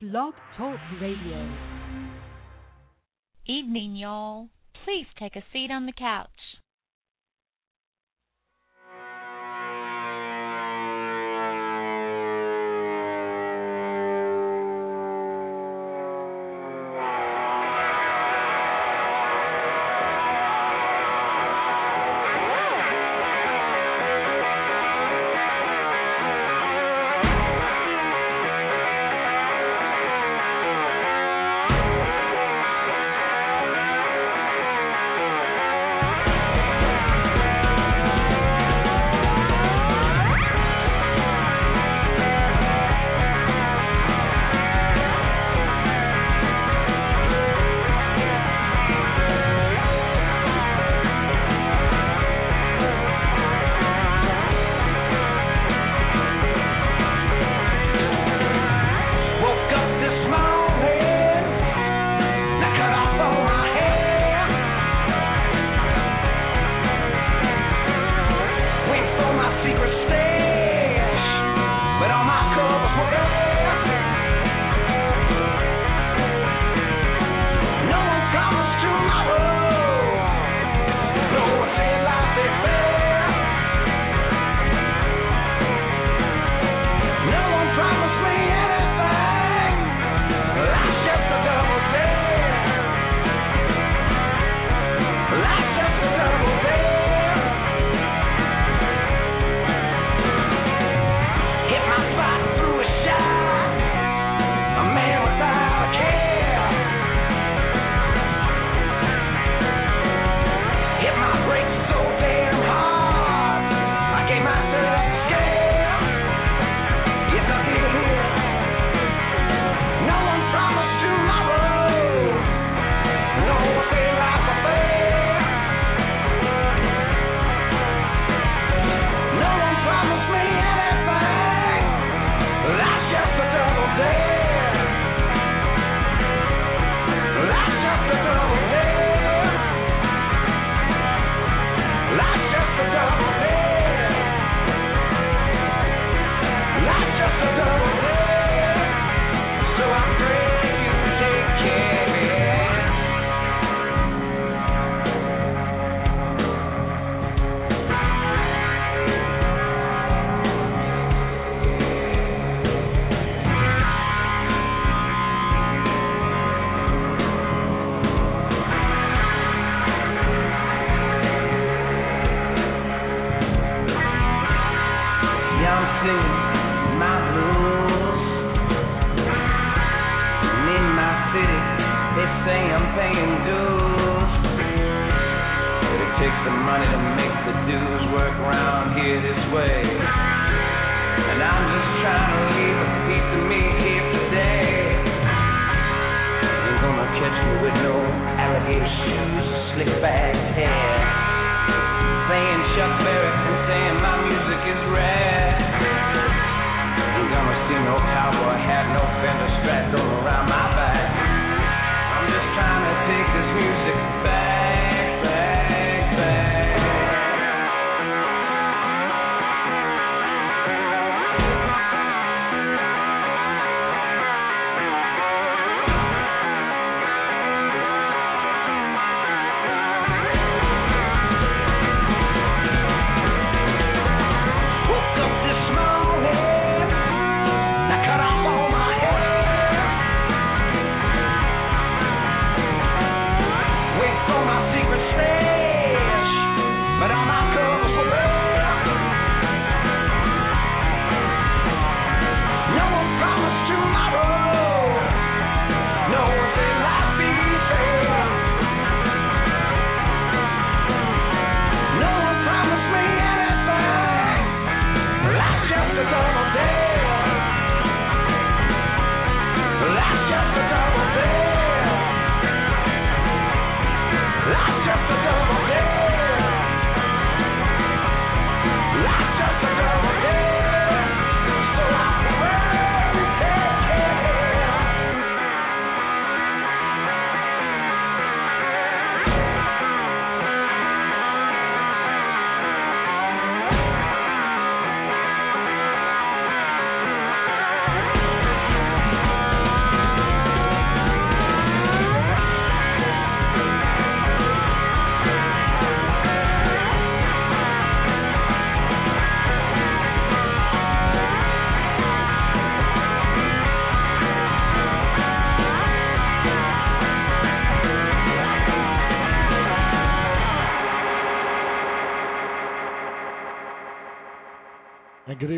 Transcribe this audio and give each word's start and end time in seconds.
Blog 0.00 0.32
Talk 0.56 0.78
Radio. 0.98 1.46
Evening, 3.46 3.96
y'all. 3.96 4.48
Please 4.82 5.04
take 5.18 5.36
a 5.36 5.44
seat 5.52 5.70
on 5.70 5.84
the 5.84 5.92
couch. 5.92 6.49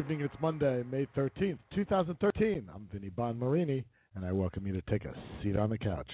Evening. 0.03 0.21
It's 0.23 0.35
Monday, 0.41 0.83
May 0.91 1.07
13th, 1.17 1.59
2013. 1.77 2.69
I'm 2.75 2.89
Vinny 2.93 3.09
Bonmarini, 3.11 3.85
and 4.17 4.25
I 4.25 4.33
welcome 4.33 4.67
you 4.67 4.73
to 4.73 4.83
take 4.91 5.05
a 5.05 5.15
seat 5.41 5.57
on 5.57 5.71
the 5.71 5.79
couch. 5.79 6.11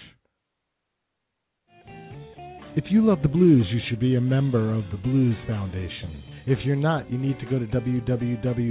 If 2.77 2.85
you 2.91 3.07
love 3.07 3.23
the 3.23 3.29
blues, 3.29 3.67
you 3.73 3.81
should 3.89 3.99
be 3.99 4.17
a 4.17 4.21
member 4.21 4.75
of 4.75 4.85
the 4.91 4.99
Blues 4.99 5.37
Foundation. 5.47 6.23
If 6.47 6.59
you're 6.67 6.77
not, 6.77 7.11
you 7.11 7.17
need 7.17 7.39
to 7.41 7.47
go 7.47 7.59
to 7.59 7.65
www.blues.org 7.67 8.71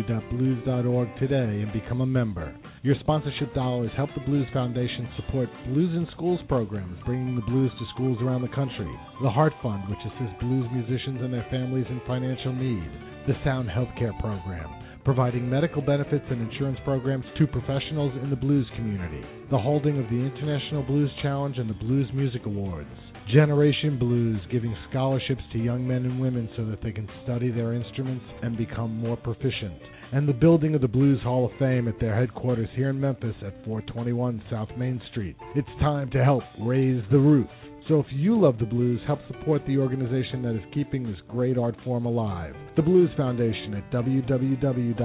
today 1.19 1.61
and 1.61 1.73
become 1.73 2.01
a 2.01 2.05
member. 2.05 2.55
Your 2.83 2.95
sponsorship 2.99 3.55
dollars 3.55 3.89
help 3.97 4.11
the 4.13 4.21
Blues 4.21 4.47
Foundation 4.53 5.09
support 5.15 5.49
Blues 5.65 5.95
in 5.95 6.07
Schools 6.15 6.41
programs, 6.47 6.99
bringing 7.05 7.35
the 7.35 7.41
blues 7.41 7.71
to 7.79 7.85
schools 7.95 8.19
around 8.21 8.43
the 8.43 8.49
country. 8.49 8.93
The 9.23 9.31
Heart 9.31 9.53
Fund, 9.63 9.89
which 9.89 9.97
assists 10.05 10.39
blues 10.41 10.67
musicians 10.71 11.21
and 11.23 11.33
their 11.33 11.47
families 11.49 11.87
in 11.89 12.01
financial 12.05 12.53
need. 12.53 12.87
The 13.25 13.33
Sound 13.43 13.67
Healthcare 13.67 14.17
Program, 14.21 14.69
providing 15.07 15.49
medical 15.49 15.81
benefits 15.81 16.25
and 16.29 16.51
insurance 16.51 16.77
programs 16.83 17.23
to 17.37 17.47
professionals 17.47 18.11
in 18.21 18.29
the 18.29 18.35
blues 18.35 18.67
community. 18.75 19.23
The 19.49 19.57
holding 19.57 19.97
of 19.97 20.09
the 20.09 20.17
International 20.17 20.83
Blues 20.83 21.09
Challenge 21.21 21.57
and 21.57 21.69
the 21.69 21.75
Blues 21.75 22.09
Music 22.13 22.41
Awards. 22.45 22.89
Generation 23.33 23.97
Blues, 23.97 24.41
giving 24.51 24.75
scholarships 24.89 25.43
to 25.53 25.59
young 25.59 25.87
men 25.87 26.03
and 26.03 26.19
women 26.19 26.49
so 26.57 26.65
that 26.65 26.83
they 26.83 26.91
can 26.91 27.07
study 27.23 27.51
their 27.51 27.71
instruments 27.71 28.25
and 28.43 28.57
become 28.57 28.97
more 28.97 29.15
proficient. 29.15 29.79
And 30.11 30.27
the 30.27 30.33
building 30.33 30.75
of 30.75 30.81
the 30.81 30.89
Blues 30.89 31.21
Hall 31.23 31.45
of 31.45 31.57
Fame 31.57 31.87
at 31.87 31.97
their 32.01 32.13
headquarters 32.13 32.67
here 32.75 32.89
in 32.89 32.99
Memphis 32.99 33.35
at 33.45 33.53
421 33.63 34.43
South 34.51 34.69
Main 34.77 35.01
Street. 35.11 35.37
It's 35.55 35.69
time 35.79 36.09
to 36.11 36.23
help 36.25 36.43
raise 36.59 37.01
the 37.11 37.17
roof. 37.17 37.47
So 37.87 37.99
if 37.99 38.07
you 38.11 38.39
love 38.39 38.59
the 38.59 38.65
blues, 38.65 38.99
help 39.07 39.19
support 39.27 39.61
the 39.65 39.77
organization 39.77 40.41
that 40.43 40.55
is 40.55 40.61
keeping 40.73 41.03
this 41.03 41.15
great 41.29 41.57
art 41.57 41.75
form 41.85 42.05
alive. 42.05 42.53
The 42.75 42.81
Blues 42.81 43.09
Foundation 43.15 43.73
at 43.75 43.89
www.blues.org. 43.91 44.95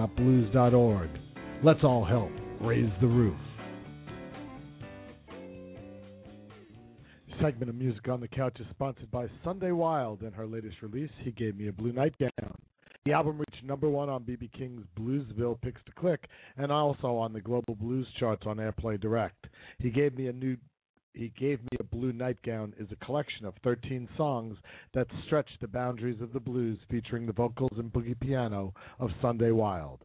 Let's 1.63 1.85
all 1.85 2.05
help 2.05 2.33
raise 2.61 2.91
the 3.01 3.07
roof. 3.07 3.39
segment 7.41 7.71
of 7.71 7.75
Music 7.75 8.07
on 8.09 8.21
the 8.21 8.29
Couch 8.29 8.57
is 8.61 8.67
sponsored 8.71 9.11
by 9.11 9.27
Sunday 9.43 9.73
Wild 9.73 10.23
and 10.23 10.33
her 10.33 10.47
latest 10.47 10.77
release, 10.81 11.11
He 11.25 11.33
Gave 11.33 11.57
Me 11.57 11.67
a 11.67 11.73
Blue 11.73 11.93
Nightgown. 11.93 12.31
The 13.05 13.13
album 13.13 13.39
reached 13.39 13.65
number 13.65 13.89
one 13.89 14.09
on 14.09 14.23
BB 14.23 14.53
King's 14.53 14.85
Bluesville 14.97 15.61
Picks 15.61 15.81
to 15.87 15.93
Click 15.93 16.29
and 16.57 16.71
also 16.71 17.17
on 17.17 17.33
the 17.33 17.41
global 17.41 17.75
blues 17.75 18.07
charts 18.21 18.45
on 18.47 18.59
Airplay 18.59 19.01
Direct. 19.01 19.49
He 19.79 19.91
gave 19.91 20.17
me 20.17 20.29
a 20.29 20.33
new 20.33 20.57
he 21.15 21.33
gave 21.39 21.63
me 21.63 21.79
a 21.79 21.85
blue 21.85 22.13
nightgown 22.13 22.75
is 22.79 22.89
a 22.91 23.05
collection 23.05 23.45
of 23.45 23.55
13 23.63 24.09
songs 24.17 24.57
that 24.95 25.07
stretch 25.27 25.49
the 25.61 25.69
boundaries 25.69 26.21
of 26.21 26.33
the 26.33 26.41
blues 26.41 26.79
featuring 26.91 27.27
the 27.27 27.33
vocals 27.33 27.77
and 27.77 27.93
boogie 27.93 28.19
piano 28.19 28.73
of 28.99 29.11
Sunday 29.21 29.51
Wild. 29.51 30.01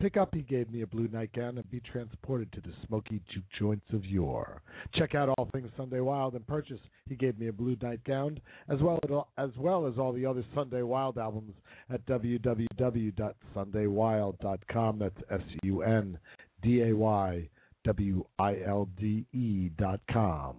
Pick 0.00 0.16
up 0.16 0.32
He 0.34 0.42
Gave 0.42 0.70
Me 0.70 0.82
a 0.82 0.86
Blue 0.86 1.08
Nightgown 1.08 1.58
and 1.58 1.68
be 1.70 1.80
transported 1.80 2.52
to 2.52 2.60
the 2.60 2.72
smoky 2.86 3.20
juke 3.32 3.44
joints 3.56 3.86
of 3.92 4.04
yore. 4.04 4.60
Check 4.94 5.14
out 5.14 5.28
all 5.28 5.48
things 5.52 5.70
Sunday 5.76 6.00
Wild 6.00 6.34
and 6.34 6.44
purchase 6.46 6.80
He 7.08 7.14
Gave 7.14 7.38
Me 7.38 7.46
a 7.48 7.52
Blue 7.52 7.76
Nightgown 7.80 8.40
as 8.68 8.80
well 8.80 8.98
as, 9.38 9.50
well 9.56 9.86
as 9.86 9.98
all 9.98 10.12
the 10.12 10.26
other 10.26 10.44
Sunday 10.54 10.82
Wild 10.82 11.18
albums 11.18 11.54
at 11.88 12.04
www.sundaywild.com. 12.06 14.98
That's 14.98 15.18
S 15.30 15.40
U 15.62 15.82
N 15.82 16.18
D 16.62 16.82
A 16.82 16.96
Y 16.96 17.48
W 17.84 18.24
I 18.38 18.56
L 18.66 18.88
D 18.98 19.26
E 19.32 19.70
dot 19.76 20.00
com. 20.10 20.56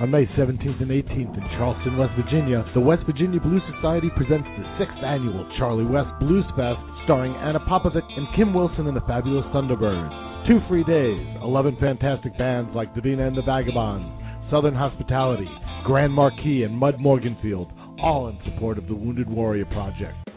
On 0.00 0.10
May 0.10 0.26
17th 0.38 0.82
and 0.82 0.90
18th 0.90 1.34
in 1.34 1.48
Charleston, 1.56 1.96
West 1.96 2.12
Virginia, 2.14 2.64
the 2.74 2.80
West 2.80 3.02
Virginia 3.06 3.40
Blues 3.40 3.62
Society 3.74 4.10
presents 4.14 4.46
the 4.46 4.76
sixth 4.78 5.02
annual 5.02 5.48
Charlie 5.58 5.86
West 5.86 6.10
Blues 6.20 6.44
Fest 6.54 6.78
starring 7.04 7.32
Ana 7.32 7.58
Popovic 7.60 8.04
and 8.16 8.28
Kim 8.36 8.52
Wilson 8.52 8.86
and 8.86 8.96
the 8.96 9.08
Fabulous 9.08 9.46
Thunderbirds. 9.46 10.46
Two 10.46 10.60
free 10.68 10.84
days, 10.84 11.26
11 11.42 11.78
fantastic 11.80 12.36
bands 12.36 12.70
like 12.74 12.94
Davina 12.94 13.26
and 13.26 13.36
the 13.36 13.42
Vagabonds, 13.42 14.06
Southern 14.50 14.74
Hospitality, 14.74 15.48
Grand 15.84 16.12
Marquis, 16.12 16.62
and 16.62 16.76
Mud 16.76 16.98
Morganfield, 16.98 17.72
all 18.00 18.28
in 18.28 18.38
support 18.44 18.78
of 18.78 18.86
the 18.86 18.94
Wounded 18.94 19.28
Warrior 19.28 19.64
Project. 19.66 20.27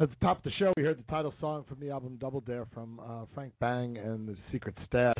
At 0.02 0.10
the 0.10 0.16
top 0.16 0.40
of 0.40 0.44
the 0.46 0.52
show, 0.58 0.74
we 0.76 0.82
heard 0.82 0.98
the 0.98 1.12
title 1.12 1.32
song 1.40 1.64
from 1.70 1.80
the 1.80 1.92
album 1.92 2.18
Double 2.20 2.42
Dare 2.42 2.66
from 2.74 3.00
uh, 3.00 3.26
Frank 3.36 3.54
Bang 3.60 3.98
and 3.98 4.28
the 4.28 4.36
Secret 4.52 4.74
Stash. 4.88 5.14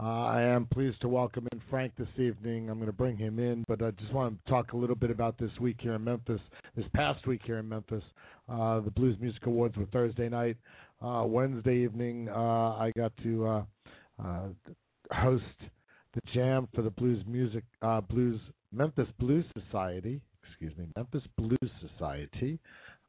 Uh, 0.00 0.24
I 0.24 0.40
am 0.40 0.64
pleased 0.64 0.98
to 1.02 1.08
welcome 1.08 1.46
in 1.52 1.60
Frank 1.68 1.92
this 1.98 2.08
evening. 2.16 2.70
I'm 2.70 2.78
going 2.78 2.86
to 2.86 2.96
bring 2.96 3.18
him 3.18 3.38
in, 3.38 3.66
but 3.68 3.82
I 3.82 3.90
just 3.90 4.14
want 4.14 4.42
to 4.42 4.50
talk 4.50 4.72
a 4.72 4.78
little 4.78 4.96
bit 4.96 5.10
about 5.10 5.36
this 5.36 5.50
week 5.60 5.76
here 5.78 5.92
in 5.92 6.04
Memphis, 6.04 6.40
this 6.74 6.86
past 6.94 7.26
week 7.26 7.42
here 7.44 7.58
in 7.58 7.68
Memphis. 7.68 8.02
Uh, 8.48 8.80
the 8.80 8.90
Blues 8.90 9.14
Music 9.20 9.44
Awards 9.44 9.76
were 9.76 9.84
Thursday 9.92 10.30
night. 10.30 10.56
Uh, 11.02 11.24
Wednesday 11.26 11.84
evening, 11.84 12.30
uh, 12.30 12.78
I 12.78 12.92
got 12.96 13.12
to 13.24 13.46
uh, 13.46 14.46
host 15.12 15.44
the 16.14 16.20
jam 16.32 16.66
for 16.74 16.80
the 16.80 16.88
Blues 16.88 17.22
Music 17.26 17.64
Blues 18.08 18.40
Memphis 18.72 19.08
Blues 19.20 19.44
Society. 19.66 20.22
Excuse 20.48 20.72
me, 20.78 20.86
Memphis 20.96 21.24
Blues 21.36 21.70
Society 21.98 22.58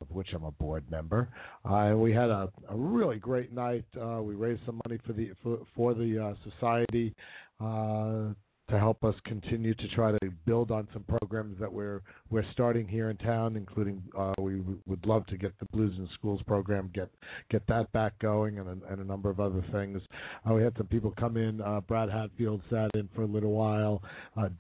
of 0.01 0.12
which 0.12 0.27
I'm 0.33 0.44
a 0.44 0.51
board 0.51 0.83
member. 0.89 1.30
Uh, 1.64 1.94
we 1.95 2.11
had 2.11 2.30
a, 2.30 2.52
a 2.69 2.75
really 2.75 3.18
great 3.18 3.54
night. 3.54 3.85
Uh, 3.99 4.21
we 4.21 4.35
raised 4.35 4.61
some 4.66 4.80
money 4.85 4.99
for 5.06 5.14
the 5.14 5.31
for, 5.42 5.59
for 5.75 5.94
the 5.94 6.19
uh, 6.19 6.49
society 6.49 7.14
uh, 7.61 8.33
to 8.68 8.80
help 8.80 9.04
us 9.04 9.14
continue 9.25 9.75
to 9.75 9.87
try 9.90 10.11
to 10.11 10.31
build 10.45 10.71
on 10.71 10.87
some 10.92 11.04
programs 11.04 11.57
that 11.59 11.71
we're 11.71 12.02
we're 12.30 12.44
starting 12.52 12.87
here 12.87 13.09
in 13.09 13.18
town, 13.18 13.56
including 13.56 14.02
uh, 14.18 14.33
we 14.42 14.61
would 14.85 15.06
love 15.06 15.25
to 15.28 15.37
get 15.37 15.57
the 15.59 15.66
Blues 15.71 15.94
in 15.97 16.09
Schools 16.16 16.42
program 16.45 16.90
get 16.94 17.09
get 17.49 17.66
that 17.68 17.90
back 17.94 18.18
going, 18.19 18.59
and 18.59 18.68
a, 18.68 18.92
and 18.92 18.99
a 18.99 19.06
number 19.06 19.30
of 19.30 19.40
other 19.40 19.64
things. 19.71 20.02
Uh, 20.49 20.54
we 20.54 20.64
had 20.64 20.73
some 20.78 20.87
people 20.87 21.14
come 21.18 21.37
in. 21.37 21.61
Brad 21.87 22.09
Hatfield 22.09 22.61
sat 22.69 22.90
in 22.95 23.07
for 23.16 23.21
a 23.21 23.28
little 23.28 23.52
while. 23.52 24.02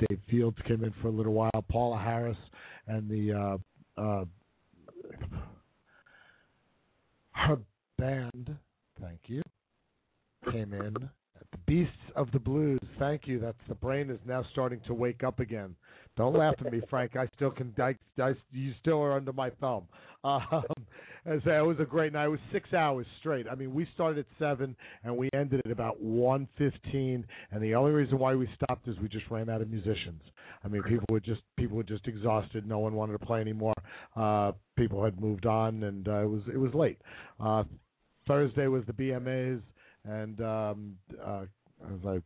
Dave 0.07 0.19
Fields 0.29 0.57
came 0.65 0.83
in 0.83 0.93
for 1.01 1.09
a 1.09 1.11
little 1.11 1.33
while. 1.33 1.65
Paula 1.69 1.97
Harris 1.97 2.37
and 2.87 3.09
the 3.09 3.59
her 7.33 7.57
band, 7.97 8.57
thank 9.01 9.19
you, 9.27 9.41
came 10.51 10.73
in. 10.73 10.95
Beasts 11.65 11.93
of 12.15 12.31
the 12.31 12.39
Blues, 12.39 12.79
thank 12.99 13.27
you. 13.27 13.39
That's 13.39 13.57
the 13.67 13.75
brain 13.75 14.09
is 14.09 14.19
now 14.25 14.43
starting 14.51 14.79
to 14.87 14.93
wake 14.93 15.23
up 15.23 15.39
again. 15.39 15.75
Don't 16.17 16.35
laugh 16.35 16.55
at 16.65 16.71
me, 16.71 16.81
Frank. 16.89 17.15
I 17.15 17.27
still 17.35 17.51
can. 17.51 17.73
I, 17.77 17.95
I, 18.21 18.33
you 18.51 18.73
still 18.79 19.01
are 19.01 19.13
under 19.13 19.33
my 19.33 19.49
thumb. 19.49 19.83
Um, 20.23 20.41
as 21.25 21.39
it 21.45 21.65
was 21.65 21.77
a 21.79 21.85
great 21.85 22.13
night. 22.13 22.25
It 22.25 22.29
was 22.29 22.39
six 22.51 22.73
hours 22.73 23.05
straight. 23.19 23.47
I 23.49 23.55
mean, 23.55 23.73
we 23.73 23.87
started 23.93 24.19
at 24.19 24.25
seven 24.39 24.75
and 25.03 25.15
we 25.15 25.29
ended 25.33 25.61
at 25.65 25.71
about 25.71 26.01
one 26.01 26.47
fifteen. 26.57 27.25
And 27.51 27.61
the 27.61 27.75
only 27.75 27.91
reason 27.91 28.17
why 28.17 28.35
we 28.35 28.47
stopped 28.55 28.87
is 28.87 28.97
we 28.99 29.07
just 29.07 29.29
ran 29.29 29.49
out 29.49 29.61
of 29.61 29.69
musicians. 29.69 30.21
I 30.63 30.67
mean, 30.67 30.83
people 30.83 31.05
were 31.09 31.19
just 31.19 31.41
people 31.57 31.77
were 31.77 31.83
just 31.83 32.07
exhausted. 32.07 32.67
No 32.67 32.79
one 32.79 32.93
wanted 32.93 33.19
to 33.19 33.25
play 33.25 33.41
anymore. 33.41 33.73
Uh, 34.15 34.53
people 34.77 35.03
had 35.03 35.19
moved 35.19 35.45
on, 35.45 35.83
and 35.83 36.07
uh, 36.07 36.23
it 36.23 36.29
was 36.29 36.41
it 36.53 36.57
was 36.57 36.73
late. 36.73 36.99
Uh, 37.39 37.63
Thursday 38.27 38.67
was 38.67 38.83
the 38.87 38.93
BMAs, 38.93 39.61
and 40.07 40.41
um, 40.41 40.97
uh, 41.23 41.45
as 41.93 42.05
I 42.07 42.21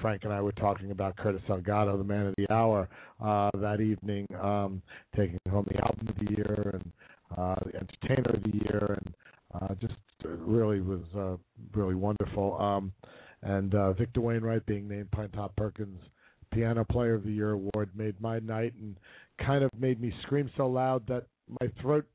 Frank 0.00 0.24
and 0.24 0.32
I 0.32 0.40
were 0.40 0.52
talking 0.52 0.90
about 0.90 1.16
Curtis 1.16 1.40
Salgado, 1.48 1.96
the 1.96 2.04
man 2.04 2.26
of 2.26 2.34
the 2.36 2.52
hour, 2.52 2.88
uh, 3.24 3.50
that 3.54 3.80
evening, 3.80 4.26
um, 4.42 4.82
taking 5.16 5.38
home 5.48 5.66
the 5.70 5.80
album 5.84 6.08
of 6.08 6.16
the 6.16 6.34
year 6.34 6.70
and 6.74 6.92
uh, 7.38 7.54
the 7.64 7.76
entertainer 7.76 8.36
of 8.36 8.42
the 8.42 8.58
year, 8.64 8.98
and 8.98 9.14
uh, 9.54 9.74
just 9.80 9.94
really 10.24 10.80
was 10.80 11.02
uh, 11.16 11.36
really 11.78 11.94
wonderful. 11.94 12.60
Um, 12.60 12.92
and 13.42 13.74
uh, 13.74 13.92
Victor 13.92 14.20
Wainwright 14.20 14.66
being 14.66 14.88
named 14.88 15.10
Pinetop 15.12 15.54
Perkins 15.56 16.00
Piano 16.52 16.84
Player 16.84 17.14
of 17.14 17.24
the 17.24 17.32
Year 17.32 17.52
award 17.52 17.90
made 17.94 18.20
my 18.20 18.38
night 18.38 18.74
and 18.80 18.96
kind 19.44 19.62
of 19.64 19.70
made 19.78 20.00
me 20.00 20.12
scream 20.22 20.50
so 20.56 20.66
loud 20.66 21.06
that 21.08 21.26
my 21.60 21.68
throat 21.80 22.06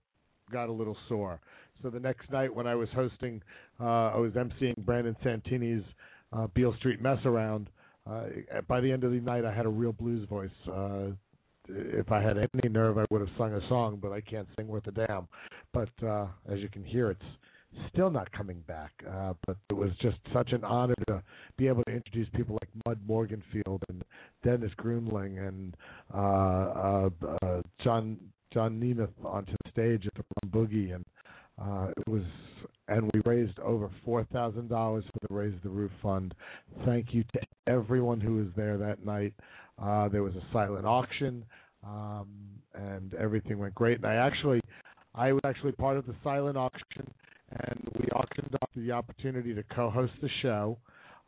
got 0.52 0.70
a 0.70 0.72
little 0.72 0.98
sore. 1.08 1.40
So 1.82 1.90
the 1.90 2.00
next 2.00 2.30
night 2.32 2.54
when 2.54 2.68
I 2.68 2.76
was 2.76 2.90
hosting, 2.94 3.42
uh, 3.80 4.12
I 4.14 4.18
was 4.18 4.34
emceeing 4.34 4.76
Brandon 4.78 5.16
Santini's 5.24 5.84
uh, 6.34 6.48
Beale 6.54 6.76
Street 6.78 7.02
Mess 7.02 7.20
Around. 7.26 7.70
Uh, 8.10 8.26
by 8.68 8.82
the 8.82 8.92
end 8.92 9.04
of 9.04 9.12
the 9.12 9.20
night, 9.20 9.46
I 9.46 9.54
had 9.54 9.66
a 9.66 9.70
real 9.70 9.94
blues 9.94 10.28
voice. 10.28 10.50
Uh, 10.72 11.12
if 11.68 12.12
I 12.12 12.22
had 12.22 12.38
any 12.38 12.70
nerve, 12.70 12.98
I 12.98 13.06
would 13.12 13.22
have 13.22 13.30
sung 13.38 13.54
a 13.54 13.68
song, 13.70 14.00
but 14.02 14.12
I 14.12 14.22
can't 14.22 14.48
sing 14.58 14.68
worth 14.68 14.88
a 14.88 14.92
damn. 14.92 15.28
But 15.74 15.90
uh, 16.04 16.28
as 16.52 16.60
you 16.60 16.70
can 16.70 16.84
hear, 16.84 17.12
it's 17.12 17.22
still 17.94 18.10
not 18.10 18.32
coming 18.32 18.64
back. 18.68 18.92
Uh, 19.08 19.34
but 19.46 19.58
it 19.70 19.74
was 19.76 19.92
just 20.02 20.18
such 20.34 20.52
an 20.52 20.64
honor 20.64 20.96
to 21.08 21.22
be 21.58 21.68
able 21.68 21.84
to 21.84 21.92
introduce 21.92 22.28
people 22.36 22.58
like 22.62 22.70
Mud 22.86 23.00
Morganfield 23.08 23.82
and 23.90 24.04
Dennis 24.44 24.72
Gruenling 24.80 25.48
and 25.48 25.78
uh, 26.14 26.18
uh, 26.18 27.10
uh, 27.44 27.62
John 27.84 28.18
John 28.52 28.80
Nemeth 28.80 29.10
onto 29.24 29.52
the 29.64 29.70
stage 29.72 30.08
at 30.08 30.26
the 30.42 30.48
Boogie, 30.48 30.96
and 30.96 31.06
uh, 31.62 31.88
it 31.98 32.08
was 32.08 32.24
and 32.88 33.10
we 33.14 33.22
raised 33.26 33.60
over 33.60 33.90
four 34.04 34.24
thousand 34.26 34.68
dollars 34.70 35.04
for 35.14 35.28
the 35.28 35.34
Raise 35.34 35.54
the 35.64 35.70
Roof 35.70 35.92
Fund. 36.02 36.34
Thank 36.86 37.14
you 37.14 37.24
to 37.34 37.40
everyone 37.68 38.20
who 38.20 38.38
was 38.38 38.48
there 38.56 38.78
that 38.78 39.06
night. 39.06 39.34
Uh, 39.82 40.10
there 40.10 40.24
was 40.24 40.36
a 40.36 40.44
silent 40.52 40.86
auction, 40.86 41.46
um, 41.86 42.28
and 42.74 43.14
everything 43.14 43.60
went 43.60 43.76
great. 43.76 43.98
And 43.98 44.06
I 44.06 44.16
actually, 44.16 44.60
I 45.16 45.32
was 45.32 45.42
actually 45.46 45.72
part 45.74 45.98
of 45.98 46.06
the 46.06 46.16
silent 46.24 46.58
auction, 46.58 47.08
and 47.52 47.88
we 48.00 48.08
auctioned 48.10 48.56
off 48.62 48.70
the 48.76 48.92
opportunity 48.92 49.54
to 49.54 49.64
co-host 49.76 50.14
the 50.22 50.30
show 50.42 50.78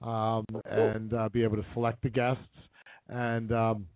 um, 0.01 0.45
and 0.65 1.13
uh, 1.13 1.29
be 1.29 1.43
able 1.43 1.57
to 1.57 1.65
select 1.73 2.01
the 2.01 2.09
guests. 2.09 2.43
And 3.07 3.51
um, 3.51 3.87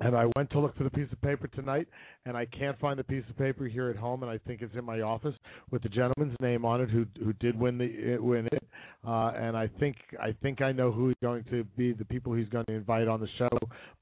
and 0.00 0.16
I 0.16 0.26
went 0.36 0.50
to 0.50 0.60
look 0.60 0.76
for 0.76 0.84
the 0.84 0.90
piece 0.90 1.10
of 1.12 1.20
paper 1.20 1.48
tonight, 1.48 1.86
and 2.24 2.36
I 2.36 2.46
can't 2.46 2.78
find 2.78 2.98
the 2.98 3.04
piece 3.04 3.24
of 3.28 3.36
paper 3.36 3.66
here 3.66 3.90
at 3.90 3.96
home, 3.96 4.22
and 4.22 4.30
I 4.30 4.38
think 4.38 4.62
it's 4.62 4.74
in 4.74 4.84
my 4.84 5.00
office 5.00 5.34
with 5.70 5.82
the 5.82 5.88
gentleman's 5.88 6.36
name 6.40 6.64
on 6.64 6.80
it 6.80 6.88
who 6.90 7.06
who 7.22 7.32
did 7.34 7.58
win 7.58 7.78
the 7.78 8.18
win 8.18 8.46
it. 8.46 8.64
Uh, 9.06 9.32
and 9.36 9.56
I 9.56 9.68
think 9.80 9.96
I 10.20 10.34
think 10.42 10.62
I 10.62 10.72
know 10.72 10.92
who 10.92 11.10
is 11.10 11.16
going 11.22 11.44
to 11.50 11.64
be 11.76 11.92
the 11.92 12.04
people 12.04 12.32
he's 12.32 12.48
going 12.48 12.64
to 12.66 12.72
invite 12.72 13.08
on 13.08 13.20
the 13.20 13.28
show, 13.38 13.50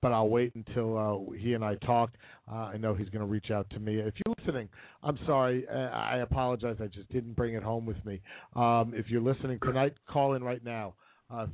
but 0.00 0.12
I'll 0.12 0.28
wait 0.28 0.54
until 0.54 0.99
uh, 0.99 1.32
he 1.37 1.54
and 1.54 1.64
I 1.64 1.75
talk. 1.76 2.11
Uh, 2.50 2.54
I 2.54 2.76
know 2.76 2.94
he's 2.94 3.09
going 3.09 3.25
to 3.25 3.30
reach 3.30 3.50
out 3.50 3.68
to 3.70 3.80
me. 3.80 3.99
If 3.99 4.14
you're 4.25 4.35
listening, 4.38 4.68
I'm 5.02 5.18
sorry. 5.26 5.66
Uh, 5.68 5.75
I 5.75 6.18
apologize. 6.18 6.76
I 6.80 6.87
just 6.87 7.09
didn't 7.11 7.35
bring 7.35 7.54
it 7.54 7.62
home 7.62 7.87
with 7.87 8.02
me. 8.04 8.20
Um, 8.54 8.92
if 8.94 9.09
you're 9.09 9.23
listening 9.23 9.59
tonight, 9.61 9.94
call 10.09 10.35
in 10.35 10.44
right 10.44 10.64
now. 10.64 10.94
Uh. 11.30 11.47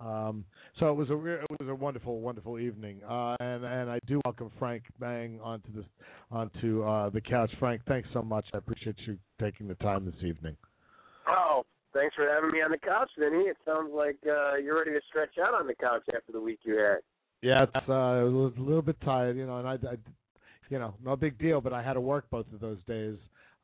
Um, 0.00 0.44
so 0.78 0.88
it 0.90 0.94
was 0.94 1.10
a 1.10 1.16
re- 1.16 1.34
it 1.34 1.60
was 1.60 1.68
a 1.68 1.74
wonderful 1.74 2.20
wonderful 2.20 2.58
evening, 2.58 3.00
uh, 3.08 3.36
and 3.40 3.64
and 3.64 3.90
I 3.90 3.98
do 4.06 4.20
welcome 4.24 4.50
Frank 4.58 4.84
Bang 4.98 5.38
onto 5.42 5.72
the 5.72 5.84
onto 6.30 6.82
uh, 6.82 7.10
the 7.10 7.20
couch. 7.20 7.50
Frank, 7.58 7.82
thanks 7.86 8.08
so 8.14 8.22
much. 8.22 8.46
I 8.54 8.58
appreciate 8.58 8.96
you 9.06 9.18
taking 9.40 9.68
the 9.68 9.74
time 9.74 10.06
this 10.06 10.22
evening. 10.24 10.56
Oh, 11.28 11.64
thanks 11.92 12.14
for 12.14 12.26
having 12.26 12.50
me 12.50 12.62
on 12.62 12.70
the 12.70 12.78
couch, 12.78 13.10
Vinny. 13.18 13.44
It 13.44 13.56
sounds 13.66 13.92
like 13.94 14.16
uh, 14.26 14.56
you're 14.56 14.78
ready 14.78 14.92
to 14.92 15.00
stretch 15.08 15.36
out 15.38 15.54
on 15.54 15.66
the 15.66 15.74
couch 15.74 16.02
after 16.14 16.32
the 16.32 16.40
week 16.40 16.60
you 16.62 16.76
had. 16.76 16.98
Yeah, 17.42 17.64
it's, 17.64 17.88
uh, 17.88 17.92
I 17.92 18.22
was 18.24 18.52
a 18.58 18.60
little 18.60 18.82
bit 18.82 19.00
tired, 19.02 19.36
you 19.36 19.46
know, 19.46 19.58
and 19.58 19.68
I, 19.68 19.72
I, 19.72 19.96
you 20.68 20.78
know, 20.78 20.94
no 21.02 21.16
big 21.16 21.38
deal, 21.38 21.60
but 21.60 21.72
I 21.72 21.82
had 21.82 21.94
to 21.94 22.00
work 22.00 22.26
both 22.30 22.46
of 22.52 22.60
those 22.60 22.78
days. 22.86 23.16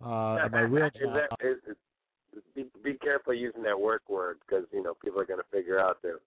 Uh, 0.04 0.36
and 0.36 0.52
my 0.52 0.60
real 0.60 0.86
is 0.86 0.92
that, 0.94 1.46
is, 1.46 1.76
be 2.54 2.66
be 2.82 2.94
careful 2.94 3.34
using 3.34 3.62
that 3.62 3.78
work 3.78 4.02
word 4.08 4.38
because 4.46 4.64
you 4.72 4.82
know 4.82 4.94
people 4.94 5.20
are 5.20 5.26
going 5.26 5.40
to 5.40 5.56
figure 5.56 5.80
out 5.80 6.02
that 6.02 6.18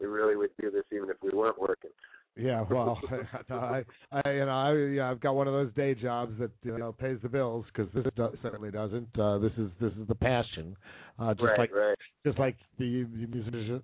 we 0.00 0.06
really 0.06 0.36
would 0.36 0.50
do 0.60 0.70
this 0.70 0.84
even 0.92 1.10
if 1.10 1.16
we 1.22 1.30
weren't 1.30 1.60
working. 1.60 1.90
Yeah, 2.36 2.64
well, 2.70 2.98
I, 3.50 3.82
I, 4.12 4.30
you 4.30 4.46
know, 4.46 4.50
I, 4.50 4.74
yeah, 4.94 5.10
I've 5.10 5.20
got 5.20 5.34
one 5.34 5.48
of 5.48 5.52
those 5.52 5.72
day 5.74 5.94
jobs 5.94 6.38
that 6.38 6.50
you 6.64 6.78
know 6.78 6.92
pays 6.92 7.18
the 7.22 7.28
bills 7.28 7.66
because 7.72 7.92
this 7.92 8.04
do, 8.16 8.28
certainly 8.42 8.70
doesn't. 8.70 9.08
Uh, 9.18 9.38
this 9.38 9.52
is 9.58 9.70
this 9.80 9.92
is 9.92 10.06
the 10.08 10.14
passion, 10.14 10.76
uh, 11.18 11.34
just 11.34 11.44
right, 11.44 11.58
like 11.58 11.74
right. 11.74 11.96
just 12.24 12.38
like 12.38 12.56
the, 12.78 13.04
the 13.12 13.26
musician, 13.26 13.82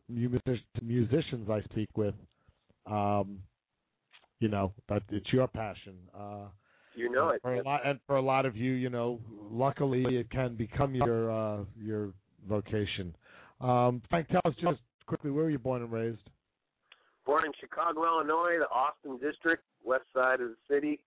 musicians 0.82 1.50
I 1.50 1.60
speak 1.62 1.88
with. 1.96 2.14
Um, 2.86 3.40
you 4.38 4.48
know, 4.48 4.72
but 4.86 5.02
it's 5.10 5.32
your 5.32 5.48
passion. 5.48 5.94
Uh, 6.14 6.46
you 6.96 7.10
know 7.10 7.30
it. 7.30 7.42
For 7.42 7.54
a 7.54 7.62
lot, 7.62 7.86
and 7.86 8.00
for 8.06 8.16
a 8.16 8.22
lot 8.22 8.46
of 8.46 8.56
you, 8.56 8.72
you 8.72 8.90
know, 8.90 9.20
luckily 9.50 10.04
it 10.16 10.30
can 10.30 10.56
become 10.56 10.94
your 10.94 11.30
uh, 11.30 11.64
your 11.80 12.12
vocation. 12.48 13.14
Um, 13.60 14.02
Frank, 14.10 14.28
tell 14.28 14.42
us 14.44 14.54
just 14.60 14.80
quickly 15.06 15.30
where 15.30 15.44
were 15.44 15.50
you 15.50 15.58
born 15.58 15.82
and 15.82 15.92
raised? 15.92 16.30
Born 17.24 17.44
in 17.44 17.52
Chicago, 17.58 18.04
Illinois, 18.04 18.58
the 18.58 18.68
Austin 18.70 19.18
district, 19.18 19.64
west 19.84 20.04
side 20.14 20.40
of 20.40 20.50
the 20.50 20.74
city. 20.74 21.00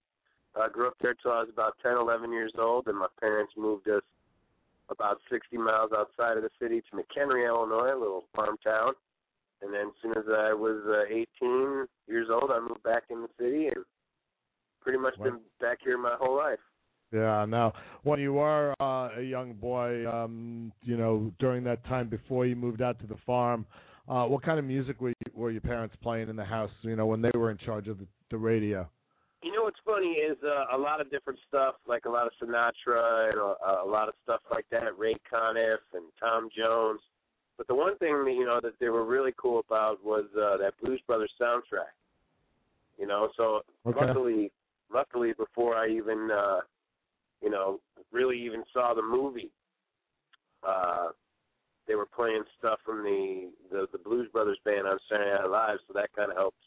I 0.56 0.66
uh, 0.66 0.70
grew 0.70 0.88
up 0.88 0.96
there 1.02 1.14
till 1.14 1.32
I 1.32 1.40
was 1.40 1.50
about 1.54 1.76
10, 1.84 1.94
11 1.94 2.32
years 2.32 2.52
old, 2.58 2.88
and 2.88 2.98
my 2.98 3.08
parents 3.20 3.54
moved 3.56 3.88
us 3.88 4.02
about 4.90 5.20
60 5.32 5.58
miles 5.58 5.92
outside 5.96 6.38
of 6.38 6.44
the 6.44 6.50
city 6.60 6.82
to 6.82 6.98
McHenry, 6.98 7.48
Illinois, 7.48 7.96
a 7.96 8.00
little 8.00 8.26
farm 8.36 8.58
town. 8.64 8.94
And 9.62 9.74
then 9.74 9.88
as 9.88 9.94
soon 10.02 10.12
as 10.12 10.24
I 10.28 10.54
was 10.54 10.82
uh, 10.88 11.14
18 11.42 11.86
years 12.08 12.28
old, 12.32 12.50
I 12.52 12.60
moved 12.60 12.84
back 12.84 13.04
in 13.10 13.22
the 13.22 13.30
city 13.38 13.68
and 13.68 13.86
pretty 14.82 14.98
much 14.98 15.18
been 15.22 15.40
back 15.60 15.80
here 15.84 15.98
my 15.98 16.16
whole 16.20 16.36
life. 16.36 16.60
Yeah. 17.12 17.46
Now, 17.46 17.74
when 18.04 18.20
you 18.20 18.34
were 18.34 18.74
uh, 18.80 19.10
a 19.18 19.22
young 19.22 19.54
boy, 19.54 20.08
um, 20.10 20.72
you 20.84 20.98
know, 20.98 21.32
during 21.40 21.64
that 21.64 21.84
time 21.86 22.08
before 22.08 22.46
you 22.46 22.56
moved 22.56 22.82
out 22.82 23.00
to 23.00 23.08
the 23.08 23.18
farm, 23.26 23.66
uh, 24.08 24.26
what 24.26 24.44
kind 24.44 24.60
of 24.60 24.66
music 24.66 25.02
were 25.02 25.10
you, 25.10 25.32
were 25.34 25.52
your 25.52 25.62
parents 25.62 25.96
playing 26.02 26.30
in 26.30 26.36
the 26.36 26.46
house? 26.46 26.72
You 26.82 26.96
know, 26.96 27.06
when 27.06 27.22
they 27.22 27.32
were 27.34 27.52
in 27.52 27.58
charge 27.58 27.88
of 27.88 28.00
the, 28.00 28.08
the 28.32 28.38
radio. 28.38 28.88
You 29.42 29.54
know 29.54 29.64
what's 29.64 29.80
funny 29.86 30.08
is 30.08 30.38
uh, 30.44 30.76
a 30.76 30.78
lot 30.78 31.00
of 31.00 31.10
different 31.10 31.40
stuff, 31.48 31.76
like 31.88 32.06
a 32.06 32.10
lot 32.10 32.28
of 32.28 32.34
Sinatra 32.42 33.30
and 33.30 33.40
a, 33.40 33.84
a 33.84 33.88
lot 33.88 34.10
of 34.10 34.14
stuff 34.24 34.42
like 34.52 34.66
that, 34.70 34.98
Ray 34.98 35.16
Conniff 35.32 35.78
and 35.94 36.04
Tom 36.20 36.50
Jones. 36.56 37.00
But 37.58 37.68
the 37.68 37.76
one 37.76 37.98
thing 37.98 38.24
that 38.26 38.34
you 38.34 38.46
know 38.46 38.60
that 38.62 38.74
they 38.80 38.90
were 38.90 39.06
really 39.06 39.34
cool 39.38 39.60
about 39.60 40.04
was 40.04 40.26
uh, 40.36 40.58
that 40.58 40.74
Blues 40.82 41.02
Brothers 41.08 41.32
soundtrack. 41.42 41.94
You 42.98 43.08
know, 43.08 43.30
so 43.38 43.62
okay. 43.86 44.06
luckily 44.06 44.52
luckily 44.94 45.34
before 45.38 45.76
I 45.76 45.90
even 45.90 46.30
uh 46.32 46.62
you 47.42 47.50
know 47.50 47.80
really 48.12 48.40
even 48.42 48.64
saw 48.74 48.94
the 48.94 49.02
movie 49.02 49.52
uh 50.68 51.08
they 51.88 51.96
were 51.96 52.06
playing 52.06 52.44
stuff 52.58 52.80
from 52.86 53.04
the 53.04 53.52
the, 53.72 53.88
the 53.92 53.98
Blues 53.98 54.30
Brothers 54.32 54.60
band 54.66 54.88
on 54.88 54.98
Saturday 55.10 55.32
Night 55.32 55.50
Live 55.50 55.80
so 55.88 55.94
that 55.94 56.14
kind 56.16 56.32
of 56.32 56.38
helped 56.38 56.64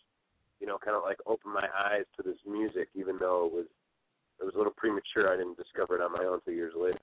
you 0.61 0.67
know 0.67 0.79
kind 0.79 0.97
of 0.97 1.02
like 1.02 1.19
open 1.26 1.52
my 1.52 1.67
eyes 1.87 2.05
to 2.17 2.23
this 2.23 2.38
music 2.49 2.88
even 2.95 3.17
though 3.19 3.47
it 3.47 3.52
was 3.52 3.67
it 4.41 4.45
was 4.45 4.55
a 4.55 4.59
little 4.59 4.75
premature 4.76 5.33
I 5.33 5.37
didn't 5.37 5.59
discover 5.59 5.97
it 5.97 6.02
on 6.02 6.12
my 6.12 6.25
own 6.25 6.41
two 6.45 6.52
years 6.52 6.75
later 6.76 6.99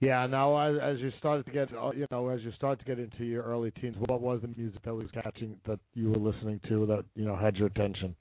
yeah. 0.00 0.26
Now, 0.26 0.56
as, 0.58 0.76
as 0.80 1.00
you 1.00 1.10
started 1.18 1.46
to 1.46 1.52
get, 1.52 1.68
uh, 1.74 1.90
you 1.92 2.06
know, 2.10 2.28
as 2.28 2.40
you 2.42 2.52
start 2.52 2.78
to 2.80 2.84
get 2.84 2.98
into 2.98 3.24
your 3.24 3.42
early 3.42 3.70
teens, 3.72 3.96
what 3.98 4.20
was 4.20 4.40
the 4.42 4.48
music 4.48 4.82
that 4.84 4.94
was 4.94 5.06
catching 5.12 5.56
that 5.66 5.80
you 5.94 6.10
were 6.10 6.18
listening 6.18 6.60
to 6.68 6.86
that 6.86 7.04
you 7.14 7.24
know 7.24 7.36
had 7.36 7.56
your 7.56 7.68
attention? 7.68 8.14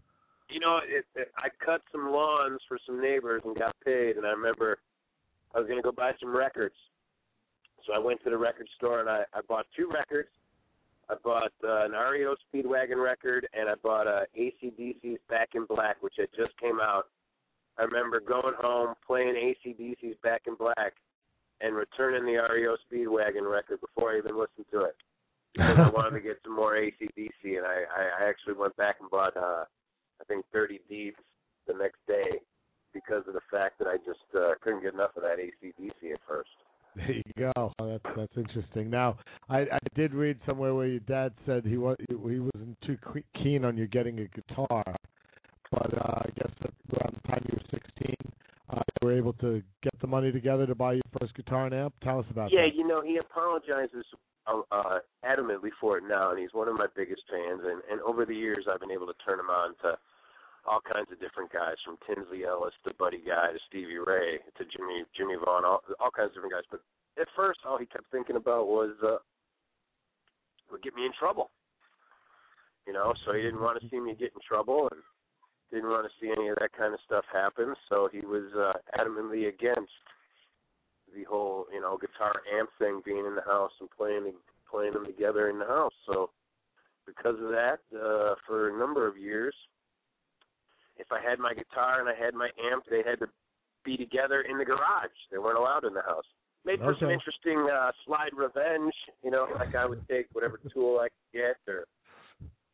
You 0.50 0.60
know, 0.60 0.80
it, 0.88 1.06
it, 1.16 1.32
I 1.38 1.50
cut 1.64 1.82
some 1.92 2.12
lawns 2.12 2.60
for 2.68 2.78
some 2.86 3.02
neighbors 3.02 3.42
and 3.46 3.56
got 3.58 3.76
paid, 3.84 4.18
and 4.18 4.26
I 4.26 4.30
remember 4.30 4.80
I 5.54 5.60
was 5.60 5.68
going 5.68 5.80
to 5.80 5.84
go 5.84 5.92
buy 5.92 6.12
some 6.20 6.36
records. 6.36 6.76
So 7.86 7.94
I 7.94 8.00
went 8.00 8.24
to 8.24 8.30
the 8.30 8.38
record 8.38 8.68
store 8.78 9.00
and 9.00 9.10
I, 9.10 9.24
I 9.34 9.42
bought 9.48 9.66
two 9.76 9.90
records. 9.92 10.30
I 11.10 11.16
bought 11.24 11.52
uh, 11.64 11.86
an 11.86 11.92
REO 11.92 12.36
Speedwagon 12.50 13.02
record 13.02 13.48
and 13.54 13.70
I 13.70 13.76
bought 13.82 14.08
uh, 14.08 14.22
ACDC's 14.38 15.20
Back 15.30 15.50
in 15.54 15.66
Black, 15.66 16.02
which 16.02 16.16
had 16.18 16.30
just 16.36 16.58
came 16.60 16.80
out. 16.82 17.06
I 17.78 17.84
remember 17.84 18.20
going 18.20 18.56
home, 18.60 18.96
playing 19.06 19.36
ACDC's 19.36 20.18
Back 20.24 20.44
in 20.48 20.56
Black, 20.56 20.94
and 21.62 21.76
returning 21.76 22.26
the 22.26 22.42
REO 22.42 22.76
Speedwagon 22.92 23.50
record 23.50 23.80
before 23.82 24.14
I 24.14 24.18
even 24.18 24.38
listened 24.38 24.66
to 24.72 24.82
it. 24.82 24.96
Because 25.56 25.78
I 25.80 25.90
wanted 25.90 26.18
to 26.18 26.20
get 26.20 26.36
some 26.44 26.54
more 26.54 26.74
ACDC, 26.74 27.30
and 27.46 27.66
I, 27.66 27.84
I, 27.88 28.24
I 28.26 28.30
actually 28.30 28.56
went 28.56 28.76
back 28.76 28.98
and 29.00 29.10
bought 29.10 29.38
uh, 29.38 29.64
I 30.22 30.24
think 30.26 30.46
Dirty 30.54 30.82
Deeds 30.90 31.18
the 31.68 31.74
next 31.74 32.00
day 32.08 32.40
because 32.94 33.24
of 33.28 33.34
the 33.34 33.42
fact 33.52 33.80
that 33.80 33.88
I 33.88 33.98
just 33.98 34.26
uh, 34.36 34.54
couldn't 34.62 34.84
get 34.84 34.94
enough 34.94 35.12
of 35.18 35.24
that 35.24 35.38
ACDC 35.38 36.14
at 36.14 36.20
first. 36.28 36.50
There 36.96 37.12
you 37.12 37.24
go. 37.38 37.52
Oh, 37.58 37.74
that's 37.80 38.16
that's 38.16 38.38
interesting. 38.38 38.90
Now, 38.90 39.18
I, 39.50 39.60
I 39.62 39.80
did 39.96 40.14
read 40.14 40.40
somewhere 40.46 40.74
where 40.74 40.88
your 40.88 41.02
dad 41.02 41.34
said 41.46 41.66
he 41.66 41.76
was 41.76 41.98
he 42.08 42.16
wasn't 42.16 42.78
too 42.86 42.98
keen 43.44 43.66
on 43.66 43.78
you 43.78 43.86
getting 43.88 44.20
a 44.20 44.28
guitar, 44.28 44.84
but 45.72 45.94
uh, 45.94 46.22
I 46.24 46.30
guess 46.38 46.52
around 46.94 47.20
the 47.22 47.28
time 47.28 47.46
you 47.50 47.58
were 47.58 47.80
16, 47.98 48.16
uh, 48.76 48.82
you 49.02 49.08
were 49.08 49.18
able 49.18 49.34
to 49.34 49.64
get 49.82 49.94
the 50.02 50.08
money 50.08 50.32
together 50.32 50.68
to 50.68 50.76
buy 50.76 50.94
your 50.94 51.10
first 51.20 51.34
guitar 51.36 51.66
and 51.66 51.74
amp. 51.74 51.94
Tell 52.04 52.20
us 52.20 52.26
about 52.30 52.52
yeah, 52.52 52.62
that. 52.62 52.76
Yeah, 52.76 52.82
you 52.82 52.88
know, 52.88 53.02
he 53.02 53.18
apologizes 53.18 54.06
uh, 54.48 54.62
uh, 54.72 55.00
adamantly 55.24 55.72
for 55.80 55.98
it 55.98 56.04
now, 56.08 56.32
and 56.32 56.40
he's 56.40 56.54
one 56.54 56.68
of 56.68 56.76
my 56.76 56.88
biggest 56.96 57.22
fans. 57.32 57.62
And, 57.64 57.82
and 57.90 58.02
over 58.02 58.26
the 58.26 58.36
years, 58.36 58.66
I've 58.72 58.82
been 58.82 58.92
able 58.92 59.08
to 59.08 59.16
turn 59.26 59.40
him 59.40 59.50
on 59.50 59.76
to 59.84 59.98
all 60.68 60.82
kinds 60.82 61.08
of 61.12 61.20
different 61.22 61.54
guys, 61.54 61.78
from 61.86 61.98
Tinsley 62.04 62.44
Ellis 62.44 62.74
to 62.84 62.94
Buddy 62.98 63.22
Guy 63.22 63.54
to 63.54 63.60
Stevie 63.70 64.02
Ray 64.02 64.42
to 64.58 64.64
Jimmy 64.66 65.06
Jimmie 65.16 65.38
Vaughan, 65.38 65.64
all, 65.64 65.82
all 66.00 66.12
kinds 66.12 66.34
of 66.34 66.42
different 66.42 66.54
guys. 66.54 66.68
But 66.70 66.82
at 67.22 67.28
first, 67.36 67.60
all 67.66 67.78
he 67.78 67.86
kept 67.86 68.10
thinking 68.12 68.36
about 68.36 68.68
was 68.68 68.92
uh, 69.06 69.22
would 70.72 70.82
get 70.82 70.96
me 70.96 71.06
in 71.06 71.14
trouble. 71.18 71.52
You 72.88 72.94
know, 72.94 73.14
so 73.26 73.34
he 73.34 73.42
didn't 73.42 73.62
want 73.62 73.82
to 73.82 73.90
see 73.90 74.00
me 74.00 74.14
get 74.18 74.34
in 74.34 74.42
trouble 74.46 74.90
and 74.92 75.02
didn't 75.76 75.92
want 75.92 76.08
to 76.08 76.16
see 76.24 76.32
any 76.32 76.48
of 76.48 76.56
that 76.64 76.72
kind 76.72 76.94
of 76.94 77.00
stuff 77.06 77.26
happen. 77.32 77.76
So 77.90 78.08
he 78.12 78.22
was 78.24 78.48
uh, 78.56 78.80
adamantly 78.96 79.50
against 79.50 79.92
the 81.14 81.24
whole 81.28 81.66
you 81.74 81.82
know 81.82 81.98
guitar 82.00 82.42
amp 82.58 82.70
thing 82.80 83.02
being 83.04 83.26
in 83.28 83.36
the 83.36 83.46
house 83.46 83.72
and 83.80 83.90
playing 83.92 84.32
playing 84.72 84.94
them 84.94 85.06
together 85.06 85.50
in 85.50 85.60
the 85.60 85.66
house. 85.66 85.94
So 86.08 86.32
because 87.06 87.36
of 87.36 87.52
that, 87.52 87.80
uh, 87.94 88.36
for 88.48 88.74
a 88.74 88.80
number 88.80 89.08
of 89.08 89.18
years, 89.18 89.54
if 90.98 91.08
I 91.12 91.20
had 91.22 91.40
my 91.40 91.54
guitar 91.54 92.00
and 92.00 92.10
I 92.10 92.16
had 92.16 92.34
my 92.34 92.50
amp, 92.72 92.86
they 92.90 93.04
had 93.06 93.20
to 93.20 93.28
be 93.84 93.98
together 93.98 94.42
in 94.42 94.58
the 94.58 94.66
garage. 94.66 95.14
They 95.32 95.38
weren't 95.38 95.60
allowed 95.60 95.84
in 95.84 95.94
the 95.94 96.02
house. 96.02 96.26
Made 96.66 96.80
for 96.80 96.96
some 97.00 97.12
interesting 97.12 97.70
uh, 97.70 97.92
slide 98.08 98.34
revenge. 98.34 98.94
You 99.24 99.30
know, 99.30 99.46
like 99.60 99.76
I 99.76 99.86
would 99.86 100.02
take 100.08 100.26
whatever 100.34 100.60
tool 100.74 101.00
I 101.00 101.10
could 101.14 101.40
get 101.40 101.58
or 101.72 101.86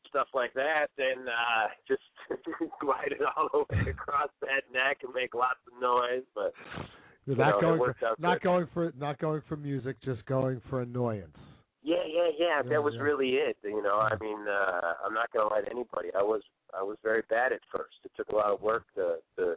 stuff 0.07 0.27
like 0.33 0.53
that, 0.53 0.87
and 0.97 1.27
uh, 1.27 1.67
just 1.87 2.03
glide 2.81 3.11
it 3.11 3.21
all 3.35 3.49
the 3.69 3.75
way 3.75 3.91
across 3.91 4.29
that 4.41 4.63
neck 4.73 4.99
and 5.03 5.13
make 5.13 5.33
lots 5.33 5.59
of 5.67 5.81
noise. 5.81 6.23
But 6.35 6.53
not 7.27 7.37
know, 7.37 7.61
going 7.61 7.79
worked 7.79 7.99
for, 7.99 8.07
out 8.07 8.19
not 8.19 8.41
good. 8.41 8.43
going 8.43 8.67
for 8.73 8.93
not 8.97 9.19
going 9.19 9.41
for 9.47 9.57
music, 9.57 9.97
just 10.03 10.25
going 10.25 10.61
for 10.69 10.81
annoyance. 10.81 11.37
Yeah, 11.83 12.05
yeah, 12.07 12.29
yeah. 12.37 12.61
That 12.69 12.83
was 12.83 12.93
really 12.99 13.29
it. 13.41 13.57
You 13.63 13.81
know, 13.81 13.99
I 13.99 14.15
mean, 14.21 14.45
uh, 14.47 14.93
I'm 15.05 15.13
not 15.13 15.31
gonna 15.33 15.49
lie 15.49 15.61
to 15.61 15.69
anybody. 15.69 16.09
I 16.17 16.21
was 16.21 16.41
I 16.77 16.83
was 16.83 16.97
very 17.03 17.23
bad 17.29 17.51
at 17.51 17.61
first. 17.75 17.95
It 18.05 18.11
took 18.15 18.29
a 18.29 18.35
lot 18.35 18.51
of 18.51 18.61
work 18.61 18.85
to 18.95 19.15
to 19.37 19.55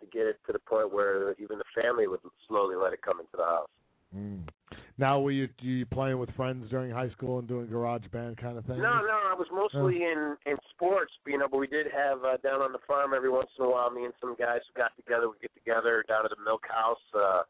to 0.00 0.06
get 0.12 0.26
it 0.26 0.38
to 0.46 0.52
the 0.52 0.58
point 0.58 0.92
where 0.92 1.32
even 1.40 1.58
the 1.58 1.82
family 1.82 2.06
would 2.06 2.20
slowly 2.48 2.76
let 2.76 2.92
it 2.92 3.00
come 3.02 3.20
into 3.20 3.36
the 3.36 3.44
house. 3.44 3.70
Mm. 4.14 4.48
Now, 5.02 5.18
were 5.18 5.32
you 5.32 5.48
you 5.58 5.84
playing 5.84 6.20
with 6.20 6.30
friends 6.36 6.70
during 6.70 6.92
high 6.92 7.10
school 7.10 7.40
and 7.40 7.48
doing 7.48 7.66
garage 7.66 8.06
band 8.12 8.36
kind 8.36 8.56
of 8.56 8.64
thing? 8.66 8.78
No, 8.78 9.02
no, 9.02 9.18
I 9.26 9.34
was 9.34 9.48
mostly 9.50 10.04
in 10.04 10.36
in 10.46 10.54
sports, 10.70 11.10
you 11.26 11.38
know. 11.38 11.48
But 11.50 11.58
we 11.58 11.66
did 11.66 11.88
have 11.90 12.22
uh, 12.22 12.36
down 12.36 12.62
on 12.62 12.70
the 12.70 12.78
farm 12.86 13.10
every 13.12 13.28
once 13.28 13.50
in 13.58 13.64
a 13.64 13.68
while. 13.68 13.90
Me 13.90 14.04
and 14.04 14.14
some 14.20 14.36
guys 14.38 14.60
who 14.62 14.80
got 14.80 14.94
together 14.94 15.28
would 15.28 15.40
get 15.40 15.52
together 15.54 16.04
down 16.06 16.24
at 16.24 16.30
the 16.30 16.40
milk 16.44 16.62
house, 16.70 17.02
uh, 17.18 17.42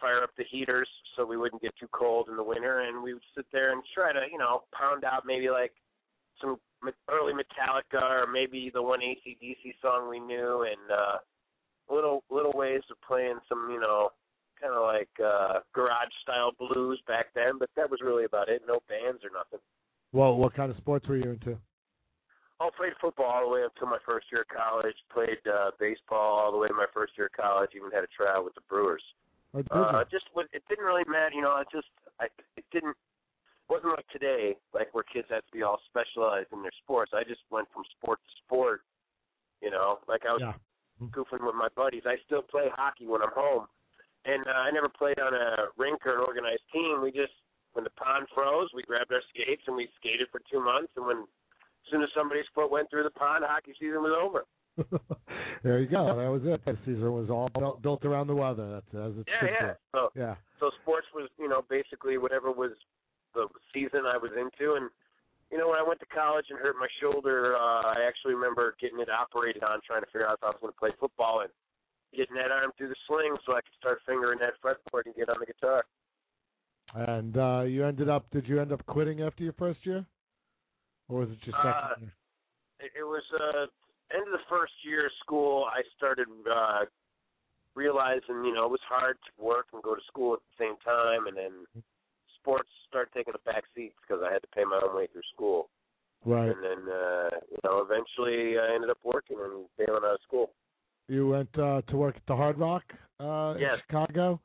fire 0.00 0.24
up 0.24 0.30
the 0.36 0.42
heaters 0.50 0.88
so 1.14 1.24
we 1.24 1.36
wouldn't 1.36 1.62
get 1.62 1.70
too 1.78 1.86
cold 1.92 2.26
in 2.28 2.36
the 2.36 2.42
winter, 2.42 2.80
and 2.80 3.00
we 3.04 3.14
would 3.14 3.22
sit 3.36 3.46
there 3.52 3.70
and 3.70 3.80
try 3.94 4.12
to, 4.12 4.26
you 4.32 4.38
know, 4.38 4.64
pound 4.74 5.04
out 5.04 5.22
maybe 5.24 5.50
like 5.50 5.74
some 6.40 6.56
early 7.08 7.34
Metallica 7.34 8.02
or 8.02 8.26
maybe 8.26 8.72
the 8.74 8.82
one 8.82 8.98
ACDC 8.98 9.78
song 9.80 10.10
we 10.10 10.18
knew, 10.18 10.66
and 10.66 10.90
uh, 10.90 11.18
little 11.88 12.24
little 12.30 12.52
ways 12.52 12.82
of 12.90 12.96
playing 13.06 13.38
some, 13.48 13.68
you 13.70 13.78
know, 13.78 14.10
kind 14.64 14.74
of 14.74 14.82
like 14.82 15.12
uh, 15.20 15.60
garage 15.74 16.12
style 16.22 16.52
blues 16.58 17.00
back 17.06 17.26
then. 17.34 17.58
But 17.58 17.68
that 17.76 17.90
was 17.90 18.00
really 18.00 18.24
about 18.24 18.48
it. 18.48 18.62
No 18.66 18.80
bands 18.88 19.20
or 19.24 19.30
nothing. 19.36 19.60
Well, 20.12 20.36
what 20.36 20.54
kind 20.54 20.70
of 20.70 20.76
sports 20.78 21.06
were 21.06 21.16
you 21.18 21.30
into? 21.30 21.58
Oh, 22.60 22.70
played 22.76 22.94
football 23.00 23.26
all 23.26 23.44
the 23.44 23.52
way 23.52 23.64
up 23.64 23.74
to 23.76 23.86
my 23.86 23.98
first 24.06 24.26
year 24.32 24.42
of 24.42 24.48
college. 24.48 24.94
Played 25.12 25.42
uh, 25.44 25.72
baseball 25.78 26.38
all 26.38 26.52
the 26.52 26.58
way 26.58 26.68
to 26.68 26.74
my 26.74 26.86
first 26.94 27.12
year 27.18 27.26
of 27.26 27.36
college. 27.36 27.70
Even 27.76 27.90
had 27.90 28.04
a 28.04 28.12
tryout 28.16 28.44
with 28.44 28.54
the 28.54 28.64
Brewers. 28.68 29.02
Or 29.52 29.62
Uh, 29.70 30.04
just 30.10 30.24
what 30.32 30.46
it 30.52 30.62
didn't 30.68 30.84
really 30.84 31.04
matter, 31.06 31.34
you 31.34 31.42
know. 31.42 31.56
It 31.58 31.68
just 31.70 31.90
I 32.20 32.26
it 32.56 32.64
didn't 32.72 32.96
wasn't 33.68 33.92
like 33.96 34.06
today, 34.08 34.56
like 34.72 34.94
where 34.94 35.04
kids 35.04 35.28
have 35.30 35.44
to 35.46 35.52
be 35.52 35.62
all 35.62 35.80
specialized 35.90 36.48
in 36.52 36.62
their 36.62 36.74
sports. 36.82 37.12
I 37.14 37.24
just 37.24 37.42
went 37.50 37.68
from 37.72 37.82
sport 37.98 38.18
to 38.22 38.32
sport. 38.46 38.82
You 39.62 39.70
know, 39.70 39.98
like 40.08 40.22
I 40.26 40.32
was 40.32 40.42
Yeah. 40.42 40.54
goofing 41.10 41.44
with 41.44 41.54
my 41.54 41.68
buddies. 41.74 42.02
I 42.06 42.16
still 42.26 42.42
play 42.42 42.68
hockey 42.70 43.06
when 43.06 43.22
I'm 43.22 43.32
home, 43.34 43.66
and 44.24 44.46
uh, 44.46 44.64
I 44.66 44.70
never 44.70 44.88
played 44.88 45.18
on 45.18 45.34
a 45.34 45.68
rink 45.76 46.04
or 46.06 46.18
an 46.18 46.24
organized 46.26 46.64
team. 46.72 47.00
We 47.02 47.12
just 47.12 47.32
when 47.74 47.84
the 47.84 47.90
pond 47.90 48.26
froze, 48.34 48.70
we 48.74 48.82
grabbed 48.82 49.12
our 49.12 49.22
skates 49.30 49.62
and 49.66 49.76
we 49.76 49.88
skated 49.98 50.28
for 50.30 50.40
two 50.50 50.62
months. 50.62 50.92
And 50.96 51.06
when 51.06 51.18
as 51.18 51.86
soon 51.90 52.02
as 52.02 52.08
somebody's 52.16 52.48
foot 52.54 52.70
went 52.70 52.88
through 52.88 53.04
the 53.04 53.10
pond, 53.10 53.44
hockey 53.46 53.74
season 53.78 54.00
was 54.00 54.14
over. 54.14 54.46
there 55.62 55.78
you 55.78 55.86
go. 55.86 56.06
That 56.06 56.30
was 56.30 56.42
it. 56.44 56.64
The 56.64 56.78
season 56.84 57.12
was 57.12 57.30
all 57.30 57.48
built, 57.58 57.82
built 57.82 58.04
around 58.04 58.26
the 58.26 58.34
weather. 58.34 58.80
That's 58.80 59.12
as 59.12 59.18
it 59.20 59.26
Yeah, 59.28 59.48
yeah. 59.60 59.72
So. 59.92 60.10
Yeah. 60.16 60.34
so 60.58 60.70
sports 60.82 61.06
was 61.14 61.28
you 61.38 61.48
know 61.48 61.62
basically 61.68 62.18
whatever 62.18 62.50
was 62.50 62.72
the 63.34 63.46
season 63.72 64.06
I 64.06 64.16
was 64.16 64.30
into 64.34 64.74
and 64.74 64.88
you 65.50 65.58
know 65.58 65.68
when 65.68 65.78
I 65.78 65.86
went 65.86 66.00
to 66.00 66.06
college 66.06 66.46
and 66.50 66.58
hurt 66.58 66.76
my 66.78 66.88
shoulder 67.02 67.56
uh 67.56 67.82
I 67.94 68.06
actually 68.06 68.34
remember 68.34 68.74
getting 68.80 69.00
it 69.00 69.10
operated 69.10 69.62
on 69.62 69.80
trying 69.86 70.02
to 70.02 70.06
figure 70.06 70.26
out 70.26 70.38
if 70.38 70.44
I 70.44 70.54
was 70.54 70.58
going 70.60 70.72
to 70.72 70.78
play 70.78 70.90
football 70.98 71.42
and 71.42 71.50
getting 72.16 72.36
that 72.36 72.50
arm 72.50 72.70
through 72.76 72.88
the 72.88 72.96
sling 73.06 73.36
so 73.44 73.52
I 73.52 73.60
could 73.60 73.76
start 73.78 73.98
fingering 74.06 74.38
that 74.40 74.54
fretboard 74.62 75.06
and 75.06 75.14
get 75.14 75.28
on 75.28 75.36
the 75.40 75.46
guitar. 75.46 75.84
And 76.94 77.36
uh 77.36 77.62
you 77.66 77.84
ended 77.84 78.08
up. 78.08 78.30
Did 78.30 78.46
you 78.46 78.60
end 78.60 78.72
up 78.72 78.84
quitting 78.86 79.22
after 79.22 79.42
your 79.42 79.54
first 79.54 79.84
year, 79.84 80.04
or 81.08 81.20
was 81.20 81.30
it 81.30 81.38
just 81.44 81.56
second 81.56 81.70
Uh, 81.70 81.94
year? 82.00 82.14
It, 82.80 82.90
it 83.00 83.04
was 83.04 83.22
uh 83.34 83.66
end 84.14 84.26
of 84.26 84.32
the 84.32 84.46
first 84.48 84.72
year 84.84 85.06
of 85.06 85.12
school 85.24 85.64
I 85.66 85.82
started 85.96 86.28
uh 86.50 86.84
realizing 87.74 88.44
you 88.44 88.52
know 88.54 88.66
it 88.66 88.70
was 88.70 88.84
hard 88.88 89.16
to 89.26 89.44
work 89.44 89.66
and 89.72 89.82
go 89.82 89.94
to 89.94 90.00
school 90.06 90.34
at 90.34 90.40
the 90.40 90.64
same 90.64 90.76
time 90.84 91.26
and 91.26 91.36
then 91.36 91.52
sports 92.38 92.68
started 92.88 93.10
taking 93.14 93.34
a 93.34 93.50
back 93.50 93.64
seat 93.74 93.92
because 94.02 94.22
I 94.24 94.32
had 94.32 94.42
to 94.42 94.48
pay 94.54 94.64
my 94.64 94.80
own 94.86 94.94
way 94.94 95.08
through 95.12 95.26
school. 95.34 95.68
Right. 96.26 96.48
and 96.48 96.62
then 96.64 96.80
uh, 96.88 97.30
you 97.50 97.58
know 97.64 97.84
eventually 97.84 98.56
I 98.58 98.74
ended 98.74 98.88
up 98.90 98.98
working 99.04 99.36
and 99.42 99.66
bailing 99.76 100.04
out 100.04 100.14
of 100.14 100.20
school. 100.26 100.50
You 101.08 101.28
went 101.28 101.58
uh 101.58 101.82
to 101.88 101.96
work 101.96 102.16
at 102.16 102.26
the 102.26 102.36
Hard 102.36 102.58
Rock 102.58 102.84
uh 103.20 103.54
Yes. 103.58 103.74
in 103.74 103.80
Chicago. 103.86 104.40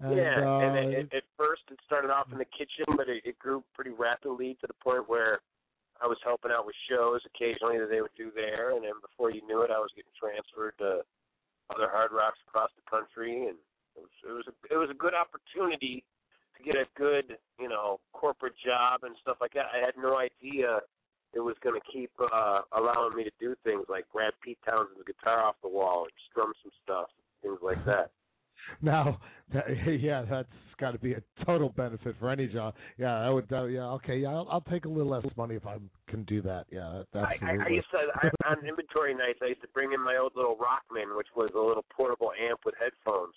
And, 0.00 0.16
yeah, 0.16 0.42
uh, 0.42 0.58
and 0.58 0.76
it, 0.76 1.12
it, 1.12 1.16
at 1.16 1.22
first 1.38 1.62
it 1.70 1.78
started 1.86 2.10
off 2.10 2.26
in 2.32 2.38
the 2.38 2.44
kitchen, 2.44 2.84
but 2.96 3.08
it, 3.08 3.22
it 3.24 3.38
grew 3.38 3.62
pretty 3.74 3.92
rapidly 3.92 4.58
to 4.60 4.66
the 4.66 4.74
point 4.82 5.08
where 5.08 5.40
I 6.02 6.06
was 6.06 6.18
helping 6.24 6.50
out 6.50 6.66
with 6.66 6.74
shows 6.90 7.22
occasionally 7.24 7.78
that 7.78 7.88
they 7.88 8.02
would 8.02 8.14
do 8.18 8.32
there, 8.34 8.74
and 8.74 8.82
then 8.82 8.98
before 9.00 9.30
you 9.30 9.40
knew 9.46 9.62
it, 9.62 9.70
I 9.70 9.78
was 9.78 9.94
getting 9.94 10.10
transferred 10.18 10.74
to 10.82 11.06
other 11.70 11.88
hard 11.88 12.10
rocks 12.10 12.38
across 12.46 12.70
the 12.74 12.84
country, 12.90 13.46
and 13.46 13.56
it 13.94 14.02
was 14.02 14.12
it 14.26 14.34
was 14.34 14.46
a, 14.50 14.54
it 14.74 14.76
was 14.76 14.90
a 14.90 14.98
good 14.98 15.14
opportunity 15.14 16.02
to 16.58 16.60
get 16.62 16.74
a 16.74 16.90
good 16.98 17.38
you 17.58 17.68
know 17.68 18.00
corporate 18.12 18.58
job 18.58 19.04
and 19.04 19.14
stuff 19.22 19.38
like 19.40 19.54
that. 19.54 19.70
I 19.72 19.78
had 19.78 19.94
no 19.96 20.18
idea 20.18 20.82
it 21.34 21.40
was 21.40 21.56
going 21.62 21.78
to 21.78 21.92
keep 21.92 22.10
uh 22.32 22.60
allowing 22.76 23.16
me 23.16 23.24
to 23.24 23.30
do 23.40 23.54
things 23.64 23.84
like 23.88 24.04
grab 24.12 24.32
Pete 24.42 24.58
Townshend's 24.66 25.04
guitar 25.06 25.42
off 25.42 25.56
the 25.62 25.68
wall 25.68 26.04
and 26.04 26.12
strum 26.30 26.52
some 26.62 26.72
stuff, 26.82 27.06
things 27.42 27.58
like 27.62 27.84
that. 27.86 28.10
Now, 28.82 29.20
that, 29.52 29.64
yeah, 30.00 30.24
that's 30.28 30.48
got 30.78 30.92
to 30.92 30.98
be 30.98 31.12
a 31.12 31.22
total 31.44 31.68
benefit 31.70 32.16
for 32.18 32.30
any 32.30 32.46
job. 32.46 32.74
Yeah, 32.98 33.14
I 33.14 33.30
would. 33.30 33.50
Uh, 33.52 33.64
yeah, 33.64 33.90
okay. 33.92 34.18
Yeah, 34.18 34.30
I'll, 34.30 34.48
I'll 34.50 34.60
take 34.62 34.84
a 34.84 34.88
little 34.88 35.10
less 35.10 35.24
money 35.36 35.54
if 35.54 35.66
I 35.66 35.76
can 36.08 36.24
do 36.24 36.42
that. 36.42 36.66
Yeah, 36.70 37.02
that, 37.12 37.24
I. 37.24 37.36
I, 37.42 37.50
I 37.66 37.68
used 37.68 37.90
to 37.90 37.98
I, 38.14 38.50
on 38.50 38.66
inventory 38.66 39.14
nights. 39.14 39.40
I 39.42 39.48
used 39.48 39.62
to 39.62 39.68
bring 39.68 39.92
in 39.92 40.02
my 40.02 40.16
old 40.16 40.32
little 40.34 40.56
Rockman, 40.56 41.16
which 41.16 41.28
was 41.36 41.50
a 41.54 41.60
little 41.60 41.84
portable 41.94 42.32
amp 42.40 42.60
with 42.64 42.74
headphones, 42.80 43.34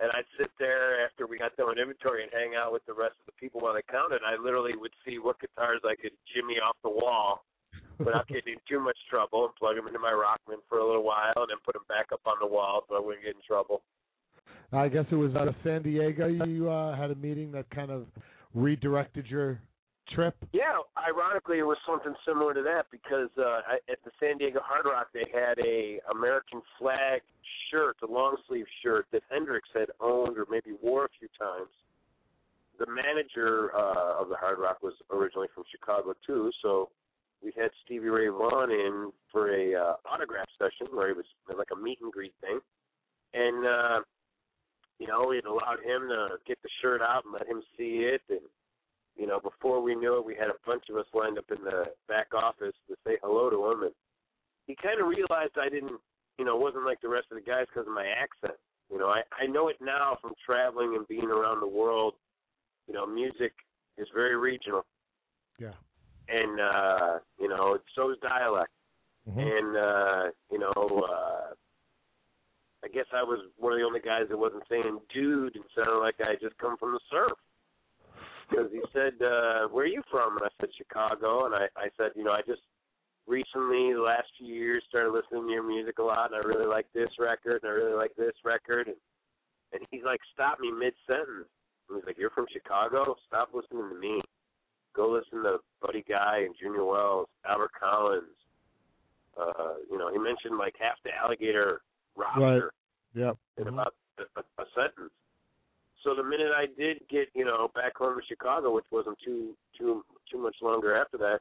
and 0.00 0.10
I'd 0.12 0.26
sit 0.38 0.50
there 0.58 1.04
after 1.04 1.26
we 1.26 1.38
got 1.38 1.56
done 1.56 1.68
with 1.68 1.78
inventory 1.78 2.22
and 2.22 2.32
hang 2.32 2.58
out 2.58 2.72
with 2.72 2.84
the 2.86 2.94
rest 2.94 3.14
of 3.22 3.26
the 3.26 3.38
people 3.38 3.60
while 3.60 3.74
they 3.74 3.86
counted. 3.90 4.20
I 4.26 4.40
literally 4.40 4.74
would 4.74 4.94
see 5.06 5.18
what 5.18 5.38
guitars 5.40 5.80
I 5.84 5.94
could 5.94 6.12
jimmy 6.34 6.58
off 6.58 6.76
the 6.82 6.90
wall 6.90 7.44
without 7.98 8.26
getting 8.26 8.54
in 8.54 8.60
too 8.68 8.80
much 8.80 8.98
trouble, 9.08 9.44
and 9.46 9.54
plug 9.54 9.76
them 9.76 9.86
into 9.86 10.00
my 10.00 10.10
Rockman 10.10 10.58
for 10.68 10.78
a 10.78 10.86
little 10.86 11.04
while, 11.04 11.32
and 11.36 11.48
then 11.48 11.58
put 11.64 11.74
them 11.74 11.86
back 11.88 12.06
up 12.12 12.20
on 12.26 12.34
the 12.40 12.46
wall 12.46 12.82
so 12.88 12.96
I 12.96 13.00
wouldn't 13.00 13.24
get 13.24 13.36
in 13.36 13.42
trouble. 13.46 13.82
I 14.72 14.88
guess 14.88 15.04
it 15.10 15.16
was 15.16 15.34
out 15.36 15.46
of 15.46 15.54
San 15.62 15.82
Diego. 15.82 16.26
You 16.26 16.68
uh, 16.70 16.96
had 16.96 17.10
a 17.10 17.14
meeting 17.14 17.52
that 17.52 17.70
kind 17.70 17.90
of 17.90 18.06
redirected 18.54 19.26
your 19.26 19.60
trip. 20.12 20.34
Yeah, 20.52 20.78
ironically, 20.98 21.58
it 21.58 21.66
was 21.66 21.78
something 21.86 22.14
similar 22.26 22.54
to 22.54 22.62
that 22.62 22.86
because 22.90 23.30
uh, 23.38 23.60
at 23.90 23.98
the 24.04 24.10
San 24.20 24.38
Diego 24.38 24.60
Hard 24.62 24.86
Rock 24.86 25.08
they 25.12 25.26
had 25.32 25.58
a 25.58 26.00
American 26.14 26.60
flag 26.78 27.22
shirt, 27.70 27.96
a 28.02 28.10
long 28.10 28.36
sleeve 28.48 28.66
shirt 28.82 29.06
that 29.12 29.22
Hendrix 29.30 29.68
had 29.74 29.88
owned 30.00 30.38
or 30.38 30.46
maybe 30.50 30.72
wore 30.82 31.06
a 31.06 31.08
few 31.18 31.28
times. 31.38 31.68
The 32.78 32.86
manager 32.86 33.70
uh, 33.74 34.20
of 34.20 34.28
the 34.28 34.36
Hard 34.36 34.58
Rock 34.58 34.82
was 34.82 34.94
originally 35.10 35.48
from 35.54 35.64
Chicago 35.70 36.14
too, 36.26 36.50
so 36.60 36.90
we 37.42 37.52
had 37.56 37.70
Stevie 37.84 38.08
Ray 38.08 38.28
Vaughan 38.28 38.70
in 38.70 39.12
for 39.30 39.54
a 39.54 39.74
uh, 39.74 39.94
autograph 40.10 40.48
session 40.58 40.94
where 40.94 41.10
it 41.10 41.16
was 41.16 41.26
like 41.56 41.68
a 41.72 41.80
meet 41.80 42.00
and 42.00 42.12
greet 42.12 42.34
thing, 42.40 42.58
and 43.32 43.66
uh, 43.66 44.00
you 44.98 45.06
know 45.06 45.30
it 45.30 45.44
allowed 45.44 45.78
him 45.84 46.08
to 46.08 46.36
get 46.46 46.58
the 46.62 46.68
shirt 46.82 47.00
out 47.00 47.24
and 47.24 47.32
let 47.32 47.46
him 47.46 47.62
see 47.76 48.08
it 48.10 48.22
and 48.28 48.40
you 49.16 49.26
know, 49.26 49.38
before 49.40 49.80
we 49.80 49.94
knew 49.94 50.18
it, 50.18 50.24
we 50.24 50.34
had 50.34 50.48
a 50.48 50.58
bunch 50.66 50.84
of 50.90 50.96
us 50.96 51.06
lined 51.14 51.38
up 51.38 51.44
in 51.50 51.62
the 51.64 51.84
back 52.08 52.34
office 52.34 52.74
to 52.88 52.96
say 53.06 53.16
hello 53.22 53.48
to 53.50 53.70
him, 53.70 53.82
and 53.84 53.92
he 54.66 54.74
kind 54.74 55.00
of 55.00 55.06
realized 55.06 55.52
I 55.56 55.68
didn't, 55.68 56.00
you 56.38 56.44
know, 56.44 56.56
wasn't 56.56 56.84
like 56.84 57.00
the 57.00 57.08
rest 57.08 57.26
of 57.30 57.36
the 57.36 57.48
guys 57.48 57.66
because 57.68 57.86
of 57.86 57.94
my 57.94 58.06
accent. 58.06 58.58
You 58.90 58.98
know, 58.98 59.08
I 59.08 59.22
I 59.40 59.46
know 59.46 59.68
it 59.68 59.76
now 59.80 60.18
from 60.20 60.32
traveling 60.44 60.94
and 60.96 61.06
being 61.06 61.30
around 61.30 61.60
the 61.60 61.68
world. 61.68 62.14
You 62.88 62.94
know, 62.94 63.06
music 63.06 63.52
is 63.96 64.08
very 64.12 64.36
regional, 64.36 64.84
Yeah. 65.58 65.72
and 66.28 66.60
uh, 66.60 67.18
you 67.38 67.48
know, 67.48 67.78
so 67.94 68.10
is 68.10 68.18
dialect. 68.18 68.72
Mhm. 69.28 69.38
And 69.40 69.76
uh, 69.76 70.30
you 70.50 70.58
know, 70.58 70.72
uh, 71.08 71.54
I 72.84 72.88
guess 72.88 73.06
I 73.14 73.22
was 73.22 73.40
one 73.56 73.72
of 73.72 73.78
the 73.78 73.84
only 73.84 74.00
guys 74.00 74.28
that 74.28 74.36
wasn't 74.36 74.64
saying 74.68 75.00
dude 75.14 75.54
and 75.54 75.64
sounded 75.74 76.00
like 76.00 76.16
I 76.20 76.34
just 76.34 76.58
come 76.58 76.76
from 76.76 76.92
the 76.92 77.00
surf 77.10 77.38
because 78.48 78.70
he 78.72 78.80
said, 78.92 79.14
uh, 79.22 79.68
"Where 79.68 79.84
are 79.84 79.88
you 79.88 80.02
from?" 80.10 80.36
And 80.36 80.46
I 80.46 80.50
said, 80.60 80.70
"Chicago." 80.76 81.46
And 81.46 81.54
I, 81.54 81.68
I 81.76 81.88
said, 81.96 82.12
"You 82.14 82.24
know, 82.24 82.32
I 82.32 82.42
just 82.42 82.62
recently, 83.26 83.92
the 83.92 84.02
last 84.04 84.28
few 84.38 84.52
years, 84.54 84.82
started 84.88 85.10
listening 85.12 85.46
to 85.46 85.52
your 85.52 85.62
music 85.62 85.98
a 85.98 86.02
lot, 86.02 86.32
and 86.32 86.36
I 86.36 86.46
really 86.46 86.66
like 86.66 86.86
this 86.92 87.10
record, 87.18 87.62
and 87.62 87.70
I 87.70 87.74
really 87.74 87.96
like 87.96 88.14
this 88.16 88.34
record." 88.44 88.88
And, 88.88 88.96
and 89.72 89.82
he's 89.90 90.04
like, 90.04 90.20
"Stop 90.32 90.60
me 90.60 90.70
mid 90.70 90.94
sentence." 91.06 91.48
He's 91.88 92.04
like, 92.06 92.18
"You're 92.18 92.30
from 92.30 92.46
Chicago? 92.52 93.16
Stop 93.26 93.50
listening 93.54 93.88
to 93.88 93.98
me. 93.98 94.20
Go 94.94 95.10
listen 95.10 95.42
to 95.42 95.58
Buddy 95.82 96.04
Guy 96.08 96.42
and 96.46 96.54
Junior 96.60 96.84
Wells, 96.84 97.28
Albert 97.48 97.72
Collins." 97.78 98.36
Uh, 99.36 99.74
you 99.90 99.98
know, 99.98 100.12
he 100.12 100.18
mentioned 100.18 100.58
like 100.58 100.74
half 100.78 100.96
the 101.04 101.10
Alligator 101.14 101.82
roster. 102.16 102.72
Yep. 103.14 103.36
in 103.58 103.64
Mhm. 103.64 103.68
about 103.68 103.94
a, 104.18 104.40
a 104.62 104.66
sentence. 104.74 105.12
So 106.14 106.22
the 106.22 106.28
minute 106.28 106.52
I 106.54 106.66
did 106.78 106.98
get, 107.10 107.28
you 107.34 107.44
know, 107.44 107.70
back 107.74 107.96
home 107.96 108.16
to 108.18 108.26
Chicago, 108.26 108.74
which 108.74 108.84
wasn't 108.90 109.18
too 109.24 109.54
too 109.76 110.04
too 110.30 110.38
much 110.38 110.56
longer 110.62 110.94
after 110.94 111.18
that, 111.18 111.40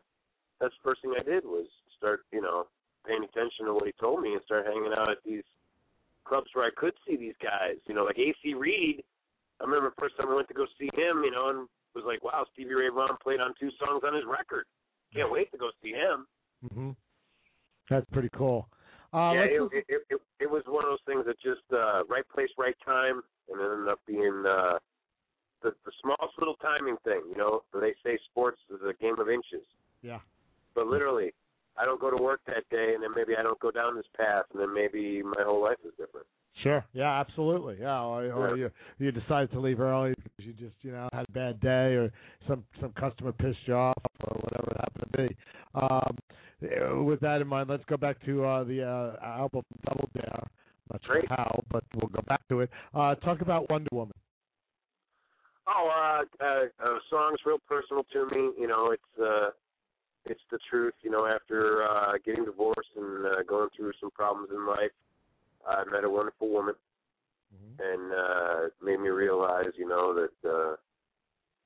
that's 0.60 0.74
the 0.74 0.90
first 0.90 1.02
thing 1.02 1.14
I 1.20 1.24
did 1.24 1.44
was 1.46 1.68
start, 1.98 2.22
you 2.32 2.42
know, 2.42 2.66
paying 3.06 3.24
attention 3.24 3.66
to 3.66 3.74
what 3.74 3.86
he 3.86 3.94
told 4.00 4.22
me 4.22 4.34
and 4.34 4.42
start 4.46 4.66
hanging 4.66 4.94
out 4.98 5.12
at 5.12 5.18
these 5.26 5.44
clubs 6.26 6.48
where 6.54 6.66
I 6.66 6.72
could 6.76 6.94
see 7.06 7.18
these 7.18 7.36
guys. 7.42 7.78
You 7.86 7.94
know, 7.94 8.04
like 8.04 8.18
AC 8.18 8.54
Reed. 8.56 9.04
I 9.62 9.66
remember 9.66 9.90
the 9.90 10.02
first 10.02 10.18
time 10.18 10.30
I 10.30 10.36
went 10.36 10.48
to 10.48 10.54
go 10.54 10.66
see 10.80 10.90
him, 10.94 11.22
you 11.24 11.32
know, 11.32 11.50
and 11.50 11.68
was 11.94 12.06
like, 12.08 12.24
wow, 12.24 12.46
Stevie 12.54 12.74
Ray 12.74 12.90
Vaughan 12.90 13.18
played 13.22 13.40
on 13.40 13.54
two 13.60 13.70
songs 13.78 14.02
on 14.06 14.16
his 14.16 14.26
record. 14.26 14.66
Can't 15.14 15.32
wait 15.32 15.52
to 15.52 15.58
go 15.58 15.70
see 15.84 15.92
him. 15.92 16.26
Mhm. 16.66 16.96
That's 17.90 18.06
pretty 18.12 18.30
cool. 18.36 18.68
Uh, 19.14 19.34
yeah, 19.36 19.44
it, 19.44 19.62
it, 19.72 19.86
it, 19.88 20.02
it, 20.10 20.22
it 20.40 20.50
was 20.50 20.64
one 20.66 20.84
of 20.84 20.90
those 20.90 21.06
things 21.06 21.24
that 21.28 21.40
just 21.40 21.62
uh, 21.72 22.04
right 22.10 22.28
place, 22.34 22.50
right 22.58 22.76
time, 22.84 23.22
and 23.52 23.60
it 23.60 23.64
ended 23.64 23.90
up 23.90 24.00
being 24.08 24.44
uh, 24.48 24.80
the 25.62 25.72
the 25.86 25.92
smallest 26.02 26.38
little 26.40 26.56
timing 26.56 26.98
thing. 27.04 27.22
You 27.30 27.38
know, 27.38 27.64
they 27.74 27.94
say 28.04 28.18
sports 28.30 28.60
is 28.70 28.80
a 28.88 28.94
game 29.02 29.20
of 29.20 29.30
inches, 29.30 29.66
yeah. 30.02 30.20
but 30.76 30.88
literally, 30.88 31.34
I 31.78 31.86
don't 31.86 32.00
go 32.00 32.10
to 32.12 32.22
work 32.22 32.42
that 32.48 32.70
day, 32.70 32.94
and 32.94 33.04
then 33.04 33.12
maybe 33.16 33.34
I 33.38 33.44
don't 33.44 33.60
go 33.60 33.72
down 33.72 33.96
this 33.96 34.06
path, 34.16 34.46
and 34.54 34.62
then 34.62 34.74
maybe 34.74 35.24
my 35.24 35.44
whole 35.44 35.62
life 35.64 35.78
is 35.86 35.92
different. 35.98 36.28
Sure. 36.62 36.86
Yeah, 36.94 37.20
absolutely. 37.20 37.78
Yeah, 37.82 38.02
or, 38.02 38.32
or 38.32 38.56
you 38.56 38.70
you 39.00 39.12
decide 39.12 39.52
to 39.52 39.60
leave 39.60 39.80
early 39.80 40.14
because 40.16 40.46
you 40.46 40.54
just 40.54 40.76
you 40.82 40.92
know 40.92 41.10
had 41.12 41.26
a 41.28 41.32
bad 41.32 41.60
day 41.60 41.96
or 41.96 42.12
some 42.48 42.64
some 42.80 42.92
customer 42.92 43.32
pissed 43.32 43.58
you 43.66 43.74
off 43.74 43.98
or 44.28 44.40
whatever 44.42 44.72
it 44.72 44.78
happened 44.78 45.12
to 45.12 45.28
be. 45.28 45.36
Um, 45.76 47.06
with 47.06 47.20
that 47.22 47.42
in 47.42 47.48
mind, 47.48 47.70
let's 47.70 47.84
go 47.86 47.98
back 47.98 48.24
to 48.26 48.46
uh, 48.46 48.64
the 48.64 48.84
uh, 48.84 49.26
album 49.26 49.64
Double 49.86 50.10
Dare. 50.14 50.48
Not 50.92 51.02
sure 51.06 51.16
Great. 51.22 51.30
how, 51.30 51.64
but 51.72 51.84
we'll 51.96 52.10
go 52.10 52.22
back 52.28 52.42
to 52.50 52.62
it. 52.62 52.70
Uh, 52.94 53.16
talk 53.16 53.42
about 53.42 53.70
Wonder 53.70 53.90
Woman. 53.92 54.14
Oh, 55.68 55.90
uh, 55.90 56.44
uh, 56.44 56.66
uh, 56.84 56.98
song's 57.10 57.40
real 57.46 57.60
personal 57.68 58.04
to 58.12 58.26
me. 58.28 58.52
You 58.60 58.68
know, 58.68 58.92
it's 58.92 59.22
uh, 59.22 59.52
it's 60.26 60.42
the 60.52 60.60
truth. 60.70 60.94
You 61.02 61.12
know, 61.12 61.26
after 61.26 61.84
uh, 61.84 62.14
getting 62.26 62.46
divorced 62.46 62.90
and 62.98 63.26
uh, 63.26 63.44
going 63.48 63.70
through 63.76 63.94
some 64.02 64.12
problems 64.12 64.50
in 64.52 64.68
life, 64.68 64.92
I 65.66 65.84
met 65.90 66.04
a 66.04 66.10
wonderful 66.10 66.50
woman. 66.50 66.76
and 67.80 68.12
uh 68.12 68.66
it 68.68 68.74
made 68.84 69.00
me 69.00 69.10
realize, 69.10 69.72
you 69.78 69.88
know, 69.88 70.14
that 70.14 70.50
uh 70.50 70.76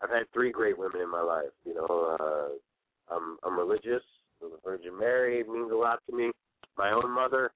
I've 0.01 0.09
had 0.11 0.31
three 0.33 0.51
great 0.51 0.77
women 0.77 1.01
in 1.01 1.09
my 1.09 1.21
life. 1.21 1.53
You 1.65 1.75
know, 1.75 2.17
uh 2.19 3.13
I'm 3.15 3.37
I'm 3.43 3.57
religious. 3.57 4.03
The 4.41 4.51
Virgin 4.63 4.97
Mary 4.99 5.43
means 5.43 5.71
a 5.71 5.75
lot 5.75 5.99
to 6.09 6.15
me. 6.15 6.31
My 6.77 6.91
own 6.91 7.09
mother 7.09 7.51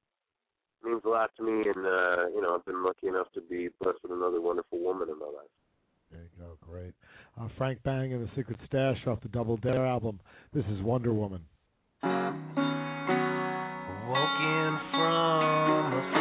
means 0.84 1.02
a 1.06 1.10
lot 1.10 1.32
to 1.38 1.44
me 1.44 1.52
and 1.52 1.86
uh, 1.86 2.28
you 2.34 2.42
know, 2.42 2.56
I've 2.56 2.66
been 2.66 2.84
lucky 2.84 3.08
enough 3.08 3.32
to 3.34 3.42
be 3.42 3.70
blessed 3.82 4.00
with 4.04 4.12
another 4.12 4.42
wonderful 4.42 4.80
woman 4.80 5.10
in 5.10 5.20
my 5.20 5.26
life. 5.26 5.50
There 6.12 6.22
you 6.22 6.30
go. 6.38 6.58
Great. 6.62 6.94
Uh, 7.40 7.48
Frank 7.58 7.82
Bang 7.84 8.14
and 8.14 8.28
the 8.28 8.32
Secret 8.36 8.60
Stash 8.68 9.08
off 9.08 9.22
the 9.22 9.30
Double 9.30 9.56
Dare 9.58 9.86
album. 9.86 10.20
This 10.54 10.66
is 10.66 10.82
Wonder 10.82 11.14
Woman. 11.14 11.46
Woken 12.04 12.42
from 14.92 16.21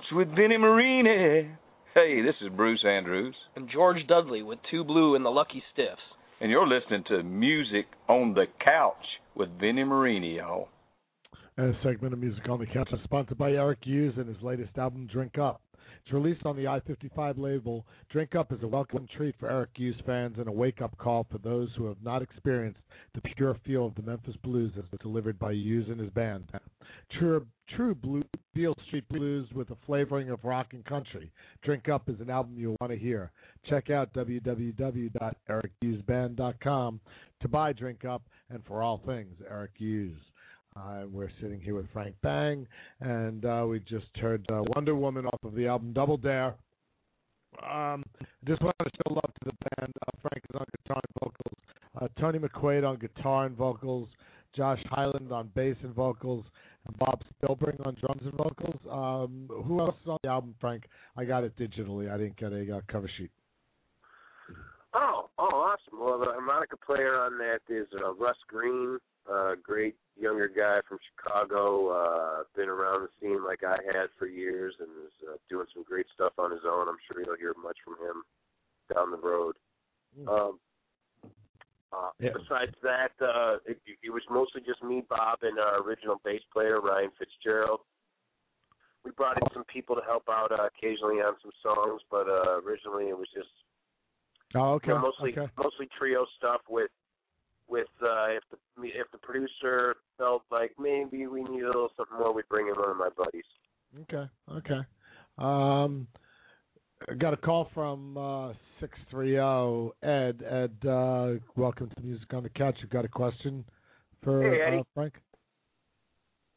couch 0.00 0.16
with 0.16 0.28
Vinnie 0.34 0.56
Marini. 0.56 1.50
Hey, 1.94 2.22
this 2.22 2.34
is 2.40 2.48
Bruce 2.56 2.84
Andrews, 2.86 3.34
and 3.56 3.68
George 3.70 3.98
Dudley 4.08 4.42
with 4.42 4.58
Two 4.70 4.84
Blue 4.84 5.14
and 5.14 5.24
the 5.24 5.30
Lucky 5.30 5.62
Stiffs. 5.72 6.00
and 6.40 6.50
you're 6.50 6.66
listening 6.66 7.04
to 7.08 7.22
Music 7.22 7.86
on 8.08 8.32
the 8.32 8.46
Couch 8.64 8.94
with 9.34 9.48
Vinnie 9.60 9.84
Marini, 9.84 10.36
y'all. 10.36 10.68
And 11.58 11.74
a 11.74 11.78
segment 11.82 12.14
of 12.14 12.18
music 12.18 12.48
on 12.48 12.60
the 12.60 12.66
couch 12.66 12.88
is 12.92 13.00
sponsored 13.04 13.36
by 13.36 13.52
Eric 13.52 13.80
Hughes 13.82 14.14
and 14.16 14.26
his 14.26 14.42
latest 14.42 14.78
album, 14.78 15.06
Drink 15.12 15.36
Up. 15.38 15.60
It's 16.02 16.12
released 16.12 16.46
on 16.46 16.56
the 16.56 16.66
I-55 16.66 17.38
label. 17.38 17.86
Drink 18.10 18.34
Up 18.34 18.52
is 18.52 18.62
a 18.62 18.68
welcome 18.68 19.06
treat 19.16 19.34
for 19.38 19.50
Eric 19.50 19.70
Hughes 19.74 19.96
fans 20.06 20.36
and 20.38 20.48
a 20.48 20.52
wake-up 20.52 20.96
call 20.98 21.26
for 21.30 21.38
those 21.38 21.68
who 21.76 21.86
have 21.86 22.02
not 22.02 22.22
experienced 22.22 22.80
the 23.14 23.20
pure 23.36 23.56
feel 23.64 23.86
of 23.86 23.94
the 23.94 24.02
Memphis 24.02 24.34
blues 24.42 24.72
as 24.78 24.84
delivered 25.00 25.38
by 25.38 25.52
Hughes 25.52 25.86
and 25.88 26.00
his 26.00 26.10
band. 26.10 26.50
True, 27.18 27.46
true 27.76 27.94
blue, 27.94 28.24
Beale 28.54 28.74
Street 28.86 29.08
blues 29.08 29.48
with 29.54 29.70
a 29.70 29.76
flavoring 29.86 30.30
of 30.30 30.44
rock 30.44 30.72
and 30.72 30.84
country. 30.84 31.30
Drink 31.62 31.88
Up 31.88 32.08
is 32.08 32.20
an 32.20 32.30
album 32.30 32.56
you'll 32.58 32.76
want 32.80 32.92
to 32.92 32.98
hear. 32.98 33.30
Check 33.68 33.90
out 33.90 34.12
www.erichughesband.com 34.14 37.00
to 37.40 37.48
buy 37.48 37.72
Drink 37.72 38.04
Up 38.04 38.22
and 38.48 38.64
for 38.66 38.82
all 38.82 39.00
things 39.06 39.36
Eric 39.48 39.70
Hughes. 39.76 40.18
Uh, 40.76 41.02
we're 41.10 41.30
sitting 41.40 41.60
here 41.60 41.74
with 41.74 41.86
Frank 41.92 42.14
Bang, 42.22 42.66
and 43.00 43.44
uh, 43.44 43.64
we 43.68 43.80
just 43.80 44.06
heard 44.20 44.46
uh, 44.50 44.62
Wonder 44.74 44.94
Woman 44.94 45.26
off 45.26 45.42
of 45.44 45.54
the 45.54 45.66
album 45.66 45.92
Double 45.92 46.16
Dare. 46.16 46.54
Um, 47.68 48.04
just 48.46 48.62
want 48.62 48.76
to 48.78 48.90
show 48.96 49.14
love 49.14 49.32
to 49.42 49.46
the 49.46 49.52
band. 49.76 49.92
Uh, 50.06 50.10
Frank 50.22 50.44
is 50.48 50.56
on 50.58 50.66
guitar 50.84 51.00
and 51.02 51.20
vocals. 51.20 51.58
Uh, 52.00 52.08
Tony 52.20 52.38
McQuaid 52.38 52.88
on 52.88 52.96
guitar 52.98 53.46
and 53.46 53.56
vocals. 53.56 54.08
Josh 54.54 54.82
Hyland 54.90 55.32
on 55.32 55.50
bass 55.54 55.76
and 55.82 55.94
vocals. 55.94 56.44
And 56.86 56.96
Bob 56.98 57.20
Spilbring 57.34 57.84
on 57.84 57.96
drums 58.00 58.22
and 58.24 58.34
vocals. 58.34 58.80
Um, 58.90 59.48
who 59.66 59.80
else 59.80 59.96
is 60.02 60.08
on 60.08 60.18
the 60.22 60.30
album, 60.30 60.54
Frank? 60.60 60.84
I 61.16 61.24
got 61.24 61.44
it 61.44 61.56
digitally. 61.58 62.10
I 62.10 62.16
didn't 62.16 62.36
get 62.36 62.52
a 62.52 62.76
uh, 62.76 62.80
cover 62.88 63.10
sheet. 63.18 63.30
Oh, 64.94 65.28
oh, 65.38 65.42
awesome. 65.42 66.00
Well, 66.00 66.18
the 66.18 66.26
harmonica 66.26 66.76
player 66.76 67.16
on 67.16 67.38
that 67.38 67.60
is 67.68 67.86
Russ 68.18 68.36
Green, 68.48 68.98
uh, 69.30 69.54
great 69.62 69.96
younger 70.18 70.48
guy 70.48 70.80
from 70.88 70.98
Chicago. 71.10 71.88
Uh, 71.88 72.42
been 72.54 72.68
around 72.68 73.02
the 73.02 73.08
scene 73.20 73.44
like 73.44 73.64
I 73.64 73.76
had 73.86 74.08
for 74.18 74.26
years, 74.26 74.74
and 74.78 74.88
is 75.06 75.12
uh, 75.28 75.36
doing 75.48 75.66
some 75.74 75.82
great 75.82 76.06
stuff 76.14 76.32
on 76.38 76.50
his 76.50 76.60
own. 76.64 76.88
I'm 76.88 77.00
sure 77.10 77.22
you'll 77.24 77.36
hear 77.36 77.54
much 77.62 77.78
from 77.84 77.94
him 77.94 78.22
down 78.94 79.10
the 79.10 79.18
road. 79.18 79.56
Um, 80.28 80.58
uh, 81.92 82.10
Yeah. 82.20 82.30
Besides 82.34 82.74
that, 82.82 83.12
uh, 83.20 83.56
it, 83.66 83.78
it 84.02 84.10
was 84.10 84.22
mostly 84.30 84.62
just 84.62 84.82
me, 84.82 85.02
Bob, 85.08 85.40
and 85.42 85.58
our 85.58 85.82
original 85.82 86.20
bass 86.24 86.42
player 86.52 86.80
Ryan 86.80 87.10
Fitzgerald. 87.18 87.80
We 89.04 89.10
brought 89.12 89.40
in 89.40 89.48
some 89.54 89.64
people 89.64 89.96
to 89.96 90.02
help 90.02 90.24
out 90.28 90.52
uh, 90.52 90.68
occasionally 90.68 91.16
on 91.16 91.34
some 91.42 91.52
songs, 91.62 92.02
but 92.10 92.28
uh, 92.28 92.60
originally 92.60 93.08
it 93.08 93.16
was 93.16 93.28
just 93.34 93.48
Oh, 94.54 94.74
okay. 94.74 94.88
you 94.88 94.94
know, 94.94 95.00
mostly 95.00 95.30
okay. 95.30 95.50
mostly 95.56 95.88
trio 95.96 96.26
stuff 96.36 96.60
with 96.68 96.90
with 97.70 97.86
uh 98.02 98.26
if 98.28 98.42
the 98.50 98.56
if 98.82 99.10
the 99.12 99.18
producer 99.18 99.96
felt 100.18 100.42
like 100.50 100.72
maybe 100.78 101.26
we 101.26 101.42
need 101.44 101.62
a 101.62 101.66
little 101.66 101.90
something 101.96 102.18
more 102.18 102.34
we'd 102.34 102.48
bring 102.48 102.66
in 102.66 102.74
one 102.74 102.90
of 102.90 102.96
my 102.96 103.08
buddies 103.16 103.44
Okay. 104.02 104.28
Okay. 104.48 104.80
Um, 105.38 106.06
I 107.08 107.14
got 107.14 107.32
a 107.32 107.36
call 107.36 107.70
from 107.74 108.16
uh, 108.16 108.52
six 108.80 108.96
three 109.10 109.32
zero 109.32 109.92
Ed. 110.02 110.44
Ed, 110.48 110.88
uh, 110.88 111.40
welcome 111.56 111.90
to 111.96 112.02
Music 112.02 112.32
on 112.34 112.42
the 112.42 112.50
Couch. 112.50 112.76
You 112.82 112.88
got 112.88 113.04
a 113.04 113.08
question 113.08 113.64
for 114.22 114.42
Hey, 114.42 114.60
Eddie. 114.60 114.78
uh, 114.78 114.82
Frank? 114.94 115.14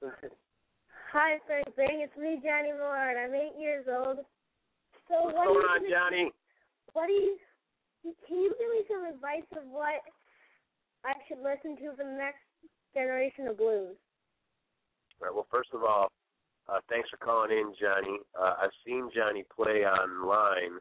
Hi, 1.11 1.37
Frank 1.47 1.75
Bang. 1.75 2.01
It's 2.01 2.15
me, 2.17 2.41
Johnny 2.43 2.71
Millard. 2.71 3.17
I'm 3.17 3.33
eight 3.33 3.53
years 3.59 3.85
old. 3.89 4.17
So 5.07 5.25
what's 5.25 5.35
what 5.35 5.45
going 5.45 5.61
do 5.61 5.67
on 5.69 5.83
you 5.85 5.89
johnny 5.89 6.31
What 6.93 7.07
do 7.07 7.13
you? 7.13 7.37
Can 8.27 8.37
you 8.37 8.53
give 8.59 8.69
me 8.69 8.83
some 8.91 9.05
advice 9.15 9.47
of 9.57 9.63
what 9.69 10.03
I 11.05 11.13
should 11.27 11.39
listen 11.39 11.75
to 11.77 11.95
the 11.97 12.03
next 12.17 12.43
generation 12.93 13.47
of 13.47 13.57
blues? 13.57 13.95
All 15.21 15.27
right, 15.27 15.33
well 15.33 15.47
first 15.51 15.69
of 15.73 15.83
all 15.83 16.11
uh 16.69 16.79
thanks 16.89 17.09
for 17.09 17.17
calling 17.17 17.51
in 17.51 17.73
johnny 17.79 18.19
uh 18.39 18.55
i've 18.61 18.71
seen 18.85 19.09
johnny 19.13 19.43
play 19.53 19.83
online 19.85 20.79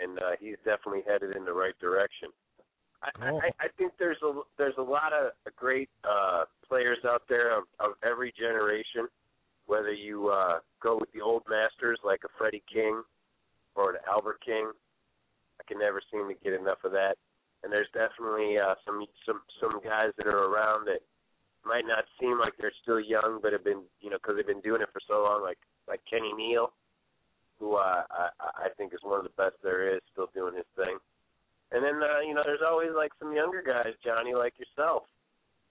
and 0.00 0.18
uh 0.18 0.32
he's 0.40 0.56
definitely 0.64 1.02
headed 1.06 1.34
in 1.36 1.44
the 1.44 1.52
right 1.52 1.78
direction 1.80 2.28
I, 3.02 3.10
Oh. 3.22 3.40
I, 3.40 3.64
I 3.64 3.68
think 3.76 3.92
there's 3.98 4.20
a 4.22 4.40
there's 4.58 4.76
a 4.78 4.82
lot 4.82 5.12
of 5.12 5.32
great 5.56 5.88
uh 6.04 6.44
players 6.66 6.98
out 7.06 7.22
there 7.28 7.56
of, 7.56 7.64
of 7.80 7.92
every 8.04 8.32
generation 8.38 9.08
whether 9.66 9.92
you 9.92 10.28
uh 10.28 10.58
go 10.82 10.96
with 10.98 11.10
the 11.12 11.20
old 11.20 11.42
masters 11.48 11.98
like 12.04 12.20
a 12.24 12.28
Freddie 12.38 12.62
King 12.72 13.02
or 13.74 13.90
an 13.90 13.96
Albert 14.08 14.40
King. 14.44 14.70
I 15.60 15.64
can 15.68 15.78
never 15.78 16.00
seem 16.10 16.28
to 16.28 16.34
get 16.42 16.58
enough 16.58 16.78
of 16.84 16.92
that. 16.92 17.16
And 17.66 17.72
there's 17.74 17.90
definitely 17.90 18.62
uh 18.62 18.78
some 18.86 19.02
some 19.26 19.42
some 19.58 19.82
guys 19.82 20.14
that 20.16 20.30
are 20.30 20.46
around 20.46 20.86
that 20.86 21.02
might 21.66 21.82
not 21.82 22.06
seem 22.22 22.38
like 22.38 22.54
they're 22.54 22.70
still 22.86 23.02
young 23.02 23.40
but 23.42 23.50
have 23.50 23.66
been, 23.66 23.82
you 23.98 24.08
know, 24.08 24.22
cuz 24.22 24.36
they've 24.36 24.46
been 24.46 24.62
doing 24.62 24.82
it 24.82 24.92
for 24.92 25.02
so 25.02 25.26
long 25.26 25.42
like 25.42 25.58
like 25.90 25.98
Kenny 26.06 26.32
Neal 26.32 26.70
who 27.58 27.74
uh, 27.74 28.06
I 28.06 28.30
I 28.38 28.68
think 28.78 28.94
is 28.94 29.02
one 29.02 29.18
of 29.18 29.24
the 29.24 29.34
best 29.36 29.56
there 29.66 29.90
is 29.90 30.00
still 30.12 30.30
doing 30.32 30.54
his 30.54 30.70
thing. 30.76 30.98
And 31.72 31.82
then 31.82 31.98
uh, 31.98 32.20
you 32.20 32.34
know, 32.34 32.46
there's 32.46 32.62
always 32.62 32.94
like 32.94 33.10
some 33.18 33.34
younger 33.34 33.62
guys, 33.66 33.98
Johnny, 34.04 34.32
like 34.32 34.54
yourself, 34.62 35.02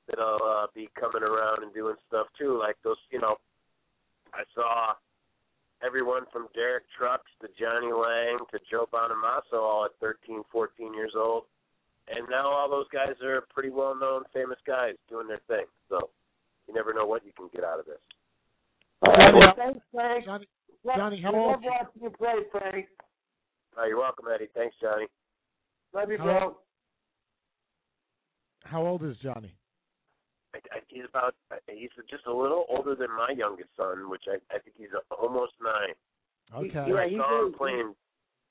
that'll 0.08 0.44
uh, 0.44 0.68
be 0.76 0.90
coming 1.00 1.24
around 1.24 1.64
and 1.64 1.74
doing 1.74 1.96
stuff 2.08 2.28
too. 2.38 2.60
Like 2.60 2.76
those, 2.84 3.00
you 3.10 3.20
know, 3.20 3.38
I 4.34 4.44
saw 4.54 4.96
everyone 5.86 6.24
from 6.32 6.48
Derek 6.54 6.84
Trucks 6.98 7.32
to 7.42 7.48
Jonny 7.60 7.92
Lang 7.92 8.40
to 8.52 8.60
Joe 8.70 8.88
Bonamassa 8.92 9.54
all 9.54 9.86
at 9.86 9.92
13, 10.02 10.44
14 10.52 10.94
years 10.94 11.14
old, 11.16 11.44
and 12.08 12.28
now 12.30 12.48
all 12.50 12.70
those 12.70 12.88
guys 12.94 13.16
are 13.24 13.42
pretty 13.54 13.70
well-known, 13.70 14.24
famous 14.34 14.60
guys 14.66 14.94
doing 15.10 15.28
their 15.28 15.42
thing. 15.48 15.66
So 15.90 16.10
you 16.68 16.74
never 16.74 16.94
know 16.94 17.06
what 17.06 17.26
you 17.26 17.32
can 17.36 17.50
get 17.54 17.64
out 17.64 17.80
of 17.80 17.86
this. 17.86 18.00
Thanks, 19.58 19.80
Frank. 19.94 20.26
Johnny, 20.26 20.48
Love- 20.84 20.98
Johnny, 20.98 21.22
how 21.22 21.32
love 21.34 21.60
watching 21.64 22.02
you 22.02 22.10
play, 22.12 22.36
Frank. 22.52 22.88
Uh, 23.78 23.86
you're 23.86 24.00
welcome, 24.00 24.26
Eddie. 24.34 24.50
Thanks, 24.54 24.76
Johnny. 24.82 25.08
Love 25.94 26.10
you, 26.10 26.18
How- 26.18 26.24
bro. 26.24 26.58
How 28.64 28.86
old 28.86 29.04
is 29.04 29.16
Johnny? 29.22 29.54
I, 30.56 30.58
I, 30.72 30.80
he's 30.88 31.04
about 31.08 31.36
he's 31.68 31.90
just 32.10 32.26
a 32.26 32.34
little 32.34 32.66
older 32.70 32.96
than 32.96 33.10
my 33.12 33.30
youngest 33.36 33.70
son, 33.78 34.10
which 34.10 34.24
I, 34.28 34.38
I 34.54 34.60
think 34.60 34.76
he's 34.78 34.90
almost 35.12 35.54
nine. 35.62 35.94
Okay. 36.56 36.90
Yeah, 36.90 37.02
I 37.02 37.10
he's 37.10 37.18
saw 37.20 37.46
him 37.46 37.54
playing. 37.54 37.94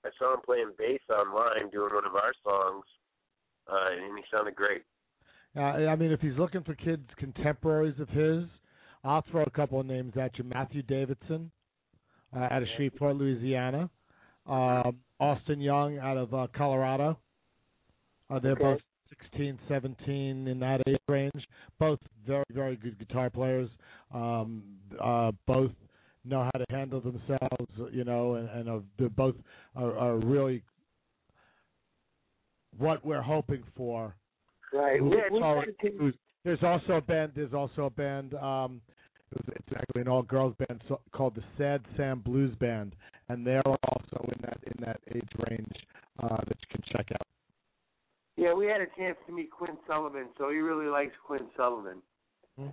I 0.04 0.10
saw 0.18 0.34
him 0.34 0.40
playing 0.44 0.70
bass 0.78 1.00
online, 1.10 1.70
doing 1.72 1.94
one 1.94 2.04
of 2.04 2.14
our 2.14 2.34
songs, 2.44 2.84
uh, 3.70 3.90
and 3.92 4.18
he 4.18 4.24
sounded 4.32 4.54
great. 4.54 4.82
Uh, 5.56 5.60
I 5.60 5.96
mean, 5.96 6.10
if 6.10 6.20
he's 6.20 6.36
looking 6.36 6.62
for 6.64 6.74
kids 6.74 7.04
contemporaries 7.16 7.98
of 8.00 8.08
his, 8.08 8.44
I'll 9.04 9.24
throw 9.30 9.42
a 9.44 9.50
couple 9.50 9.78
of 9.80 9.86
names 9.86 10.14
at 10.20 10.36
you. 10.38 10.44
Matthew 10.44 10.82
Davidson 10.82 11.50
uh, 12.34 12.48
out 12.50 12.62
of 12.62 12.68
Shreveport, 12.76 13.16
Louisiana. 13.16 13.88
Um, 14.46 14.98
Austin 15.20 15.60
Young 15.60 15.98
out 15.98 16.16
of 16.16 16.34
uh, 16.34 16.46
Colorado. 16.54 17.18
Uh, 18.30 18.38
they're 18.40 18.52
Okay. 18.52 18.62
both 18.62 18.80
16, 19.30 19.58
17 19.68 20.48
in 20.48 20.58
that 20.60 20.80
age 20.88 20.98
range. 21.08 21.46
Both 21.78 22.00
very, 22.26 22.44
very 22.50 22.76
good 22.76 22.98
guitar 22.98 23.30
players. 23.30 23.70
Um, 24.12 24.64
uh, 25.02 25.32
both 25.46 25.70
know 26.24 26.42
how 26.42 26.58
to 26.58 26.64
handle 26.70 27.00
themselves, 27.00 27.92
you 27.92 28.04
know, 28.04 28.34
and, 28.34 28.48
and 28.48 28.68
are, 28.68 28.82
they're 28.98 29.08
both 29.10 29.36
are, 29.76 29.96
are 29.96 30.16
really 30.16 30.62
what 32.78 33.04
we're 33.04 33.22
hoping 33.22 33.62
for. 33.76 34.14
Right. 34.72 35.00
Moving 35.00 35.18
We, 35.30 35.34
we 35.36 35.40
forward. 35.40 35.74
had 35.82 35.90
to- 35.98 36.12
There's 36.44 36.62
also 36.62 36.94
a 36.94 37.00
band. 37.00 37.32
There's 37.34 37.54
also 37.54 37.84
a 37.86 37.90
band. 37.90 38.34
Um, 38.34 38.80
it's 39.32 39.68
actually 39.76 40.02
an 40.02 40.08
all-girls 40.08 40.54
band 40.68 40.82
so, 40.88 41.00
called 41.12 41.34
the 41.34 41.42
Sad 41.58 41.82
Sam 41.96 42.20
Blues 42.20 42.54
Band, 42.56 42.94
and 43.28 43.44
they're 43.46 43.66
also 43.66 44.24
in 44.28 44.40
that 44.42 44.58
in 44.64 44.84
that 44.84 45.00
age 45.14 45.28
range 45.50 45.72
uh, 46.22 46.36
that 46.36 46.56
you 46.60 46.66
can 46.70 46.82
check 46.92 47.08
out. 47.12 47.26
yeah, 48.36 48.52
we 48.52 48.66
had 48.66 48.80
a 48.80 48.86
chance 48.96 49.16
to 49.26 49.32
meet 49.32 49.50
Quinn 49.50 49.76
Sullivan, 49.88 50.28
so 50.38 50.50
he 50.50 50.58
really 50.58 50.86
likes 50.86 51.14
Quinn 51.26 51.48
Sullivan. 51.56 52.00
Mhm. 52.60 52.72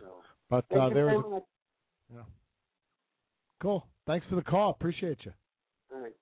So, 0.00 0.22
But 0.48 0.64
thank 0.70 0.80
uh, 0.80 0.88
you 0.88 0.94
there 0.94 1.04
very 1.06 1.16
was 1.18 1.44
much. 2.10 2.24
cool. 3.60 3.86
Thanks 4.06 4.26
for 4.28 4.36
the 4.36 4.42
call. 4.42 4.70
Appreciate 4.70 5.18
you. 5.26 5.32
All 5.92 6.00
right. 6.00 6.12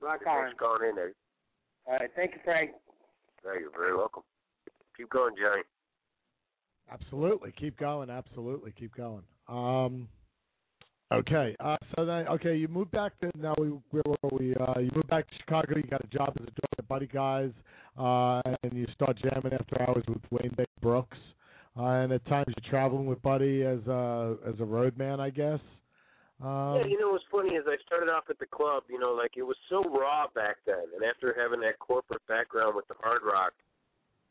Rock 0.00 0.20
Thanks 0.24 0.28
on. 0.28 0.50
for 0.52 0.56
calling 0.56 0.90
in 0.90 0.94
there. 0.96 1.12
All 1.86 1.94
right. 1.94 2.10
Thank 2.14 2.32
you, 2.34 2.40
Frank. 2.44 2.70
No, 3.44 3.52
you're 3.54 3.70
very 3.70 3.96
welcome. 3.96 4.22
Keep 4.96 5.10
going, 5.10 5.34
Johnny. 5.36 5.62
Absolutely. 6.92 7.52
Keep 7.58 7.78
going. 7.78 8.10
Absolutely. 8.10 8.72
Keep 8.78 8.96
going. 8.96 9.22
Um, 9.48 10.08
okay. 11.12 11.56
Uh, 11.60 11.76
so 11.96 12.04
then, 12.04 12.28
okay, 12.28 12.54
you 12.56 12.68
moved 12.68 12.90
back 12.90 13.18
to 13.20 13.30
now. 13.38 13.54
We 13.58 13.68
where 13.90 14.02
were 14.06 14.38
we? 14.38 14.54
Uh, 14.54 14.80
you 14.80 14.90
moved 14.94 15.08
back 15.08 15.28
to 15.28 15.36
Chicago. 15.38 15.76
You 15.76 15.84
got 15.84 16.04
a 16.04 16.08
job 16.08 16.36
as 16.40 16.46
a 16.46 16.50
drummer 16.50 16.78
at 16.78 16.88
Buddy 16.88 17.06
Guys, 17.06 17.52
uh, 17.98 18.42
and 18.62 18.72
you 18.72 18.86
start 18.94 19.18
jamming 19.22 19.52
after 19.52 19.80
hours 19.82 20.04
with 20.08 20.22
Wayne 20.30 20.52
Baker 20.56 20.68
Brooks. 20.82 21.18
Uh, 21.78 21.84
and 21.84 22.12
at 22.12 22.24
times 22.26 22.46
you're 22.48 22.70
traveling 22.70 23.06
with 23.06 23.22
Buddy 23.22 23.62
as 23.62 23.78
a 23.86 24.36
as 24.46 24.54
a 24.60 24.64
roadman, 24.64 25.20
I 25.20 25.30
guess. 25.30 25.60
Um, 26.40 26.80
yeah, 26.80 26.86
you 26.88 26.98
know 26.98 27.12
what's 27.12 27.28
funny 27.30 27.52
is 27.52 27.64
I 27.68 27.76
started 27.84 28.08
off 28.08 28.24
at 28.30 28.38
the 28.38 28.48
club, 28.48 28.84
you 28.88 28.98
know, 28.98 29.12
like 29.12 29.36
it 29.36 29.42
was 29.42 29.56
so 29.68 29.84
raw 29.84 30.24
back 30.34 30.56
then, 30.64 30.88
and 30.96 31.04
after 31.04 31.36
having 31.36 31.60
that 31.60 31.78
corporate 31.78 32.24
background 32.28 32.76
with 32.76 32.88
the 32.88 32.96
hard 33.00 33.20
rock, 33.22 33.52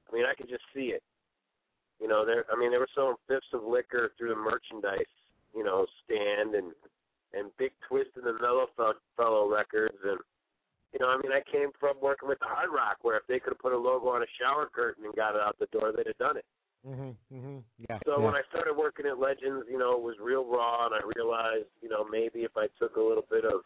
I 0.10 0.16
mean, 0.16 0.26
I 0.26 0.34
could 0.34 0.50
just 0.50 0.66
see 0.74 0.90
it. 0.90 1.04
You 2.02 2.08
know, 2.08 2.26
there. 2.26 2.46
I 2.52 2.58
mean, 2.58 2.72
they 2.72 2.82
were 2.82 2.90
selling 2.96 3.20
fifths 3.28 3.54
of 3.54 3.62
liquor 3.62 4.10
through 4.18 4.30
the 4.30 4.42
merchandise, 4.42 5.12
you 5.54 5.64
know, 5.64 5.86
stand 6.06 6.56
and 6.56 6.74
and 7.34 7.52
Big 7.60 7.74
Twist 7.88 8.10
and 8.16 8.26
the 8.26 8.34
Mellow 8.42 8.68
Fel- 8.76 9.06
Fellow 9.16 9.46
records, 9.46 9.98
and 10.04 10.18
you 10.94 11.00
know, 11.00 11.14
I 11.14 11.18
mean, 11.22 11.32
I 11.32 11.46
came 11.46 11.70
from 11.80 12.02
working 12.02 12.28
with 12.28 12.40
the 12.40 12.50
hard 12.50 12.74
rock, 12.74 12.98
where 13.04 13.18
if 13.18 13.28
they 13.28 13.38
could 13.38 13.54
have 13.54 13.62
put 13.62 13.74
a 13.74 13.78
logo 13.78 14.10
on 14.10 14.24
a 14.24 14.36
shower 14.42 14.66
curtain 14.66 15.06
and 15.06 15.16
got 15.16 15.36
it 15.36 15.42
out 15.42 15.58
the 15.60 15.68
door, 15.68 15.94
they'd 15.96 16.08
have 16.08 16.18
done 16.18 16.38
it. 16.38 16.46
Mhm, 16.88 17.16
mhm, 17.34 17.64
yeah. 17.90 18.00
So 18.06 18.20
yeah. 18.20 18.26
when 18.26 18.36
I 18.36 18.42
started 18.50 18.76
working 18.76 19.06
at 19.06 19.20
Legends, 19.20 19.66
you 19.70 19.78
know, 19.78 19.94
it 19.94 20.02
was 20.02 20.16
real 20.22 20.46
raw, 20.46 20.86
and 20.86 20.96
I 20.96 21.02
realized, 21.16 21.70
you 21.82 21.90
know, 21.90 22.06
maybe 22.10 22.40
if 22.42 22.52
I 22.56 22.68
took 22.80 22.96
a 22.96 23.02
little 23.02 23.26
bit 23.30 23.46
of 23.46 23.62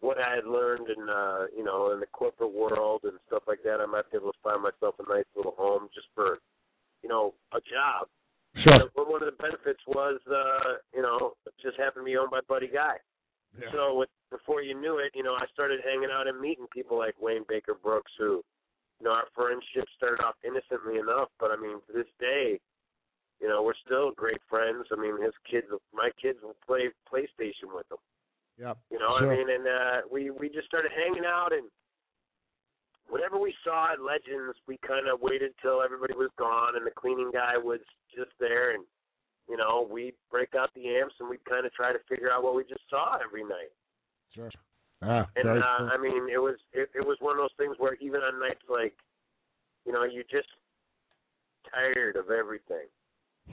what 0.00 0.18
I 0.18 0.34
had 0.34 0.44
learned 0.44 0.88
in, 0.90 1.08
uh, 1.08 1.46
you 1.56 1.62
know, 1.62 1.92
in 1.92 2.00
the 2.00 2.10
corporate 2.10 2.52
world 2.52 3.02
and 3.04 3.14
stuff 3.28 3.44
like 3.46 3.62
that, 3.62 3.80
I 3.80 3.86
might 3.86 4.10
be 4.10 4.18
able 4.18 4.32
to 4.32 4.38
find 4.42 4.60
myself 4.60 4.96
a 4.98 5.08
nice 5.08 5.30
little 5.36 5.54
home 5.56 5.88
just 5.94 6.08
for, 6.14 6.38
you 7.02 7.08
know, 7.08 7.34
a 7.54 7.60
job. 7.62 8.08
sure. 8.64 8.90
But 8.94 9.08
one 9.08 9.22
of 9.22 9.30
the 9.30 9.38
benefits 9.40 9.80
was, 9.86 10.18
uh, 10.26 10.82
you 10.92 11.02
know, 11.02 11.34
it 11.46 11.54
just 11.62 11.78
happened 11.78 12.02
to 12.02 12.10
be 12.10 12.16
owned 12.16 12.30
by 12.30 12.40
Buddy 12.48 12.66
Guy. 12.66 12.96
Yeah. 13.58 13.70
So 13.72 13.96
with, 13.96 14.08
before 14.30 14.60
you 14.62 14.74
knew 14.74 14.98
it, 14.98 15.12
you 15.14 15.22
know, 15.22 15.34
I 15.34 15.46
started 15.52 15.80
hanging 15.84 16.10
out 16.12 16.26
and 16.26 16.40
meeting 16.40 16.66
people 16.72 16.98
like 16.98 17.14
Wayne 17.20 17.44
Baker 17.48 17.76
Brooks, 17.80 18.10
who, 18.18 18.42
you 19.02 19.10
know, 19.10 19.18
our 19.18 19.26
friendship 19.34 19.90
started 19.98 20.22
off 20.22 20.38
innocently 20.46 21.02
enough, 21.02 21.26
but 21.42 21.50
I 21.50 21.58
mean, 21.58 21.82
to 21.90 21.92
this 21.92 22.06
day, 22.22 22.62
you 23.42 23.48
know, 23.50 23.66
we're 23.66 23.74
still 23.84 24.14
great 24.14 24.38
friends. 24.48 24.86
I 24.92 24.96
mean, 24.96 25.18
his 25.18 25.34
kids, 25.42 25.66
my 25.92 26.10
kids 26.22 26.38
will 26.38 26.54
play 26.62 26.86
PlayStation 27.10 27.74
with 27.74 27.90
him. 27.90 27.98
Yeah. 28.54 28.74
You 28.94 29.02
know, 29.02 29.18
Sure. 29.18 29.26
I 29.26 29.36
mean, 29.36 29.50
and 29.50 29.66
uh, 29.66 30.06
we 30.06 30.30
we 30.30 30.46
just 30.46 30.70
started 30.70 30.92
hanging 30.94 31.26
out, 31.26 31.50
and 31.50 31.66
whatever 33.08 33.42
we 33.42 33.52
saw 33.64 33.90
at 33.92 33.98
Legends, 33.98 34.54
we 34.68 34.78
kind 34.86 35.10
of 35.10 35.18
waited 35.18 35.50
till 35.60 35.82
everybody 35.82 36.14
was 36.14 36.30
gone, 36.38 36.76
and 36.78 36.86
the 36.86 36.94
cleaning 36.94 37.32
guy 37.34 37.58
was 37.58 37.80
just 38.14 38.30
there, 38.38 38.70
and 38.70 38.84
you 39.48 39.56
know, 39.56 39.82
we'd 39.90 40.14
break 40.30 40.54
out 40.54 40.70
the 40.76 40.86
amps, 40.94 41.18
and 41.18 41.28
we'd 41.28 41.44
kind 41.44 41.66
of 41.66 41.72
try 41.74 41.92
to 41.92 41.98
figure 42.08 42.30
out 42.30 42.44
what 42.44 42.54
we 42.54 42.62
just 42.62 42.86
saw 42.88 43.18
every 43.18 43.42
night. 43.42 43.74
Sure. 44.30 44.50
Ah, 45.02 45.26
And 45.34 45.48
uh, 45.48 45.54
cool. 45.78 45.90
I 45.92 45.98
mean, 45.98 46.28
it 46.32 46.38
was 46.38 46.56
it, 46.72 46.88
it 46.94 47.06
was 47.06 47.16
one 47.20 47.36
of 47.36 47.42
those 47.42 47.56
things 47.58 47.76
where 47.78 47.94
even 47.94 48.20
on 48.20 48.38
nights 48.38 48.62
like, 48.68 48.94
you 49.84 49.92
know, 49.92 50.04
you 50.04 50.22
just 50.30 50.48
tired 51.74 52.16
of 52.16 52.30
everything, 52.30 52.86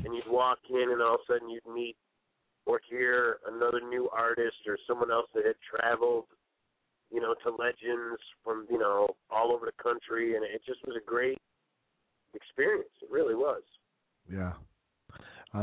and 0.05 0.13
you'd 0.13 0.29
walk 0.29 0.59
in, 0.69 0.91
and 0.91 1.01
all 1.01 1.15
of 1.15 1.21
a 1.27 1.33
sudden 1.33 1.49
you'd 1.49 1.65
meet 1.73 1.95
or 2.65 2.79
hear 2.87 3.37
another 3.47 3.81
new 3.81 4.09
artist 4.15 4.57
or 4.67 4.77
someone 4.85 5.09
else 5.09 5.27
that 5.33 5.45
had 5.45 5.55
traveled, 5.65 6.25
you 7.11 7.19
know, 7.19 7.33
to 7.43 7.49
legends 7.49 8.21
from 8.43 8.67
you 8.69 8.77
know 8.77 9.07
all 9.31 9.51
over 9.51 9.65
the 9.65 9.83
country, 9.83 10.35
and 10.35 10.45
it 10.45 10.61
just 10.67 10.85
was 10.85 10.95
a 10.95 11.05
great 11.05 11.39
experience. 12.35 12.89
It 13.01 13.09
really 13.09 13.35
was. 13.35 13.63
Yeah. 14.31 14.53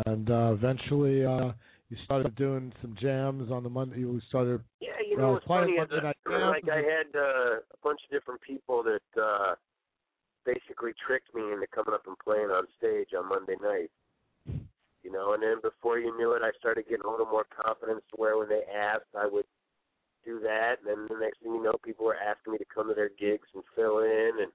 And 0.06 0.28
uh, 0.30 0.52
eventually, 0.52 1.24
uh, 1.24 1.52
you 1.88 1.96
started 2.04 2.34
doing 2.34 2.72
some 2.82 2.96
jams 3.00 3.50
on 3.50 3.62
the 3.62 3.70
Monday. 3.70 3.98
You 4.00 4.20
started. 4.28 4.60
Yeah, 4.80 4.90
you 5.08 5.16
Uh, 5.16 5.20
know 5.20 5.32
what's 5.32 5.46
playing 5.46 5.76
funny 5.76 5.78
is 5.78 5.88
that, 5.90 6.02
Night 6.02 6.16
Jam. 6.28 6.48
like 6.48 6.68
I 6.68 6.82
had 6.82 7.14
uh, 7.14 7.56
a 7.62 7.78
bunch 7.82 8.00
of 8.04 8.10
different 8.10 8.40
people 8.40 8.82
that 8.82 9.20
uh 9.20 9.54
basically 10.44 10.92
tricked 11.04 11.34
me 11.34 11.42
into 11.52 11.66
coming 11.74 11.92
up 11.94 12.06
and 12.06 12.16
playing 12.20 12.50
on 12.50 12.66
stage 12.78 13.08
on 13.18 13.28
Monday 13.28 13.56
night. 13.62 13.90
You 15.02 15.12
know, 15.12 15.34
and 15.34 15.42
then 15.42 15.58
before 15.62 15.98
you 15.98 16.16
knew 16.16 16.32
it, 16.32 16.42
I 16.42 16.50
started 16.58 16.86
getting 16.88 17.04
a 17.04 17.10
little 17.10 17.26
more 17.26 17.46
confidence 17.46 18.02
to 18.10 18.16
where 18.16 18.36
when 18.38 18.48
they 18.48 18.62
asked, 18.74 19.10
I 19.16 19.26
would 19.26 19.44
do 20.24 20.40
that. 20.40 20.78
And 20.82 20.86
then 20.86 21.06
the 21.08 21.18
next 21.22 21.38
thing 21.42 21.54
you 21.54 21.62
know, 21.62 21.74
people 21.84 22.06
were 22.06 22.16
asking 22.18 22.54
me 22.54 22.58
to 22.58 22.64
come 22.74 22.88
to 22.88 22.94
their 22.94 23.10
gigs 23.10 23.46
and 23.54 23.62
fill 23.76 23.98
in, 24.00 24.32
and 24.42 24.52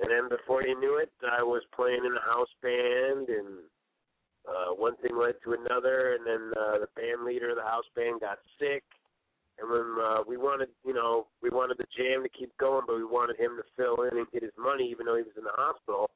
and 0.00 0.10
then 0.10 0.28
before 0.28 0.62
you 0.62 0.78
knew 0.78 0.96
it, 0.96 1.10
I 1.24 1.42
was 1.42 1.62
playing 1.74 2.04
in 2.04 2.12
a 2.16 2.20
house 2.24 2.52
band, 2.62 3.28
and 3.28 3.64
uh, 4.48 4.74
one 4.74 4.96
thing 4.96 5.16
led 5.16 5.34
to 5.44 5.54
another, 5.54 6.14
and 6.14 6.26
then 6.26 6.52
uh, 6.58 6.78
the 6.78 6.88
band 6.96 7.24
leader 7.24 7.50
of 7.50 7.56
the 7.56 7.62
house 7.62 7.86
band 7.94 8.20
got 8.20 8.38
sick, 8.58 8.82
and 9.58 9.70
when 9.70 9.96
uh, 10.02 10.22
we 10.26 10.36
wanted, 10.36 10.68
you 10.84 10.94
know, 10.94 11.26
we 11.42 11.50
wanted 11.50 11.78
the 11.78 11.86
jam 11.96 12.22
to 12.22 12.28
keep 12.28 12.50
going, 12.58 12.82
but 12.86 12.96
we 12.96 13.04
wanted 13.04 13.38
him 13.38 13.56
to 13.56 13.64
fill 13.76 14.02
in 14.04 14.18
and 14.18 14.26
get 14.32 14.42
his 14.42 14.56
money, 14.58 14.88
even 14.90 15.06
though 15.06 15.16
he 15.16 15.22
was 15.22 15.36
in 15.36 15.44
the 15.44 15.54
hospital. 15.54 16.10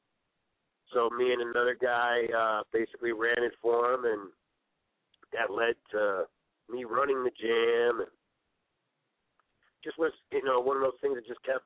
So 0.93 1.09
me 1.09 1.31
and 1.31 1.41
another 1.41 1.77
guy 1.79 2.27
uh, 2.35 2.63
basically 2.73 3.11
ran 3.11 3.43
it 3.43 3.53
for 3.61 3.93
him, 3.93 4.05
and 4.05 4.29
that 5.33 5.53
led 5.53 5.75
to 5.91 6.25
me 6.71 6.83
running 6.83 7.23
the 7.23 7.31
jam, 7.39 7.99
and 7.99 8.11
just 9.83 9.97
was, 9.97 10.11
you 10.31 10.43
know, 10.43 10.59
one 10.59 10.75
of 10.75 10.83
those 10.83 10.99
things 11.01 11.15
that 11.15 11.27
just 11.27 11.43
kept 11.43 11.63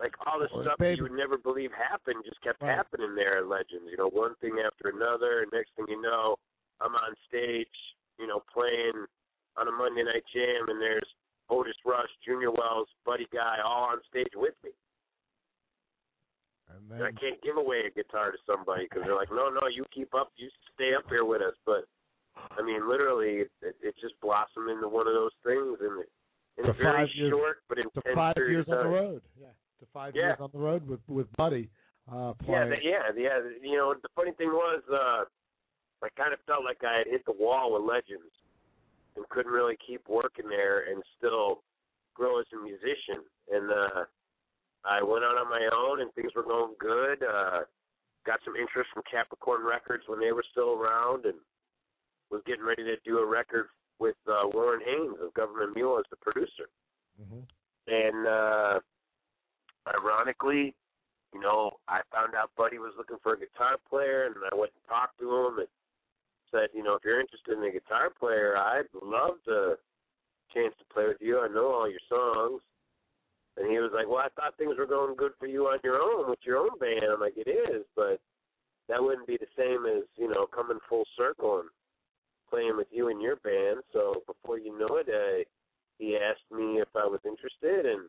like 0.00 0.14
all 0.26 0.40
this 0.40 0.50
Well, 0.52 0.64
stuff 0.64 0.78
baby- 0.78 0.96
you 0.96 1.02
would 1.04 1.12
never 1.12 1.36
believe 1.36 1.70
happened 1.72 2.24
just 2.24 2.40
kept 2.40 2.62
Right. 2.62 2.74
happening 2.74 3.14
there 3.14 3.36
at 3.38 3.46
Legends. 3.46 3.84
You 3.90 3.98
know, 3.98 4.08
one 4.08 4.34
thing 4.36 4.58
after 4.58 4.88
another, 4.88 5.42
and 5.42 5.52
next 5.52 5.74
thing 5.76 5.86
you 5.88 6.00
know, 6.00 6.36
I'm 6.80 6.96
on 6.96 7.14
stage, 7.28 7.68
you 8.18 8.26
know, 8.26 8.40
playing 8.52 9.06
on 9.56 9.68
a 9.68 9.72
Monday 9.72 10.02
night 10.02 10.24
jam, 10.32 10.68
and 10.70 10.80
there's 10.80 11.06
Otis 11.50 11.76
Rush, 11.84 12.08
Junior 12.24 12.50
Wells, 12.50 12.88
Buddy 13.04 13.26
Guy, 13.26 13.60
all 13.60 13.84
on 13.90 14.02
stage 14.04 14.34
with 14.34 14.54
me. 14.64 14.70
And 16.70 16.90
And 16.92 17.04
I 17.04 17.12
can't 17.12 17.40
give 17.42 17.56
away 17.56 17.84
a 17.86 17.90
guitar 17.90 18.30
to 18.32 18.38
somebody 18.46 18.84
because 18.84 19.02
they're 19.04 19.14
like, 19.14 19.30
no, 19.30 19.50
no, 19.50 19.66
you 19.66 19.84
keep 19.92 20.14
up, 20.14 20.32
you 20.36 20.48
stay 20.74 20.94
up 20.94 21.08
here 21.08 21.24
with 21.24 21.42
us. 21.42 21.54
But 21.66 21.84
I 22.56 22.62
mean, 22.62 22.88
literally, 22.88 23.40
it, 23.40 23.50
it 23.82 23.94
just 24.00 24.18
blossomed 24.20 24.70
into 24.70 24.88
one 24.88 25.06
of 25.08 25.12
those 25.14 25.34
things, 25.44 25.78
and 25.80 26.04
in 26.58 26.70
a 26.70 26.72
very 26.72 27.10
years- 27.14 27.30
short 27.30 27.58
but 27.68 27.78
intense 27.78 28.14
five 28.14 28.36
years 28.38 28.66
on 28.68 28.78
the 28.78 28.88
road. 28.88 29.22
Yeah. 29.38 29.48
To 29.80 29.86
five 29.94 30.14
Yeah. 30.14 30.28
years 30.28 30.40
on 30.40 30.50
the 30.52 30.58
road 30.58 30.86
with 30.86 31.00
with 31.08 31.30
Buddy. 31.36 31.70
Uh, 32.10 32.34
Yeah, 32.46 32.66
the, 32.66 32.76
yeah, 32.82 33.12
yeah. 33.16 33.38
You 33.62 33.76
know, 33.76 33.94
the 33.94 34.08
funny 34.14 34.32
thing 34.32 34.50
was, 34.52 34.82
uh, 34.90 35.24
I 36.02 36.08
kind 36.16 36.34
of 36.34 36.40
felt 36.40 36.64
like 36.64 36.82
I 36.84 36.98
had 36.98 37.06
hit 37.06 37.24
the 37.24 37.32
wall 37.32 37.72
with 37.72 37.82
Legends 37.82 38.34
and 39.16 39.26
couldn't 39.30 39.52
really 39.52 39.76
keep 39.86 40.06
working 40.08 40.48
there 40.48 40.90
and 40.90 41.02
still 41.16 41.62
grow 42.14 42.40
as 42.40 42.46
a 42.52 42.56
musician. 42.56 43.24
And 43.50 43.70
uh, 43.70 44.04
I 44.84 45.02
went 45.02 45.24
out 45.24 45.38
on 45.38 45.48
my 45.48 45.66
own, 45.72 46.00
and 46.02 46.12
things 46.14 46.34
were 46.34 46.42
going 46.42 46.74
good. 46.78 47.22
Uh, 47.22 47.64
got 48.26 48.40
some 48.44 48.56
interest 48.56 48.90
from 48.92 49.02
Capricorn 49.10 49.64
Records 49.64 50.04
when 50.08 50.20
they 50.20 50.32
were 50.32 50.44
still 50.50 50.72
around, 50.74 51.24
and 51.24 51.38
was 52.30 52.42
getting 52.46 52.64
ready 52.64 52.84
to 52.84 52.96
do 53.04 53.18
a 53.18 53.26
record 53.26 53.68
with 53.98 54.16
uh, 54.28 54.46
Warren 54.52 54.80
Haynes 54.84 55.16
of 55.22 55.32
Government 55.34 55.74
Mule 55.74 55.98
as 55.98 56.04
the 56.10 56.16
producer. 56.16 56.68
hmm 57.16 57.40
And 57.86 58.26
uh 58.26 58.80
ironically, 59.88 60.74
you 61.32 61.40
know, 61.40 61.72
I 61.88 62.00
found 62.12 62.34
out 62.34 62.50
Buddy 62.56 62.78
was 62.78 62.92
looking 62.98 63.18
for 63.22 63.34
a 63.34 63.38
guitar 63.38 63.76
player 63.88 64.26
and 64.26 64.34
I 64.50 64.54
went 64.54 64.72
and 64.74 64.84
talked 64.88 65.18
to 65.20 65.30
him 65.30 65.58
and 65.58 65.68
said, 66.50 66.68
you 66.74 66.82
know, 66.82 66.94
if 66.94 67.02
you're 67.04 67.20
interested 67.20 67.56
in 67.56 67.64
a 67.64 67.70
guitar 67.70 68.10
player, 68.10 68.56
I'd 68.56 68.90
love 69.00 69.38
the 69.46 69.78
chance 70.52 70.74
to 70.78 70.92
play 70.92 71.06
with 71.06 71.20
you. 71.20 71.40
I 71.40 71.48
know 71.48 71.70
all 71.70 71.88
your 71.88 72.02
songs. 72.08 72.62
And 73.56 73.70
he 73.70 73.78
was 73.78 73.90
like, 73.92 74.08
"Well, 74.08 74.24
I 74.24 74.28
thought 74.30 74.56
things 74.56 74.78
were 74.78 74.86
going 74.86 75.14
good 75.16 75.32
for 75.38 75.46
you 75.46 75.66
on 75.66 75.80
your 75.82 76.00
own 76.00 76.30
with 76.30 76.38
your 76.44 76.58
own 76.58 76.78
band." 76.78 77.04
I'm 77.04 77.20
like, 77.20 77.36
"It 77.36 77.48
is, 77.48 77.84
but 77.96 78.20
that 78.88 79.02
wouldn't 79.02 79.26
be 79.26 79.36
the 79.36 79.50
same 79.56 79.86
as 79.86 80.04
you 80.16 80.28
know 80.28 80.46
coming 80.46 80.78
full 80.88 81.04
circle 81.16 81.60
and 81.60 81.68
playing 82.48 82.76
with 82.76 82.88
you 82.90 83.08
and 83.08 83.20
your 83.20 83.36
band." 83.36 83.82
So 83.92 84.22
before 84.26 84.58
you 84.58 84.78
know 84.78 84.96
it, 84.96 85.08
uh, 85.08 85.44
he 85.98 86.16
asked 86.16 86.50
me 86.50 86.80
if 86.80 86.88
I 86.94 87.06
was 87.06 87.20
interested, 87.24 87.86
and 87.86 88.08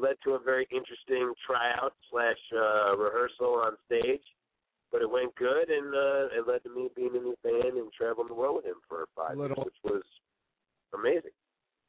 led 0.00 0.16
to 0.24 0.32
a 0.32 0.38
very 0.38 0.66
interesting 0.70 1.32
tryout 1.46 1.94
slash 2.10 2.38
uh, 2.54 2.96
rehearsal 2.96 3.62
on 3.64 3.72
stage. 3.86 4.22
But 4.90 5.02
it 5.02 5.10
went 5.10 5.34
good, 5.36 5.68
and 5.68 5.94
uh, 5.94 6.32
it 6.32 6.48
led 6.48 6.62
to 6.64 6.74
me 6.74 6.88
being 6.96 7.14
in 7.14 7.26
his 7.26 7.36
band 7.44 7.76
and 7.76 7.92
traveling 7.92 8.28
the 8.28 8.34
world 8.34 8.56
with 8.56 8.64
him 8.64 8.80
for 8.88 9.04
five 9.14 9.36
Little- 9.36 9.56
years, 9.56 9.66
which 9.82 9.92
was 9.92 10.02
amazing. 10.94 11.36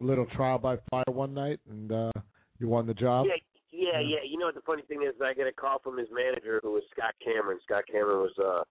A 0.02 0.06
little 0.06 0.26
trial 0.36 0.58
by 0.60 0.78
fire 0.90 1.04
one 1.08 1.34
night, 1.34 1.60
and 1.70 1.92
uh, 1.92 2.12
you 2.60 2.68
won 2.68 2.88
the 2.88 2.94
job. 2.94 3.28
Yeah, 3.28 3.40
yeah, 3.72 4.00
yeah. 4.00 4.24
You 4.28 4.38
know 4.38 4.48
what 4.48 4.56
the 4.56 4.68
funny 4.68 4.84
thing 4.84 5.04
is? 5.04 5.16
I 5.24 5.34
get 5.34 5.48
a 5.48 5.52
call 5.52 5.80
from 5.80 5.98
his 5.98 6.08
manager, 6.12 6.60
who 6.64 6.72
was 6.72 6.84
Scott 6.92 7.16
Cameron. 7.24 7.60
Scott 7.64 7.84
Cameron 7.90 8.20
was 8.20 8.36
uh, 8.40 8.64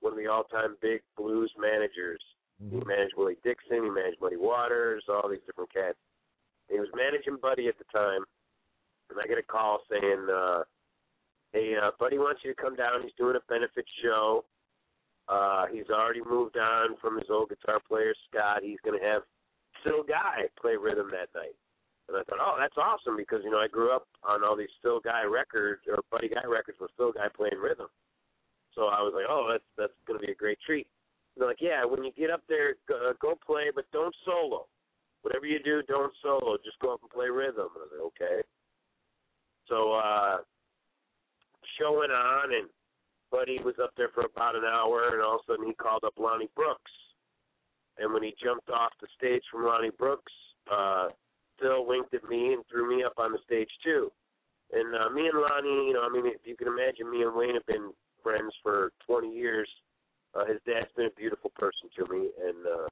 one 0.00 0.12
of 0.12 0.18
the 0.18 0.26
all-time 0.26 0.76
big 0.82 1.02
blues 1.16 1.52
managers. 1.58 2.22
He 2.58 2.82
managed 2.82 3.14
Willie 3.16 3.38
Dixon. 3.44 3.84
He 3.84 3.90
managed 3.90 4.18
Muddy 4.20 4.36
Waters. 4.36 5.04
All 5.08 5.28
these 5.30 5.42
different 5.46 5.72
cats. 5.72 5.98
He 6.68 6.78
was 6.78 6.88
managing 6.94 7.38
Buddy 7.40 7.68
at 7.68 7.78
the 7.78 7.86
time, 7.94 8.26
and 9.10 9.18
I 9.22 9.26
get 9.26 9.38
a 9.38 9.42
call 9.42 9.80
saying, 9.90 10.28
uh, 10.30 10.64
"Hey, 11.52 11.74
uh, 11.76 11.90
Buddy 11.98 12.18
wants 12.18 12.42
you 12.44 12.54
to 12.54 12.60
come 12.60 12.76
down. 12.76 13.02
He's 13.02 13.16
doing 13.16 13.36
a 13.36 13.44
benefit 13.48 13.86
show. 14.02 14.44
Uh, 15.28 15.66
he's 15.66 15.90
already 15.90 16.22
moved 16.22 16.56
on 16.56 16.96
from 17.00 17.18
his 17.18 17.28
old 17.30 17.50
guitar 17.50 17.80
player 17.86 18.14
Scott. 18.28 18.62
He's 18.62 18.80
going 18.84 18.98
to 18.98 19.04
have 19.04 19.22
Phil 19.84 20.02
Guy 20.02 20.48
play 20.60 20.76
rhythm 20.76 21.10
that 21.12 21.28
night." 21.34 21.56
And 22.08 22.16
I 22.16 22.24
thought, 22.24 22.40
oh, 22.40 22.56
that's 22.58 22.76
awesome 22.80 23.16
because 23.16 23.40
you 23.44 23.50
know 23.50 23.60
I 23.60 23.68
grew 23.68 23.92
up 23.94 24.08
on 24.24 24.42
all 24.42 24.56
these 24.56 24.72
Phil 24.82 25.00
Guy 25.00 25.24
records 25.24 25.82
or 25.86 26.00
Buddy 26.10 26.28
Guy 26.28 26.44
records 26.48 26.78
with 26.80 26.90
Phil 26.96 27.12
Guy 27.12 27.28
playing 27.28 27.60
rhythm. 27.60 27.88
So 28.74 28.88
I 28.88 29.02
was 29.02 29.12
like, 29.14 29.26
oh, 29.28 29.48
that's 29.50 29.68
that's 29.76 29.92
going 30.06 30.18
to 30.18 30.24
be 30.26 30.32
a 30.32 30.36
great 30.36 30.58
treat. 30.64 30.86
They're 31.36 31.46
like, 31.46 31.60
yeah, 31.60 31.84
when 31.84 32.02
you 32.02 32.10
get 32.16 32.30
up 32.30 32.42
there, 32.48 32.74
go, 32.88 33.10
uh, 33.10 33.12
go 33.20 33.38
play, 33.44 33.70
but 33.74 33.84
don't 33.92 34.14
solo. 34.24 34.66
Whatever 35.22 35.46
you 35.46 35.58
do, 35.62 35.82
don't 35.86 36.12
solo. 36.22 36.56
Just 36.64 36.78
go 36.80 36.94
up 36.94 37.00
and 37.02 37.10
play 37.10 37.28
rhythm. 37.28 37.68
And 37.76 37.82
I 37.82 37.86
was 37.86 37.92
like, 37.92 38.06
okay. 38.16 38.36
So 39.68 39.92
uh, 39.92 40.38
show 41.78 41.98
went 42.00 42.12
on, 42.12 42.54
and 42.54 42.68
Buddy 43.30 43.58
was 43.62 43.74
up 43.82 43.90
there 43.96 44.08
for 44.14 44.24
about 44.24 44.56
an 44.56 44.64
hour, 44.64 45.12
and 45.12 45.22
all 45.22 45.36
of 45.36 45.40
a 45.48 45.52
sudden 45.52 45.66
he 45.66 45.74
called 45.74 46.04
up 46.04 46.14
Lonnie 46.18 46.50
Brooks. 46.56 46.92
And 47.98 48.12
when 48.12 48.22
he 48.22 48.34
jumped 48.42 48.70
off 48.70 48.92
the 49.00 49.08
stage 49.16 49.42
from 49.50 49.64
Lonnie 49.64 49.90
Brooks, 49.98 50.32
uh, 50.72 51.08
Phil 51.60 51.84
winked 51.84 52.14
at 52.14 52.28
me 52.28 52.54
and 52.54 52.62
threw 52.70 52.88
me 52.88 53.02
up 53.02 53.14
on 53.18 53.32
the 53.32 53.38
stage 53.44 53.70
too. 53.84 54.10
And 54.72 54.94
uh, 54.94 55.10
me 55.10 55.28
and 55.28 55.38
Lonnie, 55.38 55.88
you 55.88 55.94
know, 55.94 56.06
I 56.08 56.12
mean, 56.12 56.26
if 56.26 56.40
you 56.44 56.56
can 56.56 56.68
imagine, 56.68 57.10
me 57.10 57.22
and 57.22 57.34
Wayne 57.34 57.54
have 57.54 57.66
been 57.66 57.90
friends 58.22 58.52
for 58.62 58.92
20 59.06 59.28
years. 59.28 59.68
Uh, 60.34 60.44
his 60.44 60.58
dad's 60.66 60.92
been 60.96 61.06
a 61.06 61.18
beautiful 61.18 61.50
person 61.56 61.88
to 61.96 62.12
me, 62.12 62.28
and 62.44 62.66
uh, 62.66 62.88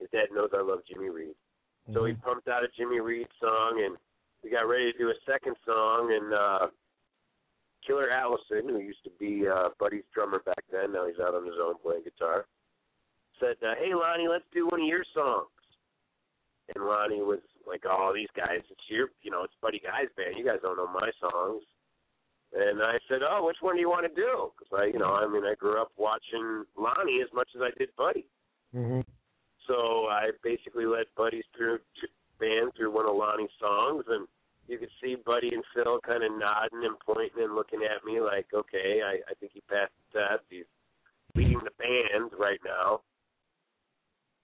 his 0.00 0.08
dad 0.10 0.34
knows 0.34 0.50
I 0.54 0.62
love 0.62 0.80
Jimmy 0.90 1.10
Reed. 1.10 1.34
So 1.92 2.04
he 2.04 2.14
pumped 2.14 2.48
out 2.48 2.64
a 2.64 2.68
Jimmy 2.76 3.00
Reed 3.00 3.26
song, 3.40 3.82
and 3.84 3.96
we 4.42 4.50
got 4.50 4.68
ready 4.68 4.92
to 4.92 4.98
do 4.98 5.10
a 5.10 5.18
second 5.26 5.56
song, 5.64 6.12
and 6.12 6.34
uh, 6.34 6.66
Killer 7.86 8.10
Allison, 8.10 8.68
who 8.68 8.80
used 8.80 9.04
to 9.04 9.10
be 9.18 9.46
uh, 9.46 9.70
Buddy's 9.78 10.06
drummer 10.14 10.40
back 10.44 10.64
then, 10.70 10.92
now 10.92 11.06
he's 11.06 11.20
out 11.20 11.34
on 11.34 11.46
his 11.46 11.58
own 11.62 11.74
playing 11.82 12.04
guitar, 12.04 12.46
said, 13.38 13.56
uh, 13.62 13.74
"Hey 13.78 13.94
Lonnie, 13.94 14.28
let's 14.28 14.46
do 14.52 14.66
one 14.66 14.80
of 14.80 14.86
your 14.86 15.04
songs." 15.14 15.48
And 16.74 16.84
Lonnie 16.84 17.22
was 17.22 17.42
like, 17.66 17.82
"Oh, 17.86 18.12
these 18.14 18.30
guys, 18.36 18.62
it's 18.70 18.88
your, 18.88 19.08
you 19.22 19.30
know, 19.30 19.44
it's 19.44 19.54
Buddy 19.62 19.80
Guy's 19.80 20.10
band. 20.16 20.36
You 20.36 20.44
guys 20.44 20.58
don't 20.62 20.76
know 20.76 20.88
my 20.88 21.10
songs." 21.20 21.62
And 22.52 22.82
I 22.82 22.98
said, 23.08 23.20
"Oh, 23.22 23.46
which 23.46 23.58
one 23.60 23.76
do 23.76 23.80
you 23.80 23.90
want 23.90 24.06
to 24.06 24.14
do?" 24.14 24.50
Because 24.54 24.72
I, 24.74 24.86
you 24.86 24.98
know, 24.98 25.14
I 25.14 25.26
mean, 25.26 25.44
I 25.44 25.54
grew 25.54 25.80
up 25.80 25.90
watching 25.96 26.64
Lonnie 26.76 27.22
as 27.22 27.32
much 27.32 27.48
as 27.56 27.62
I 27.62 27.70
did 27.78 27.88
Buddy. 27.96 28.26
Mm-hmm. 28.74 29.00
So 29.68 30.06
I 30.10 30.30
basically 30.42 30.86
led 30.86 31.06
Buddy's 31.16 31.44
through 31.56 31.78
to 31.78 32.06
band 32.42 32.74
through 32.74 32.90
one 32.90 33.06
of 33.06 33.14
Lonnie's 33.14 33.54
songs, 33.62 34.02
and 34.10 34.26
you 34.66 34.78
could 34.78 34.90
see 34.98 35.14
Buddy 35.14 35.54
and 35.54 35.62
Phil 35.70 36.02
kind 36.02 36.26
of 36.26 36.34
nodding 36.34 36.82
and 36.82 36.98
pointing 36.98 37.42
and 37.42 37.54
looking 37.54 37.86
at 37.86 38.02
me 38.02 38.18
like, 38.18 38.46
okay, 38.50 38.98
I, 39.06 39.22
I 39.30 39.34
think 39.38 39.52
he 39.54 39.62
passed 39.70 39.94
the 40.10 40.18
test. 40.18 40.42
He's 40.50 40.66
leading 41.34 41.62
the 41.62 41.74
band 41.78 42.34
right 42.38 42.60
now. 42.64 43.02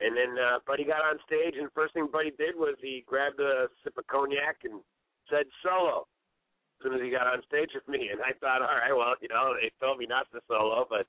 And 0.00 0.14
then 0.14 0.38
uh, 0.38 0.58
Buddy 0.66 0.84
got 0.84 1.02
on 1.02 1.18
stage, 1.26 1.58
and 1.58 1.66
first 1.74 1.94
thing 1.94 2.06
Buddy 2.06 2.30
did 2.38 2.54
was 2.54 2.78
he 2.78 3.02
grabbed 3.06 3.40
a 3.40 3.66
sip 3.82 3.98
of 3.98 4.06
cognac 4.06 4.62
and 4.62 4.78
said 5.26 5.50
solo 5.62 6.06
as 6.06 6.86
soon 6.86 6.94
as 6.94 7.02
he 7.02 7.10
got 7.10 7.26
on 7.26 7.42
stage 7.50 7.70
with 7.74 7.86
me. 7.90 8.08
And 8.10 8.22
I 8.22 8.30
thought, 8.38 8.62
all 8.62 8.78
right, 8.78 8.94
well, 8.94 9.18
you 9.20 9.26
know, 9.26 9.54
they 9.58 9.74
told 9.82 9.98
me 9.98 10.06
not 10.06 10.30
to 10.30 10.40
solo, 10.46 10.86
but 10.88 11.06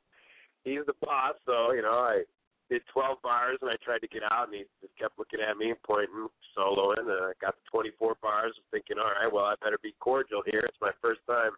he's 0.65 0.85
the 0.87 0.97
boss, 1.01 1.37
so, 1.45 1.71
you 1.71 1.83
know, 1.83 2.01
I 2.01 2.25
did 2.69 2.85
12 2.93 3.17
bars 3.21 3.57
and 3.61 3.69
I 3.69 3.75
tried 3.83 4.05
to 4.05 4.07
get 4.07 4.23
out, 4.29 4.47
and 4.47 4.55
he 4.55 4.63
just 4.79 4.93
kept 4.97 5.17
looking 5.17 5.41
at 5.41 5.57
me 5.57 5.73
and 5.73 5.81
pointing, 5.81 6.29
soloing, 6.53 7.01
and 7.01 7.33
I 7.33 7.33
got 7.41 7.57
to 7.57 7.63
24 7.71 8.21
bars, 8.21 8.53
thinking, 8.71 8.97
all 9.01 9.09
right, 9.09 9.31
well, 9.31 9.45
I 9.45 9.55
better 9.61 9.81
be 9.81 9.97
cordial 9.99 10.45
here. 10.45 10.61
It's 10.61 10.77
my 10.81 10.93
first 11.01 11.21
time 11.25 11.57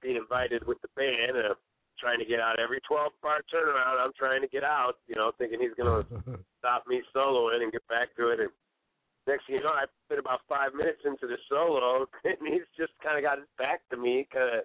being 0.00 0.16
invited 0.16 0.66
with 0.66 0.80
the 0.80 0.88
band, 0.96 1.36
and 1.36 1.52
I'm 1.52 1.60
trying 2.00 2.18
to 2.18 2.24
get 2.24 2.40
out 2.40 2.58
every 2.58 2.80
12 2.88 3.12
bar 3.20 3.44
turnaround. 3.52 4.00
I'm 4.00 4.16
trying 4.16 4.40
to 4.40 4.48
get 4.48 4.64
out, 4.64 4.96
you 5.06 5.14
know, 5.14 5.32
thinking 5.36 5.60
he's 5.60 5.76
going 5.76 6.04
to 6.08 6.40
stop 6.58 6.84
me 6.88 7.02
soloing 7.14 7.62
and 7.62 7.72
get 7.72 7.86
back 7.88 8.16
to 8.16 8.30
it. 8.30 8.40
And 8.40 8.50
next 9.26 9.46
thing 9.46 9.56
you 9.56 9.62
know, 9.62 9.76
I 9.76 9.84
put 10.08 10.18
about 10.18 10.40
five 10.48 10.72
minutes 10.72 11.04
into 11.04 11.26
the 11.26 11.36
solo, 11.48 12.08
and 12.24 12.40
he's 12.48 12.66
just 12.78 12.92
kind 13.02 13.18
of 13.18 13.22
got 13.22 13.38
his 13.38 13.50
back 13.58 13.84
to 13.90 13.96
me, 13.96 14.26
kind 14.32 14.64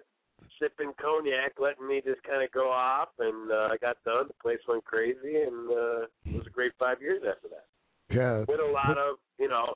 sipping 0.60 0.92
cognac, 1.00 1.54
letting 1.58 1.86
me 1.86 2.02
just 2.04 2.22
kind 2.22 2.42
of 2.42 2.50
go 2.52 2.70
off, 2.70 3.08
and 3.18 3.50
uh, 3.50 3.68
I 3.72 3.76
got 3.80 3.96
done. 4.04 4.28
The 4.28 4.42
place 4.42 4.60
went 4.68 4.84
crazy, 4.84 5.42
and 5.42 5.70
uh, 5.70 6.00
it 6.24 6.34
was 6.34 6.46
a 6.46 6.50
great 6.50 6.72
five 6.78 7.00
years 7.00 7.22
after 7.26 7.48
that. 7.48 7.66
Yeah. 8.14 8.44
With 8.48 8.60
a 8.60 8.72
lot 8.72 8.98
of, 8.98 9.16
you 9.38 9.48
know, 9.48 9.74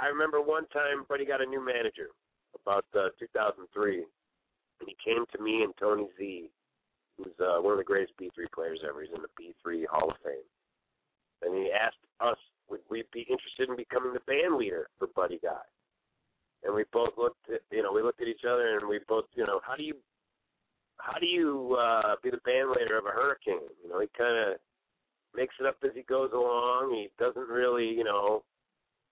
I 0.00 0.06
remember 0.06 0.40
one 0.40 0.66
time 0.68 1.04
Buddy 1.08 1.24
got 1.24 1.42
a 1.42 1.46
new 1.46 1.64
manager 1.64 2.08
about 2.62 2.84
uh, 2.94 3.10
2003, 3.18 3.96
and 3.96 4.06
he 4.86 4.96
came 5.04 5.24
to 5.34 5.42
me 5.42 5.62
and 5.62 5.74
Tony 5.78 6.06
Z, 6.18 6.50
who's 7.16 7.34
uh, 7.40 7.60
one 7.60 7.72
of 7.72 7.78
the 7.78 7.84
greatest 7.84 8.14
B3 8.20 8.50
players 8.54 8.80
ever. 8.88 9.02
He's 9.02 9.10
in 9.14 9.22
the 9.22 9.34
B3 9.34 9.84
Hall 9.90 10.10
of 10.10 10.16
Fame, 10.24 10.46
and 11.42 11.54
he 11.54 11.70
asked 11.72 11.96
us 12.20 12.38
would 12.70 12.80
we 12.90 13.02
be 13.14 13.20
interested 13.20 13.70
in 13.70 13.76
becoming 13.76 14.12
the 14.12 14.20
band 14.26 14.56
leader 14.56 14.88
for 14.98 15.08
Buddy 15.16 15.40
Guy 15.42 15.64
and 16.64 16.74
we 16.74 16.84
both 16.92 17.14
looked 17.16 17.48
at 17.52 17.60
you 17.70 17.82
know 17.82 17.92
we 17.92 18.02
looked 18.02 18.20
at 18.20 18.28
each 18.28 18.44
other 18.48 18.78
and 18.78 18.88
we 18.88 19.00
both 19.08 19.24
you 19.34 19.46
know 19.46 19.60
how 19.64 19.76
do 19.76 19.82
you 19.82 19.94
how 20.98 21.18
do 21.18 21.26
you 21.26 21.76
uh 21.78 22.16
be 22.22 22.30
the 22.30 22.42
band 22.44 22.70
leader 22.70 22.98
of 22.98 23.06
a 23.06 23.10
hurricane? 23.10 23.68
You 23.82 23.88
know 23.88 24.00
he 24.00 24.08
kind 24.16 24.36
of 24.36 24.58
makes 25.34 25.54
it 25.60 25.66
up 25.66 25.76
as 25.84 25.90
he 25.94 26.02
goes 26.02 26.30
along. 26.32 26.92
He 26.94 27.10
doesn't 27.18 27.48
really 27.48 27.86
you 27.86 28.04
know 28.04 28.42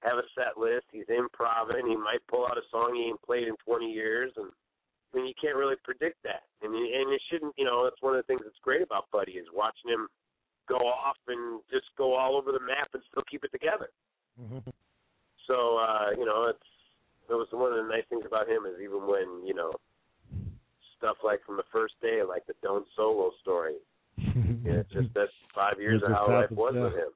have 0.02 0.18
a 0.18 0.28
set 0.34 0.58
list. 0.58 0.86
He's 0.92 1.08
improvising 1.08 1.86
he 1.86 1.96
might 1.96 2.26
pull 2.28 2.46
out 2.46 2.58
a 2.58 2.66
song 2.70 2.94
he 2.94 3.08
ain't 3.08 3.22
played 3.22 3.48
in 3.48 3.54
20 3.64 3.86
years 3.86 4.32
and 4.36 4.50
I 4.50 5.16
mean 5.16 5.26
you 5.26 5.34
can't 5.40 5.56
really 5.56 5.76
predict 5.84 6.22
that. 6.24 6.42
And 6.62 6.74
and 6.74 7.12
it 7.12 7.22
shouldn't 7.30 7.54
you 7.56 7.64
know 7.64 7.84
that's 7.84 8.02
one 8.02 8.14
of 8.16 8.20
the 8.20 8.26
things 8.26 8.42
that's 8.44 8.62
great 8.62 8.82
about 8.82 9.10
Buddy 9.12 9.32
is 9.32 9.46
watching 9.54 9.90
him 9.90 10.08
go 10.68 10.82
off 10.82 11.16
and 11.28 11.62
just 11.70 11.86
go 11.96 12.14
all 12.14 12.36
over 12.36 12.50
the 12.50 12.58
map 12.58 12.90
and 12.92 13.02
still 13.08 13.22
keep 13.30 13.44
it 13.44 13.52
together. 13.52 13.88
Mm-hmm. 14.36 14.68
so 15.46 15.78
uh 15.78 16.10
you 16.18 16.26
know 16.26 16.52
it's 16.52 16.75
that 17.28 17.36
was 17.36 17.48
one 17.50 17.72
of 17.72 17.84
the 17.84 17.88
nice 17.88 18.04
things 18.08 18.24
about 18.26 18.48
him 18.48 18.66
is 18.66 18.80
even 18.82 19.06
when 19.06 19.46
you 19.46 19.54
know 19.54 19.72
stuff 20.98 21.16
like 21.24 21.44
from 21.44 21.56
the 21.56 21.64
first 21.72 21.94
day, 22.00 22.20
like 22.26 22.46
the 22.46 22.54
Don't 22.62 22.86
Solo 22.96 23.30
story. 23.42 23.76
Yeah, 24.64 24.80
it's 24.80 24.92
just 24.92 25.14
that's 25.14 25.30
five 25.54 25.78
years 25.78 26.02
of 26.04 26.10
how 26.10 26.28
life 26.28 26.50
was 26.50 26.72
yeah. 26.74 26.82
with 26.82 26.92
him. 26.94 27.08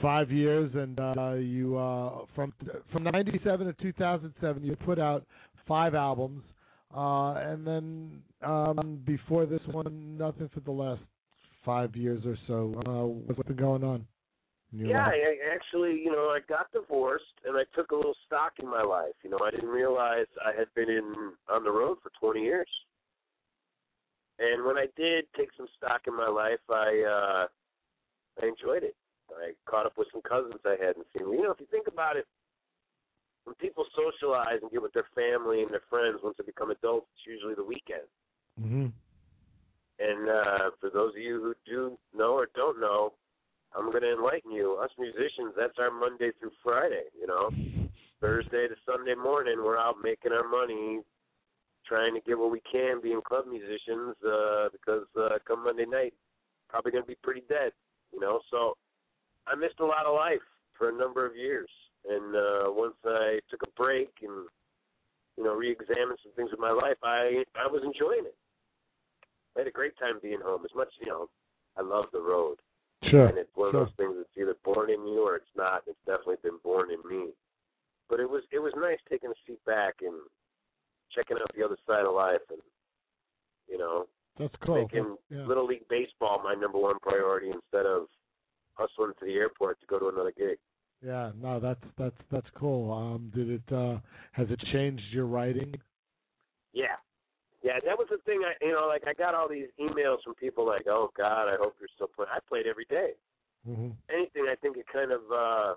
Five 0.00 0.30
years, 0.30 0.70
and 0.74 1.00
uh, 1.00 1.32
you 1.32 1.76
uh, 1.76 2.26
from 2.36 2.52
from 2.92 3.02
'97 3.02 3.66
to 3.66 3.72
2007, 3.72 4.62
you 4.62 4.76
put 4.76 5.00
out 5.00 5.26
five 5.66 5.96
albums, 5.96 6.44
uh, 6.96 7.32
and 7.32 7.66
then 7.66 8.22
um, 8.42 9.00
before 9.04 9.46
this 9.46 9.60
one, 9.72 10.16
nothing 10.16 10.48
for 10.54 10.60
the 10.60 10.70
last 10.70 11.00
five 11.64 11.96
years 11.96 12.24
or 12.24 12.36
so. 12.46 12.74
Uh, 12.86 13.06
what's 13.26 13.42
been 13.48 13.56
going 13.56 13.82
on? 13.82 14.06
Your 14.78 14.90
Yeah, 14.90 15.06
life? 15.06 15.14
I, 15.14 15.54
actually, 15.54 16.00
you 16.02 16.12
know, 16.12 16.30
I 16.30 16.40
got 16.48 16.72
divorced 16.72 17.24
and 17.44 17.56
I 17.56 17.64
took 17.74 17.90
a 17.90 17.96
little 17.96 18.16
stock 18.26 18.52
in 18.58 18.68
my 18.68 18.82
life. 18.82 19.14
You 19.22 19.30
know, 19.30 19.38
I 19.44 19.50
didn't 19.50 19.68
realize 19.68 20.26
I 20.44 20.56
had 20.56 20.68
been 20.74 20.88
in 20.90 21.32
on 21.48 21.64
the 21.64 21.70
road 21.70 21.98
for 22.02 22.10
20 22.20 22.40
years. 22.42 22.68
And 24.38 24.64
when 24.64 24.78
I 24.78 24.86
did 24.96 25.26
take 25.36 25.50
some 25.56 25.68
stock 25.76 26.02
in 26.06 26.16
my 26.16 26.28
life, 26.28 26.60
I 26.70 27.04
uh 27.04 27.46
I 28.42 28.46
enjoyed 28.46 28.82
it. 28.84 28.96
I 29.30 29.52
caught 29.68 29.86
up 29.86 29.92
with 29.96 30.08
some 30.12 30.22
cousins 30.22 30.60
I 30.64 30.76
hadn't 30.80 31.06
seen. 31.16 31.28
You 31.30 31.42
know, 31.42 31.52
if 31.52 31.60
you 31.60 31.66
think 31.70 31.86
about 31.86 32.16
it, 32.16 32.26
when 33.44 33.54
people 33.56 33.84
socialize 33.94 34.58
and 34.62 34.70
get 34.70 34.82
with 34.82 34.92
their 34.92 35.06
family 35.14 35.62
and 35.62 35.70
their 35.70 35.82
friends 35.90 36.18
once 36.22 36.36
they 36.38 36.44
become 36.44 36.70
adults, 36.70 37.06
it's 37.14 37.26
usually 37.26 37.54
the 37.54 37.64
weekend. 37.64 38.08
hmm 38.58 38.86
And 39.98 40.28
uh, 40.28 40.70
for 40.80 40.90
those 40.90 41.12
of 41.14 41.20
you 41.20 41.40
who 41.40 41.54
do 41.70 41.98
know 42.16 42.32
or 42.32 42.48
don't 42.54 42.80
know, 42.80 43.12
I'm 43.76 43.90
going 43.90 44.02
to 44.02 44.12
enlighten 44.12 44.50
you. 44.50 44.78
Us 44.82 44.90
musicians, 44.98 45.54
that's 45.56 45.78
our 45.78 45.90
Monday 45.90 46.30
through 46.38 46.52
Friday, 46.62 47.06
you 47.18 47.26
know. 47.26 47.50
Thursday 48.20 48.68
to 48.68 48.74
Sunday 48.84 49.14
morning, 49.14 49.56
we're 49.64 49.78
out 49.78 49.96
making 50.02 50.32
our 50.32 50.46
money, 50.46 51.00
trying 51.86 52.14
to 52.14 52.20
get 52.20 52.38
what 52.38 52.50
we 52.50 52.60
can, 52.70 53.00
being 53.00 53.20
club 53.26 53.46
musicians, 53.48 54.14
uh, 54.26 54.68
because 54.72 55.06
uh, 55.16 55.38
come 55.46 55.64
Monday 55.64 55.86
night, 55.86 56.12
probably 56.68 56.92
going 56.92 57.04
to 57.04 57.08
be 57.08 57.16
pretty 57.22 57.42
dead, 57.48 57.72
you 58.12 58.20
know. 58.20 58.40
So 58.50 58.76
I 59.46 59.54
missed 59.54 59.80
a 59.80 59.86
lot 59.86 60.04
of 60.04 60.14
life 60.14 60.44
for 60.76 60.90
a 60.90 60.96
number 60.96 61.24
of 61.24 61.34
years, 61.34 61.70
and 62.08 62.36
uh, 62.36 62.64
once 62.68 62.96
I 63.06 63.40
took 63.50 63.62
a 63.62 63.70
break 63.76 64.10
and 64.22 64.46
you 65.38 65.44
know 65.44 65.54
re-examined 65.54 66.18
some 66.22 66.32
things 66.36 66.50
with 66.50 66.60
my 66.60 66.72
life, 66.72 66.98
I 67.02 67.44
I 67.56 67.66
was 67.66 67.82
enjoying 67.84 68.26
it. 68.26 68.36
I 69.56 69.60
had 69.60 69.68
a 69.68 69.72
great 69.72 69.96
time 69.98 70.20
being 70.22 70.40
home. 70.44 70.62
As 70.64 70.74
much 70.76 70.88
you 71.00 71.08
know, 71.08 71.30
I 71.78 71.82
love 71.82 72.06
the 72.12 72.20
road. 72.20 72.56
Sure. 73.08 73.26
And 73.26 73.38
it's 73.38 73.50
one 73.54 73.72
sure. 73.72 73.82
of 73.82 73.86
those 73.88 73.96
things 73.96 74.14
that's 74.18 74.36
either 74.36 74.56
born 74.64 74.90
in 74.90 75.06
you 75.06 75.24
or 75.26 75.36
it's 75.36 75.56
not. 75.56 75.82
It's 75.86 75.98
definitely 76.06 76.36
been 76.42 76.58
born 76.62 76.88
in 76.90 77.00
me. 77.08 77.32
But 78.08 78.20
it 78.20 78.28
was 78.28 78.42
it 78.52 78.58
was 78.58 78.72
nice 78.76 78.98
taking 79.08 79.30
a 79.30 79.38
seat 79.46 79.64
back 79.64 79.94
and 80.02 80.14
checking 81.14 81.38
out 81.38 81.50
the 81.56 81.64
other 81.64 81.78
side 81.86 82.04
of 82.04 82.14
life 82.14 82.42
and 82.50 82.60
you 83.68 83.78
know 83.78 84.06
That's 84.38 84.54
cool. 84.64 84.82
making 84.82 85.16
yeah. 85.30 85.46
little 85.46 85.66
league 85.66 85.88
baseball 85.88 86.40
my 86.42 86.54
number 86.54 86.78
one 86.78 86.98
priority 87.00 87.48
instead 87.48 87.86
of 87.86 88.06
hustling 88.74 89.12
to 89.18 89.24
the 89.24 89.34
airport 89.34 89.80
to 89.80 89.86
go 89.86 89.98
to 89.98 90.08
another 90.08 90.32
gig. 90.36 90.58
Yeah, 91.04 91.30
no, 91.40 91.60
that's 91.60 91.80
that's 91.96 92.16
that's 92.30 92.46
cool. 92.54 92.92
Um, 92.92 93.32
did 93.34 93.48
it 93.48 93.74
uh 93.74 93.98
has 94.32 94.50
it 94.50 94.60
changed 94.72 95.04
your 95.12 95.26
writing? 95.26 95.74
Yeah. 96.72 96.96
Yeah, 97.62 97.76
that 97.84 97.98
was 97.98 98.08
the 98.10 98.18
thing 98.24 98.40
I 98.44 98.56
you 98.64 98.72
know, 98.72 98.88
like 98.88 99.04
I 99.06 99.12
got 99.12 99.34
all 99.34 99.48
these 99.48 99.68
emails 99.78 100.22
from 100.24 100.34
people 100.34 100.66
like, 100.66 100.86
Oh 100.88 101.10
God, 101.16 101.48
I 101.48 101.56
hope 101.58 101.74
you're 101.78 101.92
still 101.94 102.08
playing 102.08 102.30
I 102.34 102.38
played 102.48 102.66
every 102.66 102.86
day. 102.88 103.12
hmm 103.66 103.90
anything, 104.08 104.46
I 104.50 104.56
think 104.56 104.76
it 104.76 104.86
kind 104.92 105.12
of 105.12 105.20
uh, 105.32 105.74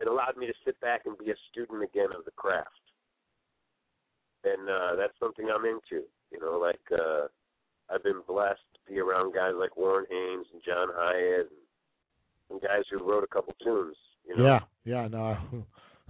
it 0.00 0.06
allowed 0.06 0.36
me 0.36 0.46
to 0.46 0.54
sit 0.64 0.78
back 0.80 1.02
and 1.06 1.16
be 1.18 1.30
a 1.30 1.38
student 1.50 1.82
again 1.82 2.12
of 2.16 2.24
the 2.24 2.30
craft, 2.32 2.84
and 4.44 4.68
uh, 4.68 4.96
that's 4.96 5.18
something 5.18 5.48
I'm 5.48 5.64
into. 5.64 6.04
You 6.30 6.40
know, 6.40 6.58
like 6.58 6.84
uh, 6.92 7.28
I've 7.90 8.02
been 8.02 8.22
blessed 8.26 8.60
to 8.74 8.92
be 8.92 9.00
around 9.00 9.34
guys 9.34 9.54
like 9.58 9.76
Warren 9.76 10.06
Haynes 10.10 10.46
and 10.52 10.62
John 10.64 10.88
Hiatt 10.94 11.48
and, 11.48 12.50
and 12.50 12.60
guys 12.60 12.84
who 12.90 13.02
wrote 13.02 13.24
a 13.24 13.26
couple 13.26 13.54
tunes. 13.62 13.96
You 14.26 14.36
know? 14.36 14.44
Yeah, 14.44 14.60
yeah, 14.84 15.08
no. 15.08 15.36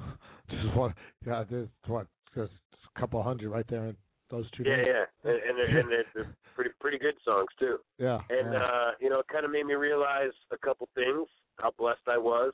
Just 0.51 0.77
one, 0.77 0.95
yeah, 1.27 1.45
there's 1.49 1.69
what, 1.87 2.07
just 2.35 2.53
a 2.97 3.01
couple 3.01 3.23
hundred 3.23 3.51
right 3.51 3.67
there 3.69 3.87
in 3.87 3.97
those 4.31 4.51
two. 4.53 4.63
Yeah, 4.65 4.77
names. 4.77 4.89
yeah, 4.89 5.31
and 5.31 5.41
and 5.43 5.59
they're, 5.59 5.79
and 5.81 5.91
they're, 5.91 6.05
they're 6.15 6.33
pretty 6.55 6.71
pretty 6.81 6.99
good 6.99 7.15
songs 7.25 7.49
too. 7.59 7.79
yeah, 7.99 8.21
And 8.31 8.53
yeah. 8.53 8.63
uh, 8.63 8.91
you 9.01 9.09
know, 9.11 9.21
it 9.21 9.29
kind 9.29 9.45
of 9.45 9.51
made 9.51 9.67
me 9.67 9.75
realize 9.75 10.35
a 10.53 10.59
couple 10.59 10.89
things: 10.95 11.27
how 11.57 11.73
blessed 11.79 12.07
I 12.09 12.19
was, 12.19 12.53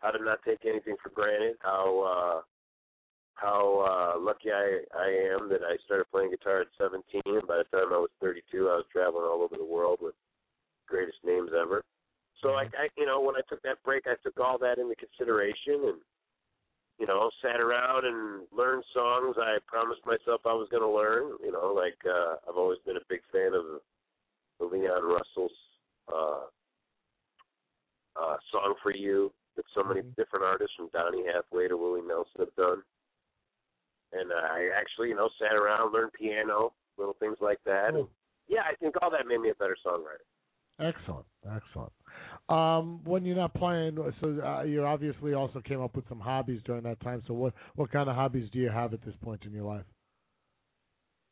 how 0.00 0.10
to 0.10 0.22
not 0.22 0.38
take 0.44 0.64
anything 0.66 0.96
for 1.02 1.10
granted, 1.10 1.56
how 1.60 2.02
uh, 2.02 2.40
how 3.34 4.14
uh, 4.16 4.20
lucky 4.20 4.50
I 4.50 4.82
I 4.96 5.08
am 5.34 5.48
that 5.50 5.62
I 5.62 5.76
started 5.86 6.06
playing 6.10 6.30
guitar 6.30 6.62
at 6.62 6.68
17. 6.76 7.22
And 7.26 7.46
by 7.46 7.58
the 7.58 7.68
time 7.70 7.92
I 7.92 7.98
was 7.98 8.10
32, 8.20 8.68
I 8.68 8.82
was 8.82 8.84
traveling 8.92 9.24
all 9.24 9.42
over 9.42 9.56
the 9.56 9.64
world 9.64 9.98
with 10.02 10.14
greatest 10.88 11.18
names 11.24 11.50
ever. 11.54 11.84
So 12.42 12.50
I, 12.54 12.62
I, 12.78 12.86
you 12.96 13.06
know, 13.06 13.20
when 13.20 13.34
I 13.34 13.42
took 13.48 13.62
that 13.62 13.82
break, 13.84 14.04
I 14.06 14.14
took 14.22 14.38
all 14.38 14.58
that 14.58 14.78
into 14.78 14.94
consideration 14.94 15.90
and 15.90 15.98
you 16.98 17.06
know, 17.06 17.30
sat 17.40 17.60
around 17.60 18.04
and 18.04 18.46
learned 18.52 18.84
songs 18.92 19.36
I 19.38 19.58
promised 19.66 20.04
myself 20.04 20.42
I 20.44 20.52
was 20.52 20.68
going 20.70 20.82
to 20.82 20.88
learn. 20.90 21.38
You 21.42 21.52
know, 21.52 21.72
like 21.72 21.98
uh, 22.04 22.36
I've 22.48 22.56
always 22.56 22.78
been 22.84 22.96
a 22.96 23.08
big 23.08 23.20
fan 23.32 23.54
of 23.54 23.80
the 24.58 24.66
Leon 24.66 25.04
Russell's 25.04 25.52
uh, 26.12 26.46
uh, 28.20 28.36
"Song 28.50 28.74
for 28.82 28.92
You" 28.92 29.32
that 29.56 29.64
so 29.74 29.84
many 29.84 30.02
Mhm. 30.02 30.16
different 30.16 30.44
artists 30.44 30.74
from 30.76 30.88
Donny 30.88 31.24
Hathaway 31.26 31.68
to 31.68 31.76
Willie 31.76 32.02
Nelson 32.02 32.40
have 32.40 32.54
done. 32.56 32.82
And 34.12 34.32
I 34.32 34.70
actually, 34.74 35.10
you 35.10 35.14
know, 35.14 35.28
sat 35.38 35.54
around, 35.54 35.92
learned 35.92 36.12
piano, 36.14 36.72
little 36.96 37.14
things 37.14 37.36
like 37.40 37.62
that. 37.64 37.94
And 37.94 38.08
yeah, 38.48 38.62
I 38.64 38.74
think 38.76 38.96
all 39.02 39.10
that 39.10 39.26
made 39.26 39.40
me 39.40 39.50
a 39.50 39.54
better 39.54 39.76
songwriter. 39.84 40.26
Excellent, 40.80 41.26
excellent. 41.44 41.92
Um, 42.48 43.00
when 43.04 43.26
you're 43.26 43.36
not 43.36 43.52
playing, 43.52 43.98
so 44.22 44.40
uh, 44.42 44.62
you 44.62 44.84
obviously 44.84 45.34
also 45.34 45.60
came 45.60 45.82
up 45.82 45.94
with 45.94 46.08
some 46.08 46.18
hobbies 46.18 46.60
during 46.64 46.82
that 46.84 46.98
time. 47.00 47.22
So 47.26 47.34
what 47.34 47.52
what 47.76 47.92
kind 47.92 48.08
of 48.08 48.16
hobbies 48.16 48.48
do 48.50 48.58
you 48.58 48.70
have 48.70 48.94
at 48.94 49.04
this 49.04 49.14
point 49.22 49.44
in 49.44 49.52
your 49.52 49.64
life? 49.64 49.84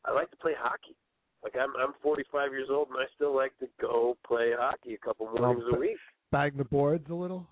I 0.05 0.13
like 0.13 0.29
to 0.29 0.37
play 0.37 0.53
hockey. 0.57 0.95
Like 1.43 1.55
I'm 1.59 1.73
I'm 1.81 1.93
45 2.03 2.51
years 2.51 2.67
old 2.69 2.89
and 2.89 2.97
I 2.97 3.05
still 3.15 3.35
like 3.35 3.57
to 3.59 3.67
go 3.81 4.15
play 4.27 4.51
hockey 4.57 4.93
a 4.93 4.97
couple 4.97 5.27
mornings 5.33 5.63
a 5.73 5.77
week. 5.77 5.97
Bang 6.31 6.51
the 6.55 6.65
boards 6.65 7.09
a 7.09 7.15
little. 7.15 7.47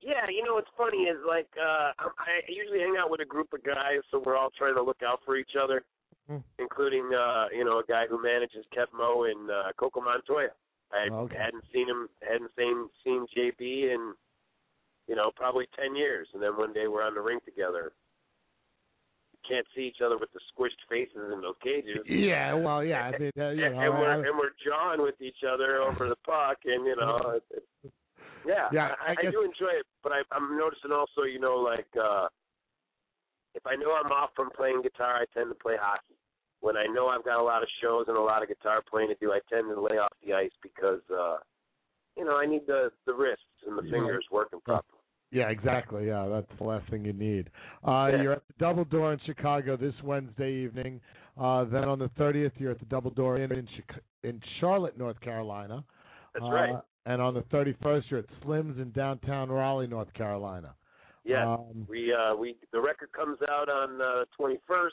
Yeah, 0.00 0.30
you 0.30 0.44
know 0.44 0.54
what's 0.54 0.70
funny 0.76 0.98
is 0.98 1.18
like 1.26 1.48
uh 1.58 1.90
I 1.98 2.46
usually 2.48 2.78
hang 2.80 2.94
out 2.96 3.10
with 3.10 3.20
a 3.20 3.24
group 3.24 3.52
of 3.52 3.64
guys, 3.64 4.00
so 4.10 4.22
we're 4.24 4.36
all 4.36 4.50
trying 4.56 4.76
to 4.76 4.82
look 4.82 5.02
out 5.04 5.20
for 5.24 5.36
each 5.36 5.56
other, 5.60 5.82
Hmm. 6.28 6.38
including 6.58 7.10
uh, 7.14 7.46
you 7.52 7.64
know 7.64 7.78
a 7.78 7.84
guy 7.88 8.04
who 8.08 8.22
manages 8.22 8.64
Keb' 8.76 8.92
Mo' 8.92 9.24
in 9.24 9.48
uh, 9.50 9.72
Coco 9.78 10.00
Montoya. 10.00 10.50
I 10.92 11.08
Okay. 11.12 11.36
hadn't 11.36 11.64
seen 11.72 11.88
him, 11.88 12.08
hadn't 12.22 12.50
seen 12.56 12.88
seen 13.04 13.26
JB 13.36 13.92
in 13.94 14.14
you 15.06 15.14
know 15.16 15.30
probably 15.36 15.66
ten 15.78 15.94
years, 15.96 16.28
and 16.34 16.42
then 16.42 16.56
one 16.56 16.72
day 16.72 16.86
we're 16.88 17.02
on 17.02 17.14
the 17.14 17.20
rink 17.20 17.44
together. 17.44 17.92
Can't 19.48 19.66
see 19.74 19.82
each 19.82 20.02
other 20.04 20.18
with 20.18 20.30
the 20.32 20.40
squished 20.52 20.80
faces 20.90 21.32
in 21.32 21.40
those 21.40 21.54
cages. 21.62 22.04
Yeah, 22.04 22.52
well, 22.54 22.84
yeah. 22.84 23.10
I 23.14 23.18
mean, 23.18 23.32
uh, 23.38 23.48
you 23.50 23.64
and, 23.64 23.74
know, 23.76 23.80
and 23.80 23.94
we're 23.98 24.10
I- 24.10 24.28
and 24.28 24.36
we're 24.38 24.52
jawing 24.64 25.00
with 25.00 25.20
each 25.22 25.42
other 25.48 25.80
over 25.80 26.08
the 26.08 26.16
puck, 26.26 26.58
and 26.64 26.84
you 26.84 26.96
know, 26.96 27.36
it, 27.36 27.44
it, 27.84 27.92
yeah, 28.44 28.68
Yeah, 28.72 28.94
I, 29.00 29.12
I 29.12 29.14
guess- 29.14 29.28
I 29.28 29.30
do 29.30 29.42
enjoy 29.42 29.72
it. 29.78 29.86
But 30.02 30.12
I, 30.12 30.22
I'm 30.32 30.58
noticing 30.58 30.92
also, 30.92 31.22
you 31.22 31.38
know, 31.40 31.56
like 31.56 31.88
uh 31.96 32.28
if 33.54 33.66
I 33.66 33.74
know 33.76 33.94
I'm 33.94 34.12
off 34.12 34.30
from 34.36 34.50
playing 34.50 34.82
guitar, 34.82 35.16
I 35.22 35.24
tend 35.32 35.48
to 35.50 35.54
play 35.54 35.76
hockey. 35.80 36.14
When 36.60 36.76
I 36.76 36.86
know 36.86 37.06
I've 37.08 37.24
got 37.24 37.40
a 37.40 37.42
lot 37.42 37.62
of 37.62 37.68
shows 37.80 38.06
and 38.08 38.16
a 38.16 38.20
lot 38.20 38.42
of 38.42 38.48
guitar 38.48 38.82
playing 38.88 39.08
to 39.08 39.14
do, 39.16 39.32
I 39.32 39.40
tend 39.48 39.68
to 39.74 39.80
lay 39.80 39.96
off 39.98 40.12
the 40.26 40.34
ice 40.34 40.50
because 40.62 41.00
uh 41.10 41.36
you 42.16 42.24
know 42.24 42.36
I 42.36 42.46
need 42.46 42.66
the 42.66 42.90
the 43.06 43.14
wrists 43.14 43.44
and 43.66 43.78
the 43.78 43.82
Yeah. 43.84 43.90
fingers 43.92 44.26
working 44.30 44.60
properly. 44.60 44.94
Yeah, 45.30 45.50
exactly. 45.50 46.06
Yeah, 46.06 46.26
that's 46.28 46.50
the 46.58 46.64
last 46.64 46.88
thing 46.90 47.04
you 47.04 47.12
need. 47.12 47.50
Uh, 47.86 48.08
Yeah. 48.10 48.22
You're 48.22 48.32
at 48.32 48.46
the 48.48 48.54
Double 48.58 48.84
Door 48.86 49.12
in 49.12 49.18
Chicago 49.26 49.76
this 49.76 49.94
Wednesday 50.02 50.50
evening. 50.52 51.02
Uh, 51.38 51.64
then 51.64 51.84
on 51.84 51.98
the 51.98 52.08
30th, 52.18 52.52
you're 52.58 52.70
at 52.70 52.78
the 52.78 52.86
Double 52.86 53.10
Door 53.10 53.36
Inn 53.40 53.52
in 53.52 53.66
Chic- 53.76 54.02
in 54.22 54.40
Charlotte, 54.58 54.96
North 54.96 55.20
Carolina. 55.20 55.84
That's 56.32 56.46
uh, 56.46 56.50
right. 56.50 56.76
And 57.04 57.20
on 57.20 57.34
the 57.34 57.42
31st, 57.42 58.10
you're 58.10 58.20
at 58.20 58.26
Slim's 58.42 58.78
in 58.78 58.90
downtown 58.92 59.50
Raleigh, 59.50 59.86
North 59.86 60.12
Carolina. 60.14 60.74
Yeah. 61.24 61.46
Um, 61.52 61.86
We 61.88 62.10
uh 62.12 62.34
we 62.34 62.56
the 62.72 62.80
record 62.80 63.12
comes 63.12 63.38
out 63.50 63.68
on 63.68 64.00
uh 64.00 64.24
21st 64.40 64.88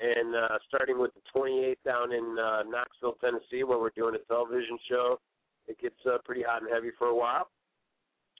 and 0.00 0.34
uh 0.34 0.58
starting 0.68 0.98
with 0.98 1.12
the 1.14 1.20
28th 1.38 1.76
down 1.84 2.12
in 2.12 2.36
uh 2.38 2.62
Knoxville, 2.68 3.16
Tennessee 3.20 3.62
where 3.64 3.78
we're 3.78 3.90
doing 3.90 4.14
a 4.14 4.24
television 4.26 4.78
show. 4.88 5.20
It 5.66 5.78
gets 5.80 5.96
uh, 6.06 6.18
pretty 6.24 6.42
hot 6.42 6.62
and 6.62 6.70
heavy 6.70 6.90
for 6.98 7.06
a 7.08 7.14
while. 7.16 7.48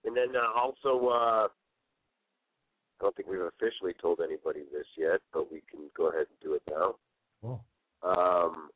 And 0.05 0.16
then 0.16 0.34
uh, 0.36 0.59
also 0.59 1.09
uh 1.09 1.48
I 1.48 3.00
don't 3.00 3.16
think 3.16 3.28
we've 3.28 3.40
officially 3.40 3.92
told 4.00 4.20
anybody 4.20 4.62
this 4.72 4.86
yet, 4.96 5.20
but 5.32 5.50
we 5.50 5.62
can 5.70 5.80
go 5.96 6.09
ahead 6.09 6.26
and 6.28 6.40
do 6.42 6.55
it 6.55 6.62
now. 6.70 6.94
well, 7.42 7.64
Um 8.02 8.70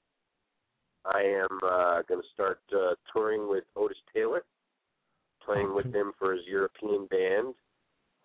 I 1.04 1.22
am 1.22 1.58
uh 1.62 2.02
going 2.08 2.22
to 2.22 2.28
start 2.32 2.60
uh 2.72 2.94
touring 3.12 3.48
with 3.48 3.64
Otis 3.76 3.98
Taylor, 4.14 4.44
playing 5.44 5.74
with 5.74 5.92
him 5.94 6.12
for 6.18 6.32
his 6.32 6.42
European 6.46 7.06
band 7.06 7.54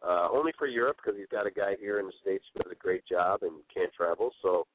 uh, 0.08 0.28
only 0.32 0.52
for 0.58 0.68
Europe 0.68 0.98
because 1.04 1.18
he's 1.18 1.32
got 1.32 1.48
a 1.48 1.52
guy 1.52 1.76
here 1.80 2.00
in 2.00 2.08
the 2.08 2.14
states 2.22 2.44
who 2.54 2.64
does 2.64 2.72
a 2.72 2.76
great 2.76 3.06
job 3.06 3.44
and 3.44 3.54
can't 3.74 3.94
travel. 3.94 4.32
So, 4.42 4.68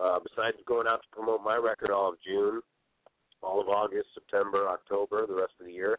uh, 0.00 0.18
besides 0.20 0.56
going 0.66 0.86
out 0.86 1.02
to 1.02 1.16
promote 1.16 1.42
my 1.42 1.56
record 1.56 1.90
all 1.90 2.08
of 2.08 2.16
June, 2.24 2.60
all 3.42 3.60
of 3.60 3.68
August, 3.68 4.08
September, 4.14 4.68
October, 4.68 5.26
the 5.26 5.34
rest 5.34 5.52
of 5.60 5.66
the 5.66 5.72
year, 5.72 5.98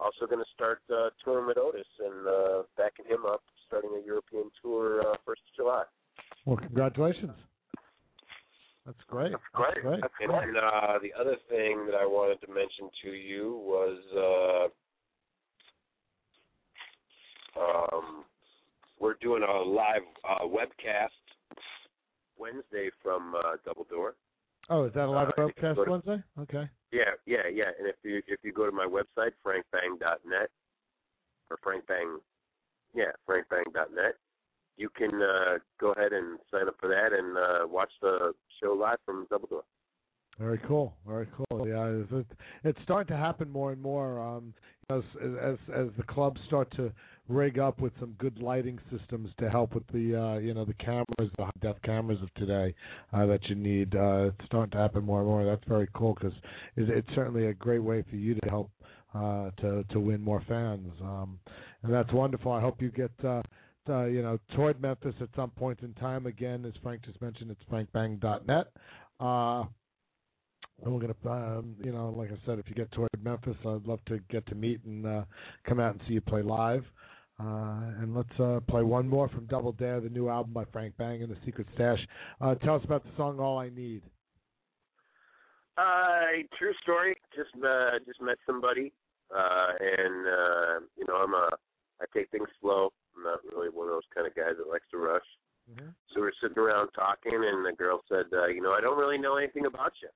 also 0.00 0.26
going 0.26 0.42
to 0.42 0.50
start 0.54 0.80
uh, 0.90 1.10
touring 1.24 1.46
with 1.46 1.58
Otis 1.58 1.86
and 2.00 2.26
uh, 2.26 2.62
backing 2.76 3.06
him 3.06 3.24
up, 3.26 3.42
starting 3.66 3.90
a 4.02 4.04
European 4.04 4.50
tour 4.60 5.00
uh, 5.00 5.16
first 5.24 5.42
of 5.48 5.56
July. 5.56 5.84
well, 6.44 6.56
congratulations. 6.56 7.32
That's 8.84 8.98
great. 9.06 9.30
That's 9.30 9.44
great. 9.54 9.78
And 10.20 10.32
then 10.32 10.56
uh, 10.56 10.98
the 11.00 11.12
other 11.18 11.36
thing 11.48 11.86
that 11.86 11.94
I 11.94 12.04
wanted 12.04 12.44
to 12.44 12.52
mention 12.52 12.90
to 13.04 13.10
you 13.10 13.62
was 13.62 13.98
uh, 14.10 14.68
um, 17.56 18.24
we're 19.00 19.14
doing 19.20 19.42
a 19.42 19.62
live 19.62 20.02
uh, 20.28 20.44
webcast 20.44 21.08
Wednesday 22.38 22.90
from 23.02 23.34
uh, 23.34 23.56
Double 23.64 23.84
Door. 23.90 24.14
Oh, 24.70 24.84
is 24.84 24.92
that 24.94 25.06
a 25.06 25.10
live 25.10 25.28
Uh, 25.36 25.42
webcast 25.42 25.84
to- 25.84 25.90
Wednesday? 25.90 26.22
Okay. 26.40 26.68
Yeah, 26.92 27.10
yeah, 27.26 27.48
yeah. 27.52 27.70
And 27.78 27.88
if 27.88 27.96
you 28.04 28.22
if 28.28 28.40
you 28.42 28.52
go 28.52 28.66
to 28.66 28.72
my 28.72 28.86
website 28.86 29.32
frankbang.net 29.44 30.50
or 31.50 31.56
frankbang, 31.64 32.18
yeah, 32.94 33.12
frankbang.net, 33.28 34.14
you 34.76 34.88
can 34.90 35.10
uh, 35.22 35.58
go 35.80 35.92
ahead 35.92 36.12
and 36.12 36.38
sign 36.50 36.68
up 36.68 36.76
for 36.78 36.88
that 36.88 37.12
and 37.12 37.36
uh, 37.36 37.66
watch 37.66 37.90
the 38.02 38.34
show 38.62 38.72
live 38.72 38.98
from 39.06 39.26
Double 39.30 39.48
Door. 39.48 39.62
Very 40.38 40.58
cool. 40.66 40.94
Very 41.06 41.28
cool. 41.36 41.66
Yeah, 41.68 42.02
it's, 42.18 42.28
it's 42.64 42.78
starting 42.84 43.14
to 43.14 43.16
happen 43.20 43.50
more 43.50 43.72
and 43.72 43.80
more. 43.80 44.20
Um, 44.20 44.54
as 44.90 45.02
as 45.42 45.56
as 45.74 45.86
the 45.96 46.02
clubs 46.02 46.40
start 46.46 46.70
to 46.76 46.92
rig 47.32 47.58
up 47.58 47.80
with 47.80 47.92
some 47.98 48.14
good 48.18 48.40
lighting 48.40 48.78
systems 48.90 49.30
to 49.38 49.50
help 49.50 49.74
with 49.74 49.86
the 49.88 50.14
uh, 50.18 50.38
you 50.38 50.54
know 50.54 50.64
the 50.64 50.74
cameras, 50.74 51.30
the 51.36 51.50
def 51.60 51.80
cameras 51.82 52.18
of 52.22 52.32
today 52.34 52.74
uh, 53.12 53.26
that 53.26 53.44
you 53.48 53.54
need. 53.54 53.94
Uh, 53.94 54.30
it's 54.38 54.46
starting 54.46 54.70
to 54.70 54.78
happen 54.78 55.04
more 55.04 55.20
and 55.20 55.28
more. 55.28 55.44
That's 55.44 55.64
very 55.66 55.88
cool 55.94 56.14
because 56.14 56.36
it's, 56.76 56.90
it's 56.92 57.14
certainly 57.14 57.46
a 57.46 57.54
great 57.54 57.82
way 57.82 58.04
for 58.08 58.16
you 58.16 58.34
to 58.34 58.48
help 58.48 58.70
uh, 59.14 59.50
to 59.60 59.84
to 59.90 60.00
win 60.00 60.20
more 60.20 60.42
fans, 60.48 60.92
um, 61.02 61.38
and 61.82 61.92
that's 61.92 62.12
wonderful. 62.12 62.52
I 62.52 62.60
hope 62.60 62.80
you 62.80 62.90
get. 62.90 63.12
Uh, 63.24 63.42
uh, 63.88 64.04
you 64.04 64.22
know, 64.22 64.38
toward 64.54 64.80
Memphis 64.80 65.14
at 65.20 65.28
some 65.34 65.50
point 65.50 65.80
in 65.82 65.92
time. 65.94 66.26
Again, 66.26 66.64
as 66.64 66.72
Frank 66.84 67.02
just 67.04 67.20
mentioned, 67.20 67.50
it's 67.50 67.64
frankbang.net. 67.68 68.68
Uh, 69.18 69.64
and 70.84 70.94
we're 70.94 71.00
gonna, 71.00 71.58
um, 71.58 71.74
you 71.82 71.92
know, 71.92 72.14
like 72.16 72.30
I 72.30 72.36
said, 72.46 72.58
if 72.58 72.68
you 72.68 72.74
get 72.74 72.90
toward 72.92 73.10
Memphis, 73.22 73.56
I'd 73.66 73.86
love 73.86 73.98
to 74.06 74.20
get 74.30 74.46
to 74.46 74.54
meet 74.54 74.84
and 74.84 75.06
uh, 75.06 75.24
come 75.66 75.80
out 75.80 75.94
and 75.94 76.00
see 76.06 76.14
you 76.14 76.20
play 76.20 76.42
live. 76.42 76.84
Uh, 77.42 78.02
and 78.02 78.14
let's 78.14 78.40
uh, 78.40 78.60
play 78.68 78.82
one 78.82 79.08
more 79.08 79.28
from 79.28 79.46
Double 79.46 79.72
Dare, 79.72 80.00
the 80.00 80.08
new 80.08 80.28
album 80.28 80.52
by 80.52 80.64
Frank 80.72 80.96
Bang 80.96 81.22
and 81.22 81.30
the 81.30 81.36
Secret 81.44 81.66
Stash. 81.74 81.98
Uh, 82.40 82.54
tell 82.56 82.76
us 82.76 82.84
about 82.84 83.02
the 83.02 83.10
song 83.16 83.40
"All 83.40 83.58
I 83.58 83.68
Need." 83.68 84.02
Uh, 85.76 86.44
true 86.56 86.72
story. 86.82 87.16
Just 87.34 87.50
uh, 87.64 87.98
just 88.06 88.20
met 88.20 88.36
somebody, 88.46 88.92
uh, 89.34 89.72
and 89.80 90.26
uh, 90.26 90.86
you 90.96 91.04
know, 91.08 91.16
I'm 91.16 91.34
a 91.34 91.48
I 92.00 92.04
take 92.14 92.30
things 92.30 92.48
slow. 92.60 92.92
I'm 93.16 93.24
not 93.24 93.40
really 93.50 93.68
one 93.68 93.88
of 93.88 93.94
those 93.94 94.08
kind 94.14 94.26
of 94.26 94.34
guys 94.34 94.54
that 94.58 94.70
likes 94.70 94.86
to 94.92 94.98
rush. 94.98 95.26
Mm-hmm. 95.70 95.88
So 96.14 96.20
we're 96.20 96.32
sitting 96.40 96.58
around 96.58 96.90
talking, 96.94 97.34
and 97.34 97.66
the 97.66 97.72
girl 97.76 98.02
said, 98.08 98.26
uh, 98.32 98.46
"You 98.46 98.62
know, 98.62 98.72
I 98.72 98.80
don't 98.80 98.98
really 98.98 99.18
know 99.18 99.36
anything 99.36 99.66
about 99.66 99.92
you." 100.00 100.10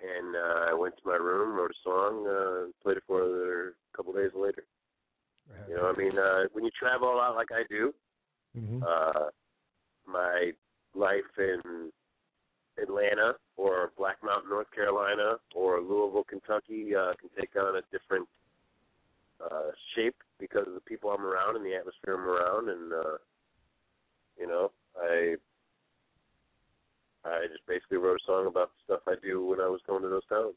And 0.00 0.36
uh, 0.36 0.70
I 0.70 0.74
went 0.74 0.94
to 0.98 1.02
my 1.04 1.16
room, 1.16 1.56
wrote 1.56 1.72
a 1.72 1.82
song, 1.82 2.26
uh, 2.28 2.70
played 2.82 2.98
it 2.98 3.02
for 3.08 3.18
her 3.18 3.68
a 3.70 3.96
couple 3.96 4.12
days 4.12 4.30
later. 4.36 4.62
You 5.68 5.76
know, 5.76 5.92
I 5.94 5.98
mean, 5.98 6.18
uh, 6.18 6.44
when 6.52 6.64
you 6.64 6.70
travel 6.78 7.12
a 7.12 7.16
lot 7.16 7.34
like 7.34 7.48
I 7.52 7.62
do, 7.68 7.92
Mm-hmm. 8.56 8.82
uh, 8.82 9.28
my 10.06 10.52
life 10.94 11.30
in 11.38 11.90
Atlanta 12.82 13.34
or 13.56 13.92
Black 13.96 14.16
Mountain, 14.24 14.50
North 14.50 14.70
Carolina, 14.74 15.36
or 15.54 15.80
Louisville, 15.80 16.24
Kentucky 16.28 16.94
uh, 16.94 17.12
can 17.20 17.30
take 17.38 17.50
on 17.56 17.76
a 17.76 17.82
different 17.92 18.26
uh, 19.44 19.70
shape 19.94 20.16
because 20.40 20.66
of 20.66 20.74
the 20.74 20.80
people 20.80 21.10
I'm 21.10 21.24
around 21.24 21.56
and 21.56 21.64
the 21.64 21.74
atmosphere 21.74 22.14
I'm 22.14 22.28
around, 22.28 22.68
and 22.68 22.92
uh, 22.92 23.16
you 24.38 24.46
know, 24.46 24.70
I 25.00 25.36
I 27.24 27.46
just 27.52 27.66
basically 27.66 27.98
wrote 27.98 28.20
a 28.22 28.26
song 28.26 28.46
about 28.46 28.70
the 28.70 28.94
stuff 28.94 29.00
I 29.06 29.14
do 29.22 29.44
when 29.44 29.60
I 29.60 29.68
was 29.68 29.80
going 29.86 30.02
to 30.02 30.08
those 30.08 30.26
towns. 30.28 30.54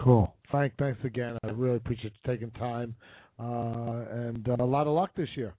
Cool, 0.00 0.34
Frank. 0.50 0.74
Thanks 0.78 1.02
again. 1.04 1.38
I 1.44 1.50
really 1.50 1.76
appreciate 1.76 2.12
you 2.12 2.32
taking 2.32 2.50
time, 2.52 2.94
and 3.38 4.48
uh, 4.48 4.56
a 4.58 4.64
lot 4.64 4.86
of 4.86 4.94
luck 4.94 5.10
this 5.16 5.28
year 5.36 5.54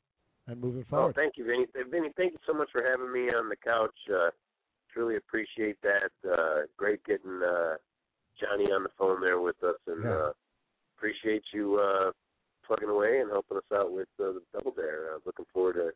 and 0.47 0.59
moving 0.61 0.83
Oh, 0.87 0.89
forward. 0.89 1.15
thank 1.15 1.37
you, 1.37 1.45
Vinny. 1.45 1.65
Vinny, 1.89 2.09
thank 2.17 2.33
you 2.33 2.39
so 2.47 2.53
much 2.53 2.69
for 2.71 2.83
having 2.83 3.11
me 3.11 3.29
on 3.29 3.49
the 3.49 3.55
couch. 3.55 3.95
Uh, 4.13 4.29
truly 4.93 5.17
appreciate 5.17 5.77
that. 5.81 6.11
Uh, 6.29 6.61
great 6.77 7.03
getting 7.05 7.41
uh, 7.43 7.75
Johnny 8.39 8.65
on 8.71 8.83
the 8.83 8.89
phone 8.97 9.21
there 9.21 9.39
with 9.41 9.61
us, 9.63 9.75
and 9.87 10.03
Yeah. 10.03 10.11
uh, 10.11 10.31
appreciate 10.97 11.43
you 11.53 11.79
uh, 11.79 12.11
plugging 12.65 12.89
away 12.89 13.19
and 13.19 13.29
helping 13.29 13.57
us 13.57 13.63
out 13.73 13.91
with 13.91 14.07
uh, 14.19 14.31
the 14.33 14.41
Double 14.53 14.71
Dare. 14.71 15.15
Uh, 15.15 15.19
looking 15.25 15.45
forward 15.53 15.73
to 15.73 15.91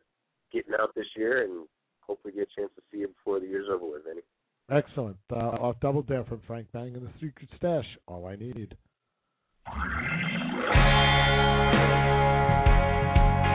getting 0.52 0.74
out 0.80 0.94
this 0.94 1.06
year 1.16 1.42
and 1.44 1.66
hopefully 2.00 2.34
get 2.34 2.48
a 2.52 2.60
chance 2.60 2.70
to 2.76 2.82
see 2.92 2.98
you 2.98 3.08
before 3.08 3.40
the 3.40 3.46
year's 3.46 3.68
over 3.72 3.86
with, 3.90 4.04
Vinny. 4.04 4.22
Excellent. 4.70 5.16
Uh, 5.32 5.36
off 5.36 5.76
Double 5.80 6.02
Dare 6.02 6.24
from 6.24 6.40
Frank 6.46 6.66
Bang 6.72 6.94
and 6.94 7.02
the 7.06 7.10
Secret 7.20 7.48
Stash. 7.56 7.86
All 8.06 8.26
I 8.26 8.36
need. 8.36 8.76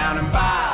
down 0.00 0.16
in 0.16 0.32
bottles 0.32 0.69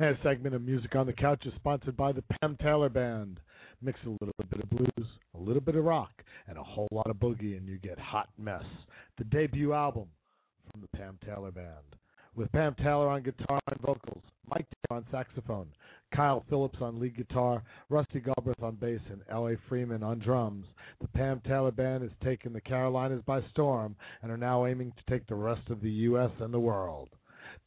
A 0.00 0.16
segment 0.22 0.54
of 0.54 0.62
Music 0.62 0.96
on 0.96 1.04
the 1.04 1.12
Couch 1.12 1.44
is 1.44 1.52
sponsored 1.56 1.94
by 1.94 2.10
the 2.10 2.24
Pam 2.40 2.56
Taylor 2.62 2.88
Band. 2.88 3.38
Mix 3.82 3.98
a 4.06 4.08
little 4.08 4.34
bit 4.48 4.62
of 4.62 4.70
blues, 4.70 5.08
a 5.34 5.38
little 5.38 5.60
bit 5.60 5.76
of 5.76 5.84
rock, 5.84 6.24
and 6.48 6.56
a 6.56 6.62
whole 6.62 6.88
lot 6.90 7.10
of 7.10 7.16
boogie, 7.16 7.58
and 7.58 7.68
you 7.68 7.76
get 7.76 7.98
Hot 7.98 8.30
Mess, 8.38 8.64
the 9.18 9.24
debut 9.24 9.74
album 9.74 10.06
from 10.72 10.80
the 10.80 10.88
Pam 10.96 11.18
Taylor 11.22 11.50
Band. 11.50 11.84
With 12.34 12.50
Pam 12.50 12.74
Taylor 12.76 13.10
on 13.10 13.22
guitar 13.22 13.60
and 13.70 13.80
vocals, 13.82 14.22
Mike 14.48 14.66
Taylor 14.88 15.00
on 15.00 15.06
saxophone, 15.12 15.68
Kyle 16.14 16.46
Phillips 16.48 16.78
on 16.80 16.98
lead 16.98 17.14
guitar, 17.14 17.62
Rusty 17.90 18.20
Galbraith 18.20 18.62
on 18.62 18.76
bass, 18.76 19.02
and 19.10 19.20
L.A. 19.28 19.56
Freeman 19.68 20.02
on 20.02 20.18
drums. 20.18 20.64
The 21.02 21.08
Pam 21.08 21.42
Taylor 21.46 21.72
Band 21.72 22.04
has 22.04 22.12
taken 22.24 22.54
the 22.54 22.60
Carolinas 22.62 23.22
by 23.26 23.42
storm 23.50 23.94
and 24.22 24.32
are 24.32 24.38
now 24.38 24.64
aiming 24.64 24.92
to 24.92 25.12
take 25.12 25.26
the 25.26 25.34
rest 25.34 25.68
of 25.68 25.82
the 25.82 25.90
U.S. 25.90 26.30
and 26.40 26.54
the 26.54 26.58
world. 26.58 27.10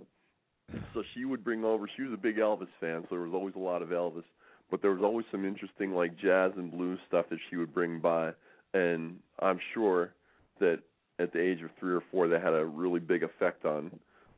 so 0.93 1.03
she 1.13 1.25
would 1.25 1.43
bring 1.43 1.63
over 1.63 1.89
she 1.95 2.03
was 2.03 2.13
a 2.13 2.17
big 2.17 2.37
Elvis 2.37 2.67
fan, 2.79 3.01
so 3.03 3.07
there 3.11 3.21
was 3.21 3.33
always 3.33 3.55
a 3.55 3.59
lot 3.59 3.81
of 3.81 3.89
Elvis. 3.89 4.23
But 4.71 4.81
there 4.81 4.91
was 4.91 5.03
always 5.03 5.25
some 5.31 5.45
interesting 5.45 5.91
like 5.91 6.17
jazz 6.17 6.51
and 6.57 6.71
blues 6.71 6.99
stuff 7.07 7.27
that 7.29 7.39
she 7.49 7.55
would 7.55 7.73
bring 7.73 7.99
by 7.99 8.31
and 8.73 9.17
I'm 9.39 9.59
sure 9.73 10.11
that 10.59 10.79
at 11.19 11.31
the 11.33 11.41
age 11.41 11.61
of 11.61 11.69
three 11.79 11.93
or 11.93 12.03
four 12.11 12.27
that 12.27 12.41
had 12.41 12.53
a 12.53 12.65
really 12.65 12.99
big 12.99 13.23
effect 13.23 13.65
on 13.65 13.91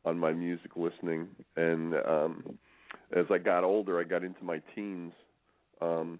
on 0.04 0.18
my 0.18 0.32
music 0.32 0.72
listening 0.76 1.28
and 1.56 1.94
um 1.94 2.58
as 3.14 3.26
I 3.30 3.38
got 3.38 3.64
older 3.64 4.00
I 4.00 4.04
got 4.04 4.24
into 4.24 4.44
my 4.44 4.60
teens 4.74 5.12
um 5.80 6.18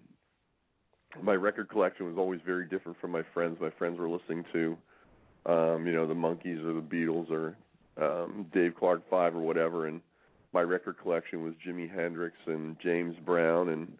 my 1.22 1.34
record 1.34 1.68
collection 1.68 2.06
was 2.06 2.16
always 2.18 2.40
very 2.44 2.66
different 2.66 3.00
from 3.00 3.10
my 3.10 3.22
friends. 3.34 3.58
My 3.60 3.70
friends 3.78 3.98
were 3.98 4.08
listening 4.08 4.44
to 4.52 4.76
um, 5.46 5.86
you 5.86 5.92
know, 5.92 6.06
the 6.06 6.14
Monkees 6.14 6.62
or 6.64 6.74
the 6.74 6.82
Beatles 6.82 7.30
or 7.30 7.56
um 8.00 8.46
Dave 8.52 8.74
Clark 8.78 9.02
5 9.10 9.34
or 9.34 9.40
whatever 9.40 9.86
and 9.88 10.00
my 10.52 10.60
record 10.60 10.96
collection 11.02 11.42
was 11.42 11.52
Jimi 11.66 11.92
Hendrix 11.92 12.36
and 12.46 12.76
James 12.80 13.16
Brown 13.26 13.70
and 13.70 13.98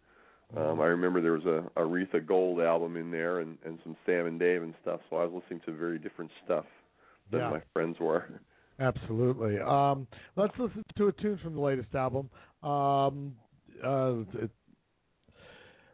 um 0.57 0.81
I 0.81 0.85
remember 0.87 1.21
there 1.21 1.33
was 1.33 1.47
a 1.47 1.65
Aretha 1.77 2.25
Gold 2.25 2.61
album 2.61 2.97
in 2.97 3.11
there 3.11 3.41
and 3.41 3.59
and 3.65 3.79
some 3.83 3.97
Sam 4.07 4.27
and 4.27 4.39
Dave 4.39 4.63
and 4.63 4.73
stuff 4.83 5.01
so 5.11 5.17
I 5.17 5.25
was 5.25 5.43
listening 5.43 5.63
to 5.67 5.73
very 5.73 5.99
different 5.99 6.31
stuff 6.45 6.65
than 7.33 7.41
Yeah. 7.41 7.51
my 7.51 7.63
friends 7.73 7.99
were. 7.99 8.25
Absolutely. 8.79 9.59
Um, 9.59 10.07
let's 10.37 10.57
listen 10.59 10.85
to 10.97 11.09
a 11.09 11.13
tune 11.13 11.39
from 11.43 11.55
the 11.55 11.61
latest 11.61 11.93
album. 11.95 12.31
Um, 12.63 13.35
uh, 13.85 14.15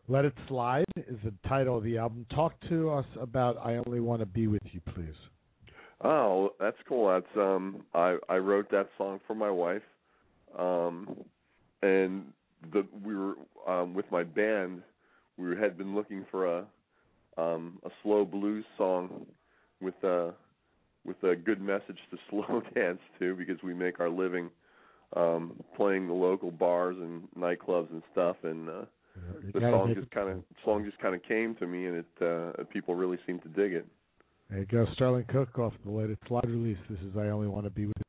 Let 0.06 0.26
It 0.26 0.34
Slide 0.48 0.84
is 0.96 1.16
the 1.24 1.32
title 1.48 1.78
of 1.78 1.84
the 1.84 1.96
album. 1.96 2.26
Talk 2.34 2.52
to 2.68 2.90
us 2.90 3.06
about 3.18 3.56
I 3.64 3.76
Only 3.86 4.00
Want 4.00 4.20
to 4.20 4.26
Be 4.26 4.46
With 4.48 4.62
You, 4.64 4.80
please. 4.94 5.14
Oh, 6.02 6.50
that's 6.60 6.76
cool. 6.86 7.08
That's 7.08 7.36
um 7.38 7.84
I 7.94 8.18
I 8.28 8.36
wrote 8.36 8.70
that 8.70 8.90
song 8.98 9.18
for 9.26 9.34
my 9.34 9.50
wife. 9.50 9.82
Um 10.58 11.16
and 11.82 12.26
the 12.70 12.86
we 13.02 13.14
were 13.14 13.34
um 13.66 13.94
with 13.94 14.04
my 14.10 14.24
band 14.24 14.82
we 15.38 15.56
had 15.56 15.78
been 15.78 15.94
looking 15.94 16.26
for 16.30 16.58
a 16.58 16.66
um 17.38 17.78
a 17.84 17.90
slow 18.02 18.26
blues 18.26 18.64
song 18.76 19.24
with 19.80 19.94
a 20.04 20.34
with 21.06 21.22
a 21.22 21.34
good 21.34 21.62
message 21.62 21.98
to 22.10 22.18
slow 22.28 22.62
dance 22.74 23.00
to 23.18 23.34
because 23.34 23.62
we 23.62 23.72
make 23.72 24.00
our 24.00 24.10
living 24.10 24.50
um 25.16 25.54
playing 25.76 26.08
the 26.08 26.14
local 26.14 26.50
bars 26.50 26.96
and 26.98 27.22
nightclubs 27.38 27.90
and 27.90 28.02
stuff 28.12 28.36
and 28.42 28.68
uh 28.68 28.84
You 29.42 29.52
the 29.52 29.60
song 29.60 29.94
just 29.94 30.10
kind 30.10 30.28
of 30.28 30.44
song 30.64 30.84
just 30.84 30.98
kind 30.98 31.14
of 31.14 31.22
came 31.22 31.54
to 31.56 31.66
me 31.66 31.86
and 31.86 31.96
it 31.96 32.06
uh 32.20 32.64
people 32.72 32.94
really 32.94 33.18
seem 33.26 33.38
to 33.40 33.48
dig 33.48 33.72
it. 33.72 33.86
There 34.50 34.58
you 34.60 34.66
go, 34.66 34.86
Sterling 34.94 35.24
Koch 35.32 35.58
off 35.58 35.72
the 35.84 35.90
latest 35.90 36.20
slide 36.28 36.48
release. 36.48 36.78
This 36.88 36.98
is 37.00 37.16
I 37.16 37.28
Only 37.28 37.48
Want 37.48 37.64
to 37.64 37.70
Be 37.70 37.86
With 37.86 38.03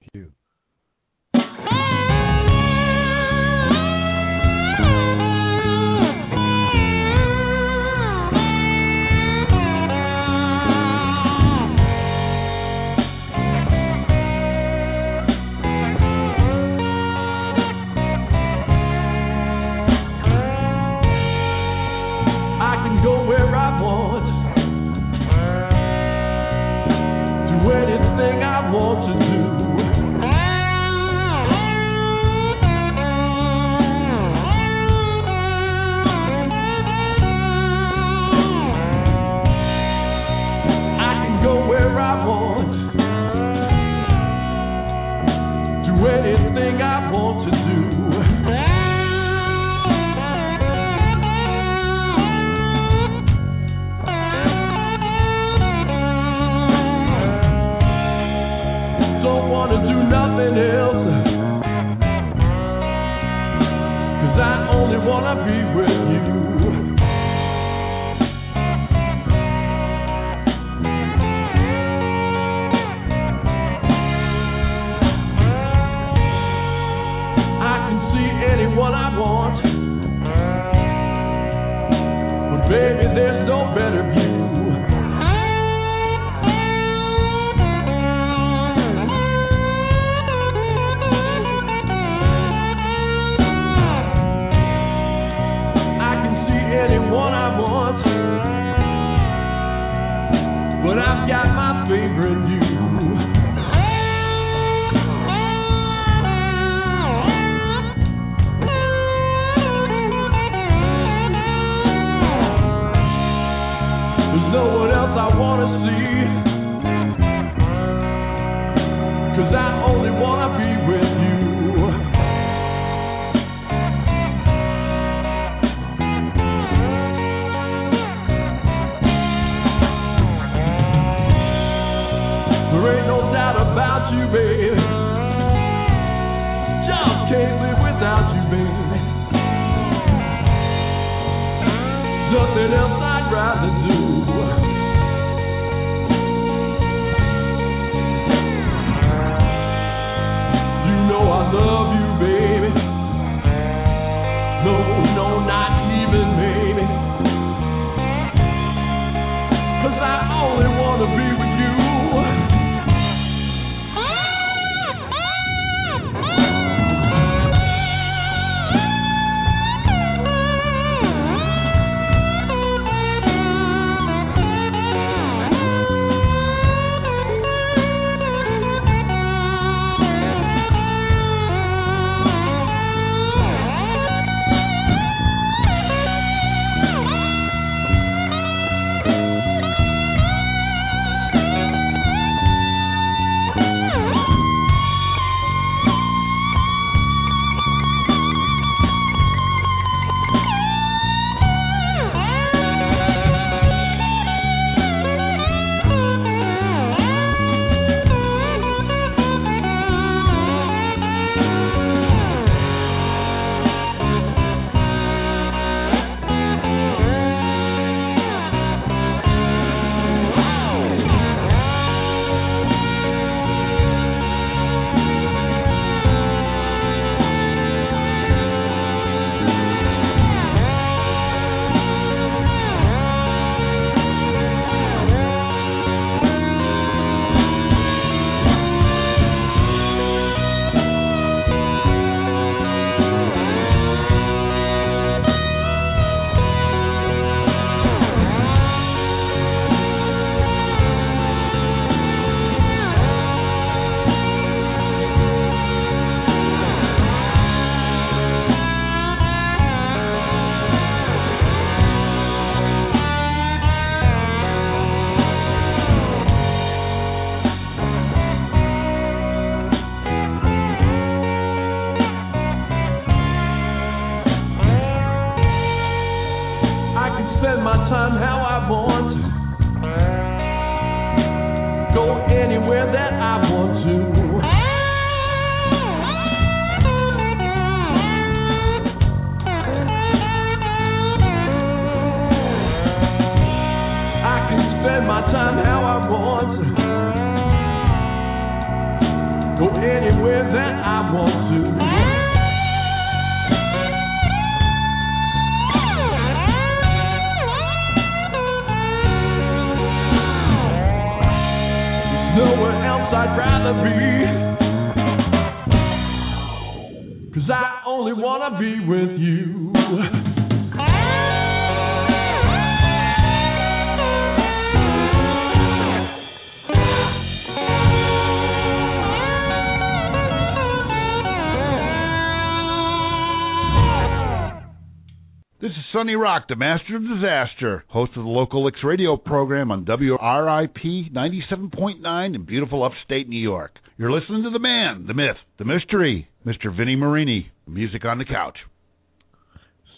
Rock, 336.25 336.47
the 336.49 336.55
Master 336.55 336.95
of 336.95 337.03
Disaster, 337.03 337.83
host 337.87 338.13
of 338.17 338.23
the 338.23 338.29
Local 338.29 338.65
Licks 338.65 338.83
radio 338.83 339.15
program 339.15 339.69
on 339.69 339.85
WRIP 339.85 341.11
97.9 341.13 342.35
in 342.35 342.45
beautiful 342.45 342.83
upstate 342.83 343.29
New 343.29 343.39
York. 343.39 343.73
You're 343.95 344.11
listening 344.11 344.41
to 344.41 344.49
the 344.49 344.57
man, 344.57 345.05
the 345.05 345.13
myth, 345.13 345.35
the 345.59 345.65
mystery, 345.65 346.27
Mr. 346.43 346.75
Vinnie 346.75 346.95
Marini, 346.95 347.51
music 347.67 348.05
on 348.05 348.17
the 348.17 348.25
couch. 348.25 348.57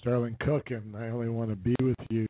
Sterling 0.02 0.36
Koch 0.44 0.70
and 0.70 0.98
I 0.98 1.08
Only 1.08 1.30
Want 1.30 1.50
to 1.50 1.56
Be 1.56 1.74
With 1.82 1.96
You 2.10 2.28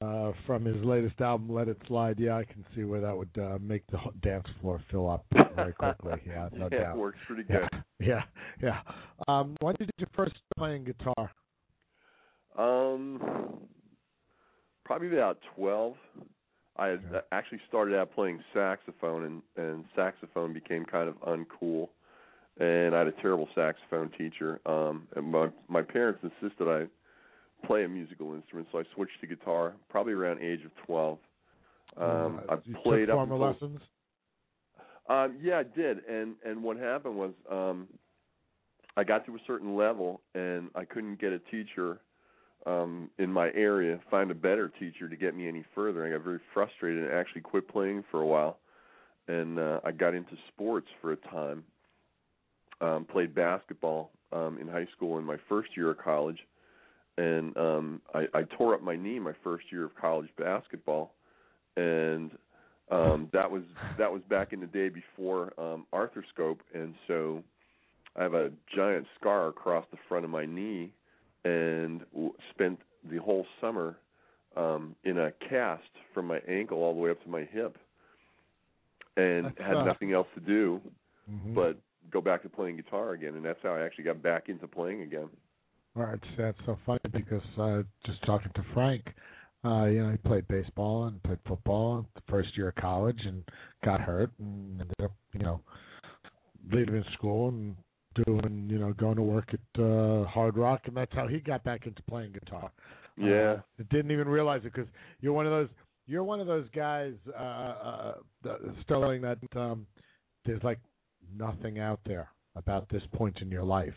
uh, 0.00 0.30
from 0.46 0.64
his 0.64 0.76
latest 0.84 1.20
album, 1.20 1.52
Let 1.52 1.66
It 1.66 1.78
Slide. 1.88 2.20
Yeah, 2.20 2.36
I 2.36 2.44
can 2.44 2.64
see 2.76 2.84
where 2.84 3.00
that 3.00 3.16
would 3.16 3.36
uh, 3.36 3.58
make 3.60 3.82
the 3.88 3.98
dance 4.22 4.46
floor 4.60 4.80
fill 4.92 5.10
up 5.10 5.24
very 5.56 5.72
quickly. 5.72 6.12
Yeah, 6.24 6.50
no 6.52 6.68
yeah, 6.70 6.84
doubt. 6.84 6.94
it 6.94 6.98
works 7.00 7.18
pretty 7.26 7.42
good. 7.42 7.68
Yeah, 7.98 8.06
yeah. 8.62 8.78
yeah. 8.78 8.80
Um, 9.26 9.56
when 9.60 9.74
did 9.74 9.90
you 9.98 10.06
first 10.14 10.34
start 10.34 10.56
playing 10.56 10.84
guitar? 10.84 11.32
Um, 12.58 13.20
probably 14.84 15.08
about 15.08 15.38
twelve. 15.54 15.96
I 16.76 16.88
had 16.88 17.02
Yeah. 17.12 17.20
actually 17.32 17.60
started 17.68 17.94
out 17.96 18.12
playing 18.12 18.42
saxophone, 18.52 19.24
and 19.24 19.42
and 19.56 19.84
saxophone 19.94 20.52
became 20.52 20.84
kind 20.84 21.08
of 21.08 21.16
uncool, 21.20 21.88
and 22.58 22.94
I 22.94 22.98
had 22.98 23.06
a 23.08 23.12
terrible 23.12 23.48
saxophone 23.54 24.10
teacher. 24.10 24.60
Um, 24.66 25.06
and 25.16 25.26
my 25.30 25.50
my 25.68 25.82
parents 25.82 26.20
insisted 26.22 26.68
I 26.68 26.88
play 27.66 27.84
a 27.84 27.88
musical 27.88 28.34
instrument, 28.34 28.68
so 28.72 28.78
I 28.80 28.84
switched 28.94 29.20
to 29.20 29.26
guitar 29.26 29.74
probably 29.88 30.12
around 30.12 30.40
age 30.42 30.64
of 30.64 30.74
twelve. 30.86 31.18
Um, 31.96 32.40
Uh, 32.48 32.52
I 32.54 32.58
you 32.64 32.74
played 32.82 33.08
formal 33.08 33.36
until- 33.36 33.52
lessons. 33.52 33.80
um, 35.08 35.36
yeah, 35.40 35.58
I 35.58 35.62
did, 35.64 36.04
and 36.06 36.36
and 36.44 36.62
what 36.62 36.76
happened 36.76 37.16
was 37.16 37.32
um, 37.50 37.88
I 38.96 39.04
got 39.04 39.24
to 39.26 39.34
a 39.36 39.38
certain 39.46 39.76
level, 39.76 40.20
and 40.34 40.70
I 40.74 40.84
couldn't 40.84 41.20
get 41.20 41.32
a 41.32 41.38
teacher 41.38 42.00
um, 42.66 43.10
in 43.18 43.32
my 43.32 43.50
area, 43.54 43.98
find 44.10 44.30
a 44.30 44.34
better 44.34 44.70
teacher 44.78 45.08
to 45.08 45.16
get 45.16 45.36
me 45.36 45.48
any 45.48 45.64
further. 45.74 46.06
I 46.06 46.10
got 46.10 46.24
very 46.24 46.40
frustrated 46.52 47.04
and 47.04 47.12
actually 47.12 47.42
quit 47.42 47.68
playing 47.68 48.04
for 48.10 48.20
a 48.20 48.26
while, 48.26 48.58
and 49.26 49.58
uh, 49.58 49.80
I 49.84 49.92
got 49.92 50.14
into 50.14 50.36
sports 50.48 50.88
for 51.00 51.12
a 51.12 51.16
time. 51.16 51.64
Um, 52.80 53.06
played 53.06 53.34
basketball 53.34 54.12
um, 54.32 54.58
in 54.60 54.68
high 54.68 54.86
school 54.94 55.18
in 55.18 55.24
my 55.24 55.36
first 55.48 55.70
year 55.76 55.90
of 55.90 55.98
college, 55.98 56.38
and 57.16 57.56
um, 57.56 58.00
I, 58.14 58.26
I 58.32 58.42
tore 58.56 58.74
up 58.74 58.82
my 58.82 58.94
knee 58.94 59.18
my 59.18 59.32
first 59.42 59.64
year 59.72 59.84
of 59.84 59.96
college 59.96 60.28
basketball, 60.38 61.14
and 61.76 62.30
um 62.90 63.28
that 63.32 63.50
was 63.50 63.62
that 63.98 64.10
was 64.10 64.22
back 64.28 64.52
in 64.52 64.60
the 64.60 64.66
day 64.66 64.88
before 64.88 65.52
um 65.58 65.86
arthroscope 65.92 66.58
and 66.74 66.94
so 67.06 67.42
I 68.16 68.22
have 68.22 68.34
a 68.34 68.50
giant 68.74 69.06
scar 69.20 69.48
across 69.48 69.84
the 69.90 69.98
front 70.08 70.24
of 70.24 70.30
my 70.30 70.46
knee 70.46 70.92
and 71.44 72.00
w- 72.12 72.32
spent 72.50 72.78
the 73.10 73.18
whole 73.18 73.46
summer 73.60 73.96
um 74.56 74.94
in 75.04 75.18
a 75.18 75.32
cast 75.48 75.82
from 76.14 76.26
my 76.26 76.38
ankle 76.48 76.78
all 76.78 76.94
the 76.94 77.00
way 77.00 77.10
up 77.10 77.22
to 77.22 77.28
my 77.28 77.44
hip 77.52 77.76
and 79.16 79.44
That's 79.46 79.58
had 79.58 79.72
tough. 79.74 79.86
nothing 79.86 80.12
else 80.12 80.28
to 80.34 80.40
do 80.40 80.80
Mhm. 81.30 81.54
but 81.54 81.76
go 82.10 82.20
back 82.20 82.42
to 82.42 82.48
playing 82.48 82.76
guitar 82.76 83.12
again 83.12 83.34
and 83.34 83.44
that's 83.44 83.58
how 83.62 83.74
I 83.74 83.82
actually 83.84 84.04
got 84.04 84.22
back 84.22 84.48
into 84.48 84.66
playing 84.66 85.02
again. 85.02 85.28
Well, 85.94 86.10
it's 86.14 86.24
that's 86.36 86.58
so 86.64 86.78
funny 86.86 87.00
because 87.12 87.42
uh, 87.58 87.82
just 88.06 88.22
talking 88.24 88.52
to 88.54 88.62
Frank, 88.72 89.02
uh, 89.64 89.86
you 89.86 90.02
know, 90.02 90.10
he 90.12 90.16
played 90.18 90.46
baseball 90.46 91.06
and 91.06 91.20
played 91.22 91.38
football 91.46 92.06
the 92.14 92.22
first 92.28 92.56
year 92.56 92.68
of 92.68 92.76
college 92.76 93.18
and 93.24 93.42
got 93.84 94.00
hurt 94.00 94.30
and 94.38 94.80
ended 94.80 94.94
up, 95.02 95.12
you 95.32 95.40
know, 95.40 95.60
leaving 96.70 97.04
school 97.14 97.48
and 97.48 97.74
doing, 98.24 98.68
you 98.70 98.78
know, 98.78 98.92
going 98.92 99.16
to 99.16 99.22
work 99.22 99.52
at 99.52 99.82
uh, 99.82 100.24
Hard 100.24 100.56
Rock, 100.56 100.82
and 100.86 100.96
that's 100.96 101.12
how 101.14 101.26
he 101.26 101.38
got 101.38 101.64
back 101.64 101.86
into 101.86 102.02
playing 102.02 102.32
guitar. 102.32 102.70
Yeah. 103.16 103.56
Uh, 103.78 103.84
didn't 103.90 104.10
even 104.10 104.28
realize 104.28 104.60
it 104.64 104.72
because 104.74 104.88
you're 105.20 105.32
one 105.32 105.46
of 105.46 105.52
those. 105.52 105.68
You're 106.06 106.24
one 106.24 106.40
of 106.40 106.46
those 106.46 106.66
guys, 106.74 107.12
uh, 107.38 107.42
uh, 107.42 108.14
uh, 108.48 108.56
Sterling, 108.82 109.20
that 109.22 109.38
um, 109.54 109.86
there's 110.46 110.62
like 110.62 110.78
nothing 111.36 111.78
out 111.78 112.00
there 112.06 112.30
about 112.56 112.88
this 112.88 113.02
point 113.12 113.36
in 113.42 113.50
your 113.50 113.64
life. 113.64 113.92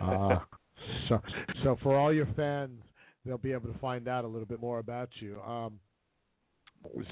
Uh, 0.00 0.38
so, 1.08 1.20
so 1.62 1.76
for 1.84 1.96
all 1.96 2.12
your 2.12 2.26
fans, 2.34 2.80
they'll 3.24 3.38
be 3.38 3.52
able 3.52 3.72
to 3.72 3.78
find 3.78 4.08
out 4.08 4.24
a 4.24 4.26
little 4.26 4.46
bit 4.46 4.60
more 4.60 4.80
about 4.80 5.08
you. 5.20 5.40
Um, 5.42 5.78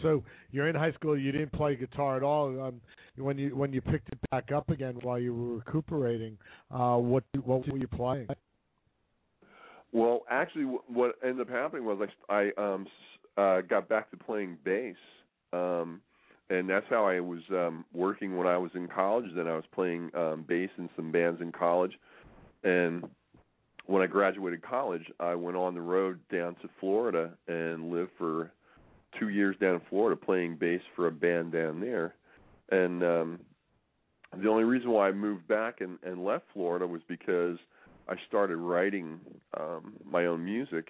so 0.02 0.22
you're 0.50 0.68
in 0.68 0.74
high 0.74 0.92
school. 0.92 1.18
You 1.18 1.32
didn't 1.32 1.52
play 1.52 1.76
guitar 1.76 2.16
at 2.16 2.22
all. 2.22 2.48
Um, 2.60 2.80
when 3.16 3.38
you 3.38 3.56
when 3.56 3.72
you 3.72 3.80
picked 3.80 4.08
it 4.08 4.18
back 4.30 4.52
up 4.52 4.70
again 4.70 4.98
while 5.02 5.18
you 5.18 5.34
were 5.34 5.56
recuperating, 5.56 6.36
uh, 6.70 6.96
what 6.96 7.24
what 7.44 7.68
were 7.68 7.78
you 7.78 7.88
playing? 7.88 8.28
Well, 9.92 10.22
actually, 10.28 10.64
what 10.88 11.14
ended 11.22 11.48
up 11.48 11.50
happening 11.50 11.84
was 11.84 12.08
I, 12.28 12.50
I 12.58 12.62
um, 12.74 12.86
uh, 13.36 13.60
got 13.60 13.88
back 13.88 14.10
to 14.10 14.16
playing 14.16 14.58
bass, 14.64 14.96
um, 15.52 16.00
and 16.50 16.68
that's 16.68 16.86
how 16.90 17.06
I 17.06 17.20
was 17.20 17.42
um, 17.50 17.84
working 17.92 18.36
when 18.36 18.48
I 18.48 18.58
was 18.58 18.72
in 18.74 18.88
college. 18.88 19.26
Then 19.36 19.46
I 19.46 19.54
was 19.54 19.64
playing 19.72 20.10
um, 20.16 20.44
bass 20.48 20.70
in 20.78 20.90
some 20.96 21.12
bands 21.12 21.40
in 21.40 21.52
college, 21.52 21.92
and 22.64 23.04
when 23.86 24.02
I 24.02 24.06
graduated 24.06 24.62
college, 24.62 25.04
I 25.20 25.34
went 25.34 25.56
on 25.56 25.74
the 25.74 25.80
road 25.80 26.18
down 26.32 26.54
to 26.62 26.68
Florida 26.80 27.32
and 27.46 27.90
lived 27.90 28.10
for 28.18 28.50
two 29.18 29.28
years 29.28 29.56
down 29.60 29.74
in 29.74 29.80
Florida 29.88 30.16
playing 30.16 30.56
bass 30.56 30.80
for 30.94 31.06
a 31.06 31.12
band 31.12 31.52
down 31.52 31.80
there, 31.80 32.14
and 32.70 33.02
um, 33.02 33.40
the 34.42 34.48
only 34.48 34.64
reason 34.64 34.90
why 34.90 35.08
I 35.08 35.12
moved 35.12 35.46
back 35.46 35.80
and, 35.80 35.98
and 36.02 36.24
left 36.24 36.44
Florida 36.52 36.86
was 36.86 37.02
because 37.08 37.58
I 38.08 38.14
started 38.28 38.56
writing 38.56 39.20
um 39.58 39.94
my 40.04 40.26
own 40.26 40.44
music 40.44 40.88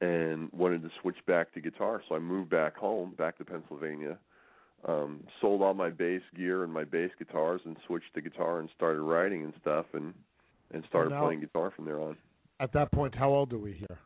and 0.00 0.50
wanted 0.52 0.82
to 0.82 0.90
switch 1.00 1.18
back 1.26 1.52
to 1.54 1.60
guitar. 1.60 2.02
So 2.08 2.14
I 2.14 2.18
moved 2.18 2.50
back 2.50 2.76
home, 2.76 3.14
back 3.18 3.38
to 3.38 3.44
Pennsylvania. 3.44 4.18
Um 4.86 5.24
sold 5.40 5.62
all 5.62 5.74
my 5.74 5.90
bass 5.90 6.22
gear 6.36 6.64
and 6.64 6.72
my 6.72 6.84
bass 6.84 7.10
guitars 7.18 7.60
and 7.64 7.76
switched 7.86 8.14
to 8.14 8.20
guitar 8.20 8.60
and 8.60 8.68
started 8.74 9.00
writing 9.02 9.42
and 9.44 9.52
stuff 9.60 9.86
and 9.92 10.14
and 10.72 10.84
started 10.88 11.10
Now- 11.10 11.24
playing 11.24 11.40
guitar 11.40 11.70
from 11.74 11.84
there 11.84 12.00
on. 12.00 12.16
At 12.60 12.72
that 12.72 12.92
point, 12.92 13.14
how 13.14 13.30
old 13.30 13.52
are 13.54 13.58
we 13.58 13.72
here? 13.72 13.98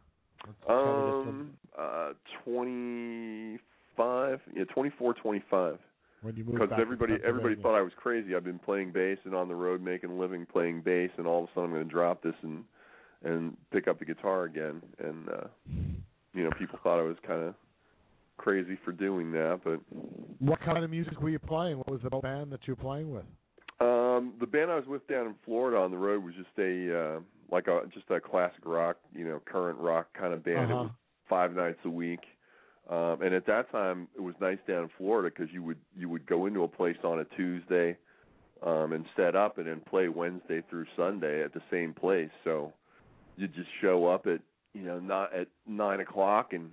Let's 0.47 0.59
try 0.65 0.75
to 0.77 1.03
get 1.03 1.15
some- 1.25 1.29
Um 1.29 1.57
uh 1.77 2.13
25, 2.45 4.41
yeah, 4.55 4.65
24, 4.65 5.15
25. 5.15 5.79
when 6.23 6.37
you 6.37 6.45
because 6.45 6.71
everybody 6.79 7.15
everybody 7.25 7.55
thought 7.57 7.75
I 7.77 7.83
was 7.83 7.93
crazy. 7.97 8.35
I've 8.35 8.45
been 8.45 8.59
playing 8.59 8.93
bass 8.93 9.19
and 9.25 9.35
on 9.35 9.49
the 9.49 9.55
road 9.55 9.83
making 9.83 10.11
a 10.11 10.15
living 10.15 10.47
playing 10.47 10.81
bass, 10.83 11.11
and 11.19 11.27
all 11.27 11.45
of 11.45 11.51
a 11.51 11.53
sudden 11.55 11.65
I'm 11.65 11.71
going 11.73 11.85
to 11.85 11.91
drop 11.91 12.23
this 12.23 12.35
and 12.43 12.65
and 13.25 13.57
pick 13.73 13.89
up 13.89 13.99
the 13.99 14.05
guitar 14.05 14.45
again. 14.45 14.83
And 14.99 15.29
uh, 15.29 15.47
you 16.35 16.45
know, 16.45 16.51
people 16.59 16.79
thought 16.83 16.99
I 16.99 17.03
was 17.03 17.17
kind 17.27 17.43
of 17.43 17.55
crazy 18.37 18.77
for 18.85 18.93
doing 18.93 19.33
that, 19.33 19.61
but 19.65 19.81
What 20.41 20.61
kind 20.61 20.83
of 20.85 20.91
music 20.91 21.21
were 21.21 21.31
you 21.31 21.39
playing? 21.39 21.79
What 21.79 21.91
was 21.91 22.01
the 22.03 22.11
band 22.11 22.51
that 22.53 22.67
you 22.67 22.75
were 22.75 22.83
playing 22.83 23.13
with? 23.13 23.25
um 23.81 24.33
the 24.39 24.47
band 24.47 24.71
I 24.71 24.77
was 24.77 24.87
with 24.87 25.05
down 25.09 25.27
in 25.27 25.35
Florida 25.45 25.79
on 25.79 25.91
the 25.91 25.97
road 25.99 26.23
was 26.25 26.35
just 26.35 26.57
a 26.59 27.17
uh, 27.17 27.21
like 27.51 27.67
a 27.69 27.83
just 27.93 28.11
a 28.11 28.21
classic 28.21 28.65
rock, 28.65 28.97
you 29.15 29.25
know, 29.25 29.41
current 29.45 29.79
rock 29.79 30.09
kind 30.19 30.33
of 30.35 30.45
band. 30.45 30.73
Uh-huh. 30.73 30.83
was 30.85 30.91
five 31.29 31.55
nights 31.55 31.79
a 31.85 31.91
week. 31.91 32.21
Um, 32.91 33.23
and 33.23 33.35
at 33.35 33.47
that 33.47 33.71
time, 33.73 34.09
it 34.15 34.21
was 34.21 34.35
nice 34.41 34.59
down 34.69 34.83
in 34.85 34.91
Florida 34.99 35.31
because 35.35 35.53
you 35.53 35.63
would 35.63 35.79
you 35.97 36.09
would 36.09 36.27
go 36.27 36.47
into 36.47 36.65
a 36.65 36.69
place 36.69 36.99
on 37.03 37.21
a 37.21 37.25
Tuesday, 37.37 37.97
um, 38.63 38.93
and 38.93 39.07
set 39.17 39.35
up 39.35 39.57
and 39.59 39.67
then 39.67 39.81
play 39.89 40.09
Wednesday 40.09 40.63
through 40.69 40.85
Sunday 40.97 41.43
at 41.43 41.55
the 41.55 41.63
same 41.71 41.95
place. 41.95 42.29
So 42.45 42.73
you 43.37 43.49
just 43.49 43.69
show 43.81 44.07
up 44.07 44.27
at 44.27 44.41
you 44.75 44.83
know 44.83 44.99
not 45.01 45.35
at 45.35 45.49
nine 45.67 46.01
o'clock 46.01 46.53
and 46.53 46.71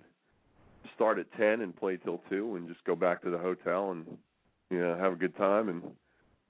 start 0.96 1.18
at 1.18 1.32
ten 1.38 1.62
and 1.62 1.74
play 1.76 1.96
till 1.98 2.22
two 2.30 2.56
and 2.56 2.68
just 2.68 2.84
go 2.84 2.96
back 2.96 3.22
to 3.24 3.30
the 3.30 3.38
hotel 3.38 3.92
and 3.92 4.06
you 4.70 4.80
know 4.80 4.98
have 4.98 5.14
a 5.14 5.16
good 5.16 5.36
time 5.38 5.70
and 5.70 5.82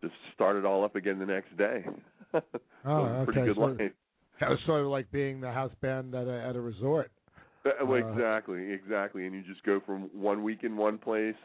just 0.01 0.13
start 0.33 0.55
it 0.55 0.65
all 0.65 0.83
up 0.83 0.95
again 0.95 1.19
the 1.19 1.25
next 1.25 1.55
day. 1.55 1.85
so 2.31 2.41
Oh, 2.85 3.05
it 3.05 3.21
a 3.21 3.25
pretty 3.25 3.39
okay, 3.41 3.47
good 3.49 3.55
so- 3.57 3.61
life. 3.61 3.91
That 4.41 4.49
was 4.49 4.59
sort 4.65 4.81
of 4.81 4.87
like 4.87 5.09
being 5.11 5.39
the 5.39 5.51
house 5.51 5.71
band 5.81 6.13
at 6.15 6.27
a 6.27 6.41
at 6.41 6.55
a 6.55 6.61
resort. 6.61 7.11
Uh, 7.63 7.85
well, 7.85 8.03
Uh, 8.03 8.11
exactly, 8.11 8.71
exactly. 8.73 9.25
And 9.25 9.35
you 9.35 9.43
just 9.43 9.63
go 9.63 9.79
from 9.85 10.09
one 10.13 10.43
week 10.43 10.63
in 10.63 10.75
one 10.75 10.97
place. 10.97 11.35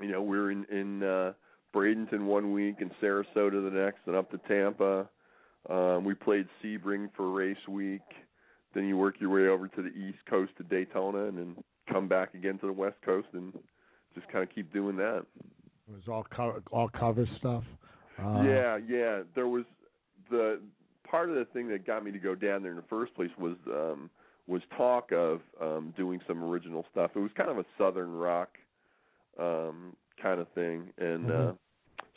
You 0.00 0.10
know, 0.10 0.22
we're 0.22 0.50
in 0.50 0.64
in 0.64 1.02
uh 1.02 1.32
Bradenton 1.74 2.24
one 2.24 2.52
week 2.52 2.76
and 2.80 2.90
Sarasota 3.00 3.62
the 3.62 3.70
next, 3.72 4.00
and 4.06 4.16
up 4.16 4.30
to 4.32 4.38
Tampa. 4.48 5.08
Um, 5.70 6.04
we 6.04 6.14
played 6.14 6.48
Sebring 6.62 7.08
for 7.16 7.30
race 7.30 7.68
week. 7.68 8.02
Then 8.74 8.86
you 8.88 8.96
work 8.96 9.20
your 9.20 9.30
way 9.30 9.48
over 9.48 9.68
to 9.68 9.82
the 9.82 9.90
East 9.90 10.18
Coast 10.28 10.52
to 10.58 10.64
Daytona, 10.64 11.26
and 11.26 11.38
then 11.38 11.56
come 11.90 12.08
back 12.08 12.34
again 12.34 12.58
to 12.58 12.66
the 12.66 12.72
West 12.72 12.96
Coast, 13.04 13.28
and 13.32 13.52
just 14.14 14.28
kind 14.28 14.42
of 14.42 14.52
keep 14.54 14.72
doing 14.72 14.96
that. 14.96 15.24
It 15.88 15.92
was 15.94 16.08
all 16.08 16.24
co- 16.34 16.62
all 16.72 16.88
cover 16.88 17.26
stuff. 17.38 17.64
Uh, 18.18 18.42
yeah, 18.42 18.78
yeah. 18.88 19.22
There 19.34 19.46
was 19.46 19.64
the 20.30 20.60
part 21.12 21.28
of 21.28 21.36
the 21.36 21.44
thing 21.52 21.68
that 21.68 21.86
got 21.86 22.02
me 22.02 22.10
to 22.10 22.18
go 22.18 22.34
down 22.34 22.62
there 22.62 22.72
in 22.72 22.76
the 22.78 22.84
first 22.88 23.14
place 23.14 23.30
was 23.38 23.56
um 23.68 24.10
was 24.48 24.62
talk 24.76 25.12
of 25.12 25.40
um 25.60 25.94
doing 25.96 26.20
some 26.26 26.42
original 26.42 26.84
stuff. 26.90 27.12
It 27.14 27.20
was 27.20 27.30
kind 27.36 27.50
of 27.50 27.58
a 27.58 27.64
southern 27.78 28.10
rock 28.12 28.48
um 29.38 29.94
kind 30.20 30.40
of 30.40 30.48
thing 30.54 30.92
and 30.98 31.30
Mhm. 31.30 31.50
uh 31.50 31.52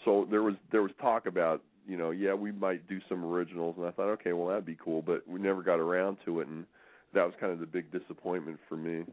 so 0.05 0.25
there 0.31 0.43
was 0.43 0.55
there 0.71 0.81
was 0.81 0.91
talk 1.01 1.25
about, 1.25 1.61
you 1.87 1.97
know, 1.97 2.11
yeah, 2.11 2.33
we 2.33 2.51
might 2.51 2.87
do 2.87 2.99
some 3.09 3.23
originals 3.25 3.75
and 3.77 3.85
I 3.85 3.91
thought, 3.91 4.09
okay, 4.13 4.33
well 4.33 4.47
that'd 4.47 4.65
be 4.65 4.77
cool, 4.83 5.01
but 5.01 5.27
we 5.27 5.39
never 5.39 5.61
got 5.61 5.79
around 5.79 6.17
to 6.25 6.39
it 6.39 6.47
and 6.47 6.65
that 7.13 7.25
was 7.25 7.33
kind 7.39 7.51
of 7.51 7.59
the 7.59 7.65
big 7.65 7.91
disappointment 7.91 8.59
for 8.69 8.77
me. 8.77 9.03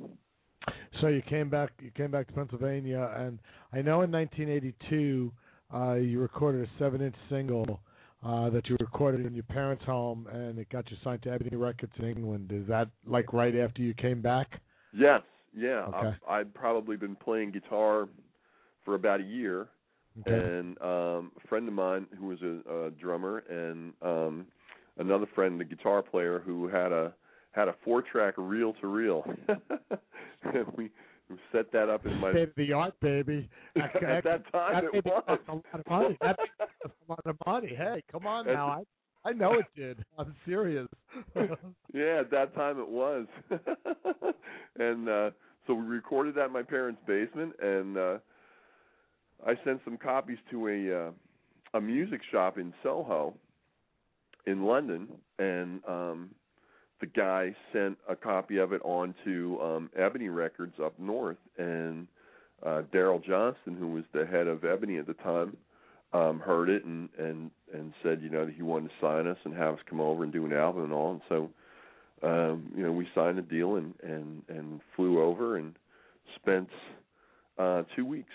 So 1.00 1.08
you 1.08 1.22
came 1.22 1.48
back. 1.50 1.70
You 1.80 1.90
came 1.90 2.10
back 2.10 2.28
to 2.28 2.32
Pennsylvania, 2.32 3.10
and 3.16 3.38
I 3.72 3.82
know 3.82 4.02
in 4.02 4.12
1982 4.12 5.32
uh, 5.74 5.94
you 5.94 6.20
recorded 6.20 6.68
a 6.68 6.70
seven-inch 6.78 7.16
single 7.28 7.80
uh, 8.24 8.50
that 8.50 8.68
you 8.68 8.76
recorded 8.80 9.26
in 9.26 9.34
your 9.34 9.44
parents' 9.44 9.84
home, 9.84 10.26
and 10.32 10.58
it 10.58 10.68
got 10.70 10.90
you 10.90 10.96
signed 11.02 11.22
to 11.22 11.30
Ebony 11.30 11.56
Records 11.56 11.92
in 11.98 12.04
England. 12.06 12.52
Is 12.52 12.66
that 12.68 12.88
like 13.06 13.32
right 13.32 13.54
after 13.56 13.82
you 13.82 13.94
came 13.94 14.20
back? 14.22 14.60
Yes, 14.92 15.22
yeah. 15.56 15.86
Okay. 15.88 15.96
I've, 15.96 16.14
I'd 16.28 16.54
probably 16.54 16.96
been 16.96 17.16
playing 17.16 17.52
guitar 17.52 18.08
for 18.84 18.94
about 18.94 19.20
a 19.20 19.24
year, 19.24 19.68
Okay. 20.20 20.32
and 20.32 20.80
um, 20.82 21.32
a 21.42 21.48
friend 21.48 21.66
of 21.66 21.74
mine 21.74 22.06
who 22.18 22.26
was 22.26 22.38
a, 22.42 22.86
a 22.86 22.90
drummer, 22.90 23.38
and 23.48 23.92
um, 24.02 24.46
another 24.98 25.26
friend, 25.34 25.58
the 25.58 25.64
guitar 25.64 26.02
player, 26.02 26.42
who 26.44 26.68
had 26.68 26.92
a 26.92 27.14
had 27.52 27.68
a 27.68 27.74
four-track 27.84 28.34
reel-to-reel. 28.38 29.24
we, 30.76 30.90
we 31.28 31.36
set 31.52 31.70
that 31.70 31.90
up 31.90 32.06
in 32.06 32.16
my 32.16 32.30
State 32.32 32.48
of 32.48 32.54
the 32.56 32.72
art, 32.72 32.94
baby. 33.00 33.48
at 33.76 34.24
that 34.24 34.50
time 34.50 34.84
that 34.86 34.94
it 34.94 35.04
was. 35.04 35.22
cost 35.26 35.40
a 35.48 35.52
lot 35.52 35.64
of 35.74 35.86
money. 35.90 36.18
That 36.22 36.38
a 36.84 37.10
lot 37.10 37.26
of 37.26 37.36
money. 37.46 37.74
Hey, 37.76 38.02
come 38.10 38.26
on 38.26 38.46
now. 38.46 38.68
I 38.68 38.82
I 39.24 39.32
know 39.32 39.54
it 39.54 39.66
did. 39.76 40.04
I'm 40.18 40.34
serious. 40.46 40.88
yeah, 41.36 42.20
at 42.20 42.30
that 42.30 42.54
time 42.54 42.78
it 42.78 42.88
was. 42.88 43.26
and 44.78 45.08
uh 45.08 45.30
so 45.66 45.74
we 45.74 45.84
recorded 45.84 46.34
that 46.34 46.46
in 46.46 46.52
my 46.52 46.62
parents' 46.62 47.00
basement 47.06 47.52
and 47.60 47.96
uh 47.96 48.18
I 49.46 49.54
sent 49.64 49.80
some 49.84 49.96
copies 49.96 50.38
to 50.50 50.68
a 50.68 51.06
uh 51.06 51.10
a 51.74 51.80
music 51.80 52.20
shop 52.30 52.58
in 52.58 52.72
Soho 52.82 53.34
in 54.46 54.64
London 54.64 55.08
and 55.38 55.80
um 55.86 56.30
the 57.00 57.06
guy 57.06 57.54
sent 57.72 57.98
a 58.08 58.14
copy 58.14 58.58
of 58.58 58.72
it 58.72 58.80
on 58.84 59.14
to 59.24 59.58
um 59.60 59.90
Ebony 59.96 60.28
Records 60.28 60.74
up 60.82 60.98
north 60.98 61.38
and 61.58 62.08
uh 62.64 62.82
Daryl 62.92 63.24
Johnston 63.24 63.76
who 63.76 63.88
was 63.88 64.04
the 64.12 64.26
head 64.26 64.46
of 64.48 64.64
Ebony 64.64 64.98
at 64.98 65.06
the 65.06 65.14
time 65.14 65.56
um 66.12 66.40
heard 66.40 66.68
it 66.68 66.84
and 66.84 67.08
and 67.18 67.50
and 67.74 67.92
said 68.02 68.20
you 68.22 68.28
know 68.28 68.44
that 68.46 68.54
he 68.54 68.62
wanted 68.62 68.88
to 68.88 68.94
sign 69.00 69.26
us 69.26 69.38
and 69.44 69.54
have 69.54 69.74
us 69.74 69.80
come 69.88 70.00
over 70.00 70.24
and 70.24 70.32
do 70.32 70.44
an 70.44 70.52
album 70.52 70.84
and 70.84 70.92
all 70.92 71.12
and 71.12 71.20
so 71.28 71.50
um 72.22 72.70
you 72.76 72.82
know 72.82 72.92
we 72.92 73.06
signed 73.14 73.38
a 73.38 73.42
deal 73.42 73.76
and 73.76 73.94
and 74.02 74.42
and 74.48 74.80
flew 74.96 75.22
over 75.22 75.56
and 75.56 75.74
spent 76.36 76.68
uh 77.58 77.82
2 77.96 78.04
weeks 78.04 78.34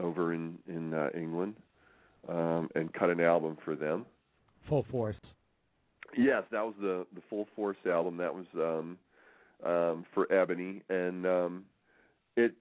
over 0.00 0.32
in 0.32 0.58
in 0.68 0.94
uh, 0.94 1.08
England 1.14 1.54
um 2.28 2.68
and 2.74 2.92
cut 2.92 3.10
an 3.10 3.20
album 3.20 3.56
for 3.64 3.74
them 3.74 4.04
Full 4.68 4.84
force. 4.90 5.16
Yes, 6.16 6.42
that 6.50 6.62
was 6.62 6.74
the 6.80 7.06
the 7.14 7.22
Full 7.30 7.48
Force 7.56 7.76
album. 7.86 8.16
That 8.18 8.34
was 8.34 8.46
um 8.54 8.98
um 9.64 10.04
for 10.14 10.30
Ebony 10.32 10.82
and 10.88 11.26
um 11.26 11.64
it 12.44 12.52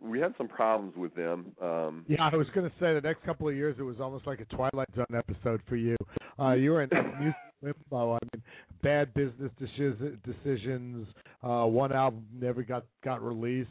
we 0.00 0.20
had 0.20 0.34
some 0.38 0.48
problems 0.48 0.94
with 0.96 1.14
them. 1.14 1.52
Um 1.60 2.04
Yeah, 2.08 2.28
I 2.32 2.36
was 2.36 2.46
going 2.54 2.68
to 2.68 2.76
say 2.80 2.92
the 2.94 3.00
next 3.00 3.22
couple 3.24 3.48
of 3.48 3.54
years 3.56 3.76
it 3.78 3.82
was 3.82 3.96
almost 4.00 4.26
like 4.26 4.40
a 4.40 4.44
Twilight 4.56 4.88
Zone 4.96 5.14
episode 5.16 5.60
for 5.68 5.76
you. 5.76 5.96
Uh, 6.38 6.52
you 6.52 6.70
were 6.72 6.82
in 6.82 6.90
music 7.20 7.36
limbo. 7.62 8.14
I 8.14 8.18
mean, 8.34 8.42
bad 8.82 9.12
business 9.14 9.50
deci- 9.60 10.18
decisions. 10.22 11.06
Uh, 11.42 11.64
one 11.66 11.92
album 11.92 12.26
never 12.38 12.62
got 12.62 12.84
got 13.04 13.22
released. 13.22 13.68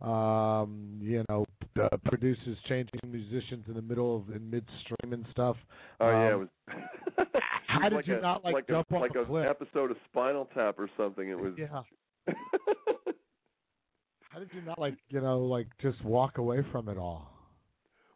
Um, 0.00 0.98
you 1.02 1.24
know, 1.28 1.44
uh, 1.80 1.88
producers 2.06 2.56
changing 2.68 3.00
musicians 3.06 3.64
in 3.68 3.74
the 3.74 3.82
middle 3.82 4.16
of 4.16 4.34
in 4.34 4.48
midstream 4.50 5.12
and 5.12 5.24
stuff. 5.30 5.56
Oh 6.00 6.10
yeah, 6.10 6.28
it 6.28 6.34
Um, 6.34 6.40
was 6.40 6.48
How 7.66 7.88
did 7.90 7.96
like 7.96 8.06
you 8.08 8.16
a, 8.18 8.20
not 8.20 8.42
like, 8.44 8.54
like 8.54 8.68
jump 8.68 8.90
a, 8.90 8.94
off 8.96 9.00
like 9.02 9.14
a 9.16 9.24
cliff? 9.24 9.46
episode 9.48 9.90
of 9.90 9.96
Spinal 10.10 10.46
Tap 10.54 10.78
or 10.78 10.88
something? 10.96 11.28
It 11.28 11.38
was 11.38 11.52
Yeah. 11.58 11.82
How 14.30 14.38
did 14.38 14.50
you 14.52 14.62
not 14.62 14.78
like 14.78 14.94
you 15.08 15.20
know 15.20 15.40
like 15.40 15.66
just 15.82 16.02
walk 16.04 16.38
away 16.38 16.64
from 16.70 16.88
it 16.88 16.96
all? 16.96 17.30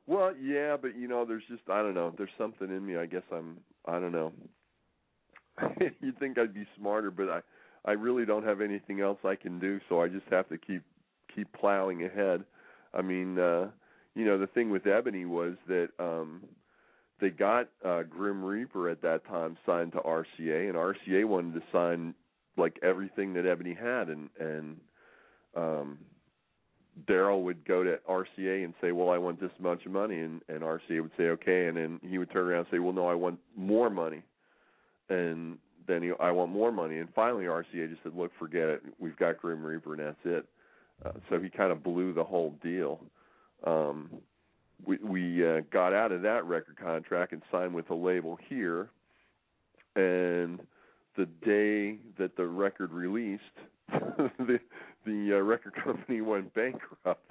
Well, 0.07 0.33
yeah, 0.41 0.77
but 0.81 0.97
you 0.97 1.09
know, 1.09 1.25
there's 1.25 1.43
just 1.49 1.63
I 1.69 1.83
don't 1.83 1.95
know. 1.95 2.15
There's 2.17 2.31
something 2.39 2.71
in 2.71 2.87
me. 2.87 2.97
I 2.97 3.07
guess 3.07 3.23
I'm 3.33 3.59
I 3.85 3.99
don't 3.99 4.13
know. 4.13 4.33
You'd 6.01 6.19
think 6.19 6.39
I'd 6.39 6.55
be 6.55 6.67
smarter, 6.79 7.11
but 7.11 7.29
I 7.29 7.41
I 7.85 7.93
really 7.93 8.25
don't 8.25 8.45
have 8.45 8.61
anything 8.61 9.01
else 9.01 9.19
I 9.25 9.35
can 9.35 9.59
do, 9.59 9.81
so 9.89 10.01
I 10.03 10.09
just 10.09 10.27
have 10.31 10.49
to 10.51 10.59
keep 10.59 10.83
keep 11.35 11.53
plowing 11.53 12.05
ahead. 12.05 12.45
I 12.93 13.03
mean, 13.03 13.39
uh 13.39 13.71
you 14.15 14.25
know, 14.25 14.39
the 14.39 14.47
thing 14.47 14.71
with 14.71 14.87
Ebony 14.87 15.25
was 15.25 15.55
that 15.67 15.89
um 15.99 16.43
they 17.21 17.31
got 17.31 17.71
uh 17.85 18.03
Grim 18.03 18.45
Reaper 18.45 18.89
at 18.89 19.03
that 19.03 19.27
time 19.27 19.57
signed 19.67 19.93
to 19.93 19.99
RCA 19.99 20.69
and 20.69 20.77
RCA 20.77 21.25
wanted 21.25 21.55
to 21.55 21.63
sign 21.73 22.15
like 22.57 22.79
everything 22.85 23.33
that 23.35 23.47
Ebony 23.47 23.75
had 23.75 24.11
and 24.11 24.29
and 24.39 24.77
um 25.57 25.99
Daryl 27.07 27.43
would 27.43 27.65
go 27.65 27.83
to 27.83 27.99
RCA 28.09 28.65
and 28.65 28.73
say, 28.81 28.93
"Well, 28.93 29.11
I 29.11 29.19
want 29.19 29.41
this 29.41 29.51
much 29.59 29.87
money," 29.87 30.21
and 30.21 30.41
and 30.49 30.61
RCA 30.63 31.01
would 31.01 31.11
say, 31.17 31.25
"Okay," 31.31 31.67
and 31.67 31.77
then 31.77 32.01
he 32.09 32.19
would 32.19 32.31
turn 32.31 32.49
around 32.49 32.61
and 32.61 32.69
say, 32.71 32.79
"Well, 32.79 32.93
no, 32.93 33.07
I 33.07 33.15
want 33.15 33.41
more 33.57 33.91
money," 33.91 34.23
and 35.09 35.59
then 35.87 36.03
he, 36.03 36.13
I 36.21 36.31
want 36.31 36.53
more 36.53 36.71
money, 36.73 36.99
and 36.99 37.09
finally 37.15 37.45
RCA 37.45 37.91
just 37.91 38.03
said, 38.03 38.15
"Look, 38.15 38.33
forget 38.39 38.69
it. 38.69 38.83
We've 38.99 39.17
got 39.17 39.39
Grim 39.39 39.63
Reaper, 39.65 39.95
and 39.95 40.03
that's 40.03 40.25
it." 40.25 40.47
Uh, 41.05 41.13
so 41.29 41.41
he 41.41 41.51
kind 41.51 41.73
of 41.73 41.83
blew 41.83 42.13
the 42.13 42.25
whole 42.25 42.55
deal. 42.63 43.01
Um, 43.65 44.11
we 44.87 44.99
we 44.99 45.47
uh, 45.47 45.61
got 45.73 45.93
out 45.93 46.13
of 46.13 46.23
that 46.23 46.45
record 46.45 46.77
contract 46.77 47.33
and 47.33 47.43
signed 47.51 47.75
with 47.75 47.91
a 47.91 47.95
label 47.95 48.39
here, 48.49 48.89
and 49.97 50.61
the 51.17 51.27
day 51.27 51.99
that 52.19 52.37
the 52.37 52.47
record 52.47 52.93
released, 52.93 53.43
the 53.89 54.61
the 55.05 55.37
uh, 55.37 55.43
record 55.43 55.75
company 55.85 56.21
went 56.21 56.53
bankrupt, 56.55 57.31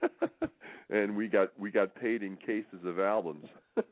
and 0.90 1.16
we 1.16 1.28
got 1.28 1.58
we 1.58 1.70
got 1.70 1.94
paid 1.94 2.22
in 2.22 2.36
cases 2.36 2.84
of 2.84 2.98
albums. 2.98 3.46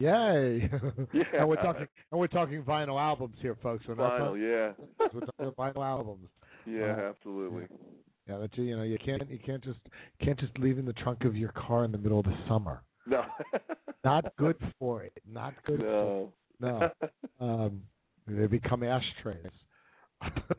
Yay! 0.00 0.68
Yeah. 1.14 1.22
and 1.38 1.48
we're 1.48 1.56
talking 1.56 1.86
and 2.12 2.20
we're 2.20 2.26
talking 2.26 2.62
vinyl 2.62 3.00
albums 3.00 3.36
here, 3.40 3.56
folks. 3.62 3.84
We're 3.88 3.94
Vinyl, 3.94 4.18
talking, 4.18 4.42
yeah, 4.42 4.72
we're 5.14 5.20
talking 5.20 5.50
vinyl 5.80 5.84
albums. 5.86 6.28
yeah, 6.66 6.94
Uh, 6.94 7.08
absolutely. 7.10 7.64
Yeah, 8.28 8.36
that 8.36 8.50
you 8.58 8.64
you 8.64 8.76
know 8.76 8.82
you 8.82 8.98
can't 9.02 9.28
you 9.30 9.38
can't 9.38 9.64
just 9.64 9.78
can't 10.22 10.38
just 10.38 10.56
leave 10.58 10.78
in 10.78 10.84
the 10.84 10.92
trunk 10.92 11.24
of 11.24 11.34
your 11.34 11.52
car 11.52 11.84
in 11.86 11.92
the 11.92 11.96
middle 11.98 12.18
of 12.18 12.26
the 12.26 12.36
summer. 12.46 12.82
No, 13.06 13.24
Not 14.04 14.36
good 14.36 14.56
for 14.78 15.02
it. 15.04 15.14
Not 15.26 15.54
good. 15.64 15.80
no, 15.80 16.32
For 16.60 16.68
it. 16.68 17.10
No. 17.40 17.46
Um, 17.46 17.80
they 18.26 18.46
become 18.46 18.82
ashtrays. 18.82 19.46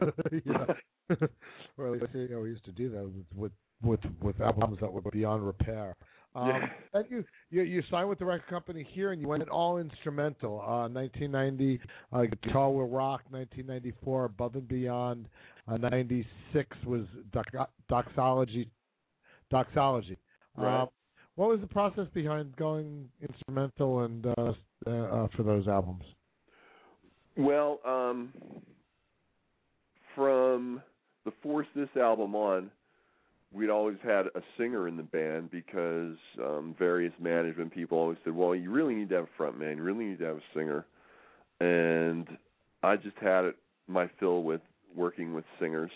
Or 0.02 0.07
at 0.10 0.31
least 0.31 2.14
you 2.14 2.27
know, 2.30 2.40
we 2.41 2.49
used 2.49 2.65
to 2.65 2.72
do 2.72 2.90
that 2.90 3.11
with 3.36 3.52
with 3.81 3.99
with 4.22 4.40
albums 4.41 4.77
that 4.81 4.91
were 4.91 5.02
beyond 5.11 5.45
repair. 5.45 5.95
Um, 6.36 6.48
Yeah. 6.48 6.68
And 6.94 7.06
you, 7.10 7.26
you 7.49 7.61
you 7.64 7.84
signed 7.90 8.07
with 8.10 8.19
the 8.19 8.26
record 8.26 8.48
company 8.49 8.88
here, 8.91 9.11
and 9.11 9.22
you 9.22 9.27
went 9.27 9.48
all 9.49 9.77
instrumental. 9.80 10.61
Uh, 10.61 10.88
1990, 10.90 11.80
uh, 12.14 12.23
Guitar 12.44 12.72
Will 12.72 12.88
Rock. 12.88 13.22
1994, 13.30 14.26
Above 14.26 14.56
and 14.56 14.68
Beyond. 14.68 15.27
Uh, 15.68 15.77
96 15.77 16.77
was 16.86 17.06
doc- 17.31 17.69
Doxology. 17.90 18.69
Doxology. 19.52 20.18
Right. 20.56 20.81
Um, 20.84 20.90
what 21.36 21.49
was 21.49 21.61
the 21.61 21.68
process 21.68 22.06
behind 22.14 22.56
going 22.57 23.07
instrumental 23.22 24.02
and 24.02 24.26
uh, 24.26 24.53
uh, 24.86 24.90
uh, 24.90 25.27
for 25.36 25.44
those 25.44 25.68
albums? 25.68 26.03
Well, 27.38 27.80
um, 27.86 28.34
from 30.15 30.81
the 31.26 31.31
Force 31.44 31.68
This 31.76 31.90
album 31.95 32.36
on, 32.36 32.72
we'd 33.52 33.69
always 33.69 33.98
had 34.03 34.27
a 34.27 34.41
singer 34.57 34.88
in 34.88 34.98
the 34.98 35.03
band 35.03 35.52
because 35.52 36.15
um, 36.44 36.76
various 36.77 37.14
management 37.19 37.73
people 37.73 37.98
always 37.98 38.18
said, 38.23 38.36
"Well, 38.36 38.56
you 38.56 38.72
really 38.72 38.95
need 38.95 39.10
to 39.10 39.15
have 39.15 39.23
a 39.26 39.38
front 39.38 39.60
man. 39.60 39.77
You 39.77 39.84
really 39.84 40.06
need 40.06 40.19
to 40.19 40.26
have 40.26 40.38
a 40.38 40.53
singer." 40.53 40.86
And 41.60 42.27
I 42.84 42.95
just 42.95 43.18
had 43.18 43.45
it 43.45 43.56
my 43.88 44.10
fill 44.19 44.44
with 44.44 44.61
working 44.95 45.34
with 45.34 45.45
singers. 45.60 45.91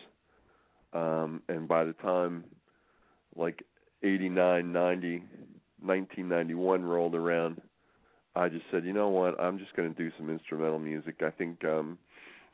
Um, 0.94 1.41
and 1.49 1.68
by 1.68 1.85
the 1.85 1.94
time 1.94 2.44
like 3.35 3.64
89, 4.03 4.72
90, 4.72 5.18
1991 5.81 6.84
rolled 6.84 7.15
around, 7.15 7.61
I 8.35 8.49
just 8.49 8.65
said, 8.72 8.85
you 8.85 8.94
know 8.94 9.10
what, 9.10 9.40
I'm 9.40 9.57
just 9.60 9.76
going 9.76 9.94
to 9.94 10.03
do 10.03 10.11
some 10.18 10.30
instrumental 10.30 10.80
music. 10.80 11.22
I 11.22 11.30
think 11.30 11.64
um 11.65 11.98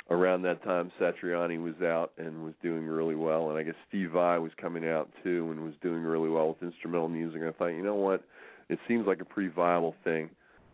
around 0.09 0.41
that 0.41 0.63
time 0.63 0.91
Satriani 0.99 1.61
was 1.61 1.81
out 1.83 2.11
and 2.17 2.43
was 2.43 2.53
doing 2.63 2.85
really 2.85 3.15
well, 3.15 3.49
and 3.49 3.57
I 3.57 3.63
guess 3.63 3.75
Steve 3.87 4.11
Vai 4.11 4.39
was 4.39 4.51
coming 4.59 4.87
out 4.87 5.09
too 5.23 5.49
and 5.51 5.63
was 5.63 5.73
doing 5.81 6.01
really 6.01 6.29
well 6.29 6.49
with 6.49 6.63
instrumental 6.63 7.09
music. 7.09 7.41
and 7.41 7.49
I 7.49 7.51
thought, 7.53 7.67
you 7.67 7.83
know 7.83 7.95
what, 7.95 8.23
it 8.69 8.79
seems 8.87 9.05
like 9.05 9.21
a 9.21 9.25
pretty 9.25 9.49
viable 9.49 9.95
thing. 10.03 10.29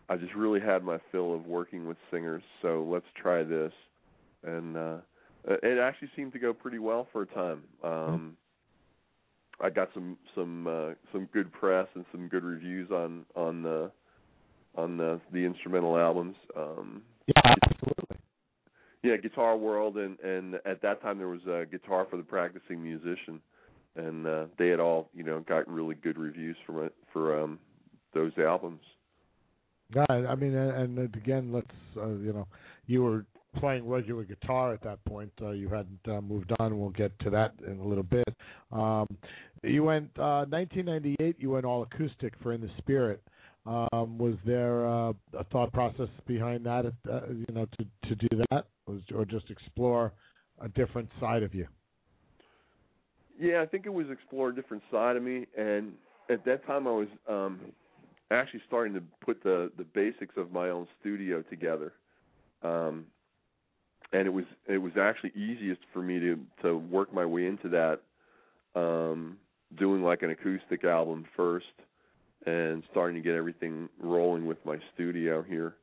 I 0.08 0.16
just 0.16 0.34
really 0.34 0.60
had 0.60 0.84
my 0.84 0.98
fill 1.10 1.34
of 1.34 1.46
working 1.46 1.86
with 1.86 1.96
singers, 2.10 2.42
so 2.62 2.86
let's 2.90 3.06
try 3.20 3.42
this. 3.42 3.72
And 4.44 4.76
uh 4.76 4.96
it 5.44 5.78
actually 5.78 6.10
seemed 6.16 6.32
to 6.32 6.38
go 6.38 6.52
pretty 6.52 6.78
well 6.78 7.06
for 7.12 7.22
a 7.22 7.26
time. 7.26 7.62
Um 7.84 8.36
I 9.60 9.70
got 9.70 9.88
some 9.94 10.16
some 10.34 10.66
uh 10.66 10.94
some 11.12 11.28
good 11.32 11.52
press 11.52 11.88
and 11.94 12.04
some 12.12 12.28
good 12.28 12.44
reviews 12.44 12.90
on 12.90 13.24
on 13.34 13.62
the 13.62 13.90
on 14.76 14.96
the 14.96 15.20
the 15.32 15.44
instrumental 15.44 15.98
albums. 15.98 16.36
Um 16.56 17.02
Yeah, 17.26 17.42
absolutely. 17.62 17.95
Yeah, 19.06 19.16
Guitar 19.16 19.56
World 19.56 19.98
and 19.98 20.18
and 20.18 20.56
at 20.66 20.82
that 20.82 21.00
time 21.00 21.18
there 21.18 21.28
was 21.28 21.46
a 21.46 21.64
Guitar 21.70 22.08
for 22.10 22.16
the 22.16 22.24
Practicing 22.24 22.82
Musician 22.82 23.40
and 23.94 24.26
uh 24.26 24.46
they 24.58 24.66
had 24.66 24.80
all, 24.80 25.08
you 25.14 25.22
know, 25.22 25.44
got 25.46 25.68
really 25.68 25.94
good 25.94 26.18
reviews 26.18 26.56
from 26.66 26.84
it 26.84 26.92
for 27.12 27.40
um 27.40 27.60
those 28.14 28.32
albums. 28.36 28.80
Yeah, 29.94 30.04
I 30.08 30.34
mean, 30.34 30.56
and, 30.56 30.98
and 30.98 31.14
again, 31.14 31.52
let's 31.52 31.70
uh, 31.96 32.08
you 32.08 32.32
know, 32.32 32.48
you 32.86 33.04
were 33.04 33.26
playing 33.60 33.88
regular 33.88 34.24
guitar 34.24 34.74
at 34.74 34.82
that 34.82 35.04
point. 35.04 35.30
Uh, 35.40 35.50
you 35.50 35.68
hadn't 35.68 36.00
uh, 36.08 36.20
moved 36.20 36.52
on. 36.58 36.76
We'll 36.76 36.90
get 36.90 37.16
to 37.20 37.30
that 37.30 37.54
in 37.64 37.78
a 37.78 37.86
little 37.86 38.02
bit. 38.02 38.28
Um, 38.72 39.06
you 39.62 39.84
went 39.84 40.10
uh, 40.18 40.46
1998. 40.48 41.36
You 41.38 41.50
went 41.50 41.64
all 41.64 41.84
acoustic 41.84 42.34
for 42.42 42.52
In 42.54 42.60
the 42.60 42.70
Spirit. 42.78 43.22
Um, 43.66 44.16
was 44.16 44.34
there 44.44 44.86
uh, 44.86 45.12
a 45.36 45.44
thought 45.50 45.72
process 45.72 46.08
behind 46.26 46.64
that? 46.66 46.86
Uh, 47.10 47.20
you 47.30 47.52
know, 47.52 47.66
to 47.78 48.08
to 48.08 48.14
do 48.14 48.42
that, 48.50 48.66
was, 48.86 49.00
or 49.14 49.24
just 49.24 49.50
explore 49.50 50.12
a 50.60 50.68
different 50.68 51.10
side 51.20 51.42
of 51.42 51.54
you? 51.54 51.66
Yeah, 53.38 53.60
I 53.60 53.66
think 53.66 53.84
it 53.86 53.92
was 53.92 54.06
explore 54.10 54.50
a 54.50 54.54
different 54.54 54.82
side 54.90 55.16
of 55.16 55.22
me, 55.22 55.46
and 55.58 55.92
at 56.30 56.44
that 56.44 56.66
time 56.66 56.86
I 56.86 56.92
was 56.92 57.08
um, 57.28 57.60
actually 58.30 58.62
starting 58.66 58.94
to 58.94 59.02
put 59.24 59.42
the 59.42 59.72
the 59.76 59.84
basics 59.84 60.36
of 60.36 60.52
my 60.52 60.70
own 60.70 60.86
studio 61.00 61.42
together. 61.42 61.92
Um, 62.62 63.06
and 64.12 64.26
it 64.26 64.32
was 64.32 64.44
it 64.68 64.78
was 64.78 64.92
actually 65.00 65.32
easiest 65.34 65.80
for 65.92 66.02
me 66.02 66.20
to 66.20 66.38
to 66.62 66.76
work 66.76 67.12
my 67.12 67.26
way 67.26 67.46
into 67.46 67.68
that 67.68 68.00
um 68.78 69.36
doing 69.78 70.02
like 70.02 70.22
an 70.22 70.30
acoustic 70.30 70.84
album 70.84 71.24
first 71.36 71.66
and 72.44 72.82
starting 72.90 73.16
to 73.16 73.22
get 73.22 73.34
everything 73.34 73.88
rolling 74.00 74.46
with 74.46 74.58
my 74.64 74.76
studio 74.94 75.42
here 75.42 75.76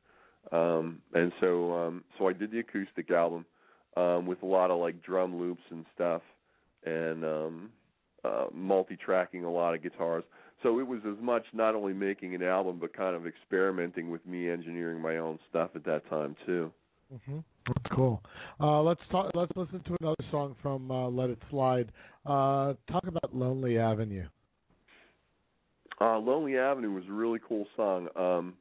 um 0.52 1.00
and 1.14 1.32
so 1.40 1.72
um 1.74 2.04
so 2.18 2.28
I 2.28 2.32
did 2.32 2.50
the 2.50 2.60
acoustic 2.60 3.10
album 3.10 3.44
um 3.96 4.26
with 4.26 4.42
a 4.42 4.46
lot 4.46 4.70
of 4.70 4.80
like 4.80 5.02
drum 5.02 5.38
loops 5.38 5.62
and 5.70 5.84
stuff 5.94 6.22
and 6.84 7.24
um 7.24 7.70
uh 8.24 8.46
multi-tracking 8.52 9.44
a 9.44 9.50
lot 9.50 9.74
of 9.74 9.82
guitars 9.82 10.24
so 10.62 10.78
it 10.78 10.86
was 10.86 11.00
as 11.06 11.20
much 11.20 11.44
not 11.52 11.74
only 11.74 11.92
making 11.92 12.34
an 12.34 12.42
album 12.42 12.78
but 12.80 12.96
kind 12.96 13.16
of 13.16 13.26
experimenting 13.26 14.10
with 14.10 14.24
me 14.26 14.48
engineering 14.48 15.00
my 15.00 15.16
own 15.16 15.38
stuff 15.50 15.70
at 15.74 15.84
that 15.84 16.08
time 16.08 16.36
too 16.46 16.70
Mm-hmm. 17.12 17.38
That's 17.66 17.94
cool. 17.94 18.22
Uh, 18.60 18.82
let's 18.82 19.00
talk. 19.10 19.30
Let's 19.34 19.52
listen 19.56 19.80
to 19.86 19.96
another 20.00 20.24
song 20.30 20.56
from 20.62 20.90
uh, 20.90 21.08
Let 21.08 21.30
It 21.30 21.38
Slide. 21.50 21.92
Uh, 22.26 22.74
talk 22.90 23.06
about 23.06 23.34
Lonely 23.34 23.78
Avenue. 23.78 24.26
Uh, 26.00 26.18
Lonely 26.18 26.58
Avenue 26.58 26.92
was 26.92 27.04
a 27.08 27.12
really 27.12 27.40
cool 27.46 27.66
song. 27.76 28.08
Um, 28.16 28.54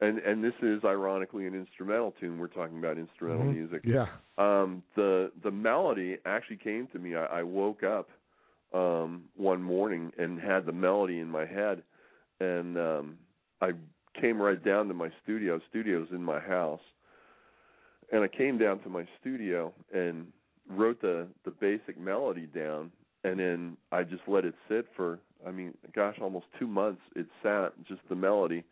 and 0.00 0.18
and 0.18 0.42
this 0.42 0.54
is 0.62 0.84
ironically 0.84 1.46
an 1.46 1.54
instrumental 1.54 2.12
tune. 2.18 2.38
We're 2.38 2.48
talking 2.48 2.78
about 2.78 2.98
instrumental 2.98 3.44
Mhm. 3.44 3.54
music. 3.54 3.82
Yeah. 3.84 4.08
Um, 4.36 4.82
the 4.96 5.30
the 5.42 5.50
melody 5.50 6.18
actually 6.26 6.56
came 6.56 6.88
to 6.88 6.98
me. 6.98 7.14
I, 7.14 7.26
I 7.26 7.42
woke 7.44 7.82
up 7.84 8.08
um, 8.72 9.28
one 9.36 9.62
morning 9.62 10.12
and 10.18 10.40
had 10.40 10.66
the 10.66 10.72
melody 10.72 11.20
in 11.20 11.28
my 11.28 11.44
head, 11.46 11.82
and 12.40 12.76
um, 12.76 13.18
I 13.60 13.72
came 14.20 14.42
right 14.42 14.62
down 14.62 14.88
to 14.88 14.94
my 14.94 15.10
studio. 15.22 15.60
Studio's 15.70 16.08
in 16.10 16.22
my 16.22 16.40
house, 16.40 16.80
and 18.10 18.24
I 18.24 18.28
came 18.28 18.58
down 18.58 18.80
to 18.80 18.88
my 18.88 19.06
studio 19.20 19.72
and 19.94 20.32
wrote 20.68 21.00
the 21.00 21.28
the 21.44 21.52
basic 21.52 21.96
melody 21.98 22.46
down, 22.46 22.90
and 23.22 23.38
then 23.38 23.76
I 23.92 24.02
just 24.02 24.26
let 24.26 24.44
it 24.44 24.54
sit 24.68 24.86
for 24.96 25.20
I 25.46 25.50
mean, 25.50 25.74
gosh, 25.94 26.16
almost 26.20 26.46
two 26.58 26.66
months. 26.66 27.00
It 27.16 27.26
sat 27.42 27.72
just 27.86 28.00
the 28.08 28.14
melody, 28.14 28.64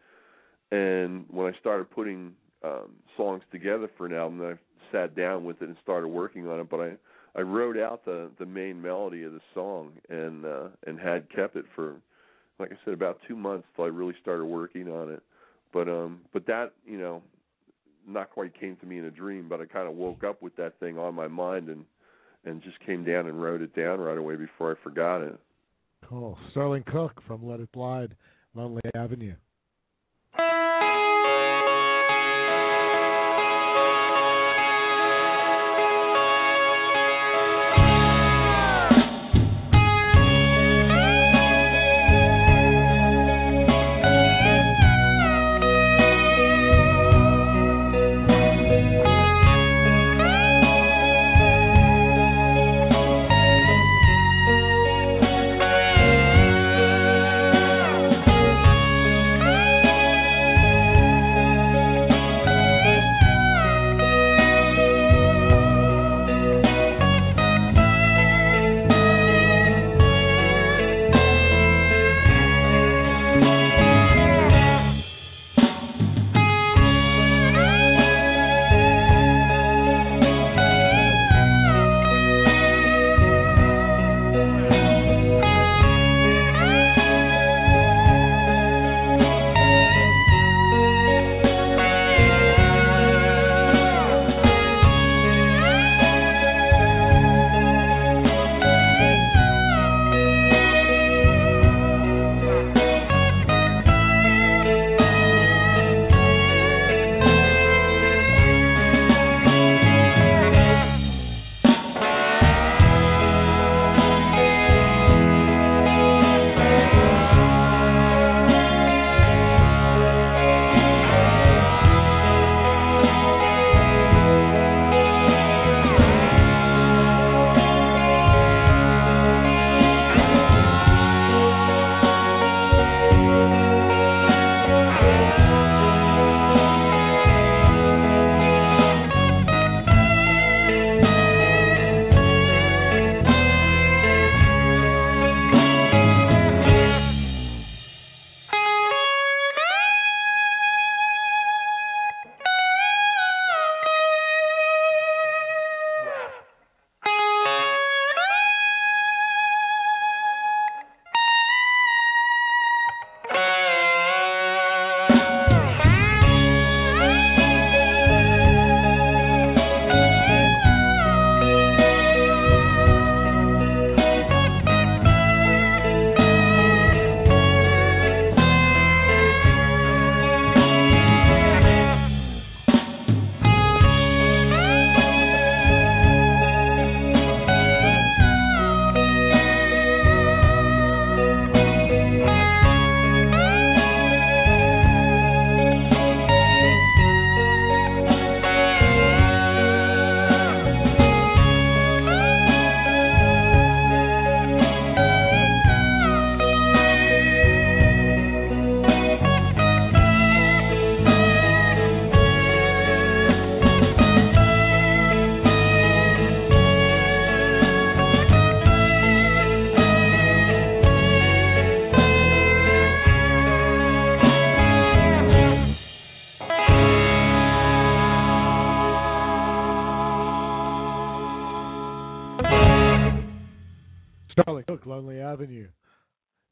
and 0.70 1.24
when 1.30 1.52
I 1.52 1.59
started 1.59 1.90
putting 1.90 2.32
um, 2.64 2.90
songs 3.16 3.42
together 3.51 3.90
for 3.97 4.06
an 4.06 4.14
album, 4.14 4.42
I 4.42 4.55
sat 4.92 5.16
down 5.16 5.44
with 5.44 5.62
it 5.62 5.68
and 5.68 5.76
started 5.82 6.09
working 6.09 6.48
on 6.48 6.60
it. 6.60 6.70
But 6.70 6.80
I 6.80 6.92
I 7.36 7.42
wrote 7.42 7.78
out 7.78 8.05
the 8.05 8.30
the 8.38 8.47
main 8.47 8.80
melody 8.80 9.22
of 9.24 9.32
the 9.32 9.40
song 9.55 9.92
and 10.09 10.44
uh, 10.44 10.68
and 10.86 10.98
had 10.98 11.30
kept 11.34 11.56
it 11.56 11.64
for 11.74 11.97
like 12.59 12.72
I 12.72 12.76
said 12.84 12.94
about 12.94 13.18
two 13.26 13.36
months 13.36 13.66
till 13.74 13.84
I 13.84 13.88
really 13.88 14.14
started 14.20 14.44
working 14.44 14.88
on 14.88 15.10
it. 15.10 15.22
But 15.72 15.88
um 15.88 16.20
but 16.32 16.47
that 16.47 16.72
you 16.86 16.98
know 16.98 17.22
not 18.06 18.30
quite 18.30 18.59
came 18.59 18.76
to 18.76 18.86
me 18.86 18.98
in 18.98 19.05
a 19.05 19.10
dream, 19.10 19.47
but 19.48 19.60
I 19.60 19.66
kind 19.66 19.88
of 19.88 19.94
woke 19.94 20.24
up 20.24 20.42
with 20.42 20.56
that 20.56 20.78
thing 20.80 20.98
on 20.98 21.14
my 21.14 21.28
mind 21.28 21.68
and 21.68 21.84
and 22.44 22.62
just 22.62 22.80
came 22.80 23.05
down 23.05 23.26
and 23.26 23.40
wrote 23.40 23.60
it 23.60 23.74
down 23.76 24.01
right 24.01 24.16
away 24.18 24.36
before 24.36 24.72
I 24.72 24.82
forgot 24.82 25.20
it. 25.20 25.38
Cool. 26.09 26.39
Sterling 26.51 26.85
Koch 26.85 27.12
from 27.27 27.47
Let 27.47 27.60
It 27.60 27.68
Slide, 27.72 28.16
Lonely 28.55 28.82
Avenue. 28.94 29.35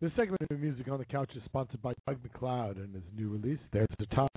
This 0.09 0.17
segment 0.17 0.51
of 0.51 0.59
Music 0.59 0.89
on 0.89 0.99
the 0.99 1.05
Couch 1.05 1.29
is 1.37 1.43
sponsored 1.45 1.83
by 1.83 1.93
Doug 2.07 2.23
MacLeod 2.23 2.79
and 2.79 2.95
his 2.95 3.05
new 3.15 3.29
release, 3.29 3.59
There's 3.75 3.89
the 3.99 4.07
Time, 4.07 4.29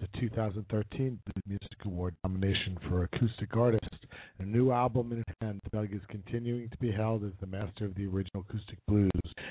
the 0.00 0.08
2013 0.20 1.18
Blues 1.24 1.42
Music 1.46 1.84
Award 1.84 2.14
nomination 2.24 2.78
for 2.88 3.04
Acoustic 3.04 3.56
Artist. 3.56 4.06
A 4.38 4.44
new 4.44 4.70
album 4.70 5.12
in 5.12 5.24
hand, 5.40 5.60
Doug 5.72 5.92
is 5.92 6.02
continuing 6.08 6.68
to 6.68 6.76
be 6.78 6.92
held 6.92 7.24
as 7.24 7.32
the 7.40 7.46
master 7.46 7.86
of 7.86 7.94
the 7.94 8.06
original 8.06 8.44
acoustic 8.48 8.78
blues, 8.86 9.10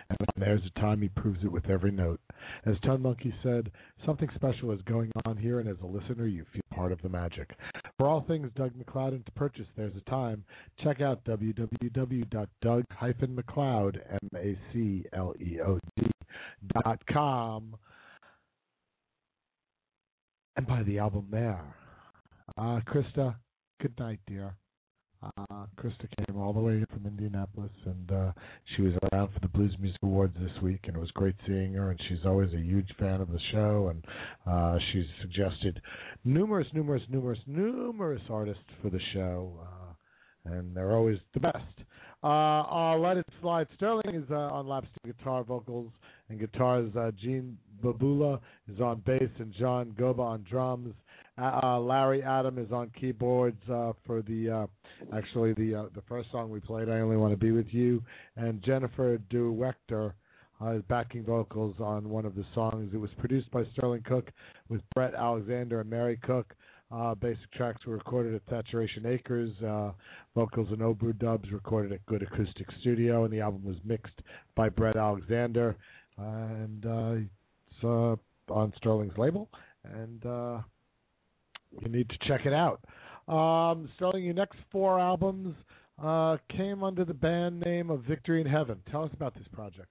and 0.10 0.18
there's 0.38 0.62
a 0.66 0.80
time 0.80 1.02
he 1.02 1.10
proves 1.10 1.44
it 1.44 1.52
with 1.52 1.70
every 1.70 1.92
note. 1.92 2.20
As 2.66 2.76
Ton 2.84 3.02
Monkey 3.02 3.34
said, 3.42 3.72
something 4.06 4.30
special 4.36 4.72
is 4.72 4.82
going 4.84 5.12
on 5.26 5.38
here, 5.38 5.60
and 5.60 5.68
as 5.70 5.78
a 5.82 5.88
listener, 5.88 6.28
you 6.28 6.46
feel 6.54 6.62
part 6.74 6.92
of 6.92 7.02
the 7.02 7.10
magic. 7.10 7.50
For 7.98 8.08
all 8.08 8.22
things 8.28 8.52
Doug 8.56 8.76
MacLeod 8.76 9.14
and 9.14 9.26
to 9.26 9.32
purchase 9.32 9.66
There's 9.76 9.96
a 9.96 10.10
Time, 10.10 10.44
check 10.84 11.02
out 11.02 11.26
www.doug-macleod, 11.26 14.02
M-A-C-L-E-O-D, 14.24 16.12
dot 16.74 17.02
com, 17.12 17.76
and 20.56 20.68
buy 20.68 20.84
the 20.84 21.00
album 21.00 21.28
there. 21.32 21.62
Uh, 22.58 22.80
Krista, 22.88 23.36
good 23.82 23.98
night, 24.00 24.20
dear. 24.28 24.56
Uh, 25.24 25.66
Krista 25.78 26.08
came 26.18 26.38
all 26.40 26.54
the 26.54 26.60
way 26.60 26.84
from 26.92 27.06
Indianapolis, 27.06 27.72
and 27.86 28.12
uh, 28.12 28.32
she 28.76 28.84
was 28.84 28.94
around 29.12 29.30
for 29.34 29.40
the 29.40 29.48
Blues 29.48 29.76
Music 29.80 30.00
Awards 30.04 30.36
this 30.40 30.62
week, 30.62 30.82
and 30.84 30.96
it 30.96 31.00
was 31.00 31.10
great 31.12 31.36
seeing 31.48 31.74
her. 31.74 31.90
And 31.90 32.00
she's 32.08 32.26
always 32.26 32.54
a 32.54 32.60
huge 32.60 32.90
fan 33.00 33.22
of 33.22 33.32
the 33.32 33.40
show, 33.52 33.90
and 33.90 34.06
uh, 34.46 34.78
she's 34.92 35.06
suggested 35.22 35.82
numerous, 36.24 36.68
numerous, 36.74 37.02
numerous, 37.10 37.40
numerous 37.48 38.22
artists 38.30 38.64
for 38.82 38.90
the 38.90 39.00
show, 39.14 39.60
uh, 39.64 40.52
and 40.54 40.76
they're 40.76 40.96
always 40.96 41.18
the 41.34 41.40
best. 41.40 41.58
Uh, 42.24 42.64
uh, 42.64 42.98
Let 42.98 43.18
It 43.18 43.26
Slide. 43.42 43.68
Sterling 43.76 44.16
is 44.16 44.30
uh, 44.30 44.36
on 44.36 44.66
steel 44.66 45.14
guitar, 45.14 45.44
vocals, 45.44 45.92
and 46.30 46.40
guitars. 46.40 46.92
Uh, 46.96 47.12
Gene 47.20 47.58
Babula 47.84 48.40
is 48.72 48.80
on 48.80 49.02
bass, 49.06 49.30
and 49.40 49.54
John 49.54 49.94
Goba 49.98 50.20
on 50.20 50.46
drums. 50.50 50.94
Uh, 51.38 51.80
Larry 51.80 52.24
Adam 52.24 52.58
is 52.58 52.72
on 52.72 52.90
keyboards 52.98 53.60
uh, 53.70 53.92
for 54.06 54.22
the 54.22 54.50
uh, 54.50 55.16
actually 55.16 55.54
the 55.54 55.76
uh, 55.76 55.86
the 55.94 56.02
first 56.08 56.32
song 56.32 56.50
we 56.50 56.62
played. 56.62 56.88
I 56.88 57.00
only 57.00 57.18
want 57.18 57.34
to 57.34 57.38
be 57.38 57.52
with 57.52 57.68
you, 57.72 58.02
and 58.38 58.64
Jennifer 58.64 59.20
DeWechter 59.30 60.14
uh, 60.62 60.72
is 60.72 60.84
backing 60.88 61.26
vocals 61.26 61.76
on 61.80 62.10
one 62.10 62.26
of 62.26 62.36
the 62.36 62.46
songs. 62.54 62.92
It 62.94 62.98
was 62.98 63.10
produced 63.20 63.52
by 63.52 63.64
Sterling 63.74 64.04
Koch 64.08 64.30
with 64.70 64.82
Brett 64.94 65.14
Alexander 65.14 65.82
and 65.82 65.90
Mary 65.90 66.18
Koch. 66.26 66.50
Uh, 66.90 67.16
basic 67.16 67.52
tracks 67.52 67.86
were 67.86 67.96
recorded 67.96 68.34
at 68.34 68.42
Saturation 68.50 69.06
Acres. 69.06 69.52
Vocals 70.36 70.68
and 70.70 70.80
overdubs 70.80 71.52
recorded 71.52 71.92
at 71.92 72.06
Good 72.06 72.24
Acoustic 72.24 72.68
Studio, 72.80 73.26
and 73.26 73.34
the 73.34 73.42
album 73.42 73.66
was 73.66 73.76
mixed 73.84 74.22
by 74.56 74.70
Brett 74.70 74.96
Alexander. 74.96 75.76
And 76.18 77.28
uh, 77.86 78.54
on 78.54 78.74
Sterling's 78.78 79.18
label, 79.18 79.50
and 79.84 80.26
uh, 80.26 80.60
you 81.82 81.90
need 81.90 82.10
to 82.10 82.18
check 82.28 82.46
it 82.46 82.54
out. 82.54 82.82
Um, 83.28 83.90
Sterling, 83.96 84.24
your 84.24 84.34
next 84.34 84.58
four 84.72 85.00
albums 85.00 85.56
uh, 86.04 86.38
came 86.56 86.84
under 86.84 87.06
the 87.06 87.14
band 87.14 87.60
name 87.60 87.90
of 87.90 88.04
Victory 88.04 88.42
in 88.42 88.48
Heaven. 88.48 88.82
Tell 88.92 89.04
us 89.04 89.12
about 89.14 89.34
this 89.34 89.48
project. 89.52 89.90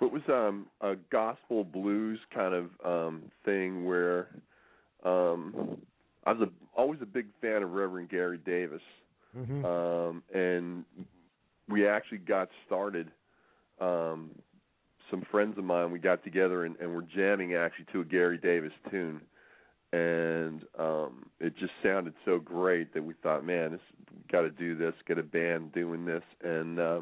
It 0.00 0.10
was 0.10 0.22
um, 0.28 0.66
a 0.80 0.94
gospel 1.10 1.64
blues 1.64 2.18
kind 2.34 2.54
of 2.54 2.70
um, 2.84 3.22
thing 3.44 3.84
where 3.84 4.28
um, 5.04 5.76
I 6.24 6.32
was 6.32 6.48
a, 6.48 6.78
always 6.80 7.00
a 7.02 7.06
big 7.06 7.26
fan 7.40 7.62
of 7.62 7.72
Reverend 7.72 8.08
Gary 8.08 8.38
Davis, 8.38 8.82
Mm-hmm. 9.36 9.64
um, 9.64 10.22
and 10.34 10.84
we 11.68 11.86
actually 11.86 12.18
got 12.18 12.48
started. 12.66 13.12
Um, 13.80 14.30
some 15.10 15.22
friends 15.30 15.58
of 15.58 15.64
mine, 15.64 15.90
we 15.90 15.98
got 15.98 16.22
together 16.24 16.64
and, 16.64 16.76
and 16.80 16.94
we're 16.94 17.02
jamming 17.02 17.54
actually 17.54 17.86
to 17.92 18.00
a 18.00 18.04
Gary 18.04 18.38
Davis 18.38 18.72
tune, 18.90 19.20
and 19.92 20.64
um, 20.78 21.26
it 21.40 21.56
just 21.56 21.72
sounded 21.82 22.14
so 22.24 22.38
great 22.38 22.94
that 22.94 23.04
we 23.04 23.14
thought, 23.22 23.44
man, 23.44 23.72
this 23.72 23.80
got 24.30 24.42
to 24.42 24.50
do 24.50 24.76
this, 24.76 24.94
get 25.06 25.18
a 25.18 25.22
band 25.22 25.72
doing 25.72 26.04
this, 26.04 26.22
and. 26.42 26.78
Uh, 26.78 27.00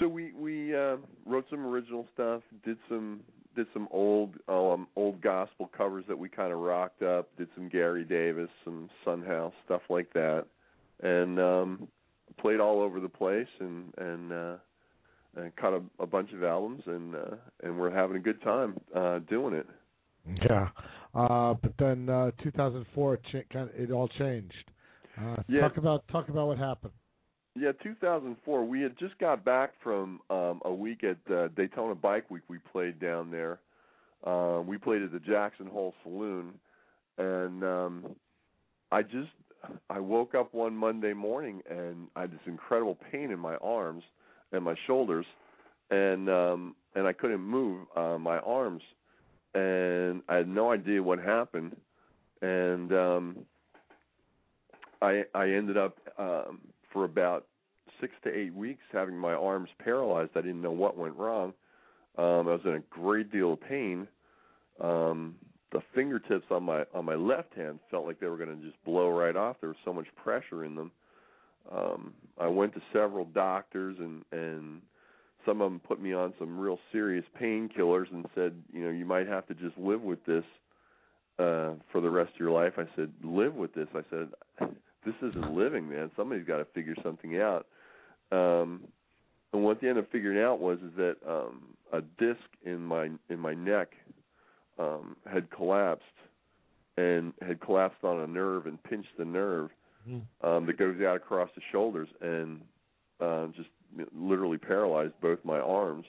so 0.00 0.08
we 0.08 0.32
we 0.32 0.74
uh, 0.74 0.96
wrote 1.24 1.46
some 1.48 1.64
original 1.64 2.06
stuff, 2.12 2.42
did 2.64 2.78
some 2.88 3.20
did 3.54 3.66
some 3.72 3.88
old 3.90 4.34
um 4.48 4.88
old 4.96 5.20
gospel 5.20 5.70
covers 5.76 6.04
that 6.08 6.18
we 6.18 6.28
kind 6.28 6.52
of 6.52 6.58
rocked 6.58 7.02
up, 7.02 7.28
did 7.36 7.48
some 7.54 7.68
Gary 7.68 8.04
Davis, 8.04 8.50
some 8.64 8.88
Son 9.04 9.22
House 9.22 9.52
stuff 9.64 9.82
like 9.88 10.12
that, 10.12 10.46
and 11.02 11.38
um 11.38 11.88
played 12.38 12.60
all 12.60 12.80
over 12.80 13.00
the 13.00 13.08
place 13.08 13.48
and 13.60 13.94
and 13.98 14.32
uh 14.32 14.54
and 15.36 15.54
cut 15.56 15.72
a, 15.72 15.82
a 16.00 16.06
bunch 16.06 16.32
of 16.32 16.42
albums 16.44 16.82
and 16.86 17.14
uh 17.14 17.36
and 17.62 17.78
we're 17.78 17.90
having 17.90 18.16
a 18.16 18.20
good 18.20 18.40
time 18.42 18.76
uh 18.94 19.18
doing 19.20 19.54
it. 19.54 19.66
Yeah, 20.42 20.68
uh, 21.14 21.52
but 21.60 21.72
then 21.78 22.08
uh, 22.08 22.30
2004, 22.42 23.18
cha- 23.30 23.38
kind 23.52 23.68
of, 23.68 23.76
it 23.78 23.90
all 23.90 24.08
changed. 24.08 24.54
Uh, 25.20 25.36
Yeah. 25.48 25.60
Talk 25.60 25.76
about 25.76 26.08
talk 26.08 26.28
about 26.30 26.48
what 26.48 26.58
happened. 26.58 26.94
Yeah, 27.54 27.72
2004. 27.82 28.64
We 28.64 28.80
had 28.80 28.98
just 28.98 29.18
got 29.18 29.44
back 29.44 29.72
from 29.82 30.20
um 30.30 30.62
a 30.64 30.72
week 30.72 31.04
at 31.04 31.18
uh, 31.32 31.48
Daytona 31.48 31.94
Bike 31.94 32.30
Week. 32.30 32.42
We 32.48 32.58
played 32.72 32.98
down 32.98 33.30
there. 33.30 33.60
Uh, 34.26 34.62
we 34.66 34.78
played 34.78 35.02
at 35.02 35.12
the 35.12 35.20
Jackson 35.20 35.66
Hole 35.66 35.94
Saloon, 36.02 36.54
and 37.18 37.62
um 37.62 38.16
I 38.90 39.02
just 39.02 39.30
I 39.90 40.00
woke 40.00 40.34
up 40.34 40.54
one 40.54 40.76
Monday 40.76 41.12
morning 41.12 41.62
and 41.70 42.08
I 42.16 42.22
had 42.22 42.32
this 42.32 42.40
incredible 42.46 42.98
pain 43.12 43.30
in 43.30 43.38
my 43.38 43.56
arms 43.56 44.04
and 44.54 44.64
my 44.64 44.74
shoulders, 44.86 45.26
and 45.90 46.28
um 46.28 46.76
and 46.94 47.06
I 47.06 47.12
couldn't 47.12 47.40
move 47.40 47.86
uh, 47.96 48.18
my 48.18 48.38
arms, 48.38 48.82
and 49.54 50.22
I 50.28 50.36
had 50.36 50.48
no 50.48 50.70
idea 50.70 51.02
what 51.02 51.18
happened, 51.18 51.76
and 52.42 52.92
um 52.92 53.36
I 55.02 55.24
I 55.34 55.50
ended 55.50 55.76
up 55.76 55.98
um 56.18 56.60
for 56.92 57.04
about 57.04 57.46
six 58.00 58.12
to 58.24 58.30
eight 58.36 58.54
weeks 58.54 58.82
having 58.92 59.16
my 59.16 59.32
arms 59.32 59.68
paralyzed. 59.78 60.32
I 60.36 60.40
didn't 60.40 60.62
know 60.62 60.72
what 60.72 60.96
went 60.96 61.16
wrong. 61.16 61.52
Um, 62.16 62.48
I 62.48 62.52
was 62.52 62.60
in 62.64 62.74
a 62.74 62.80
great 62.90 63.32
deal 63.32 63.54
of 63.54 63.60
pain. 63.60 64.06
Um, 64.80 65.34
the 65.72 65.80
fingertips 65.94 66.46
on 66.50 66.62
my 66.62 66.84
on 66.94 67.04
my 67.04 67.14
left 67.14 67.54
hand 67.54 67.80
felt 67.90 68.06
like 68.06 68.20
they 68.20 68.28
were 68.28 68.36
going 68.36 68.56
to 68.56 68.64
just 68.64 68.82
blow 68.84 69.08
right 69.10 69.36
off. 69.36 69.56
There 69.60 69.70
was 69.70 69.78
so 69.84 69.92
much 69.92 70.06
pressure 70.22 70.64
in 70.64 70.74
them. 70.74 70.92
Um, 71.70 72.14
I 72.38 72.46
went 72.46 72.74
to 72.74 72.82
several 72.92 73.24
doctors 73.26 73.96
and 73.98 74.22
and 74.32 74.82
some 75.46 75.60
of 75.60 75.70
them 75.70 75.80
put 75.80 76.00
me 76.00 76.14
on 76.14 76.32
some 76.38 76.58
real 76.58 76.78
serious 76.90 77.24
painkillers 77.40 78.10
and 78.10 78.24
said, 78.34 78.54
you 78.72 78.82
know, 78.82 78.90
you 78.90 79.04
might 79.04 79.26
have 79.26 79.46
to 79.48 79.54
just 79.54 79.76
live 79.76 80.00
with 80.02 80.24
this 80.24 80.44
uh 81.38 81.72
for 81.90 82.00
the 82.00 82.10
rest 82.10 82.32
of 82.34 82.40
your 82.40 82.50
life. 82.50 82.74
I 82.76 82.86
said, 82.96 83.12
live 83.22 83.54
with 83.54 83.74
this. 83.74 83.88
I 83.94 84.02
said, 84.10 84.28
this 85.04 85.14
isn't 85.22 85.54
living, 85.54 85.88
man. 85.88 86.10
Somebody's 86.16 86.46
got 86.46 86.58
to 86.58 86.64
figure 86.66 86.94
something 87.02 87.40
out. 87.40 87.66
Um, 88.32 88.84
and 89.52 89.62
what 89.62 89.80
they 89.80 89.88
ended 89.88 90.04
up 90.04 90.10
figuring 90.10 90.42
out 90.42 90.60
was 90.60 90.78
is 90.78 90.92
that 90.96 91.16
um, 91.28 91.62
a 91.92 92.00
disc 92.18 92.42
in 92.64 92.80
my 92.84 93.10
in 93.28 93.38
my 93.38 93.54
neck 93.54 93.92
um, 94.78 95.16
had 95.30 95.50
collapsed 95.50 96.02
and 96.96 97.32
had 97.40 97.60
collapsed 97.60 98.02
on 98.02 98.20
a 98.20 98.26
nerve 98.26 98.66
and 98.66 98.82
pinched 98.82 99.16
the 99.18 99.24
nerve 99.24 99.70
um, 100.42 100.66
that 100.66 100.78
goes 100.78 101.00
out 101.00 101.16
across 101.16 101.48
the 101.54 101.62
shoulders 101.72 102.08
and 102.20 102.60
uh, 103.20 103.46
just 103.56 103.68
literally 104.14 104.58
paralyzed 104.58 105.14
both 105.20 105.38
my 105.44 105.58
arms. 105.58 106.04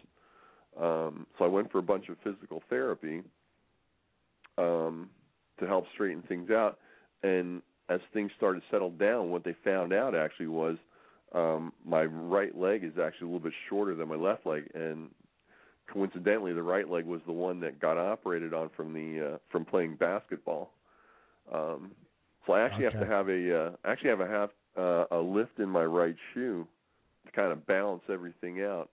Um, 0.80 1.26
so 1.38 1.46
I 1.46 1.48
went 1.48 1.72
for 1.72 1.80
a 1.80 1.84
bunch 1.84 2.10
of 2.10 2.18
physical 2.24 2.62
therapy 2.70 3.24
um, 4.58 5.10
to 5.60 5.68
help 5.68 5.86
straighten 5.94 6.24
things 6.24 6.50
out. 6.50 6.80
And 7.24 7.62
as 7.90 8.00
things 8.14 8.32
started 8.38 8.62
to 8.62 8.66
settle 8.72 8.92
down, 8.92 9.30
what 9.30 9.44
they 9.44 9.56
found 9.64 9.94
out 9.94 10.16
actually 10.16 10.48
was 10.48 10.78
um, 11.34 11.74
my 11.86 12.04
right 12.04 12.58
leg 12.58 12.84
is 12.84 12.94
actually 13.02 13.28
a 13.28 13.32
little 13.32 13.40
bit 13.40 13.54
shorter 13.70 13.96
than 13.96 14.08
my 14.08 14.16
left 14.16 14.46
leg, 14.46 14.70
and 14.74 15.10
coincidentally, 15.92 16.54
the 16.54 16.64
right 16.64 16.90
leg 16.90 17.06
was 17.06 17.22
the 17.26 17.34
one 17.34 17.60
that 17.60 17.80
got 17.80 17.98
operated 17.98 18.54
on 18.54 18.70
from 18.76 18.94
the 18.94 19.34
uh, 19.34 19.38
from 19.52 19.66
playing 19.66 19.96
basketball. 19.96 20.72
Um, 21.54 21.92
so 22.46 22.54
I 22.54 22.62
actually 22.62 22.86
have 22.86 23.00
to 23.00 23.06
have 23.06 23.30
a 23.30 23.66
uh, 23.68 23.72
actually 23.86 24.10
have 24.10 24.22
a 24.22 24.28
half 24.28 24.50
uh, 24.78 25.06
a 25.16 25.20
lift 25.20 25.60
in 25.60 25.70
my 25.70 25.84
right 25.84 26.16
shoe 26.34 26.68
to 27.26 27.32
kind 27.32 27.52
of 27.52 27.66
balance 27.66 28.04
everything 28.12 28.62
out. 28.62 28.90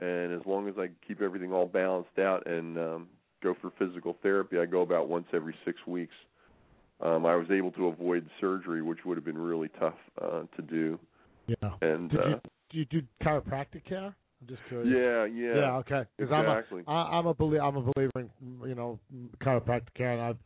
And 0.00 0.32
as 0.32 0.40
long 0.46 0.68
as 0.68 0.74
I 0.78 0.88
keep 1.06 1.20
everything 1.20 1.52
all 1.52 1.66
balanced 1.66 2.18
out 2.18 2.46
and 2.46 2.78
um, 2.78 3.08
go 3.42 3.54
for 3.60 3.70
physical 3.78 4.16
therapy, 4.22 4.58
I 4.58 4.64
go 4.66 4.80
about 4.80 5.08
once 5.08 5.26
every 5.32 5.54
six 5.64 5.78
weeks. 5.86 6.14
Um, 7.00 7.26
I 7.26 7.34
was 7.34 7.46
able 7.50 7.72
to 7.72 7.88
avoid 7.88 8.28
surgery, 8.40 8.80
which 8.80 9.00
would 9.04 9.16
have 9.16 9.24
been 9.24 9.38
really 9.38 9.68
tough 9.80 9.98
uh, 10.20 10.42
to 10.56 10.62
do. 10.62 10.98
Yeah. 11.46 11.70
And 11.82 12.10
Did 12.10 12.20
uh, 12.20 12.28
you 12.28 12.40
do 12.70 12.78
you 12.78 12.84
do 12.86 13.02
chiropractic 13.22 13.84
care? 13.84 14.14
I'm 14.40 14.48
just 14.48 14.60
curious. 14.68 14.88
yeah, 14.90 15.24
yeah, 15.24 15.60
Yeah, 15.60 15.76
okay. 15.78 16.04
Because 16.16 16.32
exactly. 16.32 16.82
I'm 16.86 16.94
a, 16.94 16.98
I, 16.98 17.18
I'm 17.18 17.26
a 17.26 17.34
belie- 17.34 17.60
I'm 17.60 17.76
a 17.76 17.82
believer 17.82 18.10
in 18.16 18.30
you 18.66 18.74
know 18.74 18.98
chiropractic 19.42 19.94
care, 19.94 20.12
and 20.12 20.22
I've 20.22 20.38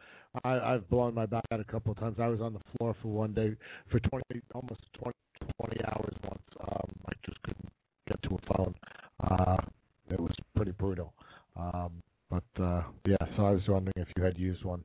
I, 0.44 0.74
I've 0.74 0.88
blown 0.90 1.14
my 1.14 1.26
back 1.26 1.44
out 1.52 1.60
a 1.60 1.64
couple 1.64 1.92
of 1.92 1.98
times. 1.98 2.16
I 2.20 2.28
was 2.28 2.40
on 2.40 2.52
the 2.52 2.60
floor 2.76 2.94
for 3.02 3.08
one 3.08 3.32
day 3.32 3.56
for 3.90 4.00
20 4.00 4.24
almost 4.54 4.80
20 4.94 5.12
20 5.60 5.84
hours 5.84 6.14
once. 6.24 6.42
Um, 6.60 6.90
I 7.06 7.12
just 7.24 7.42
couldn't 7.42 7.68
get 8.08 8.22
to 8.22 8.36
a 8.36 8.54
phone. 8.54 8.74
Uh, 9.22 9.56
it 10.10 10.20
was 10.20 10.32
pretty 10.54 10.72
brutal. 10.72 11.12
Um, 11.56 12.02
but 12.30 12.62
uh, 12.62 12.82
yeah, 13.06 13.16
so 13.36 13.46
I 13.46 13.50
was 13.52 13.62
wondering 13.68 13.94
if 13.96 14.08
you 14.16 14.22
had 14.22 14.38
used 14.38 14.64
one. 14.64 14.82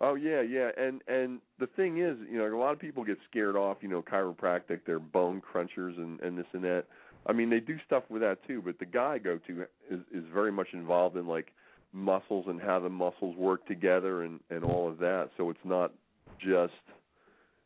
Oh 0.00 0.14
yeah, 0.14 0.40
yeah, 0.40 0.70
and 0.78 1.02
and 1.08 1.40
the 1.58 1.66
thing 1.66 1.98
is, 1.98 2.16
you 2.30 2.38
know, 2.38 2.46
a 2.46 2.56
lot 2.56 2.72
of 2.72 2.78
people 2.78 3.04
get 3.04 3.18
scared 3.28 3.54
off, 3.54 3.78
you 3.82 3.88
know, 3.88 4.02
chiropractic, 4.02 4.80
they're 4.86 4.98
bone 4.98 5.42
crunchers 5.42 5.96
and 5.98 6.20
and 6.20 6.38
this 6.38 6.46
and 6.52 6.64
that. 6.64 6.84
I 7.26 7.34
mean, 7.34 7.50
they 7.50 7.60
do 7.60 7.76
stuff 7.84 8.04
with 8.08 8.22
that 8.22 8.38
too, 8.46 8.62
but 8.64 8.78
the 8.78 8.86
guy 8.86 9.14
I 9.14 9.18
go 9.18 9.38
to 9.46 9.62
is 9.90 10.00
is 10.10 10.24
very 10.32 10.50
much 10.50 10.68
involved 10.72 11.16
in 11.18 11.26
like 11.26 11.52
muscles 11.92 12.46
and 12.48 12.60
how 12.60 12.80
the 12.80 12.88
muscles 12.88 13.36
work 13.36 13.66
together 13.66 14.22
and 14.22 14.40
and 14.50 14.64
all 14.64 14.88
of 14.88 14.98
that. 14.98 15.30
So 15.36 15.50
it's 15.50 15.58
not 15.64 15.92
just 16.38 16.72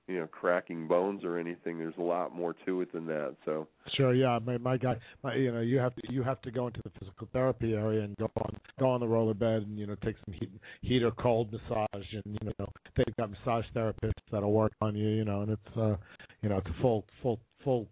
you 0.07 0.19
know 0.19 0.27
cracking 0.27 0.87
bones 0.87 1.25
or 1.25 1.39
anything. 1.39 1.79
There's 1.79 1.95
a 1.99 2.03
lot 2.03 2.35
more 2.35 2.55
to 2.67 2.81
it 2.81 2.93
than 2.93 3.07
that. 3.07 3.37
So 3.45 3.69
Sure, 3.97 4.15
yeah, 4.15 4.39
my 4.45 4.59
my 4.59 4.77
guy, 4.77 4.97
my 5.23 5.35
you 5.35 5.53
know, 5.53 5.61
you 5.61 5.79
have 5.79 5.95
to 5.97 6.03
you 6.13 6.23
have 6.23 6.41
to 6.43 6.51
go 6.51 6.67
into 6.67 6.81
the 6.85 6.91
physical 6.99 7.29
therapy 7.33 7.75
area 7.75 8.03
and 8.03 8.17
go 8.17 8.31
on 8.41 8.57
go 8.79 8.89
on 8.89 9.01
the 9.01 9.09
roller 9.09 9.35
bed 9.35 9.63
and 9.63 9.79
you 9.79 9.87
know 9.87 9.95
take 10.05 10.17
some 10.25 10.35
heat 10.35 10.51
heat 10.81 11.03
or 11.03 11.11
cold 11.13 11.53
massage 11.53 12.13
and 12.13 12.39
you 12.41 12.53
know 12.59 12.67
they've 12.97 13.17
got 13.19 13.31
massage 13.31 13.65
therapists 13.75 14.13
that'll 14.33 14.53
work 14.53 14.73
on 14.81 14.97
you, 14.97 15.09
you 15.09 15.25
know, 15.25 15.43
and 15.43 15.51
it's 15.51 15.77
uh 15.77 15.97
you 16.43 16.49
know 16.49 16.59
it's 16.59 16.69
a 16.69 16.83
full 16.83 17.05
full 17.23 17.41
full 17.63 17.89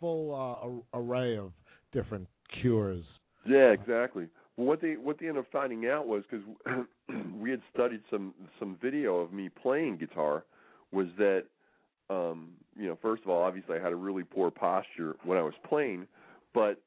full 0.00 0.84
uh, 0.94 0.98
array 0.98 1.36
of 1.36 1.52
different 1.92 2.26
cures. 2.60 3.04
yeah, 3.46 3.70
exactly. 3.70 4.26
Well, 4.56 4.66
what 4.66 4.80
they 4.80 4.94
what 4.94 5.18
they 5.18 5.26
ended 5.26 5.44
up 5.44 5.50
finding 5.52 5.86
out 5.86 6.06
was 6.06 6.22
because 6.30 6.46
we 7.40 7.50
had 7.50 7.60
studied 7.72 8.00
some 8.10 8.34
some 8.58 8.76
video 8.80 9.16
of 9.16 9.32
me 9.32 9.48
playing 9.48 9.98
guitar, 9.98 10.44
was 10.92 11.06
that 11.18 11.44
um, 12.10 12.50
you 12.78 12.86
know 12.86 12.98
first 13.02 13.22
of 13.24 13.30
all 13.30 13.42
obviously 13.42 13.76
I 13.76 13.82
had 13.82 13.92
a 13.92 13.96
really 13.96 14.22
poor 14.22 14.50
posture 14.50 15.16
when 15.24 15.38
I 15.38 15.42
was 15.42 15.54
playing, 15.68 16.06
but 16.52 16.80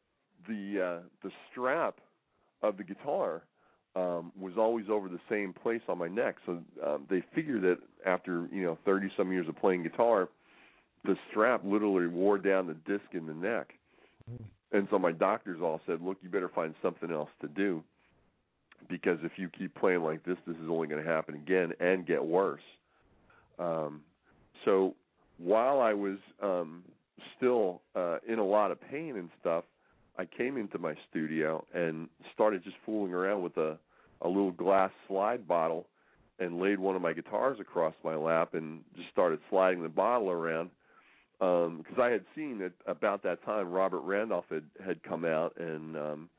the 0.47 1.01
uh, 1.01 1.07
the 1.23 1.31
strap 1.51 1.95
of 2.63 2.77
the 2.77 2.83
guitar 2.83 3.43
um, 3.95 4.31
was 4.39 4.53
always 4.57 4.85
over 4.89 5.09
the 5.09 5.19
same 5.29 5.53
place 5.53 5.81
on 5.89 5.97
my 5.97 6.07
neck. 6.07 6.35
So 6.45 6.59
um, 6.85 7.05
they 7.09 7.21
figured 7.35 7.63
that 7.63 7.79
after 8.05 8.47
you 8.51 8.63
know 8.63 8.77
thirty 8.85 9.09
some 9.17 9.31
years 9.31 9.47
of 9.49 9.57
playing 9.57 9.83
guitar, 9.83 10.29
the 11.03 11.17
strap 11.29 11.61
literally 11.65 12.07
wore 12.07 12.37
down 12.37 12.67
the 12.67 12.75
disc 12.89 13.13
in 13.13 13.25
the 13.25 13.33
neck. 13.33 13.73
And 14.71 14.87
so 14.91 14.99
my 14.99 15.11
doctors 15.11 15.59
all 15.61 15.81
said, 15.85 16.01
"Look, 16.01 16.17
you 16.21 16.29
better 16.29 16.49
find 16.49 16.73
something 16.81 17.11
else 17.11 17.29
to 17.41 17.47
do 17.47 17.83
because 18.89 19.19
if 19.23 19.33
you 19.37 19.49
keep 19.49 19.73
playing 19.75 20.03
like 20.03 20.23
this, 20.23 20.37
this 20.45 20.57
is 20.57 20.69
only 20.69 20.87
going 20.87 21.03
to 21.03 21.09
happen 21.09 21.35
again 21.35 21.73
and 21.79 22.05
get 22.05 22.23
worse." 22.23 22.61
Um, 23.59 24.01
so 24.65 24.95
while 25.37 25.79
I 25.79 25.93
was 25.93 26.17
um, 26.41 26.83
still 27.37 27.81
uh, 27.95 28.17
in 28.27 28.39
a 28.39 28.45
lot 28.45 28.71
of 28.71 28.79
pain 28.81 29.15
and 29.17 29.29
stuff, 29.39 29.63
I 30.17 30.25
came 30.25 30.57
into 30.57 30.77
my 30.79 30.95
studio 31.09 31.63
and 31.73 32.09
started 32.33 32.63
just 32.63 32.75
fooling 32.85 33.13
around 33.13 33.43
with 33.43 33.57
a 33.57 33.77
a 34.21 34.27
little 34.27 34.51
glass 34.51 34.91
slide 35.07 35.47
bottle 35.47 35.87
and 36.39 36.59
laid 36.59 36.79
one 36.79 36.95
of 36.95 37.01
my 37.01 37.13
guitars 37.13 37.59
across 37.59 37.93
my 38.03 38.15
lap 38.15 38.53
and 38.53 38.81
just 38.95 39.09
started 39.09 39.39
sliding 39.49 39.83
the 39.83 39.89
bottle 39.89 40.29
around 40.29 40.69
because 41.39 41.99
I 41.99 42.09
had 42.09 42.25
seen 42.35 42.59
that 42.59 42.73
about 42.87 43.23
that 43.23 43.43
time 43.43 43.69
Robert 43.69 44.01
Randolph 44.01 44.45
had 44.49 44.63
had 44.83 45.03
come 45.03 45.23
out 45.23 45.53
and 45.57 45.95
um 45.95 46.29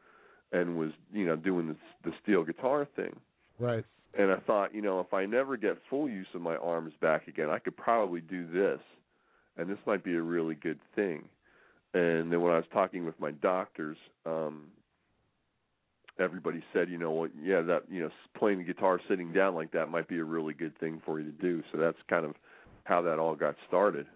and 0.53 0.77
was 0.77 0.91
you 1.13 1.27
know 1.27 1.37
doing 1.37 1.69
the 1.69 1.77
the 2.05 2.15
steel 2.23 2.45
guitar 2.45 2.87
thing. 2.97 3.15
Right. 3.61 3.85
and 4.17 4.31
I 4.31 4.37
thought 4.39 4.75
you 4.75 4.83
know 4.83 5.01
if 5.01 5.13
I 5.13 5.27
never 5.27 5.57
get 5.57 5.79
full 5.89 6.09
use 6.09 6.27
of 6.35 6.41
my 6.41 6.57
arms 6.57 6.93
back 7.01 7.29
again 7.29 7.49
I 7.49 7.59
could 7.59 7.77
probably 7.77 8.21
do 8.21 8.47
this 8.51 8.81
and 9.57 9.69
this 9.69 9.79
might 9.87 10.05
be 10.05 10.15
a 10.15 10.23
really 10.23 10.55
good 10.55 10.79
thing. 10.95 11.29
And 11.95 12.31
then 12.31 12.41
when 12.43 12.53
I 12.53 12.57
was 12.57 12.67
talking 12.73 13.05
with 13.05 13.19
my 13.21 13.31
doctors 13.31 13.97
um 14.27 14.65
everybody 16.19 16.61
said 16.73 16.89
you 16.89 16.99
know 16.99 17.13
what 17.13 17.31
yeah 17.41 17.61
that 17.63 17.85
you 17.89 18.01
know 18.01 18.11
playing 18.37 18.59
the 18.59 18.65
guitar 18.65 19.01
sitting 19.09 19.33
down 19.33 19.55
like 19.55 19.71
that 19.71 19.89
might 19.91 20.09
be 20.09 20.19
a 20.19 20.25
really 20.25 20.55
good 20.55 20.77
thing 20.81 21.01
for 21.07 21.21
you 21.21 21.27
to 21.27 21.33
do. 21.39 21.63
So 21.71 21.79
that's 21.79 21.99
kind 22.11 22.25
of 22.25 22.35
how 22.83 23.01
that 23.03 23.21
all 23.21 23.37
got 23.37 23.55
started 23.69 24.07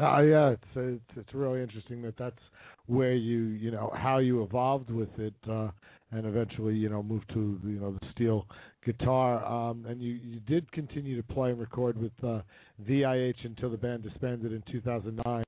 Uh, 0.00 0.20
yeah, 0.20 0.50
it's 0.50 0.64
it's 0.76 1.16
it's 1.16 1.34
really 1.34 1.62
interesting 1.62 2.02
that 2.02 2.16
that's 2.18 2.40
where 2.86 3.14
you 3.14 3.44
you 3.44 3.70
know 3.70 3.90
how 3.96 4.18
you 4.18 4.42
evolved 4.42 4.90
with 4.90 5.08
it, 5.18 5.34
uh, 5.50 5.68
and 6.10 6.26
eventually 6.26 6.74
you 6.74 6.90
know 6.90 7.02
moved 7.02 7.28
to 7.32 7.58
you 7.64 7.80
know 7.80 7.92
the 7.92 8.06
steel 8.12 8.46
guitar, 8.84 9.42
um, 9.46 9.86
and 9.88 10.02
you 10.02 10.18
you 10.22 10.40
did 10.40 10.70
continue 10.72 11.16
to 11.16 11.22
play 11.34 11.50
and 11.50 11.58
record 11.58 11.96
with 11.96 12.12
uh, 12.22 12.40
VIH 12.86 13.44
until 13.44 13.70
the 13.70 13.76
band 13.78 14.02
disbanded 14.02 14.52
in 14.52 14.62
2009, 14.70 15.44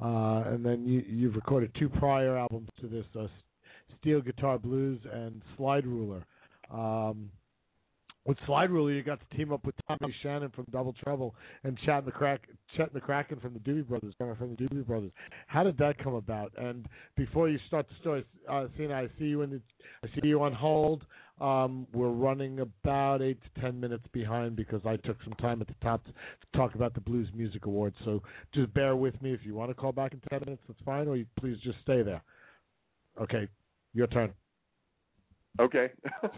uh, 0.00 0.48
and 0.48 0.64
then 0.64 0.86
you 0.86 1.02
you've 1.08 1.34
recorded 1.34 1.74
two 1.76 1.88
prior 1.88 2.36
albums 2.36 2.68
to 2.80 2.86
this, 2.86 3.04
uh, 3.18 3.26
Steel 4.00 4.20
Guitar 4.20 4.58
Blues 4.58 5.00
and 5.12 5.42
Slide 5.56 5.86
Ruler. 5.86 6.22
Um, 6.70 7.30
with 8.28 8.36
Slide 8.44 8.70
Ruler, 8.70 8.92
you 8.92 9.02
got 9.02 9.18
to 9.18 9.36
team 9.36 9.54
up 9.54 9.64
with 9.64 9.74
Tommy 9.88 10.14
Shannon 10.22 10.50
from 10.50 10.66
Double 10.70 10.92
Trouble 11.02 11.34
and 11.64 11.78
Chet 11.86 12.04
McCrack, 12.04 12.40
Chet 12.76 12.92
McCracken 12.92 13.40
from 13.40 13.54
the 13.54 13.58
Doobie 13.60 13.88
Brothers, 13.88 14.14
from 14.18 14.54
the 14.54 14.62
Doobie 14.62 14.86
Brothers. 14.86 15.12
How 15.46 15.62
did 15.62 15.78
that 15.78 15.96
come 15.96 16.14
about? 16.14 16.52
And 16.58 16.86
before 17.16 17.48
you 17.48 17.58
start 17.68 17.88
the 17.88 17.94
story, 18.00 18.26
uh, 18.46 18.66
Sena, 18.76 18.96
I 18.96 19.08
see 19.18 19.24
you 19.24 19.40
in 19.40 19.50
the, 19.50 19.60
I 20.04 20.08
see 20.08 20.28
you 20.28 20.42
on 20.42 20.52
hold. 20.52 21.06
Um, 21.40 21.86
we're 21.94 22.10
running 22.10 22.60
about 22.60 23.22
eight 23.22 23.38
to 23.42 23.60
ten 23.62 23.80
minutes 23.80 24.04
behind 24.12 24.56
because 24.56 24.82
I 24.84 24.96
took 24.96 25.16
some 25.24 25.34
time 25.34 25.62
at 25.62 25.68
the 25.68 25.74
top 25.82 26.04
to 26.04 26.12
talk 26.54 26.74
about 26.74 26.92
the 26.92 27.00
Blues 27.00 27.28
Music 27.34 27.64
Awards. 27.64 27.96
So 28.04 28.22
just 28.52 28.74
bear 28.74 28.94
with 28.94 29.20
me. 29.22 29.32
If 29.32 29.40
you 29.44 29.54
want 29.54 29.70
to 29.70 29.74
call 29.74 29.92
back 29.92 30.12
in 30.12 30.20
ten 30.28 30.40
minutes, 30.40 30.62
that's 30.68 30.80
fine, 30.84 31.08
or 31.08 31.16
you 31.16 31.24
please 31.40 31.56
just 31.64 31.78
stay 31.80 32.02
there. 32.02 32.22
Okay, 33.18 33.48
your 33.94 34.08
turn. 34.08 34.34
okay 35.60 35.90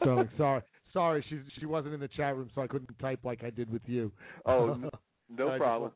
Sterling, 0.02 0.28
sorry. 0.36 0.62
Sorry, 0.92 1.24
she 1.28 1.40
she 1.58 1.66
wasn't 1.66 1.94
in 1.94 2.00
the 2.00 2.08
chat 2.08 2.36
room, 2.36 2.50
so 2.54 2.62
I 2.62 2.66
couldn't 2.66 2.90
type 2.98 3.20
like 3.24 3.44
I 3.44 3.50
did 3.50 3.70
with 3.70 3.82
you. 3.86 4.10
oh 4.46 4.72
n- 4.72 4.90
no 5.36 5.56
problem 5.56 5.92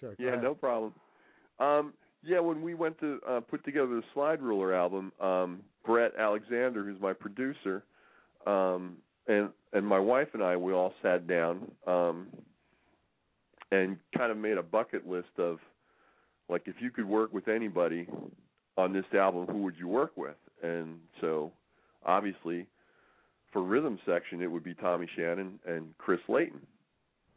Sure. 0.00 0.14
Yeah, 0.18 0.36
no 0.40 0.54
problem. 0.54 0.94
Um, 1.58 1.92
yeah, 2.22 2.40
when 2.40 2.62
we 2.62 2.74
went 2.74 2.98
to 3.00 3.20
uh, 3.28 3.40
put 3.40 3.64
together 3.64 3.88
the 3.88 4.02
Slide 4.14 4.42
Ruler 4.42 4.74
album, 4.74 5.12
um, 5.20 5.60
Brett 5.84 6.12
Alexander, 6.18 6.84
who's 6.84 7.00
my 7.00 7.12
producer, 7.12 7.82
um, 8.46 8.96
and 9.26 9.50
and 9.72 9.86
my 9.86 9.98
wife 9.98 10.28
and 10.32 10.42
I, 10.42 10.56
we 10.56 10.72
all 10.72 10.94
sat 11.02 11.26
down 11.26 11.70
um, 11.86 12.28
and 13.70 13.98
kind 14.16 14.32
of 14.32 14.38
made 14.38 14.58
a 14.58 14.62
bucket 14.62 15.06
list 15.06 15.38
of 15.38 15.58
like 16.48 16.62
if 16.66 16.76
you 16.80 16.90
could 16.90 17.06
work 17.06 17.32
with 17.32 17.48
anybody 17.48 18.06
on 18.76 18.92
this 18.92 19.04
album, 19.14 19.46
who 19.46 19.58
would 19.62 19.76
you 19.78 19.88
work 19.88 20.12
with? 20.16 20.36
And 20.62 20.98
so, 21.20 21.52
obviously, 22.04 22.66
for 23.52 23.62
rhythm 23.62 23.98
section, 24.06 24.42
it 24.42 24.50
would 24.50 24.64
be 24.64 24.74
Tommy 24.74 25.08
Shannon 25.16 25.58
and 25.66 25.94
Chris 25.98 26.20
Layton. 26.28 26.66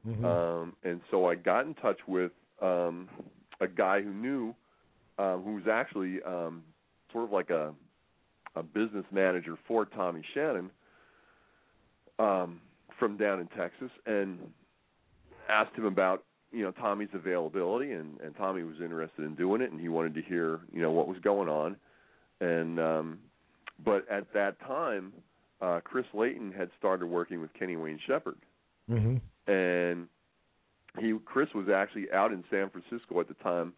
Mhm. 0.05 0.23
Um, 0.25 0.75
and 0.83 1.01
so 1.09 1.25
I 1.25 1.35
got 1.35 1.65
in 1.65 1.73
touch 1.75 1.99
with 2.07 2.31
um, 2.61 3.09
a 3.61 3.67
guy 3.67 4.01
who 4.01 4.13
knew, 4.13 4.55
um, 5.17 5.43
who 5.43 5.55
was 5.55 5.67
actually 5.67 6.21
um, 6.23 6.63
sort 7.11 7.23
of 7.25 7.31
like 7.31 7.49
a 7.49 7.73
a 8.55 8.61
business 8.61 9.05
manager 9.11 9.57
for 9.67 9.85
Tommy 9.85 10.21
Shannon 10.33 10.69
um, 12.19 12.61
from 12.99 13.17
down 13.17 13.39
in 13.39 13.47
Texas, 13.47 13.89
and 14.05 14.39
asked 15.49 15.75
him 15.75 15.85
about 15.85 16.23
you 16.51 16.63
know 16.63 16.71
Tommy's 16.71 17.09
availability, 17.13 17.93
and 17.93 18.19
and 18.19 18.35
Tommy 18.35 18.63
was 18.63 18.79
interested 18.81 19.25
in 19.25 19.35
doing 19.35 19.61
it, 19.61 19.71
and 19.71 19.79
he 19.79 19.89
wanted 19.89 20.13
to 20.15 20.21
hear 20.21 20.59
you 20.71 20.81
know 20.81 20.91
what 20.91 21.07
was 21.07 21.17
going 21.19 21.49
on, 21.49 21.75
and 22.41 22.79
um, 22.79 23.19
but 23.83 24.07
at 24.09 24.31
that 24.33 24.59
time, 24.59 25.13
uh, 25.63 25.79
Chris 25.83 26.05
Layton 26.13 26.51
had 26.51 26.69
started 26.77 27.05
working 27.07 27.39
with 27.39 27.51
Kenny 27.53 27.77
Wayne 27.77 27.99
Shepherd 28.05 28.37
Mhm. 28.89 29.21
and 29.47 30.07
he 30.99 31.17
Chris 31.25 31.49
was 31.53 31.69
actually 31.69 32.11
out 32.11 32.31
in 32.31 32.43
San 32.51 32.69
Francisco 32.69 33.19
at 33.19 33.27
the 33.27 33.33
time, 33.35 33.73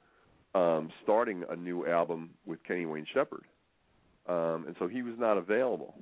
um, 0.54 0.90
starting 1.04 1.44
a 1.50 1.56
new 1.56 1.86
album 1.86 2.32
with 2.46 2.62
Kenny 2.64 2.86
Wayne 2.86 3.06
Shepherd, 3.14 3.46
um, 4.28 4.66
and 4.68 4.76
so 4.80 4.88
he 4.88 5.02
was 5.02 5.18
not 5.18 5.38
available. 5.38 5.94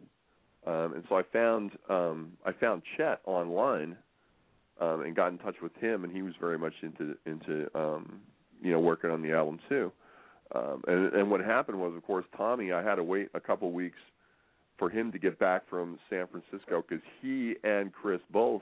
Um, 0.65 0.93
and 0.93 1.03
so 1.09 1.17
I 1.17 1.23
found 1.23 1.71
um, 1.89 2.31
I 2.45 2.51
found 2.53 2.81
Chet 2.95 3.19
online 3.25 3.97
um, 4.79 5.01
and 5.01 5.15
got 5.15 5.31
in 5.31 5.37
touch 5.37 5.61
with 5.61 5.75
him, 5.75 6.03
and 6.03 6.11
he 6.11 6.21
was 6.21 6.33
very 6.39 6.57
much 6.57 6.73
into 6.81 7.17
into 7.25 7.69
um, 7.77 8.21
you 8.61 8.71
know 8.71 8.79
working 8.79 9.11
on 9.11 9.21
the 9.21 9.33
album 9.33 9.59
too. 9.69 9.91
Um, 10.55 10.83
and 10.87 11.13
and 11.13 11.29
what 11.29 11.41
happened 11.41 11.79
was, 11.79 11.93
of 11.95 12.03
course, 12.05 12.25
Tommy. 12.37 12.71
I 12.71 12.81
had 12.81 12.95
to 12.95 13.03
wait 13.03 13.29
a 13.33 13.39
couple 13.39 13.71
weeks 13.71 13.99
for 14.83 14.89
him 14.89 15.13
to 15.13 15.17
get 15.17 15.39
back 15.39 15.69
from 15.69 15.97
San 16.09 16.27
Francisco 16.27 16.83
because 16.87 17.03
he 17.21 17.55
and 17.63 17.93
Chris 17.93 18.19
both 18.31 18.61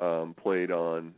um, 0.00 0.34
played 0.42 0.72
on 0.72 1.14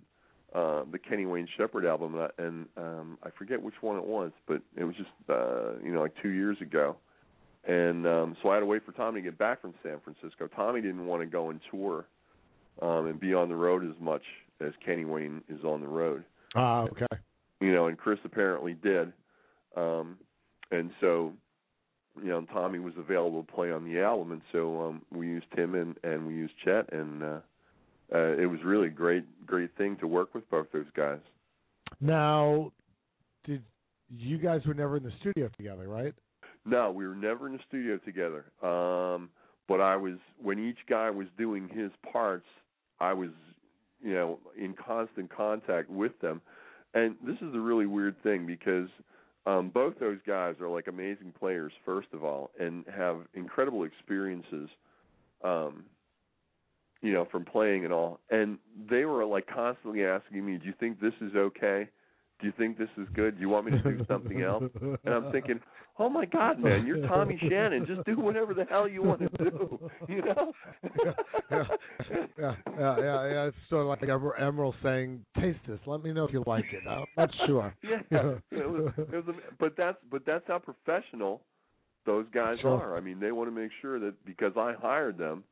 uh, 0.55 0.83
the 0.93 0.99
Kenny 0.99 1.25
Wayne 1.25 1.49
Shepherd 1.57 1.87
album, 1.87 2.15
and 2.15 2.23
I- 2.25 2.43
and 2.43 2.67
um, 2.77 3.19
I 3.23 3.31
forget 3.31 3.61
which 3.63 3.77
one 3.81 3.97
it 3.97 4.05
was, 4.05 4.33
but 4.47 4.61
it 4.77 4.85
was 4.85 4.95
just 4.97 5.09
uh, 5.31 5.79
you 5.83 5.93
know 5.93 6.03
like 6.03 6.13
two 6.23 6.29
years 6.29 6.59
ago. 6.61 6.97
And 7.67 8.07
um, 8.07 8.37
so 8.43 8.51
I 8.51 8.55
had 8.55 8.61
to 8.61 8.67
wait 8.67 8.85
for 8.85 8.93
Tommy 8.93 9.21
to 9.23 9.25
get 9.25 9.39
back 9.39 9.61
from 9.63 9.73
San 9.83 9.99
Francisco. 10.05 10.49
Tommy 10.55 10.81
didn't 10.83 11.07
want 11.07 11.23
to 11.23 11.27
go 11.27 11.49
and 11.51 11.59
tour 11.71 12.05
um, 12.83 13.07
and 13.07 13.19
be 13.19 13.33
on 13.35 13.49
the 13.49 13.57
road 13.57 13.85
as 13.85 13.97
much 14.01 14.23
as 14.61 14.73
Kenny 14.85 15.05
Wayne 15.07 15.43
is 15.49 15.65
on 15.65 15.81
the 15.81 15.89
road 15.89 16.23
Ah, 16.55 16.83
okay. 16.83 17.07
you 17.61 17.73
know, 17.73 17.87
and 17.89 17.97
Chris 17.99 18.19
apparently 18.25 18.75
did. 18.75 19.13
Um 19.77 20.19
and 20.71 20.91
so 21.01 21.33
you 22.23 22.29
know, 22.29 22.43
Tommy 22.53 22.79
was 22.79 22.95
available 22.99 23.43
to 23.43 23.53
play 23.53 23.71
on 23.71 23.85
the 23.85 24.01
album, 24.01 24.33
and 24.33 24.43
so 24.53 24.81
um, 24.83 25.03
we 25.13 25.27
used 25.27 25.47
him 25.55 25.75
and 25.75 25.97
and 26.03 26.27
we 26.27 26.35
used 26.35 26.55
Chet, 26.65 26.93
and 26.93 27.23
uh, 27.23 27.39
uh, 28.15 28.33
it 28.39 28.47
was 28.47 28.61
really 28.65 28.89
a 28.89 28.91
great 28.91 29.25
great 29.47 29.71
thing 29.77 29.97
to 29.99 30.07
work 30.07 30.35
with 30.35 30.49
both 30.51 30.67
those 30.73 30.87
guys. 30.95 31.21
Now, 32.01 32.73
did 33.45 33.63
you 34.11 34.39
guys 34.39 34.63
were 34.67 34.75
never 34.75 34.97
in 34.97 35.03
the 35.03 35.13
studio 35.21 35.49
together, 35.57 35.89
right? 35.89 36.15
No, 36.65 36.91
we 36.91 37.07
were 37.07 37.15
never 37.15 37.47
in 37.47 37.55
the 37.55 37.61
studio 37.69 37.99
together. 37.99 38.45
Um, 38.63 39.31
but 39.69 39.81
I 39.81 39.97
was 39.97 40.15
when 40.41 40.59
each 40.59 40.79
guy 40.89 41.11
was 41.11 41.27
doing 41.39 41.69
his 41.69 41.91
parts, 42.13 42.47
I 43.01 43.13
was, 43.13 43.31
you 44.03 44.15
know, 44.15 44.39
in 44.59 44.75
constant 44.75 45.35
contact 45.35 45.91
with 45.91 46.19
them. 46.21 46.41
And 46.95 47.17
this 47.25 47.37
is 47.37 47.55
a 47.55 47.61
really 47.61 47.87
weird 47.87 48.21
thing 48.23 48.47
because 48.47 48.89
um, 49.47 49.71
both 49.73 49.99
those 49.99 50.19
guys 50.27 50.57
are 50.61 50.69
like 50.69 50.89
amazing 50.89 51.33
players, 51.39 51.73
first 51.85 52.09
of 52.13 52.25
all, 52.25 52.51
and 52.59 52.85
have 52.95 53.19
incredible 53.35 53.85
experiences, 53.85 54.69
um, 55.45 55.85
you 57.01 57.13
know, 57.13 57.27
from 57.31 57.45
playing 57.45 57.85
and 57.85 57.93
all. 57.93 58.21
And 58.31 58.59
they 58.91 59.05
were 59.05 59.25
like 59.25 59.47
constantly 59.47 60.05
asking 60.05 60.45
me, 60.45 60.59
"Do 60.59 60.67
you 60.67 60.75
think 60.79 61.01
this 61.01 61.15
is 61.21 61.35
okay? 61.37 61.89
Do 62.41 62.47
you 62.47 62.53
think 62.59 62.77
this 62.77 62.89
is 62.99 63.07
good? 63.15 63.37
Do 63.37 63.41
you 63.41 63.49
want 63.49 63.65
me 63.67 63.73
to 63.73 63.83
do 63.83 64.05
something 64.07 64.43
else?" 64.43 64.65
And 65.05 65.15
I'm 65.15 65.33
thinking, 65.33 65.59
"Oh 65.99 66.09
my 66.11 66.27
God, 66.27 66.59
man, 66.59 66.87
you're 66.87 67.07
Tommy 67.07 67.39
Shannon. 67.49 67.87
Just 67.87 68.05
do 68.05 68.19
whatever 68.21 68.53
the 68.53 68.65
hell 68.65 68.87
you 68.89 69.03
want 69.03 69.21
to 69.21 69.29
do." 69.39 69.91
You 70.09 70.23
know? 70.23 70.53
yeah, 71.51 71.65
yeah, 72.39 72.55
yeah, 72.79 72.97
yeah, 72.99 72.99
yeah. 72.99 73.45
It's 73.47 73.57
sort 73.71 73.83
of 73.83 73.89
like 73.89 74.03
Emer- 74.03 74.37
Emeril 74.41 74.75
saying, 74.83 75.25
"Taste 75.41 75.59
this. 75.67 75.79
Let 75.87 76.03
me 76.03 76.13
know 76.13 76.25
if 76.25 76.33
you 76.33 76.45
like 76.47 76.67
it." 76.73 76.83
I'm 76.89 77.07
not 77.17 77.31
sure. 77.47 77.75
yeah, 77.83 78.01
it 78.51 78.71
was, 78.71 78.93
it 78.99 79.27
was, 79.27 79.35
a- 79.37 79.55
but 79.59 79.75
that's 79.77 79.99
but 80.11 80.23
that's 80.27 80.45
how 80.47 80.59
professional 80.59 81.41
those 82.05 82.27
guys 82.33 82.59
Sure. 82.61 82.71
are. 82.79 82.97
I 82.97 83.01
mean, 83.01 83.19
they 83.19 83.33
want 83.33 83.49
to 83.49 83.55
make 83.61 83.71
sure 83.81 83.99
that 83.99 84.15
because 84.25 84.53
I 84.57 84.75
hired 84.81 85.19
them, 85.19 85.43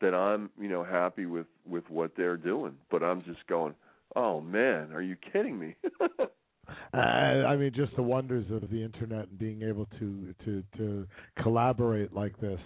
that 0.00 0.14
I'm 0.14 0.50
you 0.60 0.68
know 0.68 0.84
happy 0.84 1.26
with 1.26 1.46
with 1.66 1.84
what 1.88 2.12
they're 2.16 2.36
doing. 2.36 2.74
But 2.90 3.02
I'm 3.02 3.22
just 3.24 3.46
going, 3.48 3.74
oh 4.16 4.40
man, 4.40 4.92
are 4.92 5.02
you 5.02 5.16
kidding 5.32 5.58
me? 5.58 5.76
Uh, 6.92 6.96
I 6.98 7.56
mean, 7.56 7.72
just 7.74 7.96
the 7.96 8.02
wonders 8.02 8.44
of 8.50 8.68
the 8.70 8.82
internet 8.82 9.28
and 9.28 9.38
being 9.38 9.62
able 9.62 9.86
to 9.98 10.34
to 10.44 10.62
to 10.76 11.06
collaborate 11.42 12.12
like 12.12 12.38
this. 12.40 12.60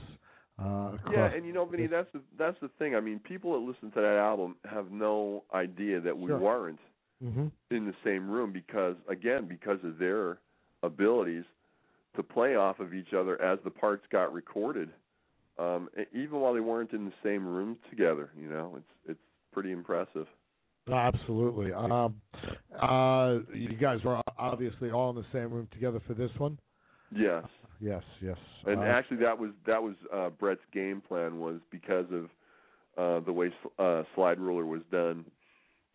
Uh, 0.59 0.97
yeah, 1.12 1.27
and 1.32 1.47
you 1.47 1.52
know, 1.52 1.64
Vinny, 1.64 1.86
that's 1.86 2.09
the 2.12 2.20
that's 2.36 2.59
the 2.60 2.69
thing. 2.81 2.97
I 2.97 3.01
mean, 3.01 3.20
people 3.20 3.52
that 3.52 3.64
listen 3.64 3.93
to 3.93 4.01
that 4.01 4.16
album 4.19 4.56
have 4.64 4.90
no 4.90 5.44
idea 5.55 6.01
that 6.01 6.16
we 6.19 6.27
Sure. 6.28 6.39
weren't 6.39 6.81
Mhm. 7.24 7.52
in 7.70 7.86
the 7.86 7.94
same 8.02 8.28
room 8.28 8.52
because 8.52 8.97
again 9.09 9.47
because 9.47 9.78
of 9.85 9.98
their 9.98 10.39
abilities 10.82 11.44
to 12.16 12.23
play 12.24 12.56
off 12.56 12.81
of 12.81 12.93
each 12.93 13.12
other 13.14 13.40
as 13.40 13.60
the 13.62 13.70
parts 13.70 14.05
got 14.10 14.32
recorded 14.32 14.90
um 15.59 15.89
even 16.12 16.40
while 16.40 16.52
they 16.52 16.60
weren't 16.60 16.93
in 16.93 17.05
the 17.05 17.12
same 17.23 17.47
room 17.47 17.78
together 17.89 18.31
you 18.36 18.48
know 18.48 18.74
it's 18.77 18.93
it's 19.10 19.20
pretty 19.52 19.70
impressive 19.70 20.27
Absolutely. 20.91 21.73
Um, 21.73 22.21
uh, 22.81 23.39
you 23.55 23.77
guys 23.81 24.03
were 24.05 24.21
obviously 24.39 24.91
all 24.91 25.11
in 25.11 25.17
the 25.17 25.25
same 25.33 25.51
room 25.53 25.69
together 25.73 26.01
for 26.07 26.15
this 26.15 26.31
one. 26.39 26.59
yes 27.15 27.45
Yes, 27.81 28.03
yes. 28.21 28.37
and 28.67 28.79
Uh, 28.81 28.85
actually 28.85 29.17
that 29.19 29.37
was 29.39 29.51
that 29.67 29.83
was 29.83 29.95
uh 30.15 30.31
Brett's 30.31 30.61
game 30.73 31.01
plan 31.07 31.41
was 31.41 31.61
because 31.71 32.07
of 32.13 32.25
uh 32.97 33.25
the 33.25 33.33
way 33.33 33.53
uh 33.79 34.03
slide 34.15 34.39
ruler 34.39 34.67
was 34.67 34.83
done 34.91 35.25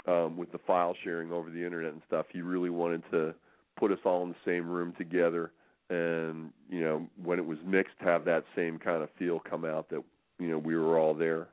um 0.06 0.36
with 0.38 0.52
the 0.52 0.58
file 0.60 0.96
sharing 1.04 1.32
over 1.32 1.50
the 1.50 1.64
internet 1.64 1.94
and 1.94 2.02
stuff 2.08 2.26
he 2.32 2.42
really 2.42 2.70
wanted 2.70 3.04
to 3.12 3.34
put 3.78 3.92
us 3.92 4.00
all 4.06 4.24
in 4.24 4.30
the 4.30 4.36
same 4.46 4.68
room 4.70 4.94
together 4.98 5.52
and 5.90 6.52
you 6.70 6.82
know 6.82 7.08
when 7.24 7.40
it 7.40 7.46
was 7.46 7.58
mixed 7.66 7.96
have 8.00 8.26
that 8.26 8.44
same 8.56 8.78
kind 8.78 9.02
of 9.02 9.10
feel 9.18 9.40
come 9.40 9.64
out 9.64 9.90
that 9.90 10.04
you 10.40 10.50
know 10.50 10.58
we 10.58 10.76
were 10.76 10.98
all 11.00 11.14
there 11.14 11.48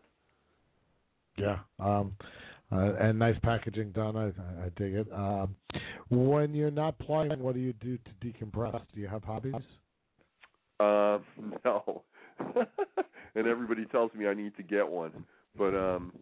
Yeah. 1.37 1.59
Um, 1.79 2.13
uh, 2.73 2.95
and 3.01 3.19
nice 3.19 3.37
packaging 3.43 3.93
done. 3.93 4.17
I, 4.17 4.29
I 4.65 4.69
dig 4.77 4.95
it. 4.95 5.13
Um, 5.13 5.55
when 6.11 6.55
you're 6.55 6.71
not 6.71 6.99
playing, 6.99 7.41
what 7.41 7.55
do 7.55 7.61
you 7.61 7.73
do 7.75 7.99
to 7.99 8.27
decompress? 8.27 8.81
Do 8.95 9.01
you 9.01 9.09
have 9.09 9.23
hobbies? 9.23 9.55
uh 10.81 11.19
no 11.65 12.03
and 13.35 13.47
everybody 13.47 13.85
tells 13.87 14.13
me 14.15 14.27
i 14.27 14.35
need 14.35 14.57
to 14.57 14.63
get 14.63 14.89
one 14.89 15.25
but 15.57 15.75
um 15.75 16.13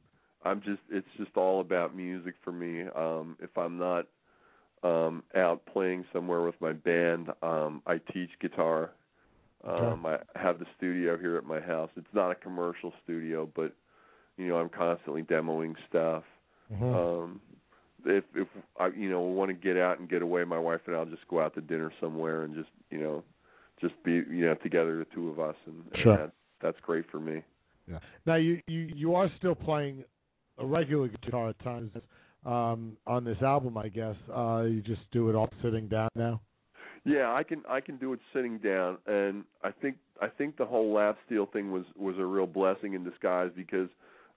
i'm 0.44 0.60
just 0.60 0.81
it's 0.90 1.06
just 1.16 1.36
all 1.36 1.60
about 1.60 1.97
music 1.97 2.35
for 2.44 2.52
me 2.52 2.82
um 2.94 3.36
if 3.40 3.56
i'm 3.56 3.78
not 3.78 4.06
um 4.82 5.23
out 5.36 5.64
playing 5.73 6.05
somewhere 6.12 6.43
with 6.43 6.60
my 6.60 6.73
band 6.73 7.28
um 7.43 7.81
i 7.86 7.98
teach 8.12 8.31
guitar 8.40 8.90
um 9.64 10.05
i 10.05 10.19
have 10.35 10.59
the 10.59 10.66
studio 10.77 11.16
here 11.16 11.36
at 11.36 11.44
my 11.44 11.60
house 11.60 11.90
it's 11.97 12.06
not 12.12 12.31
a 12.31 12.35
commercial 12.35 12.93
studio 13.05 13.48
but 13.55 13.74
you 14.43 14.48
know 14.48 14.56
i'm 14.56 14.69
constantly 14.69 15.23
demoing 15.23 15.74
stuff 15.89 16.24
Mhm. 16.73 16.94
um 16.94 17.40
if 18.05 18.24
if 18.35 18.48
i 18.78 18.89
you 18.89 19.09
know 19.10 19.20
want 19.20 19.48
to 19.51 19.55
get 19.55 19.77
out 19.77 19.98
and 19.98 20.09
get 20.09 20.23
away 20.23 20.44
my 20.44 20.59
wife 20.59 20.81
and 20.86 20.97
i'll 20.97 21.05
just 21.06 21.27
go 21.28 21.40
out 21.40 21.55
to 21.55 21.60
dinner 21.60 21.93
somewhere 22.01 22.43
and 22.43 22.55
just 22.55 22.70
you 22.90 22.98
know 22.98 23.23
just 23.81 23.94
be 24.05 24.12
you 24.12 24.44
know 24.47 24.55
together 24.56 24.98
the 24.98 25.06
two 25.14 25.28
of 25.28 25.39
us 25.39 25.56
and, 25.66 25.77
and 25.93 26.02
Sure. 26.02 26.16
that, 26.16 26.32
that's 26.60 26.78
great 26.81 27.05
for 27.10 27.20
me 27.20 27.43
Yeah. 27.89 27.98
Now 28.27 28.36
you 28.36 28.60
you 28.69 28.89
you 28.94 29.14
are 29.14 29.28
still 29.39 29.55
playing 29.55 30.05
a 30.59 30.66
regular 30.66 31.09
guitar 31.09 31.48
at 31.51 31.59
times 31.60 31.90
um, 32.44 32.97
on 33.06 33.24
this 33.24 33.40
album, 33.43 33.77
I 33.77 33.89
guess. 33.89 34.16
Uh, 34.35 34.64
you 34.69 34.82
just 34.82 35.02
do 35.12 35.31
it 35.31 35.35
all 35.35 35.48
sitting 35.62 35.89
down 35.89 36.09
now. 36.14 36.40
Yeah, 37.05 37.32
I 37.32 37.43
can 37.43 37.62
I 37.69 37.81
can 37.81 37.97
do 37.97 38.12
it 38.12 38.20
sitting 38.32 38.59
down, 38.59 38.98
and 39.06 39.44
I 39.64 39.70
think 39.73 39.97
I 40.20 40.28
think 40.28 40.56
the 40.56 40.64
whole 40.66 40.93
lap 40.93 41.16
steel 41.27 41.47
thing 41.47 41.73
was 41.73 41.85
was 41.97 42.16
a 42.19 42.24
real 42.24 42.47
blessing 42.47 42.94
in 42.94 43.02
disguise 43.02 43.51
because 43.56 43.89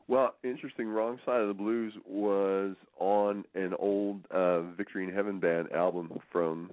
Well, 0.10 0.36
interesting. 0.44 0.88
Wrong 0.88 1.20
Side 1.26 1.42
of 1.42 1.48
the 1.48 1.54
Blues 1.54 1.94
was 2.06 2.76
on 3.00 3.46
an 3.54 3.74
old 3.78 4.22
uh, 4.32 4.62
Victory 4.62 5.06
in 5.06 5.14
Heaven 5.14 5.40
band 5.40 5.72
album 5.72 6.12
from, 6.32 6.70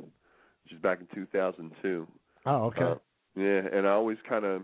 which 0.65 0.73
is 0.73 0.81
back 0.81 1.01
in 1.01 1.07
2002. 1.15 2.07
Oh, 2.47 2.53
okay. 2.65 2.83
Uh, 2.83 2.95
yeah, 3.37 3.61
and 3.73 3.87
I 3.87 3.91
always 3.91 4.19
kind 4.29 4.45
of, 4.45 4.63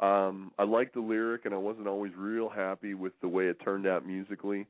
um, 0.00 0.52
I 0.58 0.62
liked 0.62 0.94
the 0.94 1.00
lyric, 1.00 1.44
and 1.44 1.52
I 1.52 1.58
wasn't 1.58 1.88
always 1.88 2.12
real 2.16 2.48
happy 2.48 2.94
with 2.94 3.12
the 3.20 3.28
way 3.28 3.46
it 3.46 3.56
turned 3.64 3.86
out 3.86 4.06
musically, 4.06 4.66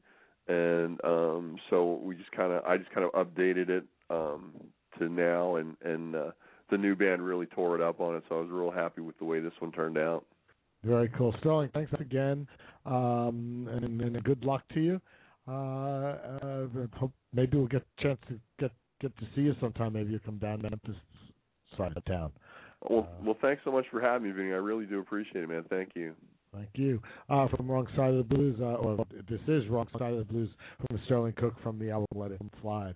and 0.49 0.99
um, 1.05 1.57
so 1.71 2.01
we 2.03 2.15
just 2.15 2.31
kind 2.33 2.53
of, 2.53 2.65
I 2.65 2.77
just 2.77 2.91
kind 2.91 3.07
of 3.07 3.13
updated 3.13 3.69
it 3.69 3.85
um, 4.11 4.53
to 4.99 5.09
now, 5.09 5.57
and 5.57 5.77
and 5.85 6.15
uh, 6.15 6.31
the 6.71 6.79
new 6.79 6.95
band 6.95 7.23
really 7.23 7.47
tore 7.47 7.75
it 7.75 7.81
up 7.81 8.01
on 8.01 8.17
it, 8.17 8.25
so 8.29 8.37
I 8.37 8.41
was 8.41 8.51
real 8.51 8.71
happy 8.71 9.01
with 9.01 9.19
the 9.19 9.25
way 9.25 9.41
this 9.41 9.53
one 9.59 9.73
turned 9.73 9.99
out. 9.99 10.25
Very 10.83 11.09
cool. 11.17 11.35
Sterling, 11.41 11.71
thanks 11.73 11.93
again, 11.99 12.47
um, 12.85 13.69
and, 13.71 14.01
and 14.01 14.25
good 14.25 14.45
luck 14.45 14.63
to 14.75 14.81
you. 14.81 15.01
Uh, 15.47 16.17
uh, 16.43 16.67
hope 16.95 17.13
maybe 17.33 17.57
we'll 17.57 17.67
get 17.67 17.83
a 17.99 18.03
chance 18.03 18.19
to 18.29 18.39
get 18.59 18.71
get 19.01 19.17
to 19.19 19.25
see 19.35 19.43
you 19.43 19.55
sometime. 19.61 19.93
Maybe 19.93 20.13
you 20.13 20.21
come 20.21 20.39
down 20.39 20.63
Memphis 20.63 20.97
side 21.77 21.93
of 21.97 22.05
town. 22.05 22.33
Well, 22.89 23.09
well, 23.23 23.37
thanks 23.41 23.63
so 23.65 23.73
much 23.73 23.87
for 23.91 24.01
having 24.01 24.29
me, 24.29 24.35
Vinny. 24.35 24.53
I 24.53 24.57
really 24.57 24.85
do 24.85 25.01
appreciate 25.01 25.43
it, 25.43 25.49
man. 25.49 25.65
Thank 25.71 25.91
you. 25.95 26.15
Thank 26.55 26.69
you. 26.75 27.03
Uh, 27.29 27.49
from 27.49 27.69
Wrong 27.69 27.87
Side 27.97 28.15
of 28.15 28.29
the 28.29 28.35
Blues, 28.35 28.57
uh, 28.61 28.75
or 28.75 29.05
this 29.29 29.41
is 29.49 29.69
Wrong 29.69 29.89
Side 29.99 30.13
of 30.13 30.19
the 30.19 30.25
Blues 30.25 30.49
from 30.87 31.01
Sterling 31.07 31.33
Koch 31.33 31.55
from 31.63 31.81
the 31.81 31.91
album 31.91 32.07
Let 32.15 32.31
It 32.31 32.41
Slide. 32.63 32.95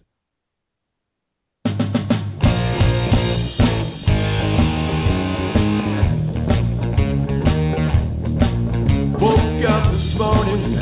Woke 9.21 9.65
up 9.67 9.91
this 9.91 10.15
morning, 10.19 10.79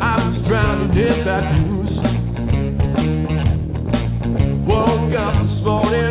I 0.00 0.16
was 0.22 0.36
drowning 0.46 0.96
in 0.96 1.24
that 1.26 1.44
news. 1.58 1.90
Woke 4.68 5.14
up 5.18 5.34
this 5.42 5.64
morning. 5.64 6.09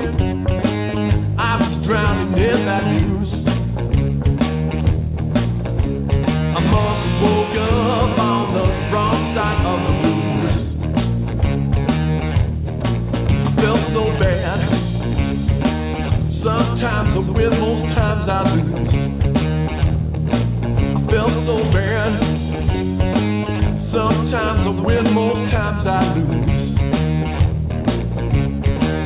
Win, 24.85 25.13
most 25.13 25.51
times 25.51 25.85
I 25.87 26.13
lose. 26.15 26.77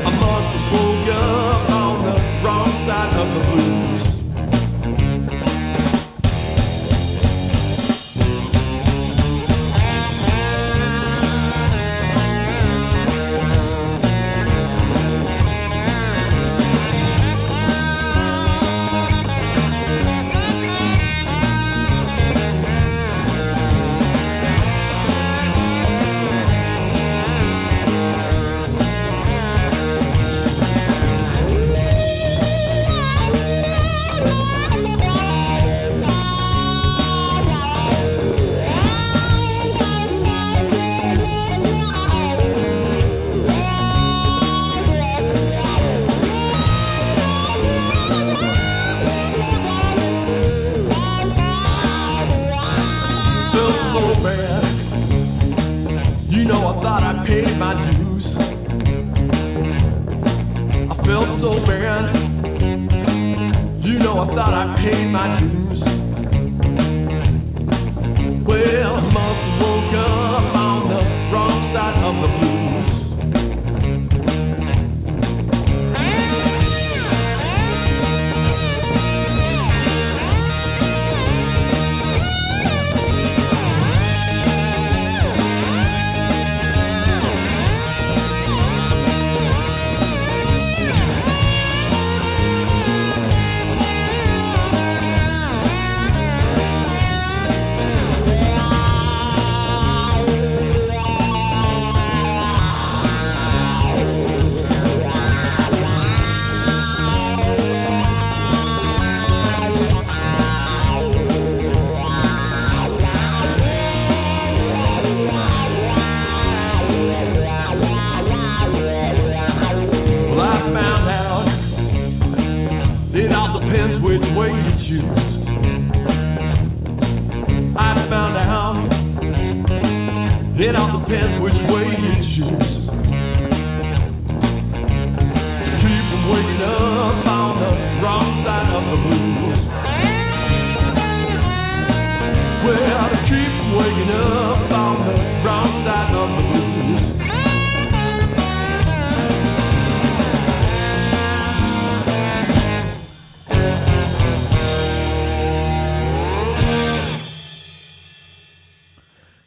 I 0.04 0.12
must 0.22 0.54
woke 0.74 1.10
up 1.10 1.70
on 1.70 1.96
the 2.06 2.14
wrong 2.44 2.72
side 2.88 3.14
of 3.18 3.28
the 3.34 3.42
blues. 3.52 3.73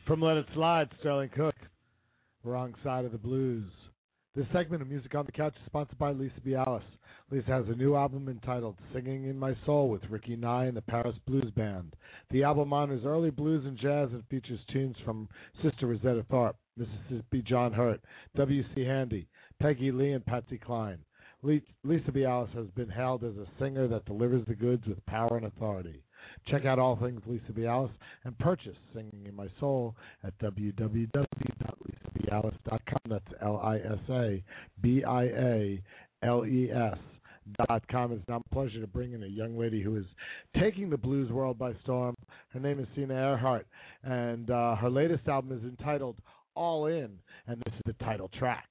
From 0.06 0.22
Let 0.22 0.36
It 0.36 0.46
Slide, 0.54 0.88
Sterling 1.00 1.30
Koch, 1.36 1.52
Wrong 2.44 2.72
Side 2.84 3.04
of 3.04 3.10
the 3.10 3.18
Blues. 3.18 3.64
This 4.36 4.46
segment 4.52 4.80
of 4.80 4.88
Music 4.88 5.12
on 5.16 5.26
the 5.26 5.32
Couch 5.32 5.54
is 5.56 5.66
sponsored 5.66 5.98
by 5.98 6.12
Lisa 6.12 6.40
Biales. 6.46 6.82
Lisa 7.28 7.50
has 7.50 7.64
a 7.68 7.74
new 7.74 7.96
album 7.96 8.28
entitled 8.28 8.76
Singing 8.94 9.24
in 9.24 9.36
My 9.36 9.56
Soul 9.66 9.88
with 9.88 10.08
Ricky 10.08 10.36
Nye 10.36 10.66
and 10.66 10.76
the 10.76 10.82
Paris 10.82 11.16
Blues 11.26 11.50
Band. 11.56 11.96
The 12.30 12.44
album 12.44 12.72
honors 12.72 13.04
early 13.04 13.30
blues 13.30 13.66
and 13.66 13.76
jazz 13.76 14.10
and 14.12 14.24
features 14.28 14.60
tunes 14.72 14.94
from 15.04 15.28
Sister 15.60 15.88
Rosetta 15.88 16.24
Tharpe, 16.30 16.54
Mississippi 16.76 17.42
John 17.42 17.72
Hurt, 17.72 18.00
W.C. 18.36 18.80
Handy, 18.80 19.26
Peggy 19.58 19.90
Lee, 19.90 20.12
and 20.12 20.24
Patsy 20.24 20.56
Cline. 20.56 21.00
Lisa 21.42 22.12
Biales 22.12 22.54
has 22.54 22.68
been 22.76 22.90
hailed 22.90 23.24
as 23.24 23.36
a 23.36 23.48
singer 23.58 23.88
that 23.88 24.04
delivers 24.04 24.46
the 24.46 24.54
goods 24.54 24.86
with 24.86 25.04
power 25.06 25.36
and 25.36 25.46
authority. 25.46 26.04
Check 26.46 26.64
out 26.64 26.78
all 26.78 26.94
things 26.94 27.22
Lisa 27.26 27.50
Biales 27.52 27.90
and 28.22 28.38
purchase 28.38 28.76
Singing 28.94 29.26
in 29.26 29.34
My 29.34 29.48
Soul 29.58 29.96
at 30.22 30.38
www.lisabiales.com. 30.38 33.00
That's 33.08 33.34
L 33.42 33.56
I 33.56 33.78
S 33.78 33.98
A 34.10 34.44
B 34.80 35.02
I 35.02 35.24
A 35.24 35.82
L 36.22 36.46
E 36.46 36.70
S 36.70 36.96
dot 37.68 37.82
com. 37.88 38.12
It's 38.12 38.26
now 38.28 38.42
a 38.50 38.54
pleasure 38.54 38.80
to 38.80 38.86
bring 38.86 39.12
in 39.12 39.22
a 39.22 39.26
young 39.26 39.58
lady 39.58 39.82
who 39.82 39.96
is 39.96 40.04
taking 40.60 40.90
the 40.90 40.96
blues 40.96 41.30
world 41.30 41.58
by 41.58 41.72
storm. 41.82 42.14
Her 42.50 42.60
name 42.60 42.80
is 42.80 42.86
Sena 42.94 43.14
Ehrhardt, 43.14 43.64
and 44.02 44.50
uh, 44.50 44.76
her 44.76 44.90
latest 44.90 45.26
album 45.28 45.56
is 45.56 45.64
entitled 45.64 46.16
All 46.54 46.86
In, 46.86 47.18
and 47.46 47.62
this 47.64 47.74
is 47.74 47.82
the 47.86 48.04
title 48.04 48.30
track. 48.38 48.68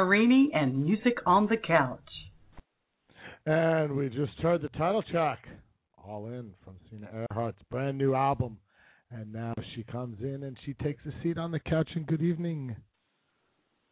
Marini 0.00 0.50
and 0.54 0.82
Music 0.82 1.18
on 1.26 1.46
the 1.46 1.58
Couch. 1.58 2.00
And 3.44 3.94
we 3.94 4.08
just 4.08 4.32
heard 4.40 4.62
the 4.62 4.70
title 4.70 5.02
track, 5.02 5.46
All 6.02 6.24
In, 6.28 6.52
from 6.64 6.76
Sena 6.90 7.26
Ehrhardt's 7.30 7.60
brand 7.70 7.98
new 7.98 8.14
album. 8.14 8.56
And 9.10 9.30
now 9.30 9.52
she 9.74 9.82
comes 9.82 10.16
in 10.22 10.44
and 10.44 10.56
she 10.64 10.72
takes 10.72 11.02
a 11.04 11.12
seat 11.22 11.36
on 11.36 11.50
the 11.50 11.60
couch. 11.60 11.90
And 11.94 12.06
good 12.06 12.22
evening. 12.22 12.74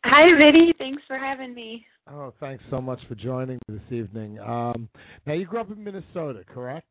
Hi, 0.06 0.34
Vinny. 0.38 0.72
Thanks 0.78 1.02
for 1.06 1.18
having 1.18 1.54
me. 1.54 1.84
Oh, 2.10 2.32
thanks 2.40 2.64
so 2.70 2.80
much 2.80 3.00
for 3.06 3.14
joining 3.14 3.58
me 3.68 3.78
this 3.78 3.92
evening. 3.92 4.38
Um, 4.38 4.88
now, 5.26 5.34
you 5.34 5.44
grew 5.44 5.60
up 5.60 5.70
in 5.70 5.84
Minnesota, 5.84 6.42
correct? 6.54 6.88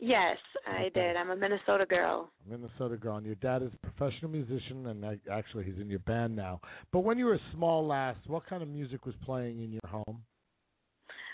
Yes, 0.00 0.38
I 0.66 0.88
did. 0.94 1.14
I'm 1.14 1.30
a 1.30 1.36
Minnesota 1.36 1.84
girl. 1.84 2.30
Minnesota 2.48 2.96
girl. 2.96 3.16
And 3.16 3.26
your 3.26 3.34
dad 3.36 3.62
is 3.62 3.70
a 3.74 3.86
professional 3.90 4.30
musician, 4.30 4.86
and 4.86 5.04
I, 5.04 5.18
actually, 5.30 5.64
he's 5.64 5.78
in 5.78 5.90
your 5.90 5.98
band 6.00 6.34
now. 6.34 6.60
But 6.90 7.00
when 7.00 7.18
you 7.18 7.26
were 7.26 7.34
a 7.34 7.40
small 7.54 7.86
lass, 7.86 8.16
what 8.26 8.46
kind 8.46 8.62
of 8.62 8.68
music 8.68 9.04
was 9.04 9.14
playing 9.26 9.62
in 9.62 9.70
your 9.72 9.80
home? 9.86 10.22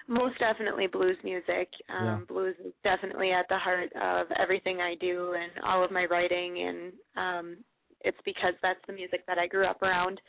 Most 0.08 0.38
definitely 0.40 0.88
blues 0.88 1.16
music. 1.22 1.68
Um, 1.88 2.04
Yeah. 2.04 2.18
Blues 2.26 2.56
is 2.64 2.72
definitely 2.82 3.32
at 3.32 3.46
the 3.48 3.58
heart 3.58 3.92
of 4.00 4.26
everything 4.38 4.80
I 4.80 4.96
do 5.00 5.34
and 5.34 5.64
all 5.64 5.84
of 5.84 5.92
my 5.92 6.04
writing, 6.06 6.60
and 6.62 6.92
um, 7.16 7.56
it's 8.00 8.18
because 8.24 8.54
that's 8.62 8.80
the 8.88 8.92
music 8.92 9.24
that 9.26 9.38
I 9.38 9.46
grew 9.46 9.66
up 9.66 9.80
around. 9.82 10.20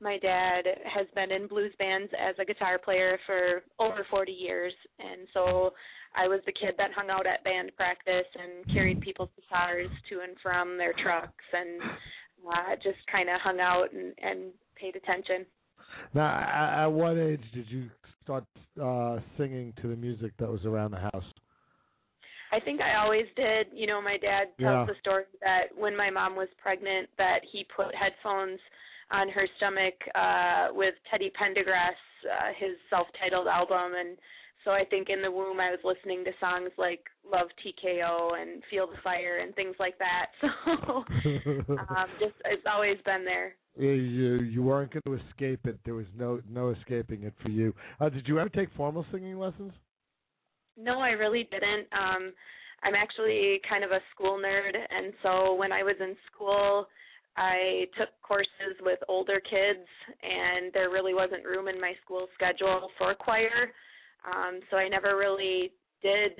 My 0.00 0.18
dad 0.18 0.62
has 0.92 1.06
been 1.14 1.30
in 1.30 1.46
blues 1.46 1.72
bands 1.78 2.12
as 2.18 2.34
a 2.40 2.44
guitar 2.44 2.78
player 2.78 3.18
for 3.26 3.62
over 3.78 4.04
40 4.10 4.32
years, 4.32 4.72
and 4.98 5.28
so 5.32 5.72
I 6.14 6.28
was 6.28 6.40
the 6.46 6.52
kid 6.52 6.74
that 6.78 6.90
hung 6.94 7.10
out 7.10 7.26
at 7.26 7.42
band 7.44 7.72
practice 7.76 8.26
and 8.34 8.74
carried 8.74 9.00
people's 9.00 9.30
guitars 9.36 9.88
to 10.10 10.20
and 10.20 10.36
from 10.42 10.76
their 10.76 10.92
trucks 11.02 11.44
and 11.52 11.80
uh, 12.46 12.76
just 12.82 12.98
kind 13.10 13.28
of 13.28 13.40
hung 13.40 13.60
out 13.60 13.92
and, 13.92 14.12
and 14.20 14.50
paid 14.76 14.96
attention. 14.96 15.46
Now, 16.14 16.26
at, 16.26 16.84
at 16.84 16.86
what 16.86 17.16
age 17.18 17.44
did 17.54 17.66
you 17.70 17.88
start 18.22 18.44
uh, 18.82 19.18
singing 19.38 19.72
to 19.82 19.88
the 19.88 19.96
music 19.96 20.32
that 20.38 20.48
was 20.48 20.64
around 20.64 20.90
the 20.90 20.98
house? 20.98 21.24
I 22.52 22.60
think 22.60 22.80
I 22.82 23.02
always 23.02 23.26
did. 23.34 23.68
You 23.72 23.86
know, 23.86 24.02
my 24.02 24.18
dad 24.18 24.48
tells 24.60 24.86
Yeah. 24.86 24.92
the 24.92 24.98
story 25.00 25.24
that 25.40 25.74
when 25.74 25.96
my 25.96 26.10
mom 26.10 26.36
was 26.36 26.48
pregnant, 26.62 27.08
that 27.16 27.40
he 27.50 27.64
put 27.74 27.94
headphones 27.94 28.60
on 29.10 29.28
her 29.28 29.46
stomach 29.56 29.94
uh 30.14 30.68
with 30.72 30.94
Teddy 31.10 31.30
Pendergrass, 31.38 31.96
uh, 32.24 32.52
his 32.58 32.76
self-titled 32.90 33.46
album, 33.46 33.92
and 33.98 34.18
so 34.64 34.70
I 34.70 34.84
think 34.84 35.08
in 35.08 35.22
the 35.22 35.30
womb 35.30 35.60
I 35.60 35.70
was 35.70 35.80
listening 35.84 36.24
to 36.24 36.30
songs 36.40 36.70
like 36.78 37.00
Love 37.30 37.48
TKO 37.64 38.40
and 38.40 38.62
Feel 38.70 38.86
the 38.86 38.96
Fire 39.02 39.38
and 39.42 39.54
things 39.54 39.76
like 39.78 39.98
that. 39.98 40.26
So 40.86 41.04
um 41.78 42.08
just 42.20 42.34
it's 42.44 42.66
always 42.70 42.96
been 43.04 43.24
there. 43.24 43.54
you 43.76 43.90
you 43.90 44.34
you 44.42 44.62
weren't 44.62 44.92
going 44.92 45.18
to 45.18 45.24
escape 45.28 45.66
it. 45.66 45.78
There 45.84 45.94
was 45.94 46.06
no 46.16 46.40
no 46.50 46.70
escaping 46.70 47.22
it 47.24 47.34
for 47.42 47.50
you. 47.50 47.74
Uh, 48.00 48.08
did 48.08 48.26
you 48.28 48.38
ever 48.38 48.48
take 48.48 48.68
formal 48.76 49.04
singing 49.12 49.38
lessons? 49.38 49.72
No, 50.76 51.00
I 51.00 51.10
really 51.10 51.48
didn't. 51.50 51.86
Um 51.92 52.32
I'm 52.84 52.94
actually 52.94 53.60
kind 53.68 53.84
of 53.84 53.90
a 53.90 54.00
school 54.14 54.40
nerd 54.44 54.74
and 54.74 55.12
so 55.22 55.54
when 55.54 55.72
I 55.72 55.82
was 55.82 55.96
in 56.00 56.16
school 56.32 56.86
I 57.36 57.86
took 57.98 58.08
courses 58.22 58.76
with 58.82 58.98
older 59.08 59.40
kids 59.40 59.88
and 60.22 60.72
there 60.74 60.90
really 60.90 61.14
wasn't 61.14 61.44
room 61.46 61.68
in 61.68 61.80
my 61.80 61.94
school 62.04 62.28
schedule 62.34 62.90
for 62.98 63.14
choir. 63.14 63.72
Um 64.26 64.60
so 64.70 64.76
I 64.76 64.88
never 64.88 65.16
really 65.16 65.72
did 66.02 66.32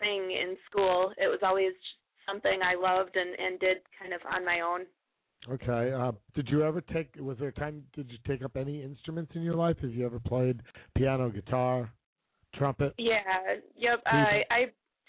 sing 0.00 0.30
in 0.30 0.56
school. 0.70 1.12
It 1.18 1.28
was 1.28 1.40
always 1.42 1.72
something 2.26 2.60
I 2.62 2.74
loved 2.74 3.16
and 3.16 3.38
and 3.38 3.60
did 3.60 3.78
kind 3.98 4.12
of 4.12 4.20
on 4.30 4.44
my 4.44 4.60
own. 4.60 4.86
Okay. 5.50 5.92
Uh, 5.92 6.12
did 6.34 6.48
you 6.48 6.62
ever 6.62 6.80
take? 6.80 7.14
Was 7.18 7.38
there 7.38 7.48
a 7.48 7.52
time? 7.52 7.82
Did 7.94 8.10
you 8.10 8.18
take 8.26 8.44
up 8.44 8.56
any 8.56 8.82
instruments 8.82 9.32
in 9.34 9.42
your 9.42 9.54
life? 9.54 9.76
Have 9.82 9.90
you 9.90 10.06
ever 10.06 10.20
played 10.20 10.60
piano, 10.96 11.30
guitar, 11.30 11.90
trumpet? 12.54 12.94
Yeah, 12.98 13.56
yep. 13.76 14.02
I 14.06 14.42
I 14.50 14.60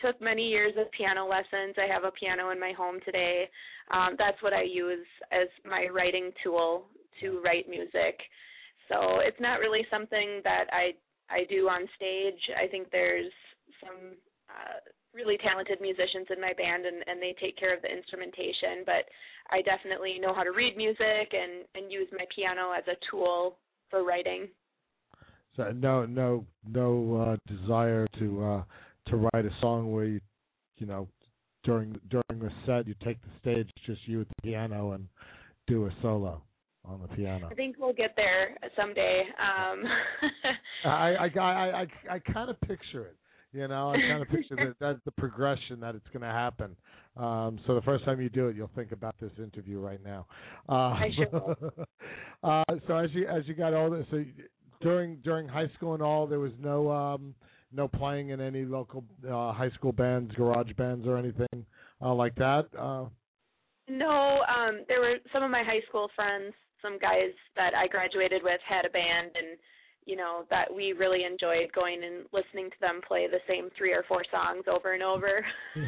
took 0.02 0.20
many 0.22 0.48
years 0.48 0.74
of 0.78 0.92
piano 0.92 1.28
lessons. 1.28 1.76
I 1.78 1.92
have 1.92 2.04
a 2.04 2.12
piano 2.12 2.50
in 2.50 2.60
my 2.60 2.74
home 2.76 3.00
today. 3.06 3.48
Um 3.92 4.16
that's 4.18 4.42
what 4.42 4.54
I 4.54 4.64
use 4.64 5.06
as 5.32 5.48
my 5.66 5.88
writing 5.94 6.32
tool 6.44 6.86
to 7.22 7.40
write 7.46 7.70
music. 7.70 8.20
So 8.90 9.20
it's 9.20 9.40
not 9.40 9.60
really 9.60 9.86
something 9.92 10.42
that 10.44 10.66
I 10.72 10.94
I 11.30 11.46
do 11.50 11.68
on 11.68 11.88
stage. 11.96 12.40
I 12.56 12.68
think 12.68 12.90
there's 12.92 13.32
some 13.80 14.18
uh 14.50 14.80
really 15.14 15.38
talented 15.38 15.80
musicians 15.80 16.28
in 16.34 16.42
my 16.42 16.54
band 16.58 16.86
and 16.86 17.04
and 17.08 17.22
they 17.22 17.36
take 17.40 17.58
care 17.58 17.74
of 17.76 17.82
the 17.82 17.92
instrumentation, 17.92 18.84
but 18.86 19.06
I 19.52 19.62
definitely 19.62 20.18
know 20.20 20.34
how 20.34 20.44
to 20.44 20.52
read 20.52 20.76
music 20.78 21.34
and 21.34 21.66
and 21.76 21.92
use 21.92 22.08
my 22.12 22.26
piano 22.36 22.72
as 22.78 22.84
a 22.88 22.98
tool 23.10 23.58
for 23.90 24.04
writing. 24.04 24.48
So 25.56 25.72
no 25.72 26.06
no 26.06 26.46
no 26.68 27.38
uh, 27.38 27.54
desire 27.54 28.08
to 28.20 28.44
uh, 28.44 28.64
to 29.10 29.18
write 29.18 29.46
a 29.46 29.56
song 29.62 29.92
where 29.92 30.06
you 30.06 30.22
you 30.78 30.88
know 30.88 31.08
during 31.64 32.00
during 32.10 32.44
a 32.44 32.66
set 32.66 32.88
you 32.88 32.96
take 33.04 33.18
the 33.22 33.30
stage 33.40 33.70
just 33.86 34.02
you 34.08 34.22
at 34.22 34.28
the 34.28 34.42
piano 34.42 34.92
and 34.94 35.08
do 35.68 35.86
a 35.86 35.92
solo. 36.02 36.42
On 36.86 37.02
the 37.02 37.08
piano. 37.16 37.48
I 37.52 37.54
think 37.56 37.78
we'll 37.80 37.94
get 37.94 38.14
there 38.16 38.58
someday. 38.76 39.24
Um 39.40 39.84
I 40.86 41.16
I 41.16 41.30
I 41.40 41.82
I 41.82 41.88
I 42.16 42.20
kind 42.20 42.50
of 42.50 42.60
picture 42.62 43.06
it. 43.06 43.18
You 43.54 43.68
know, 43.68 43.92
I 43.92 43.98
kind 43.98 44.22
of 44.22 44.28
picture 44.30 44.56
that 44.56 44.76
that's 44.80 45.00
the 45.06 45.12
progression 45.12 45.80
that 45.82 45.94
it's 45.94 46.08
going 46.08 46.24
to 46.24 46.28
happen. 46.28 46.76
Um, 47.16 47.60
so 47.68 47.76
the 47.76 47.84
first 47.84 48.04
time 48.04 48.20
you 48.20 48.28
do 48.28 48.48
it, 48.48 48.56
you'll 48.56 48.72
think 48.76 48.92
about 48.92 49.14
this 49.22 49.30
interview 49.38 49.80
right 49.80 50.04
now. 50.04 50.26
Uh, 50.68 50.74
I 50.74 51.10
sure 51.16 51.56
uh, 52.44 52.64
so 52.88 52.98
as 52.98 53.12
you 53.14 53.28
as 53.28 53.44
you 53.46 53.54
got 53.54 53.76
older, 53.76 54.04
so 54.10 54.24
during 54.82 55.18
during 55.18 55.48
high 55.48 55.70
school 55.76 55.94
and 55.94 56.02
all, 56.02 56.26
there 56.26 56.40
was 56.40 56.52
no 56.60 56.90
um, 56.92 57.36
no 57.72 57.88
playing 57.88 58.30
in 58.30 58.42
any 58.42 58.66
local 58.66 59.04
uh, 59.24 59.54
high 59.54 59.70
school 59.76 59.92
bands, 59.92 60.34
garage 60.34 60.72
bands, 60.76 61.06
or 61.06 61.18
anything 61.18 61.64
uh, 62.02 62.12
like 62.12 62.34
that. 62.36 62.66
Uh, 62.76 63.06
No, 63.88 64.42
um 64.48 64.84
there 64.88 65.00
were 65.02 65.18
some 65.32 65.44
of 65.44 65.52
my 65.52 65.62
high 65.64 65.82
school 65.90 66.10
friends, 66.16 66.54
some 66.84 67.00
guys 67.00 67.32
that 67.56 67.74
I 67.74 67.88
graduated 67.88 68.44
with 68.44 68.60
had 68.68 68.86
a 68.86 68.92
band 68.92 69.32
and 69.34 69.58
you 70.06 70.18
know 70.18 70.44
that 70.50 70.68
we 70.68 70.92
really 70.92 71.24
enjoyed 71.24 71.72
going 71.74 72.04
and 72.04 72.28
listening 72.36 72.70
to 72.70 72.80
them 72.82 73.00
play 73.08 73.28
the 73.32 73.40
same 73.48 73.70
three 73.78 73.94
or 73.94 74.04
four 74.08 74.22
songs 74.30 74.66
over 74.68 74.94
and 74.94 75.02
over. 75.02 75.46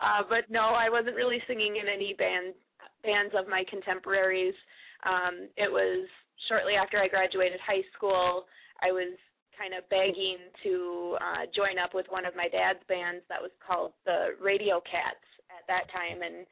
uh 0.00 0.22
but 0.28 0.46
no, 0.48 0.70
I 0.70 0.88
wasn't 0.88 1.16
really 1.16 1.42
singing 1.46 1.76
in 1.82 1.90
any 1.90 2.14
band 2.14 2.54
bands 3.02 3.34
of 3.36 3.50
my 3.50 3.64
contemporaries. 3.68 4.54
Um 5.02 5.50
it 5.56 5.70
was 5.70 6.06
shortly 6.48 6.74
after 6.74 6.98
I 6.98 7.08
graduated 7.08 7.58
high 7.58 7.82
school, 7.96 8.46
I 8.80 8.92
was 8.92 9.18
kind 9.58 9.74
of 9.74 9.82
begging 9.90 10.38
to 10.62 11.18
uh 11.18 11.42
join 11.50 11.82
up 11.82 11.92
with 11.92 12.06
one 12.08 12.24
of 12.24 12.38
my 12.38 12.46
dad's 12.46 12.86
bands 12.86 13.26
that 13.28 13.42
was 13.42 13.52
called 13.58 13.92
the 14.06 14.38
Radio 14.38 14.78
Cats 14.86 15.26
at 15.50 15.66
that 15.66 15.90
time 15.90 16.22
and 16.22 16.46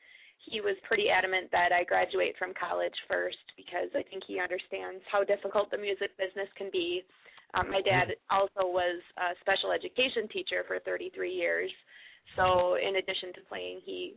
he 0.44 0.60
was 0.60 0.77
pretty 0.86 1.09
adamant 1.09 1.51
that 1.52 1.70
I 1.73 1.85
graduate 1.85 2.35
from 2.39 2.52
college 2.59 2.94
first 3.09 3.40
because 3.56 3.89
I 3.94 4.02
think 4.02 4.24
he 4.27 4.40
understands 4.40 5.02
how 5.10 5.23
difficult 5.23 5.70
the 5.70 5.78
music 5.78 6.10
business 6.19 6.51
can 6.59 6.69
be. 6.73 7.02
Um, 7.55 7.70
my 7.70 7.82
dad 7.82 8.16
also 8.31 8.66
was 8.66 9.01
a 9.20 9.36
special 9.40 9.73
education 9.73 10.27
teacher 10.32 10.64
for 10.66 10.81
33 10.81 11.31
years, 11.31 11.70
so 12.36 12.77
in 12.81 12.97
addition 12.97 13.32
to 13.35 13.40
playing, 13.48 13.81
he 13.85 14.16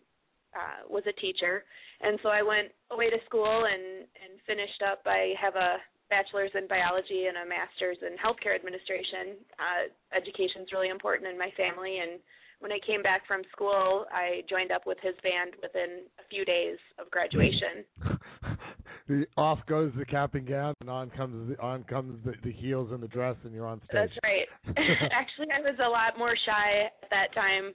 uh, 0.55 0.87
was 0.87 1.03
a 1.03 1.19
teacher, 1.19 1.67
and 1.99 2.17
so 2.23 2.29
I 2.29 2.41
went 2.41 2.71
away 2.91 3.09
to 3.11 3.19
school 3.27 3.67
and 3.67 4.07
and 4.15 4.39
finished 4.47 4.79
up. 4.87 5.03
I 5.05 5.35
have 5.35 5.55
a 5.59 5.83
bachelor's 6.09 6.53
in 6.55 6.67
biology 6.67 7.27
and 7.27 7.35
a 7.43 7.45
master's 7.49 7.97
in 7.99 8.15
healthcare 8.15 8.55
administration. 8.55 9.41
Uh, 9.59 9.91
education's 10.15 10.71
really 10.71 10.89
important 10.89 11.27
in 11.27 11.37
my 11.37 11.51
family, 11.57 11.99
and 11.99 12.23
when 12.65 12.71
I 12.71 12.79
came 12.83 13.03
back 13.03 13.21
from 13.27 13.43
school, 13.51 14.07
I 14.11 14.41
joined 14.49 14.71
up 14.71 14.87
with 14.87 14.97
his 15.03 15.13
band 15.21 15.53
within 15.61 16.01
a 16.17 16.25
few 16.31 16.43
days 16.45 16.77
of 16.97 17.11
graduation. 17.11 17.85
the 19.07 19.27
off 19.37 19.59
goes 19.69 19.91
the 19.95 20.03
cap 20.03 20.33
and 20.33 20.47
gown, 20.47 20.73
and 20.81 20.89
on 20.89 21.11
comes 21.11 21.47
the, 21.47 21.61
on 21.61 21.83
comes 21.83 22.17
the, 22.25 22.33
the 22.43 22.51
heels 22.51 22.89
and 22.91 23.03
the 23.03 23.07
dress, 23.07 23.35
and 23.43 23.53
you're 23.53 23.67
on 23.67 23.81
stage. 23.85 23.93
That's 23.93 24.13
right. 24.23 24.47
Actually, 25.11 25.53
I 25.55 25.61
was 25.61 25.77
a 25.77 25.87
lot 25.87 26.17
more 26.17 26.33
shy 26.43 26.89
at 27.03 27.07
that 27.11 27.35
time. 27.35 27.71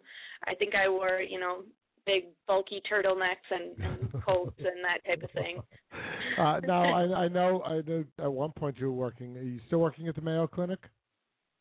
I 0.48 0.56
think 0.56 0.74
I 0.74 0.88
wore, 0.88 1.20
you 1.20 1.38
know, 1.38 1.62
big 2.04 2.24
bulky 2.48 2.82
turtlenecks 2.90 3.46
and, 3.48 3.78
and 3.78 4.12
coats 4.24 4.58
and 4.58 4.82
that 4.82 5.06
type 5.06 5.22
of 5.22 5.30
thing. 5.30 5.60
Uh, 6.36 6.58
now 6.66 6.82
I, 6.82 7.26
I 7.26 7.28
know 7.28 7.62
I 7.62 7.80
know 7.86 8.04
at 8.18 8.32
one 8.32 8.50
point 8.50 8.76
you 8.78 8.86
were 8.86 8.92
working. 8.92 9.36
Are 9.36 9.42
you 9.42 9.60
still 9.68 9.78
working 9.78 10.08
at 10.08 10.16
the 10.16 10.20
Mayo 10.20 10.48
Clinic? 10.48 10.80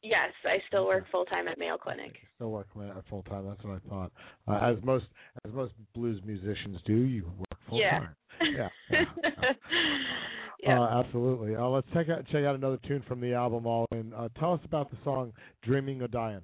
Yes, 0.02 0.32
I 0.46 0.58
still 0.68 0.86
work 0.86 1.06
full 1.12 1.26
time 1.26 1.48
at 1.48 1.58
Mayo 1.58 1.78
Clinic. 1.78 2.14
Still 2.36 2.52
work 2.52 2.68
full 3.10 3.24
time. 3.24 3.46
That's 3.48 3.64
what 3.64 3.82
I 3.86 3.90
thought. 3.90 4.12
Uh, 4.48 4.72
as 4.72 4.84
most 4.84 5.06
as 5.46 5.52
most 5.54 5.74
blues 5.94 6.22
musicians 6.26 6.80
do, 6.86 6.96
you 6.96 7.26
work 7.38 7.60
full 7.68 7.80
Yeah. 7.80 8.00
time. 8.00 8.16
Yeah. 8.42 8.70
yeah. 8.90 9.04
Yeah. 10.64 10.82
Uh, 10.82 11.00
absolutely. 11.04 11.56
Uh, 11.56 11.68
let's 11.68 11.88
check 11.94 12.08
out 12.10 12.26
check 12.28 12.44
out 12.46 12.56
another 12.56 12.80
tune 12.88 13.04
from 13.08 13.22
the 13.22 13.34
album. 13.34 13.66
All 13.66 13.86
in. 13.92 14.14
Uh, 14.14 14.30
tell 14.40 14.54
us 14.54 14.62
about 14.66 14.90
the 14.92 14.98
song 15.04 15.34
"Dreaming 15.64 16.02
or 16.02 16.08
Dying." 16.08 16.42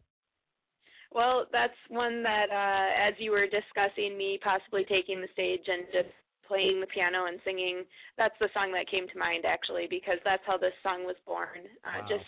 Well, 1.11 1.45
that's 1.51 1.75
one 1.89 2.23
that, 2.23 2.49
uh, 2.51 3.07
as 3.07 3.13
you 3.19 3.31
were 3.31 3.47
discussing 3.47 4.17
me 4.17 4.37
possibly 4.43 4.83
taking 4.83 5.21
the 5.21 5.27
stage 5.31 5.61
and 5.67 5.85
just 5.93 6.13
playing 6.45 6.81
the 6.81 6.87
piano 6.87 7.25
and 7.27 7.39
singing, 7.45 7.83
that's 8.17 8.35
the 8.39 8.49
song 8.53 8.71
that 8.73 8.89
came 8.91 9.07
to 9.07 9.17
mind 9.17 9.45
actually, 9.45 9.87
because 9.89 10.19
that's 10.25 10.43
how 10.45 10.57
this 10.57 10.73
song 10.83 11.05
was 11.05 11.15
born. 11.25 11.63
Uh, 11.85 12.01
Wow. 12.01 12.07
Just 12.09 12.25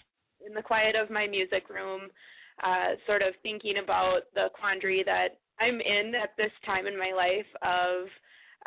in 0.48 0.54
the 0.54 0.62
quiet 0.62 0.96
of 0.96 1.10
my 1.10 1.28
music 1.28 1.70
room, 1.70 2.10
uh, 2.64 2.96
sort 3.06 3.22
of 3.22 3.36
thinking 3.44 3.76
about 3.84 4.22
the 4.34 4.48
quandary 4.58 5.04
that 5.06 5.38
I'm 5.60 5.82
in 5.82 6.16
at 6.16 6.32
this 6.38 6.52
time 6.66 6.88
in 6.88 6.98
my 6.98 7.12
life 7.12 7.50
of 7.62 8.08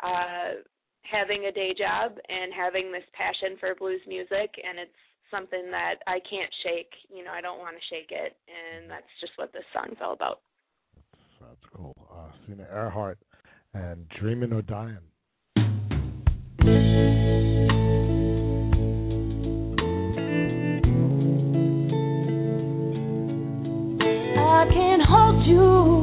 uh, 0.03 0.61
having 1.03 1.45
a 1.45 1.51
day 1.51 1.73
job 1.77 2.13
and 2.29 2.53
having 2.53 2.91
this 2.91 3.03
passion 3.13 3.57
for 3.59 3.75
blues 3.75 4.01
music, 4.07 4.53
and 4.61 4.79
it's 4.79 5.01
something 5.31 5.71
that 5.71 5.95
I 6.07 6.19
can't 6.29 6.51
shake. 6.63 6.91
You 7.09 7.23
know, 7.23 7.31
I 7.31 7.41
don't 7.41 7.59
want 7.59 7.75
to 7.75 7.95
shake 7.95 8.11
it, 8.11 8.35
and 8.47 8.89
that's 8.89 9.11
just 9.19 9.33
what 9.37 9.51
this 9.53 9.63
song's 9.73 9.97
all 10.03 10.13
about. 10.13 10.41
That's 11.39 11.65
cool. 11.73 11.95
Uh, 12.11 12.31
Sena 12.45 12.67
Ehrhardt 12.71 13.17
and 13.73 14.07
"Dreaming 14.19 14.53
or 14.53 14.61
Dying." 14.61 14.99
I 24.61 24.65
can 24.65 24.99
hold 25.01 25.43
you 25.47 26.00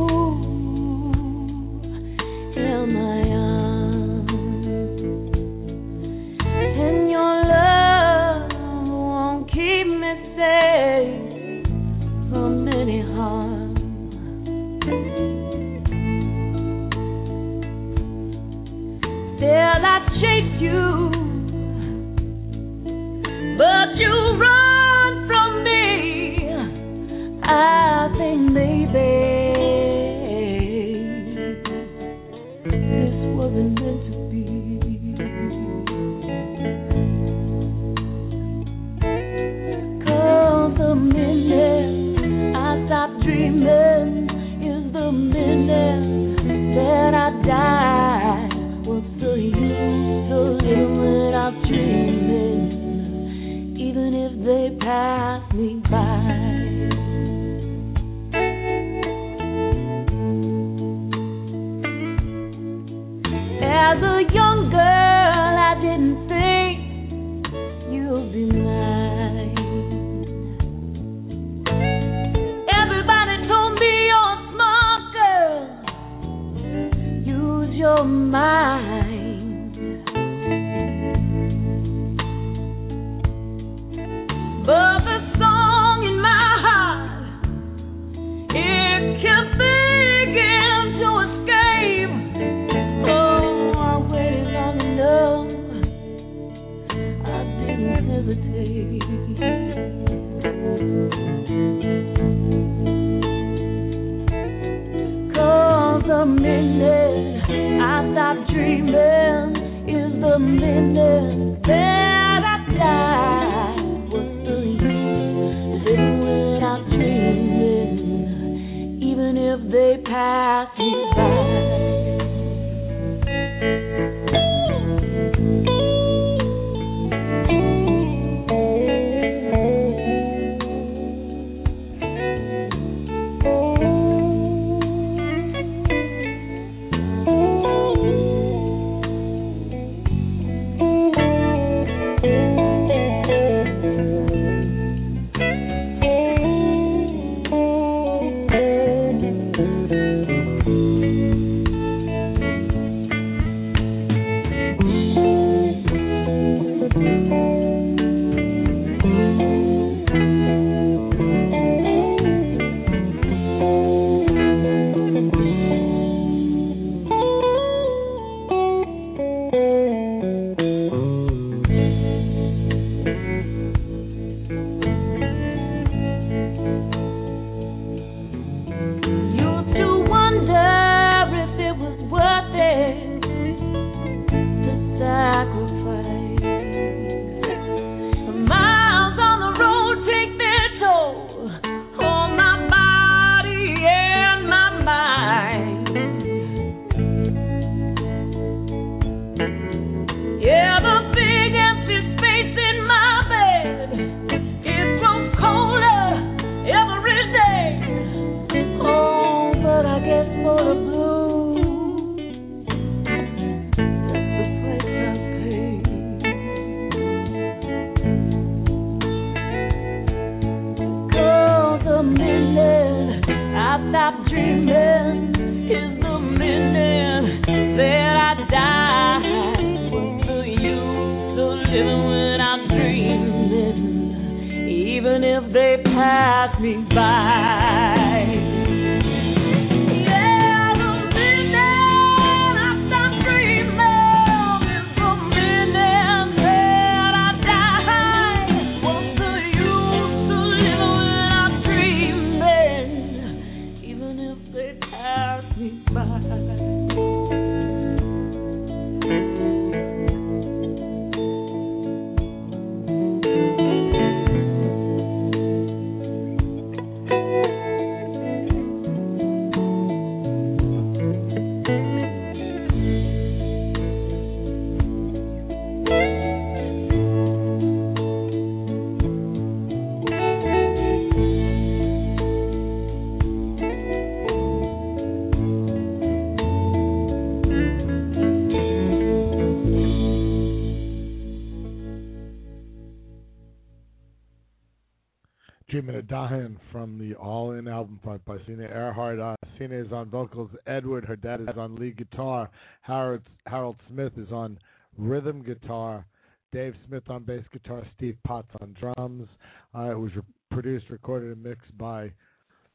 Of 295.89 296.07
Dying 296.07 296.59
from 296.71 296.99
the 296.99 297.15
All 297.15 297.53
In 297.53 297.67
album 297.67 297.99
by, 298.05 298.19
by 298.19 298.37
Sena 298.47 298.69
Ehrhardt. 298.69 299.21
Uh, 299.21 299.37
Sena 299.59 299.75
is 299.75 299.91
on 299.91 300.11
vocals. 300.11 300.51
Edward, 300.67 301.07
her 301.07 301.17
dad, 301.17 301.41
is 301.41 301.57
on 301.57 301.77
lead 301.77 301.97
guitar. 301.97 302.51
Harold 302.83 303.23
Harold 303.47 303.77
Smith 303.89 304.13
is 304.19 304.31
on 304.31 304.59
rhythm 304.99 305.43
guitar. 305.43 306.05
Dave 306.53 306.75
Smith 306.87 307.05
on 307.09 307.25
bass 307.25 307.43
guitar. 307.53 307.83
Steve 307.97 308.19
Potts 308.27 308.51
on 308.61 308.77
drums. 308.79 309.29
Uh, 309.75 309.91
it 309.91 309.99
was 309.99 310.15
re- 310.15 310.23
produced, 310.51 310.91
recorded, 310.91 311.33
and 311.33 311.43
mixed 311.43 311.77
by 311.79 312.13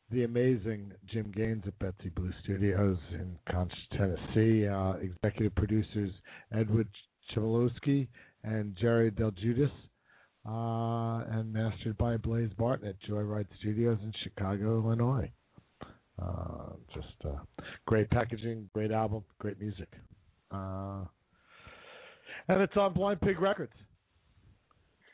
the 0.10 0.24
amazing 0.24 0.92
Jim 1.06 1.32
Gaines 1.36 1.64
at 1.68 1.78
Bessie 1.78 2.10
Blue 2.16 2.34
Studios 2.44 2.98
in 3.12 3.38
Conch, 3.52 3.74
Tennessee. 3.92 4.68
Uh, 4.68 4.94
executive 4.94 5.54
producers 5.54 6.12
Edward 6.52 6.88
Chmielewski 7.36 8.08
and 8.44 8.76
Jerry 8.76 9.12
Del 9.12 9.32
Giudice 9.32 9.70
uh, 10.48 11.24
and 11.32 11.52
mastered 11.54 11.98
by 11.98 12.18
Blaise 12.18 12.52
Barton 12.58 12.88
at 12.88 12.96
Joyride 13.10 13.48
Studios 13.60 13.98
in 14.04 14.12
Chicago, 14.24 14.82
Illinois. 14.84 15.32
Uh, 16.22 16.74
just 16.94 17.08
uh, 17.26 17.40
great 17.86 18.10
packaging, 18.10 18.70
great 18.74 18.92
album, 18.92 19.24
great 19.40 19.60
music. 19.60 19.88
Uh, 20.52 21.06
and 22.48 22.62
it's 22.62 22.76
on 22.76 22.94
Blind 22.94 23.22
Pig 23.22 23.40
Records. 23.40 23.74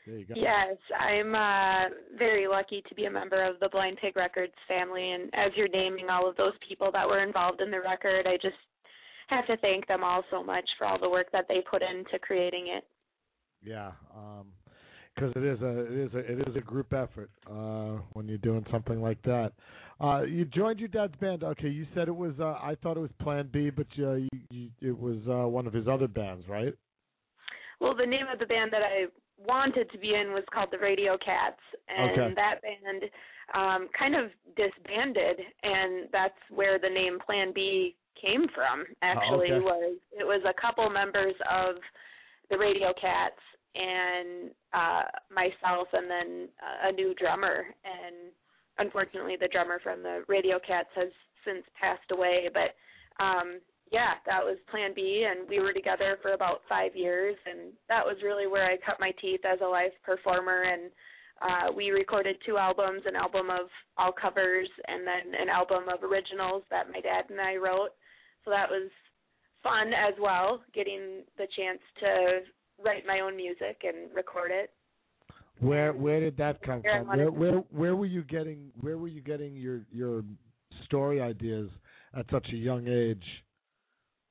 There 0.06 0.18
you 0.18 0.26
go. 0.26 0.34
Yes, 0.36 0.76
I'm 0.98 1.34
uh, 1.34 1.94
very 2.18 2.48
lucky 2.48 2.82
to 2.88 2.94
be 2.94 3.04
a 3.04 3.10
member 3.10 3.42
of 3.48 3.60
the 3.60 3.68
Blind 3.68 3.98
Pig 4.00 4.16
Records 4.16 4.52
family, 4.66 5.12
and 5.12 5.30
as 5.34 5.52
you're 5.56 5.68
naming 5.68 6.08
all 6.10 6.28
of 6.28 6.36
those 6.36 6.54
people 6.68 6.90
that 6.92 7.06
were 7.06 7.22
involved 7.22 7.60
in 7.60 7.70
the 7.70 7.80
record, 7.80 8.26
I 8.26 8.36
just 8.42 8.56
have 9.28 9.46
to 9.46 9.56
thank 9.58 9.86
them 9.86 10.02
all 10.02 10.24
so 10.30 10.42
much 10.42 10.68
for 10.76 10.86
all 10.86 10.98
the 10.98 11.08
work 11.08 11.28
that 11.32 11.46
they 11.48 11.62
put 11.70 11.82
into 11.82 12.18
creating 12.20 12.66
it. 12.76 12.84
Yeah, 13.62 13.92
because 15.20 15.34
it 15.36 15.44
is 15.44 15.60
a 15.60 15.78
it 15.78 15.92
is 15.92 16.14
a 16.14 16.18
it 16.18 16.48
is 16.48 16.56
a 16.56 16.60
group 16.60 16.92
effort 16.92 17.30
uh, 17.50 18.00
when 18.12 18.26
you're 18.26 18.38
doing 18.38 18.64
something 18.70 19.00
like 19.00 19.20
that. 19.22 19.52
Uh, 20.00 20.22
you 20.22 20.44
joined 20.46 20.78
your 20.78 20.88
dad's 20.88 21.14
band. 21.16 21.44
Okay, 21.44 21.68
you 21.68 21.86
said 21.94 22.08
it 22.08 22.16
was. 22.16 22.32
Uh, 22.40 22.58
I 22.62 22.76
thought 22.82 22.96
it 22.96 23.00
was 23.00 23.10
Plan 23.20 23.48
B, 23.52 23.70
but 23.70 23.86
uh, 23.98 24.14
you, 24.14 24.28
you, 24.50 24.68
it 24.80 24.98
was 24.98 25.18
uh, 25.28 25.46
one 25.46 25.66
of 25.66 25.72
his 25.72 25.86
other 25.86 26.08
bands, 26.08 26.46
right? 26.48 26.74
Well, 27.80 27.94
the 27.94 28.06
name 28.06 28.26
of 28.32 28.38
the 28.38 28.46
band 28.46 28.72
that 28.72 28.82
I 28.82 29.06
wanted 29.38 29.90
to 29.90 29.98
be 29.98 30.14
in 30.14 30.32
was 30.32 30.44
called 30.52 30.68
the 30.72 30.78
Radio 30.78 31.16
Cats, 31.18 31.60
and 31.88 32.10
Okay. 32.12 32.34
that 32.34 32.60
band 32.62 33.04
um, 33.54 33.88
kind 33.98 34.14
of 34.14 34.30
disbanded, 34.56 35.40
and 35.62 36.08
that's 36.12 36.38
where 36.50 36.78
the 36.78 36.88
name 36.88 37.18
Plan 37.24 37.52
B 37.54 37.96
came 38.20 38.46
from. 38.54 38.84
Actually, 39.02 39.52
okay. 39.52 39.64
was 39.64 39.96
it 40.12 40.24
was 40.24 40.42
a 40.48 40.60
couple 40.60 40.88
members 40.88 41.34
of 41.50 41.76
the 42.50 42.58
Radio 42.58 42.92
Cats 43.00 43.40
and 43.74 44.50
uh, 44.72 45.02
myself, 45.32 45.88
and 45.92 46.10
then 46.10 46.48
a 46.84 46.92
new 46.92 47.14
drummer. 47.14 47.64
And 47.84 48.32
unfortunately, 48.78 49.36
the 49.40 49.48
drummer 49.48 49.80
from 49.82 50.02
the 50.02 50.24
Radio 50.28 50.58
Cats 50.58 50.88
has 50.96 51.10
since 51.44 51.64
passed 51.80 52.10
away, 52.10 52.48
but. 52.52 52.74
Um, 53.22 53.60
yeah, 53.92 54.14
that 54.24 54.42
was 54.44 54.56
Plan 54.70 54.92
B, 54.94 55.26
and 55.28 55.48
we 55.48 55.58
were 55.58 55.72
together 55.72 56.16
for 56.22 56.32
about 56.32 56.60
five 56.68 56.94
years, 56.94 57.36
and 57.44 57.72
that 57.88 58.06
was 58.06 58.16
really 58.22 58.46
where 58.46 58.64
I 58.64 58.76
cut 58.86 59.00
my 59.00 59.10
teeth 59.20 59.40
as 59.44 59.58
a 59.60 59.66
live 59.66 59.90
performer. 60.04 60.62
And 60.62 60.90
uh, 61.42 61.72
we 61.74 61.90
recorded 61.90 62.36
two 62.46 62.56
albums: 62.56 63.02
an 63.04 63.16
album 63.16 63.50
of 63.50 63.66
all 63.98 64.12
covers, 64.12 64.68
and 64.86 65.04
then 65.04 65.34
an 65.40 65.48
album 65.48 65.88
of 65.92 66.04
originals 66.04 66.62
that 66.70 66.88
my 66.88 67.00
dad 67.00 67.24
and 67.30 67.40
I 67.40 67.56
wrote. 67.56 67.90
So 68.44 68.50
that 68.52 68.70
was 68.70 68.90
fun 69.62 69.88
as 69.88 70.14
well, 70.20 70.62
getting 70.72 71.24
the 71.36 71.48
chance 71.56 71.80
to 72.00 72.40
write 72.84 73.06
my 73.06 73.20
own 73.20 73.36
music 73.36 73.82
and 73.84 74.14
record 74.14 74.50
it. 74.52 74.70
Where 75.60 75.92
where 75.92 76.20
did 76.20 76.36
that 76.38 76.62
come 76.62 76.82
from? 76.82 77.06
Where 77.06 77.30
where 77.30 77.58
where 77.70 77.96
were 77.96 78.06
you 78.06 78.22
getting 78.22 78.70
where 78.80 78.96
were 78.96 79.08
you 79.08 79.20
getting 79.20 79.54
your 79.54 79.82
your 79.92 80.24
story 80.84 81.20
ideas 81.20 81.68
at 82.16 82.26
such 82.30 82.46
a 82.52 82.56
young 82.56 82.88
age 82.88 83.24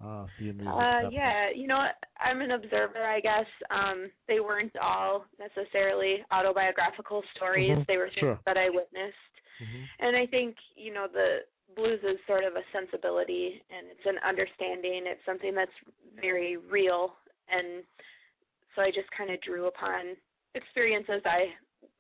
uh, 0.04 0.26
for 0.36 0.44
your 0.44 0.54
music? 0.56 0.74
Uh, 0.74 1.10
yeah, 1.12 1.50
you 1.56 1.68
know? 1.68 1.86
I'm 2.20 2.42
an 2.42 2.52
observer, 2.52 3.04
I 3.06 3.20
guess. 3.20 3.46
Um, 3.70 4.10
they 4.28 4.40
weren't 4.40 4.76
all 4.82 5.26
necessarily 5.38 6.26
autobiographical 6.32 7.24
stories. 7.36 7.78
Mhm, 7.78 7.86
They 7.88 7.98
were 7.98 8.08
things 8.10 8.20
sure. 8.20 8.40
that 8.46 8.58
I 8.58 8.70
witnessed. 8.70 9.16
And 10.00 10.16
I 10.16 10.26
think, 10.26 10.56
you 10.76 10.94
know, 10.94 11.08
the 11.12 11.40
blues 11.76 12.00
is 12.04 12.18
sort 12.28 12.46
of 12.46 12.56
a 12.56 12.64
sensibility 12.72 13.62
and 13.70 13.88
it's 13.92 14.06
an 14.06 14.18
understanding. 14.26 15.04
It's 15.06 15.24
something 15.26 15.54
that's 15.54 15.72
very 16.16 16.56
real. 16.56 17.16
And 17.50 17.84
so 18.80 18.84
I 18.84 18.92
just 18.92 19.10
kind 19.16 19.30
of 19.30 19.42
drew 19.42 19.68
upon 19.68 20.16
experiences 20.56 21.22
I 21.26 21.48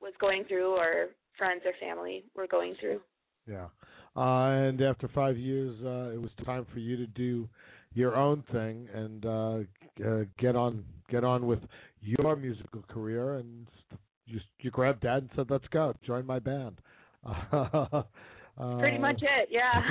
was 0.01 0.13
going 0.19 0.45
through 0.45 0.75
or 0.77 1.07
friends 1.37 1.61
or 1.65 1.73
family 1.79 2.23
were 2.35 2.47
going 2.47 2.75
through. 2.79 3.01
Yeah. 3.47 3.65
Uh, 4.15 4.67
and 4.67 4.81
after 4.81 5.07
five 5.09 5.37
years, 5.37 5.75
uh, 5.83 6.13
it 6.13 6.21
was 6.21 6.31
time 6.45 6.65
for 6.73 6.79
you 6.79 6.95
to 6.97 7.07
do 7.07 7.47
your 7.93 8.15
own 8.15 8.43
thing 8.51 8.87
and 8.93 9.25
uh, 9.25 9.59
uh, 10.05 10.23
get 10.37 10.55
on 10.55 10.83
get 11.09 11.23
on 11.23 11.45
with 11.47 11.59
your 12.01 12.35
musical 12.35 12.83
career. 12.87 13.35
And 13.35 13.67
you 14.25 14.39
you 14.59 14.71
grabbed 14.71 15.01
dad 15.01 15.23
and 15.23 15.29
said, 15.35 15.47
"Let's 15.49 15.67
go, 15.71 15.93
join 16.05 16.25
my 16.25 16.39
band." 16.39 16.79
uh, 17.25 18.03
Pretty 18.77 18.97
much 18.97 19.21
it, 19.21 19.49
yeah. 19.51 19.81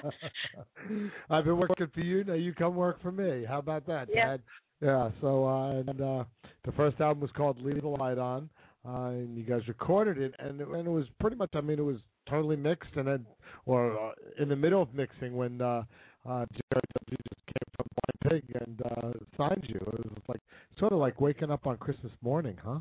I've 1.30 1.44
been 1.44 1.58
working 1.58 1.88
for 1.92 2.00
you. 2.00 2.24
Now 2.24 2.34
you 2.34 2.52
come 2.54 2.74
work 2.74 3.00
for 3.02 3.12
me. 3.12 3.44
How 3.46 3.58
about 3.58 3.86
that, 3.86 4.08
Yeah. 4.12 4.32
Dad? 4.32 4.42
Yeah. 4.80 5.10
So 5.20 5.46
uh, 5.46 5.70
and 5.70 6.00
uh, 6.00 6.24
the 6.64 6.72
first 6.72 7.00
album 7.00 7.20
was 7.20 7.30
called 7.36 7.60
"Leave 7.62 7.82
the 7.82 7.88
Light 7.88 8.18
On," 8.18 8.48
uh, 8.86 9.08
and 9.08 9.36
you 9.36 9.44
guys 9.44 9.66
recorded 9.68 10.18
it, 10.18 10.34
and 10.38 10.60
it, 10.60 10.68
and 10.68 10.86
it 10.86 10.90
was 10.90 11.06
pretty 11.20 11.36
much. 11.36 11.50
I 11.54 11.60
mean, 11.60 11.78
it 11.78 11.82
was 11.82 11.98
totally 12.28 12.56
mixed, 12.56 12.90
and 12.96 13.06
then 13.06 13.26
or 13.64 13.98
uh, 13.98 14.12
in 14.38 14.48
the 14.48 14.56
middle 14.56 14.82
of 14.82 14.92
mixing 14.94 15.36
when 15.36 15.60
uh, 15.60 15.82
uh, 16.28 16.46
Jerry 16.52 16.82
just 17.08 17.46
came 17.46 17.74
from 17.76 17.86
Blind 17.96 18.42
Pig 18.42 18.56
and 18.60 18.82
uh, 18.82 19.12
signed 19.36 19.64
you. 19.66 19.76
It 19.76 20.06
was 20.06 20.22
like 20.28 20.40
sort 20.78 20.92
of 20.92 20.98
like 20.98 21.20
waking 21.20 21.50
up 21.50 21.66
on 21.66 21.76
Christmas 21.78 22.12
morning, 22.22 22.56
huh? 22.64 22.80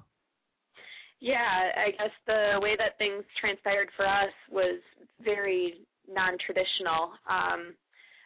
Yeah, 1.22 1.72
I 1.78 1.92
guess 1.92 2.12
the 2.28 2.60
way 2.62 2.76
that 2.78 2.98
things 2.98 3.24
transpired 3.40 3.90
for 3.96 4.06
us 4.06 4.34
was 4.52 4.80
very 5.24 5.86
non-traditional. 6.08 7.14
Um, 7.30 7.74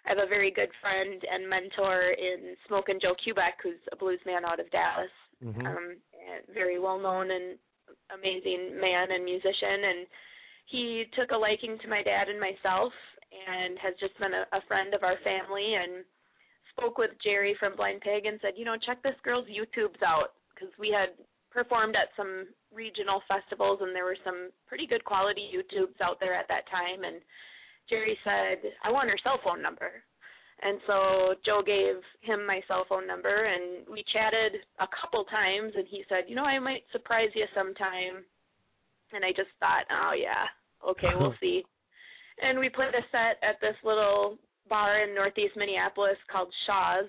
I 0.09 0.17
have 0.17 0.25
a 0.25 0.27
very 0.27 0.49
good 0.49 0.69
friend 0.81 1.21
and 1.21 1.47
mentor 1.47 2.17
in 2.17 2.55
Smokin' 2.67 2.99
Joe 2.99 3.13
Kubek, 3.21 3.61
who's 3.61 3.77
a 3.91 3.95
blues 3.95 4.19
man 4.25 4.43
out 4.43 4.59
of 4.59 4.69
Dallas. 4.71 5.11
Mhm. 5.43 5.65
Um, 5.65 6.01
very 6.49 6.79
well 6.79 6.97
known 6.97 7.29
and 7.31 7.59
amazing 8.09 8.79
man 8.79 9.11
and 9.11 9.23
musician, 9.23 9.83
and 9.83 10.07
he 10.65 11.05
took 11.13 11.31
a 11.31 11.37
liking 11.37 11.77
to 11.79 11.87
my 11.87 12.01
dad 12.01 12.27
and 12.27 12.39
myself, 12.39 12.93
and 13.47 13.77
has 13.77 13.95
just 13.99 14.17
been 14.17 14.33
a, 14.33 14.47
a 14.51 14.61
friend 14.61 14.93
of 14.93 15.03
our 15.03 15.17
family, 15.17 15.75
and 15.75 16.03
spoke 16.71 16.97
with 16.97 17.11
Jerry 17.21 17.55
from 17.59 17.75
Blind 17.75 18.01
Pig 18.01 18.25
and 18.25 18.39
said, 18.41 18.53
you 18.55 18.65
know, 18.65 18.77
check 18.77 19.01
this 19.03 19.19
girl's 19.23 19.47
YouTubes 19.47 20.01
out 20.01 20.33
because 20.53 20.71
we 20.79 20.89
had 20.89 21.09
performed 21.51 21.95
at 21.95 22.09
some 22.15 22.47
regional 22.71 23.21
festivals 23.27 23.79
and 23.81 23.95
there 23.95 24.05
were 24.05 24.17
some 24.23 24.49
pretty 24.67 24.85
good 24.85 25.03
quality 25.03 25.49
YouTubes 25.49 25.99
out 26.01 26.19
there 26.19 26.35
at 26.35 26.47
that 26.47 26.69
time 26.69 27.03
and 27.03 27.21
Jerry 27.89 28.17
said, 28.23 28.71
I 28.83 28.91
want 28.91 29.09
her 29.09 29.17
cell 29.23 29.39
phone 29.43 29.61
number. 29.61 29.91
And 30.61 30.79
so 30.87 31.35
Joe 31.45 31.61
gave 31.65 32.03
him 32.21 32.45
my 32.45 32.59
cell 32.67 32.85
phone 32.89 33.07
number 33.07 33.45
and 33.45 33.87
we 33.89 34.03
chatted 34.11 34.59
a 34.79 34.87
couple 35.01 35.23
times 35.25 35.71
and 35.75 35.87
he 35.87 36.03
said, 36.09 36.27
"You 36.27 36.35
know, 36.35 36.43
I 36.43 36.59
might 36.59 36.83
surprise 36.91 37.29
you 37.33 37.45
sometime." 37.55 38.25
And 39.13 39.23
I 39.23 39.31
just 39.31 39.55
thought, 39.59 39.85
"Oh 39.89 40.11
yeah. 40.11 40.51
Okay, 40.83 41.15
we'll 41.15 41.35
see." 41.39 41.63
And 42.41 42.59
we 42.59 42.67
played 42.67 42.93
a 42.93 43.07
set 43.09 43.39
at 43.41 43.59
this 43.61 43.75
little 43.85 44.37
bar 44.67 44.99
in 45.03 45.15
Northeast 45.15 45.55
Minneapolis 45.55 46.17
called 46.29 46.53
Shaw's. 46.67 47.07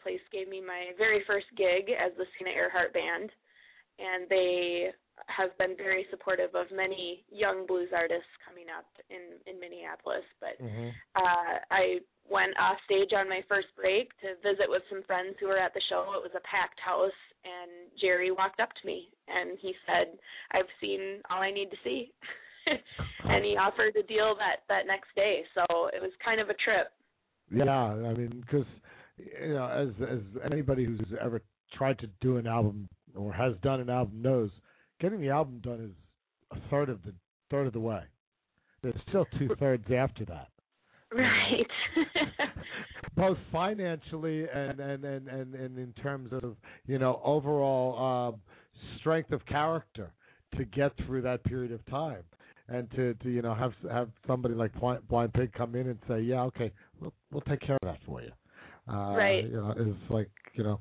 Place 0.00 0.22
gave 0.30 0.48
me 0.48 0.60
my 0.60 0.92
very 0.96 1.24
first 1.26 1.46
gig 1.56 1.90
as 1.90 2.12
the 2.16 2.26
Sena 2.38 2.50
Ehrhardt 2.54 2.94
band 2.94 3.30
and 3.98 4.28
they 4.28 4.90
have 5.28 5.56
been 5.58 5.76
very 5.76 6.06
supportive 6.10 6.54
of 6.54 6.66
many 6.74 7.24
young 7.30 7.66
blues 7.66 7.88
artists 7.94 8.30
coming 8.46 8.66
up 8.70 8.86
in 9.10 9.38
in 9.46 9.60
Minneapolis. 9.60 10.24
But 10.40 10.58
Mhm. 10.60 10.92
uh, 11.14 11.58
I 11.70 12.00
went 12.28 12.58
off 12.58 12.80
stage 12.84 13.12
on 13.12 13.28
my 13.28 13.42
first 13.42 13.68
break 13.76 14.18
to 14.20 14.34
visit 14.36 14.68
with 14.68 14.82
some 14.88 15.02
friends 15.04 15.36
who 15.38 15.46
were 15.46 15.58
at 15.58 15.74
the 15.74 15.80
show. 15.88 16.12
It 16.14 16.22
was 16.22 16.34
a 16.34 16.40
packed 16.40 16.80
house, 16.80 17.12
and 17.44 17.70
Jerry 17.96 18.30
walked 18.30 18.60
up 18.60 18.72
to 18.72 18.86
me 18.86 19.10
and 19.28 19.58
he 19.58 19.76
said, 19.86 20.18
"I've 20.50 20.70
seen 20.80 21.22
all 21.30 21.42
I 21.42 21.50
need 21.50 21.70
to 21.70 21.76
see," 21.84 22.12
and 23.24 23.44
he 23.44 23.56
offered 23.56 23.96
a 23.96 24.02
deal 24.02 24.34
that 24.36 24.64
that 24.68 24.86
next 24.86 25.14
day. 25.14 25.46
So 25.54 25.90
it 25.92 26.00
was 26.00 26.12
kind 26.24 26.40
of 26.40 26.50
a 26.50 26.54
trip. 26.54 26.92
Yeah, 27.50 27.70
I 27.70 28.14
mean, 28.14 28.40
because 28.40 28.66
you 29.16 29.54
know, 29.54 29.66
as 29.66 29.88
as 30.08 30.20
anybody 30.44 30.84
who's 30.84 31.12
ever 31.20 31.42
tried 31.72 31.98
to 32.00 32.06
do 32.20 32.36
an 32.38 32.46
album 32.46 32.88
or 33.14 33.32
has 33.32 33.56
done 33.62 33.80
an 33.80 33.90
album 33.90 34.22
knows, 34.22 34.50
getting 35.00 35.20
the 35.20 35.30
album 35.30 35.60
done 35.62 35.80
is 35.80 36.56
a 36.58 36.70
third 36.70 36.88
of 36.88 37.02
the 37.02 37.12
third 37.50 37.66
of 37.66 37.72
the 37.72 37.80
way. 37.80 38.02
There's 38.82 38.94
still 39.08 39.26
two 39.38 39.48
thirds 39.58 39.84
after 39.90 40.24
that, 40.26 40.48
Right. 41.12 41.66
both 43.16 43.38
financially 43.52 44.46
and 44.52 44.80
and 44.80 45.04
and 45.04 45.28
and, 45.28 45.54
and 45.54 45.78
in 45.78 45.92
terms 46.02 46.32
of 46.32 46.56
you 46.86 46.98
know 46.98 47.20
overall 47.24 48.32
um, 48.34 48.40
strength 48.98 49.32
of 49.32 49.44
character 49.46 50.12
to 50.56 50.64
get 50.64 50.92
through 51.06 51.22
that 51.22 51.42
period 51.44 51.72
of 51.72 51.84
time. 51.86 52.22
And 52.66 52.90
to, 52.92 53.12
to 53.12 53.28
you 53.28 53.42
know 53.42 53.54
have 53.54 53.74
have 53.90 54.08
somebody 54.26 54.54
like 54.54 54.72
Blind, 54.80 55.06
Blind 55.06 55.34
Pig 55.34 55.52
come 55.52 55.74
in 55.74 55.86
and 55.88 55.98
say, 56.08 56.20
yeah, 56.20 56.40
okay, 56.44 56.72
we'll 56.98 57.12
we'll 57.30 57.42
take 57.42 57.60
care 57.60 57.76
of 57.76 57.82
that 57.82 57.98
for 58.06 58.22
you. 58.22 58.30
Uh, 58.88 59.14
Right. 59.14 59.44
You 59.44 59.52
know, 59.52 59.74
it's 59.76 60.10
like 60.10 60.30
you 60.54 60.64
know, 60.64 60.80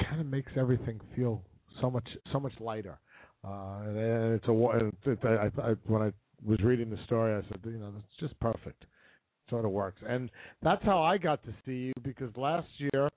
kind 0.00 0.20
of 0.20 0.26
makes 0.26 0.50
everything 0.56 1.00
feel 1.14 1.40
so 1.80 1.88
much 1.88 2.08
so 2.32 2.40
much 2.40 2.52
lighter. 2.58 2.98
Uh, 3.44 3.80
and 3.86 4.34
it's 4.34 4.48
a 4.48 4.52
when 4.52 6.02
I 6.02 6.12
was 6.44 6.60
reading 6.62 6.90
the 6.90 6.98
story, 7.04 7.34
I 7.34 7.46
said, 7.48 7.60
you 7.64 7.78
know, 7.78 7.92
it's 7.98 8.20
just 8.20 8.38
perfect. 8.40 8.82
It 8.82 9.50
Sort 9.50 9.64
of 9.66 9.72
works, 9.72 10.00
and 10.08 10.30
that's 10.62 10.82
how 10.84 11.02
I 11.02 11.18
got 11.18 11.42
to 11.44 11.50
see 11.66 11.72
you 11.72 11.92
because 12.02 12.34
last 12.36 12.68
year 12.78 13.10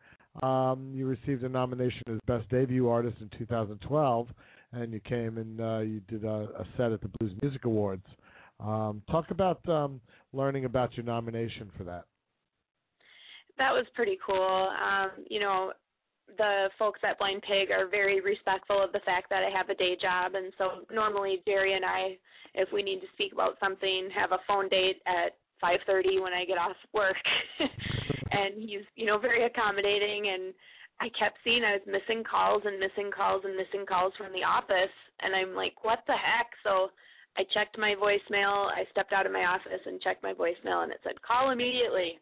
um, 0.44 0.92
you 0.94 1.08
received 1.08 1.44
a 1.44 1.50
nomination 1.50 2.02
as 2.10 2.20
Best 2.28 2.50
Debut 2.50 2.90
Artist 2.90 3.18
in 3.22 3.30
2012, 3.38 4.28
and 4.74 4.92
you 4.92 5.00
came 5.00 5.38
and 5.38 5.62
uh, 5.62 5.80
you 5.80 6.02
did 6.10 6.26
a, 6.26 6.50
a 6.60 6.66
set 6.76 6.92
at 6.92 7.00
the 7.02 7.10
Blues 7.20 7.32
Music 7.42 7.64
Awards. 7.64 8.06
Um, 8.60 9.02
talk 9.10 9.32
about 9.32 9.68
um, 9.70 10.02
learning 10.34 10.66
about 10.66 10.98
your 10.98 11.06
nomination 11.06 11.72
for 11.78 11.86
that. 11.86 12.06
that 13.58 13.72
was 13.72 13.86
pretty 13.94 14.18
cool. 14.26 14.70
Um, 14.84 15.12
you 15.30 15.40
know, 15.40 15.74
the 16.38 16.70
folks 16.78 17.00
at 17.08 17.18
Blind 17.20 17.42
Pig 17.44 17.72
are 17.72 17.88
very 17.88 18.22
respectful 18.22 18.84
of 18.84 18.92
the 18.92 19.00
fact 19.06 19.30
that 19.30 19.44
I 19.44 19.50
have 19.56 19.70
a 19.70 19.76
day 19.76 19.96
job, 20.02 20.36
and 20.36 20.52
so 20.58 20.86
normally 20.94 21.42
Jerry 21.46 21.76
and 21.76 21.86
I, 21.86 22.18
if 22.54 22.70
we 22.74 22.84
need 22.84 23.00
to 23.02 23.08
speak 23.14 23.34
about 23.34 23.58
something, 23.60 24.10
have 24.16 24.32
a 24.32 24.44
phone 24.48 24.68
date 24.70 25.02
at 25.06 25.38
5:30 25.64 26.22
when 26.22 26.34
I 26.34 26.46
get 26.46 26.58
off 26.58 26.76
work. 26.94 27.18
and 28.32 28.62
he's, 28.62 28.86
you 28.96 29.06
know, 29.06 29.18
very 29.18 29.46
accommodating 29.46 30.30
and 30.30 30.54
I 31.00 31.10
kept 31.18 31.38
seeing 31.44 31.64
I 31.64 31.74
was 31.74 31.86
missing 31.86 32.24
calls 32.24 32.64
and 32.66 32.80
missing 32.80 33.12
calls 33.16 33.44
and 33.46 33.56
missing 33.56 33.86
calls 33.86 34.14
from 34.18 34.34
the 34.34 34.44
office 34.44 34.94
and 35.22 35.36
I'm 35.36 35.54
like, 35.54 35.84
"What 35.84 36.00
the 36.08 36.18
heck?" 36.18 36.52
So 36.64 36.92
I 37.38 37.44
checked 37.54 37.78
my 37.78 37.96
voicemail. 37.96 38.66
I 38.74 38.86
stepped 38.92 39.14
out 39.14 39.26
of 39.26 39.32
my 39.32 39.46
office 39.46 39.82
and 39.86 40.02
checked 40.02 40.24
my 40.24 40.34
voicemail 40.34 40.84
and 40.84 40.92
it 40.92 41.00
said, 41.04 41.22
"Call 41.22 41.52
immediately." 41.52 42.20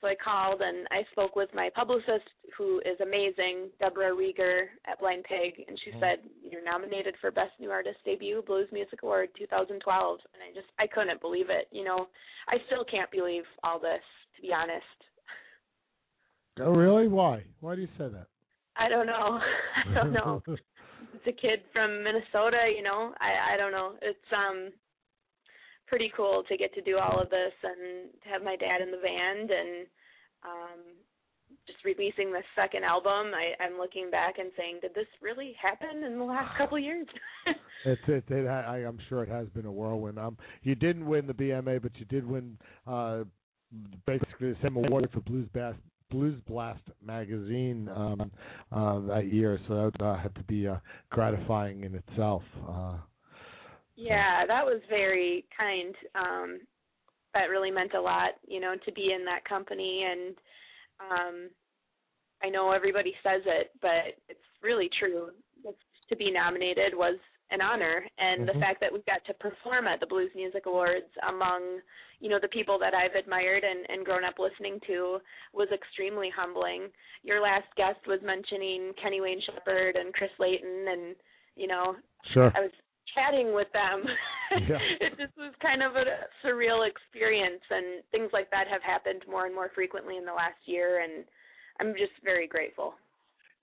So 0.00 0.08
I 0.08 0.14
called 0.16 0.62
and 0.62 0.86
I 0.90 1.02
spoke 1.12 1.36
with 1.36 1.50
my 1.54 1.68
publicist, 1.74 2.24
who 2.56 2.78
is 2.80 2.98
amazing, 3.02 3.68
Deborah 3.78 4.16
Rieger 4.16 4.72
at 4.86 4.98
Blind 4.98 5.24
Pig, 5.24 5.62
and 5.68 5.78
she 5.84 5.92
said, 6.00 6.20
"You're 6.42 6.64
nominated 6.64 7.16
for 7.20 7.30
Best 7.30 7.52
New 7.60 7.70
Artist 7.70 7.98
Debut 8.04 8.42
Blues 8.46 8.68
Music 8.72 9.02
Award 9.02 9.28
2012." 9.36 10.20
And 10.32 10.42
I 10.42 10.54
just 10.54 10.72
I 10.78 10.86
couldn't 10.86 11.20
believe 11.20 11.50
it. 11.50 11.68
You 11.70 11.84
know, 11.84 12.08
I 12.48 12.56
still 12.66 12.84
can't 12.84 13.10
believe 13.10 13.44
all 13.62 13.78
this, 13.78 14.02
to 14.36 14.42
be 14.42 14.52
honest. 14.54 14.84
Oh, 16.60 16.72
really? 16.72 17.08
Why? 17.08 17.44
Why 17.60 17.74
do 17.74 17.82
you 17.82 17.88
say 17.98 18.08
that? 18.08 18.26
I 18.76 18.88
don't 18.88 19.06
know. 19.06 19.38
I 19.90 19.94
don't 19.94 20.12
know. 20.12 20.42
it's 20.48 21.26
a 21.26 21.32
kid 21.32 21.60
from 21.72 22.02
Minnesota, 22.02 22.72
you 22.74 22.82
know. 22.82 23.12
I 23.20 23.54
I 23.54 23.56
don't 23.58 23.72
know. 23.72 23.96
It's 24.00 24.32
um 24.32 24.72
pretty 25.90 26.12
cool 26.16 26.44
to 26.48 26.56
get 26.56 26.72
to 26.74 26.80
do 26.80 26.96
all 26.96 27.20
of 27.20 27.28
this 27.28 27.52
and 27.62 28.08
have 28.22 28.42
my 28.42 28.56
dad 28.56 28.80
in 28.80 28.90
the 28.90 28.96
band 28.96 29.50
and 29.50 29.86
um 30.44 30.80
just 31.66 31.84
releasing 31.84 32.32
the 32.32 32.42
second 32.56 32.84
album. 32.84 33.32
I 33.34 33.62
I'm 33.62 33.76
looking 33.78 34.10
back 34.10 34.38
and 34.38 34.50
saying, 34.56 34.78
did 34.82 34.94
this 34.94 35.06
really 35.20 35.54
happen 35.60 36.04
in 36.04 36.18
the 36.18 36.24
last 36.24 36.56
couple 36.56 36.78
of 36.78 36.84
years? 36.84 37.06
It's 37.84 38.00
it, 38.08 38.24
it 38.28 38.46
I, 38.46 38.84
I'm 38.86 38.98
sure 39.08 39.22
it 39.22 39.28
has 39.28 39.48
been 39.48 39.66
a 39.66 39.72
whirlwind. 39.72 40.18
Um, 40.18 40.36
you 40.62 40.74
didn't 40.74 41.06
win 41.06 41.26
the 41.26 41.34
BMA, 41.34 41.82
but 41.82 41.92
you 41.96 42.04
did 42.06 42.26
win 42.26 42.56
uh, 42.86 43.24
basically 44.06 44.52
the 44.52 44.56
same 44.62 44.76
award 44.76 45.08
for 45.12 45.20
Blues 45.20 45.48
Blast 45.52 45.78
Blues 46.10 46.40
Blast 46.48 46.82
magazine 47.04 47.88
um, 47.94 48.30
uh, 48.72 49.00
that 49.00 49.32
year. 49.32 49.60
So 49.68 49.90
that 49.98 50.04
uh, 50.04 50.16
had 50.18 50.34
to 50.36 50.42
be 50.44 50.66
uh, 50.66 50.76
gratifying 51.10 51.84
in 51.84 51.94
itself. 51.94 52.42
Uh, 52.68 52.94
Yeah, 54.00 54.46
that 54.46 54.64
was 54.64 54.80
very 54.88 55.44
kind. 55.56 55.94
Um 56.14 56.60
that 57.34 57.50
really 57.50 57.70
meant 57.70 57.94
a 57.94 58.00
lot, 58.00 58.30
you 58.48 58.58
know, 58.60 58.74
to 58.84 58.92
be 58.92 59.12
in 59.12 59.24
that 59.26 59.44
company 59.44 60.04
and 60.10 60.34
um 61.00 61.50
I 62.42 62.48
know 62.48 62.72
everybody 62.72 63.14
says 63.22 63.42
it, 63.44 63.70
but 63.82 64.16
it's 64.28 64.40
really 64.62 64.88
true. 64.98 65.28
To 66.08 66.16
be 66.16 66.30
nominated 66.30 66.94
was 66.94 67.16
an 67.50 67.60
honor 67.60 68.06
and 68.18 68.48
the 68.48 68.52
Mhm. 68.52 68.60
fact 68.60 68.80
that 68.80 68.92
we 68.92 69.00
got 69.02 69.24
to 69.26 69.34
perform 69.34 69.86
at 69.86 70.00
the 70.00 70.06
Blues 70.06 70.32
Music 70.34 70.66
Awards 70.66 71.10
among, 71.28 71.82
you 72.20 72.28
know, 72.30 72.38
the 72.38 72.48
people 72.48 72.78
that 72.78 72.94
I've 72.94 73.14
admired 73.14 73.64
and, 73.64 73.88
and 73.90 74.04
grown 74.04 74.24
up 74.24 74.38
listening 74.38 74.80
to 74.86 75.20
was 75.52 75.68
extremely 75.72 76.30
humbling. 76.30 76.90
Your 77.22 77.40
last 77.40 77.66
guest 77.76 78.06
was 78.06 78.22
mentioning 78.22 78.94
Kenny 78.94 79.20
Wayne 79.20 79.40
Shepherd 79.42 79.96
and 79.96 80.14
Chris 80.14 80.30
Layton 80.38 80.88
and, 80.88 81.16
you 81.56 81.66
know, 81.66 81.96
Sure. 82.32 82.52
I 82.54 82.60
was 82.60 82.72
chatting 83.14 83.54
with 83.54 83.68
them. 83.72 84.04
Yeah. 84.68 84.78
it 85.00 85.16
just 85.18 85.36
was 85.36 85.54
kind 85.62 85.82
of 85.82 85.96
a 85.96 86.04
surreal 86.44 86.88
experience, 86.88 87.62
and 87.70 88.02
things 88.10 88.30
like 88.32 88.50
that 88.50 88.66
have 88.68 88.82
happened 88.82 89.22
more 89.30 89.46
and 89.46 89.54
more 89.54 89.70
frequently 89.74 90.16
in 90.16 90.24
the 90.24 90.32
last 90.32 90.58
year, 90.66 91.02
and 91.02 91.24
I'm 91.80 91.92
just 91.94 92.12
very 92.24 92.46
grateful. 92.46 92.94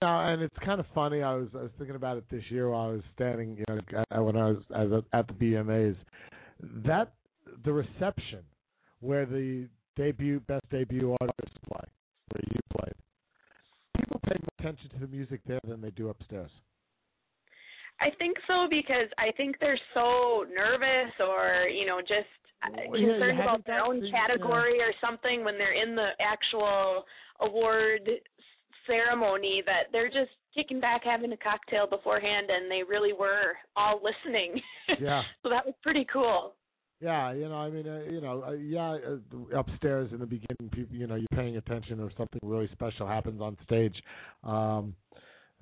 No, 0.01 0.07
and 0.07 0.41
it's 0.41 0.55
kind 0.63 0.79
of 0.79 0.85
funny. 0.93 1.23
I 1.23 1.33
was 1.33 1.47
I 1.55 1.63
was 1.63 1.71
thinking 1.77 1.95
about 1.95 2.17
it 2.17 2.25
this 2.29 2.43
year 2.49 2.69
while 2.69 2.89
I 2.89 2.91
was 2.93 3.01
standing, 3.15 3.57
you 3.57 3.65
know, 3.67 4.23
when 4.23 4.37
I 4.37 4.49
was 4.49 4.57
at 4.75 4.89
the, 4.89 5.03
at 5.11 5.27
the 5.27 5.33
BMAs. 5.33 5.95
That 6.85 7.13
the 7.65 7.73
reception 7.73 8.43
where 8.99 9.25
the 9.25 9.67
debut 9.95 10.39
best 10.41 10.69
debut 10.69 11.15
artist 11.19 11.57
play, 11.67 11.85
where 12.31 12.43
you 12.51 12.59
played, 12.77 12.95
people 13.97 14.19
pay 14.25 14.35
more 14.39 14.53
attention 14.59 14.89
to 14.91 15.05
the 15.05 15.07
music 15.07 15.41
there 15.47 15.59
than 15.67 15.81
they 15.81 15.91
do 15.91 16.09
upstairs. 16.09 16.51
I 17.99 18.09
think 18.17 18.37
so 18.47 18.67
because 18.69 19.09
I 19.17 19.31
think 19.35 19.57
they're 19.59 19.79
so 19.93 20.45
nervous 20.53 21.13
or 21.19 21.67
you 21.67 21.85
know 21.85 21.99
just 22.01 22.29
uh, 22.63 22.69
Well, 22.89 22.99
yeah, 22.99 23.13
concerned 23.13 23.39
about 23.39 23.65
their 23.65 23.81
own 23.81 24.01
category 24.11 24.79
or 24.79 24.93
something 25.01 25.43
when 25.43 25.57
they're 25.57 25.81
in 25.81 25.95
the 25.95 26.09
actual 26.19 27.05
award 27.39 28.09
ceremony 28.85 29.61
that 29.65 29.91
they're 29.91 30.07
just 30.07 30.31
kicking 30.55 30.79
back 30.79 31.01
having 31.03 31.31
a 31.33 31.37
cocktail 31.37 31.87
beforehand 31.87 32.47
and 32.49 32.71
they 32.71 32.81
really 32.87 33.13
were 33.13 33.53
all 33.75 34.01
listening. 34.01 34.61
Yeah. 35.01 35.21
so 35.43 35.49
that 35.49 35.65
was 35.65 35.75
pretty 35.83 36.07
cool. 36.11 36.53
Yeah, 37.01 37.33
you 37.33 37.49
know, 37.49 37.55
I 37.55 37.69
mean, 37.69 37.87
uh, 37.87 38.09
you 38.09 38.21
know, 38.21 38.43
uh, 38.47 38.51
yeah, 38.53 38.95
uh, 38.95 39.59
upstairs 39.59 40.09
in 40.13 40.19
the 40.19 40.25
beginning, 40.25 40.69
people, 40.71 40.95
you 40.95 41.07
know, 41.07 41.15
you're 41.15 41.27
paying 41.35 41.57
attention 41.57 41.99
or 41.99 42.09
something 42.17 42.39
really 42.41 42.69
special 42.71 43.05
happens 43.05 43.41
on 43.41 43.57
stage. 43.65 43.93
Um, 44.43 44.95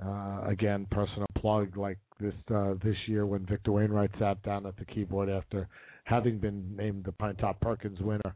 uh, 0.04 0.42
again, 0.46 0.88
personal 0.92 1.28
plug 1.38 1.78
like 1.78 1.98
this 2.20 2.34
uh, 2.54 2.74
this 2.84 2.98
year 3.08 3.26
when 3.26 3.46
Victor 3.46 3.72
Wainwright 3.72 4.12
sat 4.20 4.42
down 4.44 4.66
at 4.66 4.78
the 4.78 4.86
keyboard 4.86 5.30
after 5.30 5.68
having 6.04 6.38
been 6.38 6.76
named 6.76 7.06
the 7.06 7.12
Pinetop 7.12 7.60
Perkins 7.62 8.00
winner. 8.02 8.36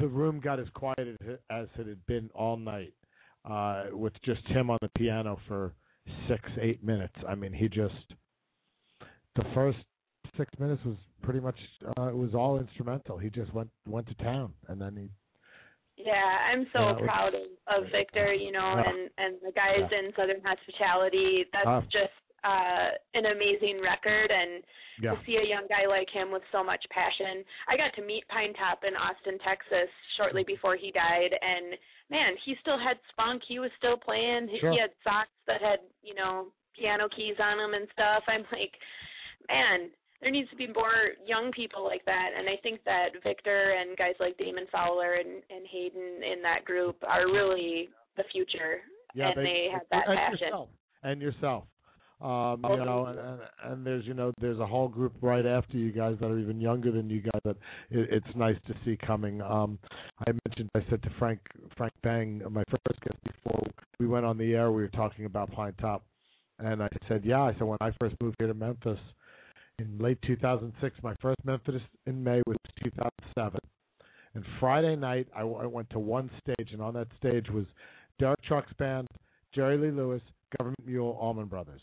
The 0.00 0.06
room 0.06 0.40
got 0.40 0.58
as 0.58 0.66
quiet 0.74 1.16
as 1.50 1.66
it 1.78 1.86
had 1.86 2.06
been 2.06 2.30
all 2.34 2.56
night, 2.56 2.92
uh, 3.48 3.84
with 3.92 4.12
just 4.24 4.44
him 4.46 4.70
on 4.70 4.78
the 4.82 4.90
piano 4.96 5.38
for 5.46 5.74
six, 6.28 6.42
eight 6.60 6.82
minutes. 6.82 7.14
I 7.28 7.34
mean, 7.34 7.52
he 7.52 7.68
just 7.68 7.94
the 9.36 9.44
first 9.54 9.78
six 10.36 10.50
minutes 10.58 10.82
was 10.84 10.96
pretty 11.22 11.40
much 11.40 11.56
uh, 11.98 12.08
it 12.08 12.16
was 12.16 12.34
all 12.34 12.58
instrumental. 12.58 13.18
He 13.18 13.30
just 13.30 13.52
went 13.54 13.70
went 13.86 14.06
to 14.08 14.14
town, 14.14 14.52
and 14.68 14.80
then 14.80 14.96
he. 14.96 15.08
Yeah, 16.04 16.38
I'm 16.52 16.66
so 16.72 16.80
Yeah, 16.80 17.04
proud 17.06 17.34
of, 17.34 17.46
of 17.66 17.90
Victor, 17.90 18.32
you 18.32 18.52
know, 18.52 18.74
Yeah. 18.76 18.90
and 18.90 19.10
and 19.18 19.32
the 19.42 19.52
guys 19.52 19.86
Yeah. 19.90 19.98
in 19.98 20.12
Southern 20.14 20.40
Hospitality. 20.42 21.44
That's 21.52 21.66
Ah. 21.66 21.80
just 21.90 22.12
uh 22.42 22.90
an 23.14 23.26
amazing 23.26 23.80
record 23.82 24.30
and 24.30 24.64
to 25.02 25.16
see 25.24 25.36
a 25.36 25.44
young 25.44 25.66
guy 25.68 25.86
like 25.86 26.08
him 26.10 26.30
with 26.30 26.42
so 26.52 26.62
much 26.64 26.84
passion. 26.90 27.44
I 27.68 27.76
got 27.76 27.92
to 27.94 28.02
meet 28.02 28.24
Pinetop 28.28 28.84
in 28.84 28.96
Austin, 28.96 29.38
Texas 29.40 29.88
shortly 30.16 30.44
before 30.44 30.76
he 30.76 30.90
died 30.90 31.36
and 31.40 31.76
man, 32.10 32.36
he 32.44 32.54
still 32.56 32.78
had 32.78 32.98
spunk. 33.10 33.42
He 33.46 33.58
was 33.60 33.70
still 33.78 33.96
playing. 33.96 34.48
Sure. 34.58 34.72
He 34.72 34.78
had 34.78 34.90
socks 35.04 35.30
that 35.46 35.62
had, 35.62 35.80
you 36.02 36.14
know, 36.14 36.52
piano 36.76 37.08
keys 37.08 37.36
on 37.40 37.56
them 37.58 37.72
and 37.74 37.88
stuff. 37.92 38.24
I'm 38.26 38.44
like, 38.52 38.74
man, 39.48 39.90
there 40.20 40.30
needs 40.30 40.50
to 40.50 40.56
be 40.56 40.66
more 40.66 41.16
young 41.26 41.50
people 41.52 41.84
like 41.84 42.04
that 42.04 42.30
and 42.38 42.48
I 42.48 42.56
think 42.62 42.80
that 42.84 43.10
Victor 43.24 43.74
and 43.78 43.96
guys 43.96 44.14
like 44.20 44.36
Damon 44.38 44.66
Fowler 44.70 45.14
and, 45.14 45.42
and 45.50 45.66
Hayden 45.70 46.22
in 46.22 46.42
that 46.42 46.64
group 46.64 46.96
are 47.06 47.26
really 47.26 47.88
the 48.16 48.24
future. 48.32 48.80
Yeah, 49.14 49.32
and 49.34 49.44
they, 49.44 49.68
have 49.72 49.82
that 49.90 50.08
and 50.08 50.16
passion. 50.16 50.38
yourself 50.46 50.68
and 51.02 51.22
yourself. 51.22 51.64
Um, 52.20 52.60
you 52.68 52.84
know, 52.84 53.06
and, 53.06 53.18
and 53.18 53.40
and 53.64 53.86
there's 53.86 54.06
you 54.06 54.12
know 54.12 54.30
there's 54.40 54.58
a 54.58 54.66
whole 54.66 54.88
group 54.88 55.14
right 55.22 55.46
after 55.46 55.78
you 55.78 55.90
guys 55.90 56.16
that 56.20 56.26
are 56.26 56.38
even 56.38 56.60
younger 56.60 56.92
than 56.92 57.08
you 57.08 57.22
guys 57.22 57.40
that 57.44 57.56
it, 57.90 58.08
it's 58.10 58.36
nice 58.36 58.56
to 58.66 58.74
see 58.84 58.98
coming. 59.06 59.40
Um, 59.40 59.78
I 60.26 60.32
mentioned 60.46 60.68
I 60.74 60.84
said 60.90 61.02
to 61.02 61.10
Frank 61.18 61.40
Frank 61.78 61.94
Bang, 62.02 62.42
my 62.50 62.62
first 62.68 63.00
guest 63.00 63.16
before 63.24 63.62
we 63.98 64.06
went 64.06 64.26
on 64.26 64.36
the 64.36 64.52
air, 64.52 64.70
we 64.70 64.82
were 64.82 64.88
talking 64.88 65.24
about 65.24 65.50
Pinetop, 65.52 66.02
and 66.58 66.82
I 66.82 66.88
said, 67.08 67.24
yeah, 67.24 67.40
I 67.40 67.54
said 67.54 67.62
when 67.62 67.78
I 67.80 67.90
first 67.98 68.16
moved 68.20 68.36
here 68.38 68.48
to 68.48 68.54
Memphis 68.54 68.98
in 69.80 69.98
late 69.98 70.18
2006, 70.22 70.96
my 71.02 71.14
first 71.20 71.38
Memphis 71.44 71.80
in 72.06 72.22
May 72.22 72.42
was 72.46 72.56
2007. 72.84 73.58
And 74.34 74.44
Friday 74.60 74.94
night, 74.94 75.26
I 75.34 75.42
went 75.44 75.90
to 75.90 75.98
one 75.98 76.30
stage, 76.42 76.72
and 76.72 76.80
on 76.80 76.94
that 76.94 77.08
stage 77.18 77.48
was 77.50 77.64
Derek 78.18 78.42
Trucks 78.42 78.72
Band, 78.78 79.08
Jerry 79.54 79.76
Lee 79.76 79.90
Lewis, 79.90 80.22
Government 80.58 80.86
Mule, 80.86 81.16
Allman 81.20 81.46
Brothers. 81.46 81.80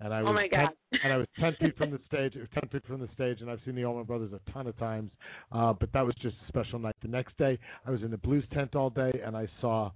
And 0.00 0.12
I 0.12 0.20
Oh 0.20 0.24
was 0.24 0.34
my 0.34 0.48
10 0.48 0.58
God. 0.58 1.00
and 1.04 1.12
I 1.12 1.16
was 1.18 1.26
ten 1.38 1.54
feet 1.60 1.76
from 1.76 1.92
the 1.92 2.00
stage. 2.06 2.34
it 2.34 2.48
Ten 2.52 2.68
feet 2.72 2.84
from 2.86 3.00
the 3.00 3.08
stage, 3.14 3.40
and 3.42 3.50
I've 3.50 3.60
seen 3.64 3.76
the 3.76 3.84
Allman 3.84 4.04
Brothers 4.04 4.32
a 4.32 4.50
ton 4.50 4.66
of 4.66 4.76
times. 4.78 5.12
Uh, 5.52 5.72
but 5.72 5.92
that 5.92 6.04
was 6.04 6.14
just 6.20 6.34
a 6.44 6.48
special 6.48 6.80
night. 6.80 6.96
The 7.02 7.08
next 7.08 7.36
day, 7.38 7.58
I 7.86 7.90
was 7.90 8.02
in 8.02 8.10
the 8.10 8.18
blues 8.18 8.44
tent 8.52 8.74
all 8.74 8.90
day, 8.90 9.20
and 9.24 9.36
I 9.36 9.46
saw 9.60 9.92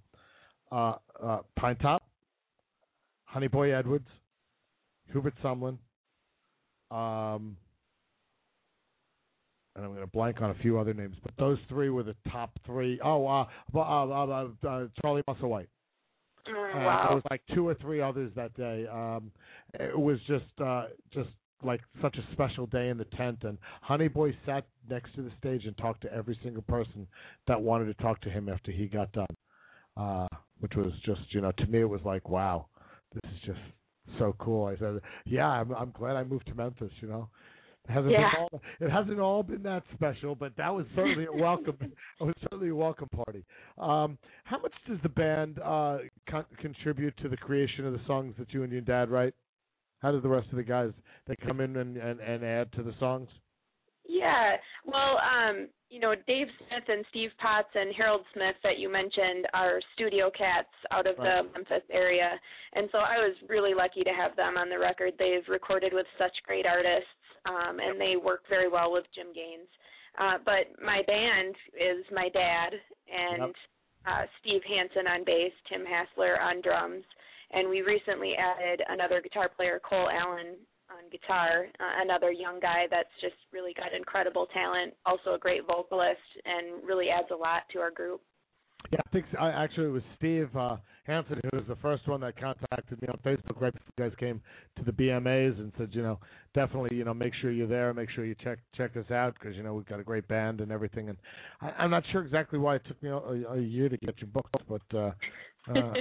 uh, 0.70 0.94
uh, 1.20 1.40
Pinetop, 1.58 1.98
Honey 3.24 3.48
Boy 3.48 3.74
Edwards, 3.74 4.06
Hubert 5.10 5.34
Sumlin, 5.42 5.78
um, 6.90 7.56
and 9.78 9.84
I'm 9.84 9.92
going 9.92 10.00
to 10.00 10.10
blank 10.10 10.42
on 10.42 10.50
a 10.50 10.54
few 10.54 10.78
other 10.78 10.92
names, 10.92 11.16
but 11.22 11.32
those 11.38 11.58
three 11.68 11.88
were 11.88 12.02
the 12.02 12.16
top 12.30 12.50
three. 12.66 13.00
Oh, 13.02 13.26
uh, 13.26 13.46
uh, 13.74 13.78
uh, 13.78 14.48
uh, 14.64 14.68
uh, 14.68 14.86
Charlie 15.00 15.22
Musselwhite. 15.28 15.68
Oh, 16.48 16.70
And 16.74 16.84
wow. 16.84 17.06
there 17.06 17.16
was 17.16 17.24
like 17.30 17.42
two 17.54 17.68
or 17.68 17.74
three 17.74 18.00
others 18.00 18.32
that 18.34 18.54
day. 18.54 18.86
Um, 18.90 19.30
it 19.78 19.98
was 19.98 20.18
just 20.26 20.44
uh, 20.64 20.86
just 21.12 21.28
like 21.62 21.80
such 22.00 22.16
a 22.16 22.32
special 22.32 22.66
day 22.66 22.88
in 22.88 22.98
the 22.98 23.04
tent, 23.04 23.38
and 23.42 23.58
Honeyboy 23.88 24.34
sat 24.46 24.64
next 24.88 25.14
to 25.14 25.22
the 25.22 25.30
stage 25.38 25.64
and 25.66 25.76
talked 25.76 26.02
to 26.02 26.12
every 26.12 26.38
single 26.42 26.62
person 26.62 27.06
that 27.46 27.60
wanted 27.60 27.86
to 27.86 28.02
talk 28.02 28.20
to 28.22 28.30
him 28.30 28.48
after 28.48 28.70
he 28.72 28.86
got 28.86 29.12
done. 29.12 29.26
Uh, 29.96 30.26
which 30.60 30.74
was 30.76 30.92
just 31.04 31.20
you 31.30 31.40
know 31.40 31.52
to 31.52 31.66
me 31.66 31.80
it 31.80 31.88
was 31.88 32.00
like 32.04 32.28
wow, 32.28 32.66
this 33.12 33.32
is 33.32 33.40
just 33.46 33.60
so 34.18 34.34
cool. 34.38 34.66
I 34.66 34.76
said, 34.78 35.00
yeah, 35.24 35.46
I'm 35.48 35.72
I'm 35.72 35.90
glad 35.90 36.16
I 36.16 36.24
moved 36.24 36.46
to 36.48 36.54
Memphis. 36.54 36.92
You 37.00 37.08
know. 37.08 37.28
It 37.88 37.92
hasn't, 37.92 38.12
Yeah. 38.12 38.30
all, 38.38 38.60
it 38.80 38.90
hasn't 38.90 39.18
all 39.18 39.42
been 39.42 39.62
that 39.62 39.82
special, 39.94 40.34
but 40.34 40.52
that 40.58 40.74
was 40.74 40.84
certainly 40.94 41.24
a 41.24 41.32
welcome. 41.32 41.76
it 41.80 42.22
was 42.22 42.34
certainly 42.42 42.68
a 42.68 42.74
welcome 42.74 43.08
party. 43.08 43.44
Um, 43.78 44.18
how 44.44 44.58
much 44.60 44.74
does 44.86 44.98
the 45.02 45.08
band 45.08 45.58
uh, 45.64 45.98
con- 46.28 46.44
contribute 46.60 47.16
to 47.22 47.30
the 47.30 47.36
creation 47.38 47.86
of 47.86 47.94
the 47.94 48.00
songs 48.06 48.34
that 48.38 48.52
you 48.52 48.62
and 48.62 48.70
your 48.70 48.82
dad 48.82 49.08
write? 49.10 49.32
How 50.00 50.12
do 50.12 50.20
the 50.20 50.28
rest 50.28 50.48
of 50.50 50.56
the 50.56 50.64
guys 50.64 50.90
they 51.26 51.34
come 51.36 51.60
in 51.60 51.76
and, 51.76 51.96
and, 51.96 52.20
and 52.20 52.44
add 52.44 52.70
to 52.74 52.82
the 52.82 52.92
songs? 53.00 53.28
Yeah. 54.08 54.56
Well, 54.84 55.20
um, 55.20 55.68
you 55.90 56.00
know, 56.00 56.14
Dave 56.26 56.48
Smith 56.58 56.84
and 56.88 57.04
Steve 57.10 57.30
Potts 57.38 57.68
and 57.74 57.94
Harold 57.94 58.24
Smith 58.32 58.56
that 58.62 58.78
you 58.78 58.90
mentioned 58.90 59.46
are 59.54 59.80
studio 59.94 60.30
cats 60.30 60.72
out 60.90 61.06
of 61.06 61.18
Right. 61.18 61.42
the 61.44 61.52
Memphis 61.52 61.84
area. 61.90 62.40
And 62.72 62.88
so 62.90 62.98
I 62.98 63.18
was 63.18 63.36
really 63.48 63.74
lucky 63.74 64.02
to 64.04 64.12
have 64.12 64.34
them 64.36 64.56
on 64.56 64.68
the 64.68 64.78
record. 64.78 65.14
They've 65.18 65.46
recorded 65.48 65.92
with 65.92 66.06
such 66.18 66.32
great 66.44 66.66
artists, 66.66 67.08
um, 67.44 67.80
and 67.80 68.00
they 68.00 68.16
work 68.16 68.46
very 68.48 68.68
well 68.68 68.92
with 68.92 69.04
Jim 69.14 69.32
Gaines. 69.32 69.68
Uh, 70.18 70.38
but 70.44 70.72
my 70.82 71.02
band 71.06 71.54
is 71.78 72.04
my 72.10 72.28
dad 72.30 72.70
and 73.12 73.54
uh, 74.06 74.26
Steve 74.40 74.62
Hansen 74.64 75.06
on 75.06 75.24
bass, 75.24 75.52
Tim 75.68 75.84
Hassler 75.86 76.40
on 76.40 76.60
drums, 76.60 77.04
and 77.52 77.68
we 77.68 77.82
recently 77.82 78.34
added 78.36 78.82
another 78.88 79.20
guitar 79.20 79.48
player, 79.48 79.80
Cole 79.80 80.10
Allen, 80.10 80.56
on 80.98 81.10
guitar, 81.10 81.66
uh, 81.80 82.02
another 82.02 82.32
young 82.32 82.60
guy 82.60 82.86
that's 82.90 83.08
just 83.20 83.36
really 83.52 83.72
got 83.74 83.94
incredible 83.94 84.46
talent, 84.52 84.94
also 85.06 85.34
a 85.34 85.38
great 85.38 85.66
vocalist, 85.66 86.20
and 86.44 86.82
really 86.86 87.08
adds 87.10 87.28
a 87.32 87.36
lot 87.36 87.62
to 87.72 87.78
our 87.78 87.90
group. 87.90 88.20
Yeah, 88.92 89.00
I 89.06 89.10
think 89.10 89.26
I, 89.38 89.50
actually 89.50 89.86
it 89.86 89.92
was 89.92 90.02
Steve 90.16 90.48
uh, 90.56 90.76
Hansen 91.04 91.40
who 91.42 91.58
was 91.58 91.66
the 91.66 91.76
first 91.76 92.06
one 92.06 92.20
that 92.20 92.38
contacted 92.38 93.00
me 93.02 93.08
on 93.08 93.18
Facebook 93.24 93.60
right 93.60 93.72
before 93.72 93.92
you 93.98 94.04
guys 94.04 94.12
came 94.18 94.40
to 94.76 94.84
the 94.84 94.92
BMAs 94.92 95.58
and 95.58 95.72
said, 95.76 95.88
you 95.92 96.02
know, 96.02 96.18
definitely, 96.54 96.96
you 96.96 97.04
know, 97.04 97.12
make 97.12 97.32
sure 97.40 97.50
you're 97.50 97.66
there, 97.66 97.92
make 97.92 98.08
sure 98.10 98.24
you 98.24 98.36
check 98.42 98.58
check 98.76 98.96
us 98.96 99.10
out 99.10 99.34
because 99.34 99.56
you 99.56 99.62
know 99.62 99.74
we've 99.74 99.86
got 99.86 100.00
a 100.00 100.04
great 100.04 100.28
band 100.28 100.60
and 100.60 100.70
everything. 100.70 101.08
And 101.08 101.18
I, 101.60 101.70
I'm 101.78 101.90
not 101.90 102.04
sure 102.12 102.22
exactly 102.22 102.58
why 102.58 102.76
it 102.76 102.82
took 102.86 103.02
me 103.02 103.10
a, 103.10 103.16
a 103.16 103.58
year 103.58 103.88
to 103.88 103.96
get 103.96 104.14
you 104.20 104.26
booked, 104.26 104.54
but 104.68 104.96
uh, 104.96 105.10
uh, 105.68 105.92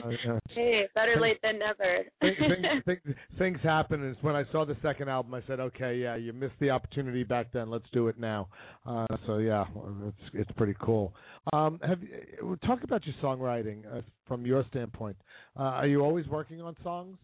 hey, 0.50 0.88
better 0.96 1.20
late 1.20 1.40
than 1.42 1.60
never. 1.60 2.04
things, 2.22 2.38
things, 2.86 3.02
things, 3.04 3.18
things 3.38 3.60
happen. 3.64 4.04
And 4.04 4.16
when 4.22 4.36
I 4.36 4.44
saw 4.52 4.66
the 4.66 4.78
second 4.82 5.10
album, 5.10 5.34
I 5.34 5.42
said, 5.48 5.60
okay, 5.60 5.96
yeah, 5.96 6.16
you 6.16 6.34
missed 6.34 6.56
the 6.60 6.70
opportunity 6.70 7.24
back 7.24 7.48
then. 7.52 7.70
Let's 7.70 7.90
do 7.92 8.08
it 8.08 8.20
now. 8.20 8.48
Uh, 8.86 9.08
so 9.26 9.38
yeah, 9.38 9.66
it's 10.08 10.30
it's 10.34 10.52
pretty 10.58 10.76
cool. 10.80 11.14
Um, 11.54 11.80
have 11.86 12.02
you, 12.02 12.58
talk 12.66 12.84
about 12.84 13.06
your 13.06 13.16
songwriting 13.22 13.84
uh, 13.92 14.02
from 14.28 14.46
your 14.46 14.64
standpoint. 14.70 15.18
Uh, 15.58 15.64
are 15.64 15.88
you 15.88 16.02
always 16.02 16.28
working 16.28 16.62
on 16.62 16.76
songs? 16.84 17.18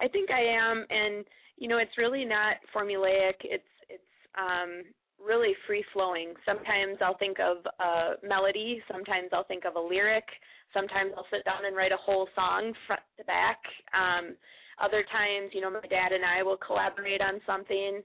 I 0.00 0.08
think 0.08 0.30
I 0.30 0.42
am, 0.42 0.84
and 0.90 1.24
you 1.56 1.68
know, 1.68 1.78
it's 1.78 1.96
really 1.98 2.24
not 2.24 2.56
formulaic. 2.74 3.34
It's 3.42 3.64
it's 3.88 4.02
um, 4.38 4.82
really 5.24 5.54
free 5.66 5.84
flowing. 5.92 6.34
Sometimes 6.44 6.98
I'll 7.00 7.18
think 7.18 7.38
of 7.40 7.58
a 7.80 8.26
melody. 8.26 8.82
Sometimes 8.90 9.30
I'll 9.32 9.44
think 9.44 9.64
of 9.64 9.76
a 9.76 9.80
lyric. 9.80 10.24
Sometimes 10.72 11.12
I'll 11.16 11.26
sit 11.32 11.44
down 11.44 11.66
and 11.66 11.76
write 11.76 11.92
a 11.92 11.96
whole 11.96 12.28
song 12.34 12.72
front 12.86 13.02
to 13.18 13.24
back. 13.24 13.58
Um, 13.94 14.34
other 14.82 15.04
times, 15.10 15.50
you 15.52 15.60
know, 15.60 15.70
my 15.70 15.86
dad 15.88 16.12
and 16.12 16.24
I 16.24 16.42
will 16.42 16.58
collaborate 16.58 17.20
on 17.20 17.40
something. 17.46 18.02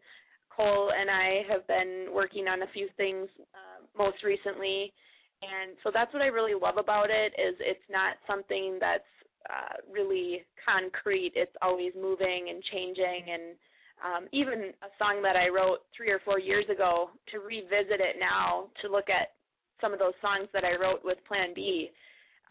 Cole 0.56 0.92
and 0.98 1.10
I 1.10 1.42
have 1.50 1.66
been 1.68 2.08
working 2.14 2.48
on 2.48 2.62
a 2.62 2.68
few 2.74 2.90
things 2.98 3.28
uh, 3.56 3.82
most 3.98 4.24
recently, 4.24 4.94
and 5.42 5.78
so 5.84 5.90
that's 5.94 6.14
what 6.14 6.22
I 6.22 6.28
really 6.28 6.54
love 6.54 6.78
about 6.78 7.10
it. 7.10 7.34
Is 7.40 7.56
it's 7.60 7.88
not 7.90 8.18
something 8.28 8.78
that's 8.80 9.08
uh, 9.50 9.80
really 9.92 10.44
concrete. 10.60 11.32
It's 11.36 11.56
always 11.62 11.94
moving 11.96 12.48
and 12.50 12.62
changing. 12.72 13.24
And 13.32 13.56
um, 14.04 14.28
even 14.32 14.72
a 14.82 14.92
song 14.98 15.22
that 15.24 15.36
I 15.36 15.50
wrote 15.50 15.80
three 15.96 16.10
or 16.10 16.20
four 16.24 16.40
years 16.40 16.66
ago, 16.72 17.10
to 17.32 17.40
revisit 17.40 18.00
it 18.00 18.16
now, 18.20 18.70
to 18.82 18.92
look 18.92 19.10
at 19.10 19.36
some 19.82 19.94
of 19.94 20.00
those 20.00 20.16
songs 20.22 20.48
that 20.54 20.64
I 20.64 20.76
wrote 20.82 21.02
with 21.04 21.18
Plan 21.28 21.54
B, 21.56 21.92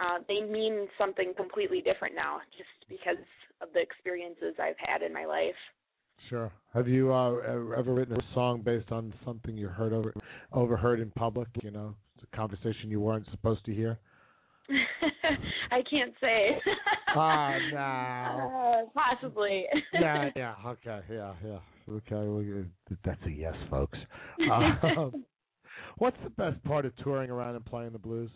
uh, 0.00 0.18
they 0.28 0.40
mean 0.40 0.86
something 0.96 1.32
completely 1.36 1.80
different 1.80 2.14
now, 2.14 2.38
just 2.56 2.70
because 2.88 3.22
of 3.60 3.68
the 3.74 3.80
experiences 3.80 4.54
I've 4.60 4.78
had 4.78 5.02
in 5.02 5.12
my 5.12 5.24
life. 5.24 5.58
Sure. 6.28 6.52
Have 6.74 6.88
you 6.88 7.12
uh, 7.12 7.32
ever 7.76 7.94
written 7.94 8.16
a 8.16 8.34
song 8.34 8.62
based 8.62 8.90
on 8.92 9.12
something 9.24 9.56
you 9.56 9.68
heard 9.68 9.92
over 9.92 10.12
overheard 10.52 11.00
in 11.00 11.10
public? 11.12 11.48
You 11.62 11.70
know, 11.70 11.94
a 12.22 12.36
conversation 12.36 12.90
you 12.90 13.00
weren't 13.00 13.26
supposed 13.30 13.64
to 13.66 13.74
hear. 13.74 13.98
I 15.70 15.82
can't 15.90 16.15
say. 16.20 16.61
Ah, 17.15 17.57
no. 17.73 18.86
Uh, 18.86 18.90
possibly. 18.95 19.65
yeah, 19.93 20.31
yeah, 20.36 20.55
okay, 20.66 21.01
yeah, 21.11 21.32
yeah, 21.45 21.59
okay. 21.90 22.05
Well, 22.11 22.65
that's 23.05 23.20
a 23.27 23.31
yes, 23.31 23.55
folks. 23.70 23.99
Um, 24.51 25.24
what's 25.99 26.16
the 26.24 26.31
best 26.31 26.62
part 26.65 26.86
of 26.86 26.97
touring 26.99 27.31
around 27.31 27.57
and 27.57 27.65
playing 27.65 27.93
the 27.93 27.99
blues? 27.99 28.31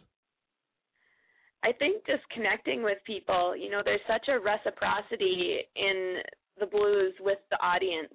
I 1.65 1.73
think 1.73 2.05
just 2.07 2.23
connecting 2.35 2.83
with 2.83 2.99
people. 3.07 3.57
You 3.57 3.71
know, 3.71 3.83
there's 3.85 4.01
such 4.09 4.29
a 4.29 4.41
reciprocity 4.41 5.59
in 5.77 6.17
the 6.59 6.67
blues 6.67 7.15
with 7.21 7.39
the 7.51 7.57
audience 7.65 8.13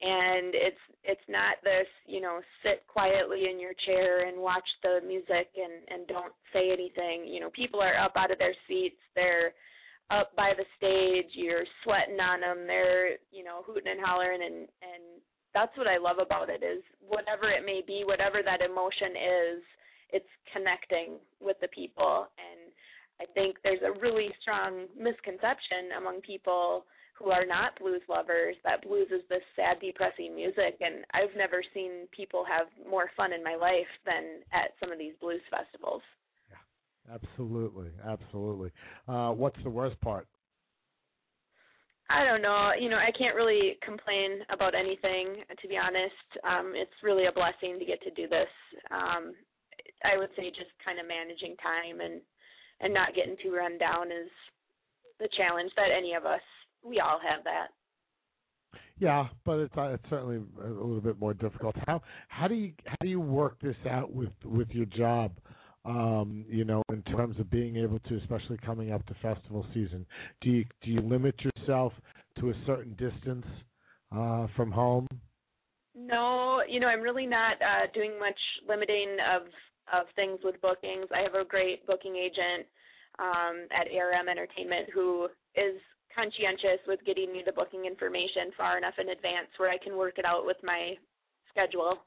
and 0.00 0.54
it's 0.56 0.80
it's 1.04 1.28
not 1.28 1.60
this 1.62 1.88
you 2.06 2.20
know 2.20 2.40
sit 2.62 2.84
quietly 2.88 3.48
in 3.50 3.60
your 3.60 3.72
chair 3.84 4.28
and 4.28 4.40
watch 4.40 4.66
the 4.82 5.00
music 5.06 5.52
and 5.56 5.84
and 5.88 6.06
don't 6.08 6.32
say 6.52 6.72
anything. 6.72 7.28
You 7.28 7.40
know 7.40 7.50
people 7.50 7.80
are 7.80 7.98
up 7.98 8.12
out 8.16 8.30
of 8.30 8.38
their 8.38 8.54
seats. 8.66 9.00
They're 9.14 9.52
up 10.10 10.34
by 10.36 10.52
the 10.56 10.64
stage. 10.76 11.32
You're 11.34 11.68
sweating 11.84 12.18
on 12.18 12.40
them 12.40 12.66
they're 12.66 13.20
you 13.30 13.44
know 13.44 13.62
hooting 13.66 13.92
and 13.92 14.00
hollering. 14.00 14.40
And 14.42 14.58
and 14.80 15.04
that's 15.52 15.76
what 15.76 15.88
i 15.88 15.98
love 15.98 16.18
about 16.22 16.48
it 16.48 16.62
is 16.62 16.80
whatever 17.02 17.50
it 17.50 17.66
may 17.66 17.82
be 17.84 18.04
whatever 18.06 18.38
that 18.44 18.62
emotion 18.62 19.18
is 19.18 19.62
it's 20.12 20.32
connecting 20.52 21.18
with 21.40 21.56
the 21.60 21.68
people. 21.68 22.28
And 22.40 22.72
i 23.20 23.26
think 23.34 23.56
there's 23.62 23.84
a 23.84 24.00
really 24.00 24.32
strong 24.40 24.86
misconception 24.96 25.92
among 25.98 26.22
people 26.22 26.86
who 27.20 27.30
are 27.30 27.44
not 27.46 27.78
blues 27.78 28.00
lovers 28.08 28.56
that 28.64 28.82
blues 28.82 29.08
is 29.10 29.22
this 29.28 29.42
sad 29.54 29.76
depressing 29.80 30.34
music 30.34 30.80
and 30.80 31.04
I've 31.12 31.36
never 31.36 31.62
seen 31.74 32.08
people 32.16 32.44
have 32.48 32.66
more 32.88 33.10
fun 33.16 33.32
in 33.32 33.44
my 33.44 33.54
life 33.54 33.90
than 34.06 34.40
at 34.52 34.72
some 34.80 34.90
of 34.90 34.98
these 34.98 35.12
blues 35.20 35.42
festivals. 35.50 36.02
Yeah. 36.48 37.14
Absolutely. 37.14 37.90
Absolutely. 38.06 38.70
Uh 39.06 39.30
what's 39.32 39.62
the 39.62 39.70
worst 39.70 40.00
part? 40.00 40.26
I 42.08 42.24
don't 42.24 42.42
know. 42.42 42.72
You 42.78 42.90
know, 42.90 42.96
I 42.98 43.12
can't 43.16 43.36
really 43.36 43.78
complain 43.84 44.40
about 44.50 44.74
anything 44.74 45.44
to 45.60 45.68
be 45.68 45.76
honest. 45.76 46.28
Um 46.42 46.72
it's 46.74 47.02
really 47.02 47.26
a 47.26 47.32
blessing 47.32 47.78
to 47.78 47.84
get 47.84 48.00
to 48.02 48.10
do 48.12 48.28
this. 48.28 48.50
Um 48.90 49.34
I 50.02 50.16
would 50.16 50.30
say 50.36 50.48
just 50.48 50.72
kind 50.84 50.98
of 50.98 51.06
managing 51.06 51.54
time 51.60 52.00
and 52.00 52.20
and 52.80 52.94
not 52.94 53.14
getting 53.14 53.36
too 53.42 53.52
run 53.54 53.76
down 53.76 54.08
is 54.08 54.32
the 55.20 55.28
challenge 55.36 55.70
that 55.76 55.92
any 55.92 56.14
of 56.14 56.24
us 56.24 56.40
we 56.84 57.00
all 57.00 57.18
have 57.26 57.44
that. 57.44 57.68
Yeah, 58.98 59.28
but 59.46 59.60
it's 59.60 59.74
uh, 59.76 59.94
it's 59.94 60.04
certainly 60.10 60.40
a 60.62 60.68
little 60.68 61.00
bit 61.00 61.18
more 61.18 61.32
difficult. 61.32 61.74
How 61.86 62.02
how 62.28 62.48
do 62.48 62.54
you 62.54 62.72
how 62.84 62.96
do 63.00 63.08
you 63.08 63.20
work 63.20 63.58
this 63.60 63.76
out 63.88 64.12
with 64.12 64.30
with 64.44 64.68
your 64.70 64.86
job? 64.86 65.32
Um, 65.86 66.44
you 66.46 66.64
know, 66.64 66.82
in 66.90 67.02
terms 67.04 67.40
of 67.40 67.50
being 67.50 67.76
able 67.78 67.98
to, 68.00 68.16
especially 68.18 68.58
coming 68.58 68.92
up 68.92 69.04
to 69.06 69.14
festival 69.22 69.66
season, 69.72 70.04
do 70.42 70.50
you 70.50 70.64
do 70.82 70.90
you 70.90 71.00
limit 71.00 71.34
yourself 71.42 71.94
to 72.38 72.50
a 72.50 72.54
certain 72.66 72.94
distance 72.94 73.46
uh, 74.14 74.46
from 74.54 74.70
home? 74.70 75.06
No, 75.96 76.62
you 76.68 76.78
know, 76.78 76.86
I'm 76.86 77.00
really 77.00 77.26
not 77.26 77.54
uh, 77.62 77.86
doing 77.94 78.18
much 78.20 78.38
limiting 78.68 79.16
of 79.34 79.42
of 79.92 80.06
things 80.14 80.38
with 80.44 80.60
bookings. 80.60 81.06
I 81.14 81.22
have 81.22 81.34
a 81.34 81.44
great 81.44 81.86
booking 81.86 82.16
agent 82.16 82.66
um, 83.18 83.66
at 83.72 83.88
ARM 83.90 84.28
Entertainment 84.28 84.88
who 84.92 85.28
is 85.56 85.80
conscientious 86.14 86.82
with 86.86 87.00
getting 87.06 87.32
me 87.32 87.42
the 87.44 87.52
booking 87.52 87.84
information 87.84 88.50
far 88.56 88.78
enough 88.78 88.94
in 88.98 89.10
advance 89.10 89.48
where 89.56 89.70
I 89.70 89.78
can 89.78 89.96
work 89.96 90.18
it 90.18 90.24
out 90.24 90.46
with 90.46 90.58
my 90.62 90.94
schedule. 91.50 91.98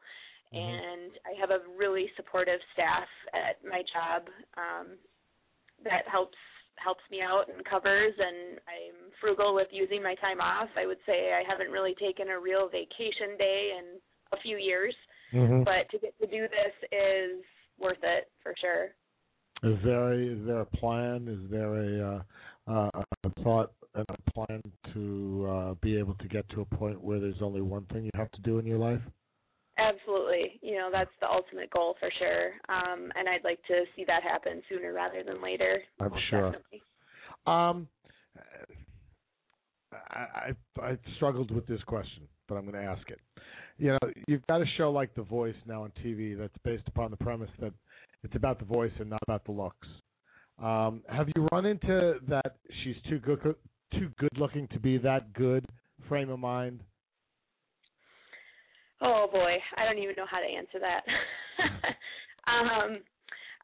Mm-hmm. 0.53 0.59
And 0.59 1.11
I 1.25 1.39
have 1.39 1.49
a 1.49 1.65
really 1.77 2.07
supportive 2.15 2.59
staff 2.73 3.07
at 3.33 3.57
my 3.65 3.81
job 3.89 4.29
um, 4.57 4.97
that 5.83 6.07
helps 6.09 6.37
helps 6.77 7.03
me 7.11 7.21
out 7.21 7.45
and 7.53 7.63
covers 7.65 8.13
and 8.17 8.57
I'm 8.65 9.13
frugal 9.21 9.53
with 9.53 9.67
using 9.71 10.01
my 10.01 10.15
time 10.15 10.41
off. 10.41 10.69
I 10.75 10.87
would 10.87 10.97
say 11.05 11.31
I 11.31 11.43
haven't 11.47 11.71
really 11.71 11.93
taken 12.01 12.29
a 12.29 12.39
real 12.39 12.67
vacation 12.67 13.37
day 13.37 13.77
in 13.77 13.85
a 14.33 14.41
few 14.41 14.57
years. 14.57 14.95
Mm-hmm. 15.33 15.63
But 15.63 15.89
to 15.91 15.99
get 15.99 16.17
to 16.19 16.27
do 16.27 16.41
this 16.49 16.75
is 16.91 17.43
worth 17.79 18.01
it 18.03 18.29
for 18.41 18.53
sure. 18.59 18.89
Is 19.63 19.77
there 19.83 20.13
a, 20.13 20.17
is 20.17 20.45
there 20.45 20.61
a 20.61 20.65
plan? 20.65 21.27
Is 21.27 21.51
there 21.51 21.75
a 21.75 22.23
uh, 22.67 22.71
uh, 22.71 23.03
a 23.23 23.43
thought 23.43 23.71
and 23.95 24.05
a 24.09 24.31
plan 24.31 24.61
to 24.93 25.47
uh, 25.49 25.73
be 25.81 25.97
able 25.97 26.15
to 26.15 26.27
get 26.27 26.47
to 26.49 26.61
a 26.61 26.65
point 26.65 27.01
where 27.01 27.19
there's 27.19 27.41
only 27.41 27.61
one 27.61 27.85
thing 27.91 28.05
you 28.05 28.11
have 28.15 28.31
to 28.31 28.41
do 28.41 28.59
in 28.59 28.65
your 28.65 28.79
life? 28.79 29.01
Absolutely. 29.77 30.59
You 30.61 30.75
know, 30.75 30.89
that's 30.91 31.11
the 31.19 31.27
ultimate 31.27 31.69
goal 31.71 31.95
for 31.99 32.09
sure. 32.19 32.51
Um, 32.69 33.11
and 33.15 33.27
I'd 33.27 33.43
like 33.43 33.59
to 33.67 33.83
see 33.95 34.05
that 34.05 34.23
happen 34.23 34.61
sooner 34.69 34.93
rather 34.93 35.23
than 35.23 35.41
later. 35.41 35.79
I'm 35.99 36.11
sure. 36.29 36.51
Definitely. 36.51 36.81
Um, 37.47 37.87
I, 39.91 40.53
I 40.79 40.81
I 40.81 40.97
struggled 41.15 41.51
with 41.51 41.67
this 41.67 41.81
question, 41.83 42.23
but 42.47 42.55
I'm 42.55 42.63
going 42.69 42.81
to 42.81 42.87
ask 42.87 43.09
it. 43.09 43.19
You 43.77 43.91
know, 43.91 44.11
you've 44.27 44.45
got 44.47 44.61
a 44.61 44.65
show 44.77 44.91
like 44.91 45.13
The 45.15 45.23
Voice 45.23 45.55
now 45.65 45.83
on 45.83 45.91
TV 46.03 46.37
that's 46.37 46.53
based 46.63 46.87
upon 46.87 47.11
the 47.11 47.17
premise 47.17 47.49
that 47.59 47.73
it's 48.23 48.35
about 48.35 48.59
the 48.59 48.65
voice 48.65 48.91
and 48.99 49.09
not 49.09 49.19
about 49.23 49.43
the 49.45 49.51
looks. 49.51 49.87
Um, 50.61 51.01
have 51.09 51.27
you 51.35 51.47
run 51.51 51.65
into 51.65 52.15
that 52.27 52.57
she's 52.83 52.95
too 53.09 53.19
good 53.19 53.55
too 53.99 54.11
good 54.19 54.37
looking 54.37 54.67
to 54.69 54.79
be 54.79 54.97
that 54.99 55.33
good 55.33 55.65
frame 56.07 56.29
of 56.29 56.39
mind? 56.39 56.81
Oh 59.01 59.27
boy, 59.31 59.57
I 59.75 59.85
don't 59.85 60.01
even 60.01 60.15
know 60.17 60.25
how 60.29 60.39
to 60.39 60.47
answer 60.47 60.79
that. 60.79 61.03
um, 62.47 62.99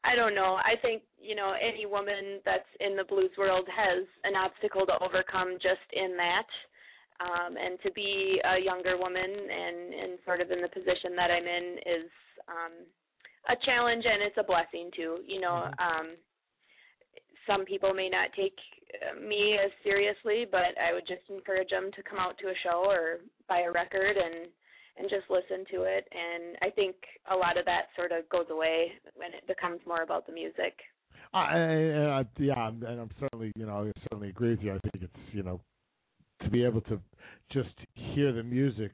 I 0.04 0.14
don't 0.14 0.34
know. 0.34 0.56
I 0.60 0.76
think 0.80 1.02
you 1.20 1.34
know 1.34 1.54
any 1.56 1.86
woman 1.86 2.40
that's 2.44 2.68
in 2.80 2.96
the 2.96 3.04
blues 3.04 3.30
world 3.38 3.66
has 3.68 4.06
an 4.24 4.36
obstacle 4.36 4.86
to 4.86 4.98
overcome 5.02 5.54
just 5.54 5.86
in 5.92 6.16
that. 6.16 6.48
Um, 7.20 7.52
and 7.60 7.78
to 7.84 7.92
be 7.92 8.40
a 8.40 8.64
younger 8.64 8.96
woman 8.96 9.28
and 9.28 9.92
and 9.92 10.18
sort 10.24 10.40
of 10.40 10.50
in 10.50 10.62
the 10.62 10.68
position 10.68 11.12
that 11.16 11.30
I'm 11.30 11.44
in 11.44 11.76
is 11.84 12.08
um, 12.48 12.72
a 13.48 13.56
challenge 13.64 14.04
and 14.08 14.22
it's 14.22 14.40
a 14.40 14.44
blessing 14.44 14.90
too. 14.96 15.18
You 15.26 15.40
know, 15.40 15.68
mm-hmm. 15.68 15.84
um, 15.84 16.06
some 17.46 17.64
people 17.64 17.92
may 17.92 18.08
not 18.08 18.30
take 18.36 18.56
me 19.20 19.56
as 19.62 19.70
seriously, 19.82 20.46
but 20.50 20.76
I 20.80 20.92
would 20.92 21.06
just 21.06 21.22
encourage 21.28 21.70
them 21.70 21.90
to 21.96 22.02
come 22.02 22.18
out 22.18 22.38
to 22.38 22.48
a 22.48 22.54
show 22.62 22.84
or 22.86 23.18
buy 23.48 23.60
a 23.66 23.72
record 23.72 24.16
and 24.16 24.48
and 24.98 25.08
just 25.08 25.30
listen 25.30 25.64
to 25.72 25.84
it. 25.84 26.06
And 26.12 26.56
I 26.60 26.68
think 26.70 26.96
a 27.30 27.36
lot 27.36 27.56
of 27.56 27.64
that 27.64 27.88
sort 27.96 28.12
of 28.12 28.28
goes 28.28 28.46
away 28.50 28.92
when 29.14 29.32
it 29.32 29.46
becomes 29.46 29.80
more 29.86 30.02
about 30.02 30.26
the 30.26 30.32
music. 30.32 30.76
I, 31.32 31.38
I, 31.38 32.20
I 32.20 32.24
yeah, 32.38 32.68
and 32.68 32.84
I'm 32.84 33.10
certainly 33.18 33.52
you 33.56 33.66
know 33.66 33.84
I 33.84 33.92
certainly 34.10 34.28
agree 34.28 34.50
with 34.50 34.62
you. 34.62 34.72
I 34.72 34.78
think 34.78 35.04
it's 35.04 35.32
you 35.32 35.42
know 35.42 35.60
to 36.42 36.50
be 36.50 36.64
able 36.64 36.80
to 36.82 37.00
just 37.52 37.74
hear 37.94 38.32
the 38.32 38.42
music. 38.42 38.92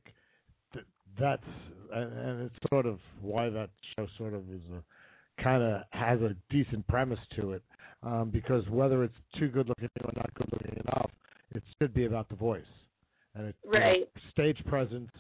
That's 1.19 1.43
and, 1.95 2.13
and 2.19 2.43
it's 2.43 2.57
sort 2.71 2.87
of 2.87 2.99
why 3.23 3.49
that 3.49 3.71
show 3.97 4.07
sort 4.19 4.35
of 4.35 4.43
is 4.51 4.61
a 4.71 4.83
kind 5.43 5.63
of 5.63 5.83
has 5.91 6.21
a 6.21 6.35
decent 6.51 6.87
premise 6.89 7.19
to 7.37 7.53
it 7.53 7.63
um, 8.03 8.31
because 8.31 8.65
whether 8.69 9.05
it's 9.05 9.15
too 9.39 9.49
good 9.49 9.69
looking 9.69 9.89
or 10.05 10.13
not 10.17 10.33
good 10.35 10.49
looking 10.53 10.81
enough, 10.87 11.11
it 11.55 11.63
should 11.81 11.95
be 11.95 12.07
about 12.07 12.29
the 12.29 12.37
voice 12.37 12.63
and 13.37 13.49
it, 13.49 13.57
right. 13.65 13.97
You 13.97 14.01
know, 14.01 14.07
stage 14.33 14.65
presence 14.67 15.11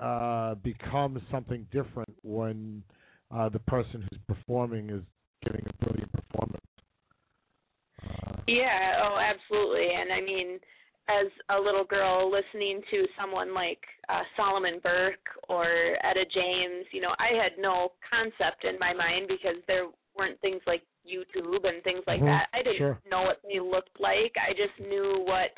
uh, 0.00 0.54
becomes 0.56 1.20
something 1.30 1.66
different 1.72 2.12
when 2.22 2.82
uh, 3.34 3.48
the 3.48 3.58
person 3.60 4.06
who's 4.10 4.20
performing 4.36 4.90
is 4.90 5.02
giving 5.44 5.64
a 5.66 5.84
brilliant 5.84 6.12
performance. 6.12 6.60
Uh, 8.02 8.40
yeah, 8.48 9.00
oh, 9.02 9.18
absolutely. 9.18 9.88
And 9.94 10.12
I 10.12 10.20
mean, 10.20 10.58
as 11.08 11.26
a 11.50 11.60
little 11.60 11.84
girl 11.84 12.30
listening 12.32 12.80
to 12.90 13.06
someone 13.20 13.52
like 13.54 13.80
uh, 14.08 14.22
Solomon 14.36 14.80
Burke 14.82 15.28
or 15.48 15.66
Etta 16.02 16.24
James, 16.32 16.86
you 16.92 17.00
know, 17.00 17.12
I 17.18 17.36
had 17.36 17.60
no 17.60 17.92
concept 18.08 18.64
in 18.64 18.78
my 18.78 18.94
mind 18.94 19.28
because 19.28 19.60
there 19.66 19.86
weren't 20.16 20.40
things 20.40 20.62
like 20.66 20.82
YouTube 21.04 21.68
and 21.68 21.82
things 21.82 22.02
like 22.06 22.18
mm-hmm. 22.18 22.32
that. 22.32 22.48
I 22.54 22.62
didn't 22.62 22.78
sure. 22.78 23.00
know 23.10 23.22
what 23.22 23.40
they 23.44 23.60
looked 23.60 24.00
like. 24.00 24.32
I 24.40 24.52
just 24.56 24.74
knew 24.80 25.22
what 25.26 25.52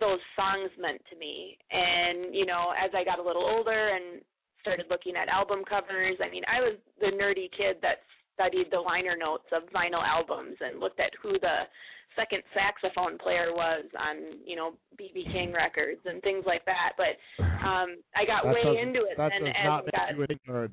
those 0.00 0.20
songs 0.36 0.70
meant 0.80 1.02
to 1.12 1.18
me. 1.18 1.58
And, 1.70 2.34
you 2.34 2.46
know, 2.46 2.72
as 2.72 2.90
I 2.96 3.04
got 3.04 3.18
a 3.18 3.22
little 3.22 3.44
older 3.44 3.92
and 3.92 4.22
started 4.62 4.86
looking 4.88 5.16
at 5.16 5.28
album 5.28 5.64
covers, 5.68 6.16
I 6.24 6.30
mean, 6.30 6.44
I 6.48 6.60
was 6.60 6.78
the 7.00 7.12
nerdy 7.12 7.52
kid 7.52 7.76
that 7.82 8.00
studied 8.32 8.70
the 8.70 8.80
liner 8.80 9.16
notes 9.16 9.44
of 9.52 9.68
vinyl 9.68 10.00
albums 10.00 10.56
and 10.60 10.80
looked 10.80 11.00
at 11.00 11.12
who 11.22 11.32
the 11.38 11.68
second 12.16 12.42
saxophone 12.54 13.18
player 13.18 13.52
was 13.52 13.84
on 13.98 14.38
you 14.44 14.56
know 14.56 14.74
BB 15.00 15.32
King 15.32 15.52
records 15.52 16.00
and 16.04 16.22
things 16.22 16.44
like 16.46 16.64
that. 16.64 16.92
But 16.96 17.18
um 17.42 17.96
I 18.16 18.24
got 18.26 18.44
that 18.44 18.54
way 18.54 18.62
does, 18.64 18.76
into 18.80 19.00
it 19.00 19.16
that 19.16 19.32
and 19.32 19.46
does 19.46 19.54
not 19.64 19.84
make 19.84 19.94
got 19.94 20.16
you 20.16 20.22
a 20.22 20.50
nerd. 20.50 20.72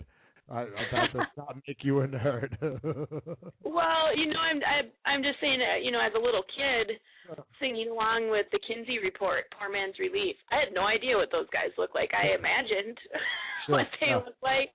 I, 0.49 0.65
that 0.65 1.13
does 1.13 1.27
not 1.37 1.55
make 1.67 1.77
you 1.83 2.01
a 2.01 2.07
nerd. 2.07 2.57
well, 3.63 4.05
you 4.17 4.25
know, 4.27 4.39
I'm 4.39 4.59
I, 4.65 5.09
I'm 5.09 5.21
just 5.21 5.39
saying 5.39 5.59
that 5.59 5.83
you 5.83 5.91
know, 5.91 6.01
as 6.01 6.13
a 6.15 6.19
little 6.19 6.43
kid 6.55 6.97
singing 7.61 7.89
along 7.89 8.29
with 8.31 8.47
the 8.51 8.59
Kinsey 8.65 8.97
Report, 8.97 9.45
Poor 9.53 9.69
Man's 9.69 9.99
Relief. 9.99 10.35
I 10.51 10.65
had 10.65 10.73
no 10.73 10.85
idea 10.85 11.17
what 11.17 11.29
those 11.31 11.45
guys 11.53 11.69
looked 11.77 11.93
like. 11.93 12.09
I 12.17 12.33
imagined 12.33 12.97
sure, 13.65 13.77
what 13.77 13.87
they 14.01 14.09
yeah. 14.09 14.15
looked 14.17 14.43
like, 14.43 14.73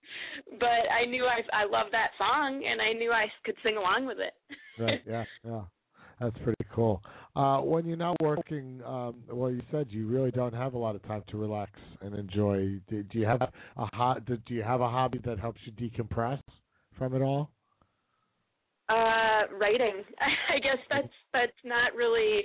but 0.61 0.87
I 0.87 1.07
knew 1.07 1.27
I 1.27 1.43
I 1.51 1.65
loved 1.67 1.93
that 1.93 2.15
song 2.19 2.63
and 2.63 2.81
I 2.81 2.93
knew 2.95 3.11
I 3.11 3.27
could 3.45 3.57
sing 3.63 3.77
along 3.77 4.07
with 4.07 4.19
it. 4.19 4.35
right. 4.79 5.03
Yeah. 5.07 5.25
Yeah. 5.45 5.67
That's 6.25 6.39
pretty 6.39 6.65
cool. 6.75 7.03
Uh, 7.37 7.59
when 7.59 7.85
you're 7.85 7.99
not 7.99 8.17
working, 8.23 8.81
um, 8.87 9.17
well, 9.31 9.51
you 9.51 9.61
said 9.71 9.89
you 9.91 10.07
really 10.07 10.31
don't 10.31 10.55
have 10.55 10.73
a 10.73 10.79
lot 10.79 10.97
of 10.97 11.03
time 11.03 11.23
to 11.29 11.37
relax 11.37 11.71
and 12.01 12.15
enjoy. 12.15 12.81
Do, 12.89 13.03
do 13.03 13.19
you 13.19 13.27
have 13.27 13.43
a 13.43 13.51
ho- 13.93 14.17
do 14.25 14.39
you 14.55 14.63
have 14.63 14.81
a 14.81 14.89
hobby 14.89 15.21
that 15.27 15.39
helps 15.39 15.61
you 15.67 15.73
decompress 15.73 16.41
from 16.97 17.15
it 17.15 17.21
all? 17.21 17.51
Uh, 18.89 19.53
writing. 19.61 20.03
I 20.49 20.59
guess 20.61 20.79
that's 20.89 21.13
that's 21.35 21.53
not 21.63 21.95
really 21.95 22.45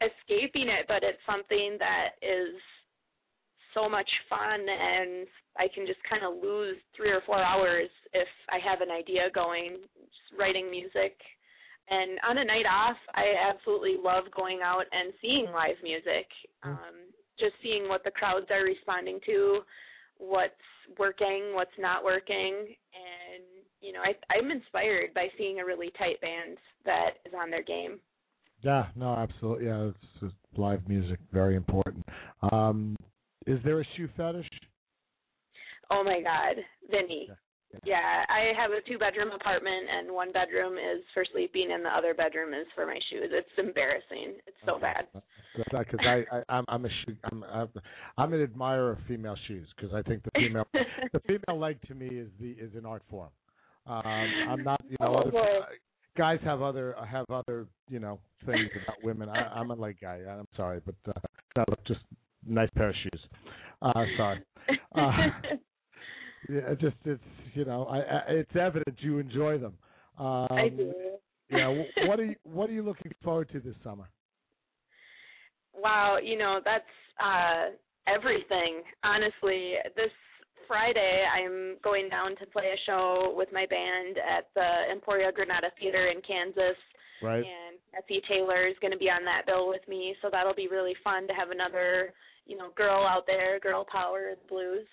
escaping 0.00 0.68
it, 0.68 0.86
but 0.86 1.02
it's 1.02 1.18
something 1.26 1.78
that 1.80 2.10
is 2.22 2.54
so 3.74 3.88
much 3.88 4.08
fun 4.28 4.60
and 4.60 5.26
I 5.58 5.66
can 5.74 5.84
just 5.84 6.00
kind 6.08 6.22
of 6.22 6.40
lose 6.42 6.76
3 6.96 7.10
or 7.10 7.22
4 7.26 7.42
hours 7.42 7.88
if 8.12 8.28
I 8.50 8.58
have 8.62 8.80
an 8.80 8.90
idea 8.90 9.30
going 9.34 9.78
just 9.98 10.38
writing 10.38 10.70
music. 10.70 11.18
And 11.90 12.18
on 12.28 12.38
a 12.38 12.44
night 12.44 12.66
off, 12.70 12.96
I 13.14 13.34
absolutely 13.50 13.96
love 14.02 14.24
going 14.36 14.60
out 14.62 14.84
and 14.92 15.12
seeing 15.20 15.46
live 15.52 15.76
music. 15.82 16.26
Um 16.62 17.10
just 17.38 17.54
seeing 17.62 17.88
what 17.88 18.04
the 18.04 18.10
crowds 18.10 18.46
are 18.50 18.64
responding 18.64 19.18
to, 19.24 19.60
what's 20.18 20.52
working, 20.98 21.52
what's 21.54 21.70
not 21.78 22.04
working, 22.04 22.54
and 22.92 23.44
you 23.80 23.92
know, 23.92 24.00
I 24.00 24.12
I'm 24.34 24.50
inspired 24.50 25.14
by 25.14 25.28
seeing 25.38 25.60
a 25.60 25.64
really 25.64 25.90
tight 25.98 26.20
band 26.20 26.58
that 26.84 27.18
is 27.24 27.32
on 27.34 27.50
their 27.50 27.62
game. 27.62 27.98
Yeah, 28.62 28.86
no, 28.94 29.14
absolutely. 29.14 29.66
Yeah, 29.66 29.88
it's 29.88 30.20
just 30.20 30.34
live 30.56 30.86
music, 30.86 31.18
very 31.32 31.56
important. 31.56 32.04
Um, 32.52 32.94
is 33.46 33.58
there 33.64 33.80
a 33.80 33.84
shoe 33.96 34.08
fetish? 34.16 34.48
Oh 35.90 36.04
my 36.04 36.20
God, 36.22 36.62
Vinny. 36.90 37.26
Yeah. 37.28 37.34
Yeah, 37.84 38.24
I 38.28 38.52
have 38.60 38.72
a 38.72 38.80
two 38.88 38.98
bedroom 38.98 39.30
apartment 39.32 39.86
and 39.90 40.12
one 40.12 40.32
bedroom 40.32 40.74
is 40.74 41.02
for 41.14 41.24
sleeping 41.32 41.68
and 41.72 41.84
the 41.84 41.88
other 41.88 42.14
bedroom 42.14 42.52
is 42.52 42.66
for 42.74 42.84
my 42.86 42.98
shoes. 43.10 43.30
It's 43.30 43.48
embarrassing. 43.56 44.38
It's 44.46 44.56
so 44.66 44.78
bad. 44.78 45.06
Because 45.56 46.00
I, 46.00 46.24
I, 46.32 46.42
I'm, 46.48 46.64
I'm 46.68 46.84
a 46.84 46.88
shoe, 46.88 47.16
I'm, 47.30 47.44
I'm, 47.44 47.68
I'm 48.18 48.32
an 48.32 48.42
admirer 48.42 48.92
of 48.92 48.98
female 49.08 49.36
shoes 49.48 49.66
because 49.76 49.94
I 49.94 50.02
think 50.02 50.22
the 50.24 50.30
female, 50.34 50.66
the 51.12 51.20
female 51.20 51.60
leg 51.60 51.78
to 51.88 51.94
me 51.94 52.06
is 52.06 52.28
the 52.40 52.50
is 52.52 52.70
an 52.76 52.86
art 52.86 53.02
form. 53.10 53.30
Um, 53.86 54.04
I'm 54.04 54.62
not, 54.64 54.80
you 54.88 54.96
know, 55.00 55.14
Oh, 55.16 55.20
other, 55.20 55.30
boy. 55.30 55.46
guys 56.16 56.38
have 56.44 56.62
other 56.62 56.94
have 57.08 57.26
other, 57.30 57.66
you 57.88 57.98
know, 57.98 58.18
things 58.46 58.70
about 58.82 59.02
women. 59.02 59.28
I, 59.28 59.38
I'm 59.58 59.70
a 59.70 59.74
leg 59.74 59.96
guy. 60.00 60.20
I'm 60.28 60.46
sorry, 60.56 60.80
but 60.84 60.94
uh, 61.08 61.20
no, 61.56 61.64
just 61.86 62.00
nice 62.46 62.68
pair 62.76 62.90
of 62.90 62.94
shoes. 63.02 63.20
Uh, 63.82 64.04
sorry. 64.16 64.44
Uh, 64.94 65.10
yeah, 66.48 66.72
it 66.72 66.80
just 66.80 66.96
it's 67.04 67.22
you 67.54 67.64
know, 67.64 67.84
I, 67.84 67.98
I 67.98 68.22
it's 68.28 68.56
evident 68.58 68.96
you 69.00 69.18
enjoy 69.18 69.58
them. 69.58 69.74
Um, 70.18 70.48
I 70.50 70.68
do. 70.68 70.92
Yeah. 71.50 71.82
What 72.06 72.20
are 72.20 72.24
you 72.24 72.36
What 72.44 72.70
are 72.70 72.72
you 72.72 72.82
looking 72.82 73.12
forward 73.22 73.50
to 73.52 73.60
this 73.60 73.74
summer? 73.82 74.08
Wow, 75.74 76.18
you 76.22 76.38
know, 76.38 76.60
that's 76.64 76.84
uh 77.22 77.74
everything. 78.06 78.82
Honestly, 79.04 79.74
this 79.96 80.12
Friday 80.66 81.24
I'm 81.26 81.76
going 81.82 82.08
down 82.08 82.36
to 82.36 82.46
play 82.46 82.72
a 82.72 82.78
show 82.86 83.34
with 83.36 83.48
my 83.52 83.66
band 83.66 84.16
at 84.18 84.46
the 84.54 84.92
Emporia 84.92 85.32
Granada 85.32 85.68
Theater 85.78 86.08
in 86.08 86.22
Kansas. 86.22 86.78
Right. 87.22 87.44
And 87.44 87.76
Effie 87.98 88.22
Taylor 88.28 88.66
is 88.66 88.76
going 88.80 88.92
to 88.92 88.98
be 88.98 89.10
on 89.10 89.24
that 89.24 89.44
bill 89.46 89.68
with 89.68 89.86
me, 89.88 90.14
so 90.22 90.28
that'll 90.30 90.54
be 90.54 90.68
really 90.68 90.94
fun 91.04 91.26
to 91.26 91.34
have 91.34 91.50
another, 91.50 92.14
you 92.46 92.56
know, 92.56 92.70
girl 92.76 93.04
out 93.04 93.24
there, 93.26 93.60
girl 93.60 93.84
power 93.90 94.34
blues. 94.48 94.86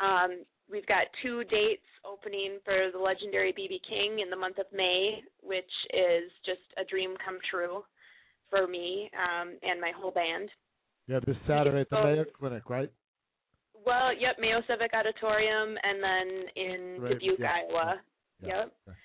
Um, 0.00 0.44
we've 0.70 0.86
got 0.86 1.06
two 1.22 1.44
dates 1.44 1.82
opening 2.04 2.58
for 2.64 2.90
the 2.92 2.98
legendary 2.98 3.52
BB 3.52 3.80
King 3.88 4.20
in 4.20 4.30
the 4.30 4.36
month 4.36 4.58
of 4.58 4.66
May, 4.74 5.22
which 5.42 5.70
is 5.92 6.30
just 6.44 6.60
a 6.78 6.84
dream 6.84 7.14
come 7.24 7.38
true 7.50 7.84
for 8.50 8.66
me 8.66 9.10
um, 9.16 9.56
and 9.62 9.80
my 9.80 9.92
whole 9.96 10.10
band. 10.10 10.48
Yeah, 11.08 11.20
this 11.26 11.36
Saturday 11.46 11.80
at 11.80 11.90
the 11.90 11.96
so- 11.96 12.04
Mayo 12.04 12.24
Clinic, 12.38 12.68
right? 12.70 12.90
Well, 13.84 14.14
yep, 14.14 14.36
Mayo 14.38 14.62
Civic 14.70 14.92
Auditorium, 14.94 15.74
and 15.82 15.98
then 15.98 16.28
in 16.54 17.02
Right, 17.02 17.18
Dubuque, 17.18 17.40
yeah, 17.40 17.50
Iowa. 17.66 18.00
yeah, 18.40 18.48
Yep. 18.86 18.96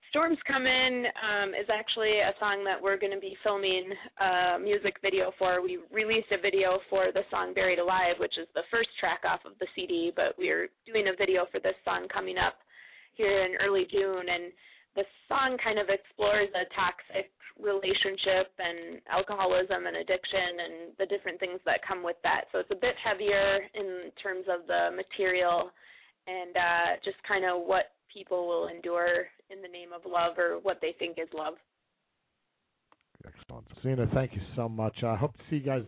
Storms 0.10 0.38
Coming 0.48 1.04
um, 1.20 1.50
is 1.52 1.68
actually 1.68 2.24
a 2.24 2.32
song 2.40 2.64
that 2.64 2.80
we're 2.80 2.98
going 2.98 3.12
to 3.12 3.20
be 3.20 3.36
filming 3.44 3.92
a 4.22 4.58
music 4.60 4.96
video 5.04 5.32
for. 5.38 5.62
We 5.62 5.80
released 5.92 6.32
a 6.32 6.40
video 6.40 6.80
for 6.90 7.12
the 7.12 7.28
song 7.30 7.54
Buried 7.54 7.80
Alive, 7.80 8.16
which 8.20 8.38
is 8.40 8.48
the 8.56 8.64
first 8.72 8.88
track 9.00 9.28
off 9.28 9.42
of 9.44 9.60
the 9.60 9.68
CD, 9.76 10.12
but 10.16 10.38
we're 10.38 10.70
doing 10.88 11.12
a 11.12 11.18
video 11.18 11.46
for 11.52 11.60
this 11.60 11.76
song 11.84 12.08
coming 12.08 12.38
up 12.38 12.56
here 13.16 13.44
in 13.44 13.60
early 13.60 13.86
June. 13.92 14.32
And 14.32 14.56
the 14.96 15.04
song 15.28 15.58
kind 15.60 15.78
of 15.78 15.92
explores 15.92 16.48
a 16.56 16.64
toxic 16.72 17.28
relationship 17.60 18.54
and 18.64 19.04
alcoholism 19.12 19.92
and 19.92 19.98
addiction 19.98 20.50
and 20.64 20.76
the 20.96 21.10
different 21.12 21.40
things 21.40 21.60
that 21.66 21.84
come 21.84 22.00
with 22.00 22.18
that. 22.24 22.48
So 22.56 22.60
it's 22.64 22.72
a 22.72 22.80
bit 22.80 22.96
heavier 23.04 23.60
in 23.76 24.14
terms 24.24 24.48
of 24.48 24.68
the 24.72 24.96
material 24.96 25.68
and 26.32 26.56
uh, 26.56 26.90
just 27.04 27.20
kind 27.28 27.44
of 27.44 27.68
what 27.68 27.98
people 28.08 28.48
will 28.48 28.68
endure 28.72 29.28
in 29.50 29.62
the 29.62 29.68
name 29.68 29.90
of 29.94 30.02
love 30.06 30.38
or 30.38 30.60
what 30.62 30.80
they 30.82 30.94
think 31.00 31.18
is 31.18 31.28
love. 31.34 31.54
Excellent. 33.26 33.66
Sena, 33.84 34.08
thank 34.14 34.34
you 34.34 34.42
so 34.56 34.70
much. 34.70 35.04
I 35.04 35.16
hope 35.16 35.34
to 35.34 35.40
see 35.50 35.58
you 35.58 35.64
guys 35.64 35.84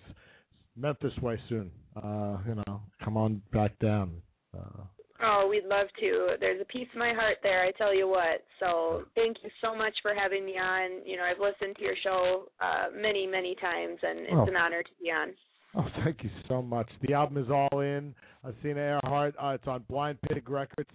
Memphis 0.75 1.13
way 1.21 1.39
soon. 1.47 1.71
Uh, 1.95 2.37
you 2.47 2.55
know, 2.55 2.81
come 3.03 3.17
on 3.17 3.41
back 3.53 3.77
down. 3.79 4.21
Uh, 4.57 4.83
Oh, 5.21 5.47
we'd 5.49 5.65
love 5.65 5.87
to. 5.99 6.35
There's 6.39 6.61
a 6.61 6.65
piece 6.71 6.87
of 6.93 6.97
my 6.97 7.11
heart 7.13 7.39
there, 7.43 7.61
I 7.65 7.71
tell 7.71 7.93
you 7.93 8.07
what. 8.07 8.45
So 8.61 9.03
thank 9.15 9.35
you 9.43 9.49
so 9.61 9.75
much 9.75 9.91
for 10.01 10.13
having 10.15 10.45
me 10.45 10.53
on. 10.53 11.05
You 11.05 11.17
know, 11.17 11.23
I've 11.23 11.41
listened 11.41 11.75
to 11.75 11.83
your 11.83 11.95
show 12.01 12.45
uh, 12.61 12.85
many, 12.95 13.27
many 13.27 13.53
times, 13.55 13.97
and 14.01 14.19
it's 14.19 14.31
Oh. 14.31 14.45
an 14.47 14.55
honor 14.55 14.81
to 14.81 14.89
be 15.03 15.11
on. 15.11 15.33
oh, 15.75 15.85
thank 16.05 16.23
you 16.23 16.29
so 16.47 16.61
much. 16.61 16.89
The 17.05 17.13
album 17.15 17.37
is 17.43 17.49
all 17.51 17.81
in. 17.81 18.15
Uh, 18.45 18.51
Sena 18.63 18.79
Ehrhardt. 19.03 19.33
Uh, 19.37 19.49
it's 19.55 19.67
on 19.67 19.83
Blind 19.89 20.19
Pig 20.21 20.49
Records. 20.49 20.89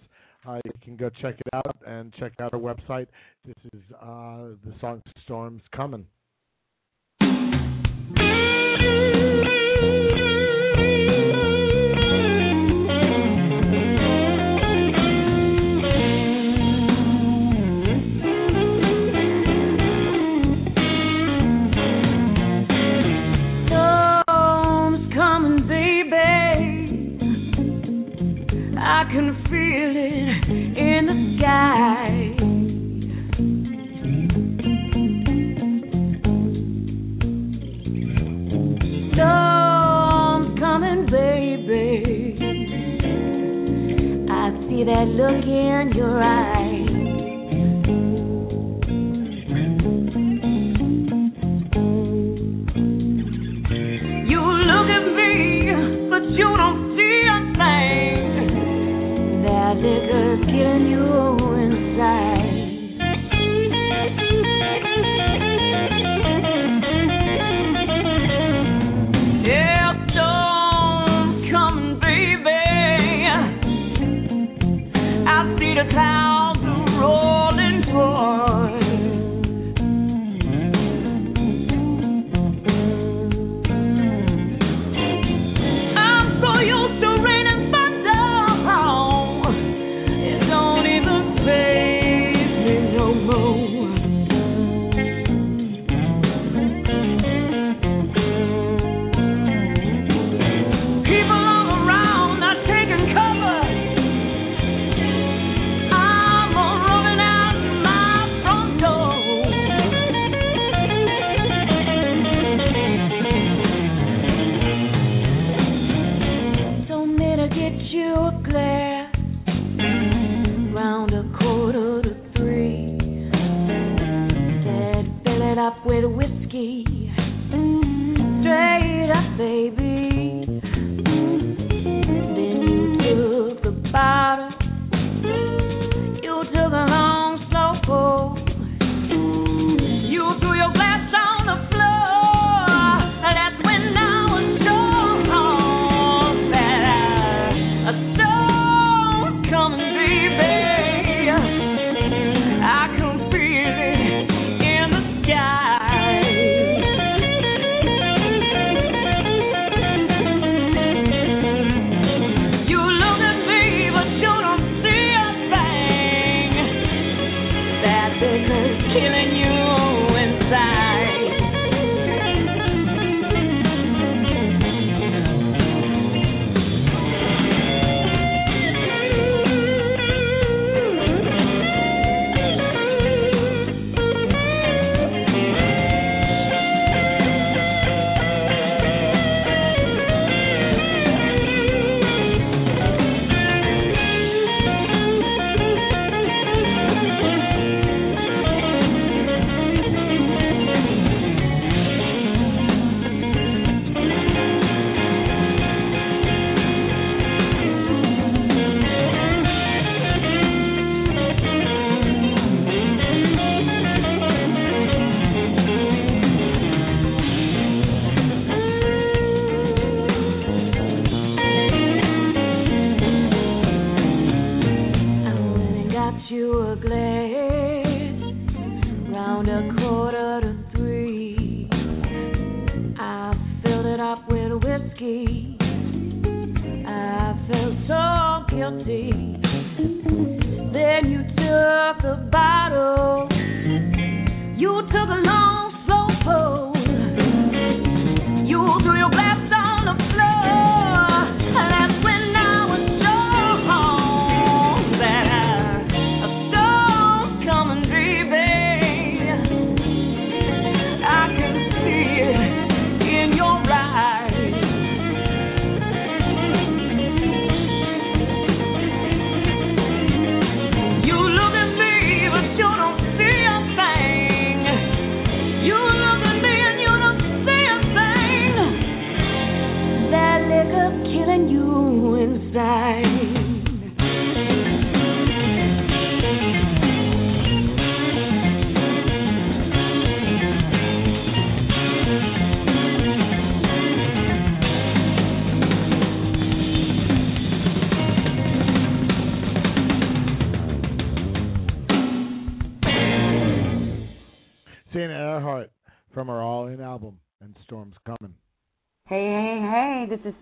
Uh, 0.47 0.59
you 0.63 0.71
can 0.83 0.95
go 0.95 1.09
check 1.21 1.35
it 1.39 1.53
out 1.53 1.75
and 1.87 2.13
check 2.13 2.33
out 2.39 2.53
our 2.53 2.59
website. 2.59 3.07
This 3.45 3.55
is 3.73 3.81
uh, 4.01 4.53
the 4.63 4.73
song 4.79 5.01
"Storms 5.23 5.61
Coming." 5.75 6.05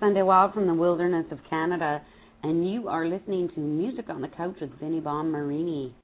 Sunday 0.03 0.22
Wilde 0.22 0.53
from 0.53 0.67
the 0.67 0.73
wilderness 0.73 1.25
of 1.32 1.40
Canada, 1.49 2.01
and 2.43 2.69
you 2.69 2.90
are 2.90 3.07
listening 3.07 3.48
to 3.56 3.61
Music 3.61 4.09
on 4.09 4.19
the 4.19 4.27
Couch 4.27 4.57
with 4.59 4.77
Vinnie 4.77 4.99
Bomb 4.99 5.32
Marini. 5.32 5.95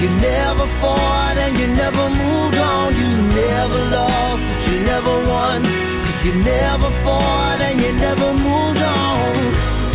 You 0.00 0.08
never 0.16 0.64
fought 0.80 1.36
and 1.36 1.60
you 1.60 1.68
never 1.76 2.08
moved 2.08 2.56
on. 2.56 2.96
You 2.96 3.36
never 3.36 3.84
loved, 3.84 4.40
but 4.48 4.64
you 4.64 4.80
never 4.80 5.12
won. 5.28 5.89
You 6.24 6.34
never 6.44 6.90
fought 7.02 7.60
and 7.64 7.80
you 7.80 7.92
never 7.96 8.32
moved 8.34 8.82
on. 8.84 9.32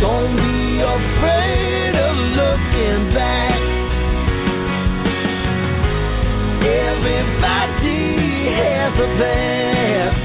Don't 0.02 0.34
be 0.34 0.82
afraid 0.82 1.94
of 1.94 2.14
looking 2.34 3.14
back. 3.14 3.60
Everybody 6.66 8.02
has 8.58 8.92
a 8.98 9.08
past. 9.22 10.18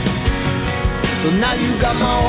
So 1.22 1.30
now 1.38 1.54
you 1.54 1.80
got 1.80 1.94
my 1.94 2.22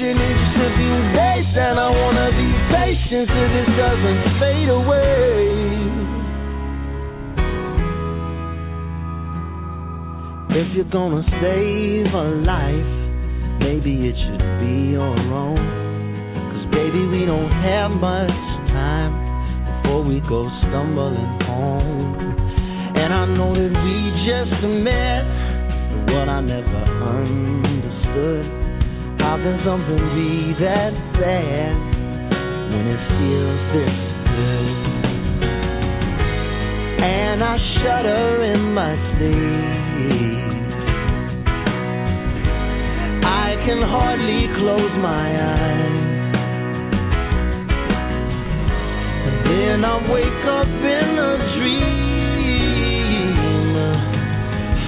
in 0.00 0.16
just 0.16 0.56
a 0.56 0.70
few 0.76 0.96
days, 1.12 1.52
and 1.56 1.76
I 1.78 1.88
wanna 1.88 2.32
be 2.32 2.48
patient 2.72 3.28
so 3.28 3.40
this 3.52 3.68
doesn't 3.76 4.40
fade 4.40 4.68
away. 4.68 6.19
If 10.50 10.66
you're 10.74 10.90
gonna 10.90 11.22
save 11.38 12.10
a 12.10 12.26
life, 12.42 12.90
maybe 13.62 14.10
it 14.10 14.18
should 14.18 14.42
be 14.58 14.98
your 14.98 15.14
own. 15.14 15.62
Cause 16.50 16.66
baby, 16.74 17.06
we 17.06 17.22
don't 17.24 17.54
have 17.62 17.94
much 17.94 18.34
time 18.74 19.14
before 19.78 20.02
we 20.02 20.18
go 20.26 20.50
stumbling 20.66 21.38
home. 21.46 22.18
And 22.98 23.14
I 23.14 23.30
know 23.30 23.54
that 23.54 23.74
we 23.78 23.96
just 24.26 24.58
met, 24.82 25.22
what 26.10 26.26
I 26.26 26.42
never 26.42 26.82
understood. 26.98 28.42
How 29.22 29.38
can 29.38 29.54
something 29.62 30.02
be 30.18 30.58
that 30.66 30.90
bad 31.14 31.74
when 32.74 32.84
it 32.90 33.02
feels 33.22 33.62
this 33.70 33.98
good? 34.34 34.74
And 37.06 37.38
I 37.38 37.54
shudder 37.78 38.42
in 38.50 38.74
my 38.74 38.98
sleep. 39.14 39.79
I 43.22 43.56
can 43.66 43.82
hardly 43.82 44.46
close 44.58 44.94
my 45.02 45.28
eyes. 45.36 46.06
And 49.26 49.36
then 49.46 49.84
I 49.84 49.96
wake 50.10 50.44
up 50.46 50.68
in 50.68 51.08
a 51.18 51.32
dream. 51.58 51.90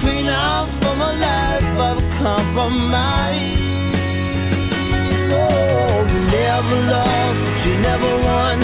Free 0.01 0.23
now 0.23 0.67
from 0.79 1.01
a 1.01 1.13
life 1.15 1.75
of 1.89 1.97
compromise. 2.23 3.61
Oh, 5.33 6.03
you 6.07 6.21
never 6.31 6.77
loved, 6.91 7.43
you 7.67 7.75
never 7.79 8.11
won. 8.23 8.57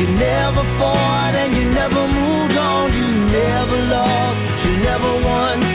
You 0.00 0.06
never 0.16 0.62
fought 0.80 1.34
and 1.36 1.52
you 1.56 1.64
never 1.74 2.08
moved 2.08 2.56
on. 2.56 2.92
You 2.92 3.08
never 3.28 3.78
loved, 3.88 4.40
you 4.64 4.72
never 4.84 5.12
won. 5.24 5.69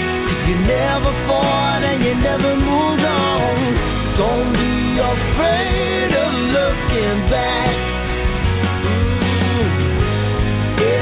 Never 2.25 2.57
on. 3.05 3.57
Don't 4.17 4.49
be 4.57 4.97
afraid 4.97 6.09
of 6.09 6.31
looking 6.57 7.19
back. 7.29 7.75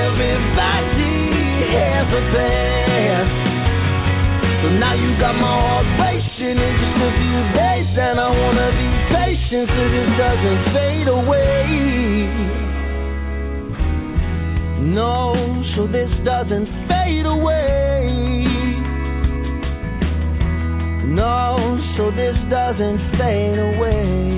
Everybody 0.03 1.15
has 1.71 2.07
a 2.11 2.23
past. 2.35 3.35
So 4.61 4.67
now 4.83 4.93
you 4.99 5.11
got 5.19 5.35
my 5.39 5.47
heart 5.47 5.87
in 6.43 6.59
just 6.59 6.99
a 6.99 7.11
few 7.15 7.39
days, 7.55 7.91
and 7.95 8.19
I 8.19 8.29
wanna 8.41 8.69
be 8.75 8.89
patient 9.15 9.67
so 9.75 9.83
this 9.95 10.09
doesn't 10.19 10.61
fade 10.75 11.07
away. 11.07 11.63
No, 14.99 15.33
so 15.75 15.87
this 15.87 16.11
doesn't 16.25 16.67
fade 16.89 17.25
away. 17.25 18.52
No, 21.13 21.77
so 21.95 22.09
this 22.09 22.33
doesn't 22.49 22.97
fade 23.21 23.59
away. 23.61 24.33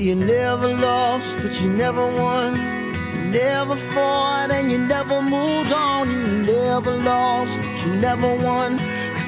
You 0.00 0.14
never 0.16 0.72
lost, 0.80 1.28
but 1.44 1.52
you 1.60 1.76
never 1.76 2.06
won. 2.08 2.56
You 2.56 3.36
never 3.36 3.76
fought 3.92 4.48
and 4.48 4.72
you 4.72 4.78
never 4.88 5.20
moved 5.20 5.72
on. 5.76 6.08
You 6.08 6.56
never 6.56 6.96
lost, 7.04 7.52
but 7.52 7.76
you 7.84 8.00
never 8.00 8.30
won. 8.40 8.80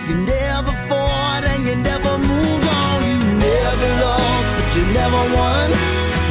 You 0.08 0.16
never 0.24 0.72
fought 0.88 1.44
and 1.44 1.66
you 1.68 1.76
never 1.76 2.16
moved 2.16 2.68
on. 2.72 3.04
You 3.04 3.36
never 3.36 3.88
lost, 4.00 4.48
but 4.56 4.68
you 4.80 4.84
never 4.96 5.22
won. 5.28 5.68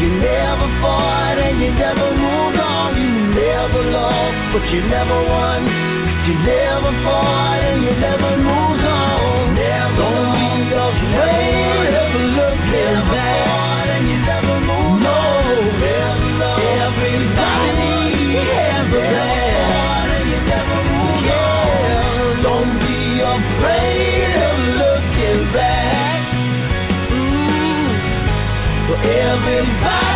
You 0.02 0.10
never 0.26 0.68
fought 0.82 1.38
and 1.38 1.62
you 1.62 1.70
never 1.78 2.10
moved 2.18 2.58
on. 2.58 2.71
Never 3.32 3.84
lost, 3.96 4.38
but 4.52 4.64
you 4.76 4.82
never 4.92 5.24
won. 5.24 5.64
You 6.28 6.36
never 6.44 6.92
fought 7.08 7.64
and 7.64 7.80
you 7.82 7.96
never 7.96 8.36
moved 8.36 8.84
on. 8.84 9.56
Never 9.56 9.96
Don't 9.96 10.36
be 10.36 10.52
afraid 10.68 11.96
of 11.96 12.12
looking 12.36 13.00
back. 13.08 13.88
And 13.88 14.04
you 14.12 14.20
never 14.28 14.60
moved 14.60 15.04
no. 15.04 15.16
on. 15.16 15.48
Everybody 16.76 17.56
has 18.52 18.92
a 18.92 19.04
past. 19.16 20.12
And 20.12 20.28
you 20.28 20.40
never 20.52 20.80
moved 20.92 21.24
yeah. 21.24 22.44
Don't 22.44 22.74
be 22.84 23.00
afraid 23.32 24.36
of 24.44 24.58
looking 24.76 25.42
back. 25.56 26.20
Mm. 27.16 27.96
For 28.92 29.00
everybody 29.00 30.11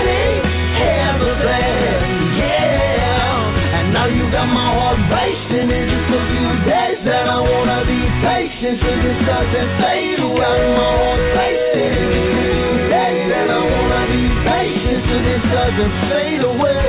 got 4.46 4.54
my 4.54 4.70
heart 4.78 5.02
racing 5.10 5.70
in 5.74 5.84
just 5.90 6.10
a 6.14 6.22
few 6.22 6.50
days. 6.70 7.02
And 7.02 7.30
I 7.30 7.40
wanna 7.42 7.82
be 7.86 8.02
patient 8.22 8.78
so 8.82 8.92
this 9.02 9.20
doesn't 9.26 9.72
fade 9.82 10.20
away. 10.22 10.58
My 10.76 10.92
heart 11.02 11.24
racing 11.34 11.94
in 11.98 12.06
just 12.14 12.30
a 12.30 12.46
few 12.54 12.78
days. 12.94 13.28
And 13.34 13.50
I 13.50 13.62
wanna 13.66 14.04
be 14.14 14.24
patient 14.46 15.02
so 15.10 15.16
this 15.26 15.44
doesn't 15.50 15.94
fade 16.10 16.44
away. 16.46 16.84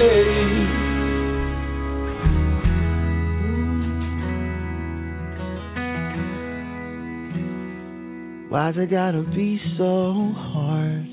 Why's 8.48 8.76
it 8.76 8.90
gotta 8.90 9.22
be 9.34 9.60
so 9.76 10.32
hard? 10.36 11.06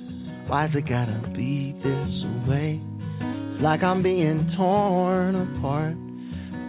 Why's 0.47 0.75
it 0.75 0.87
gotta 0.87 1.21
be 1.35 1.75
this 1.83 2.13
way? 2.47 2.81
It's 3.19 3.61
like 3.61 3.83
I'm 3.83 4.01
being 4.03 4.51
torn 4.57 5.35
apart. 5.35 5.95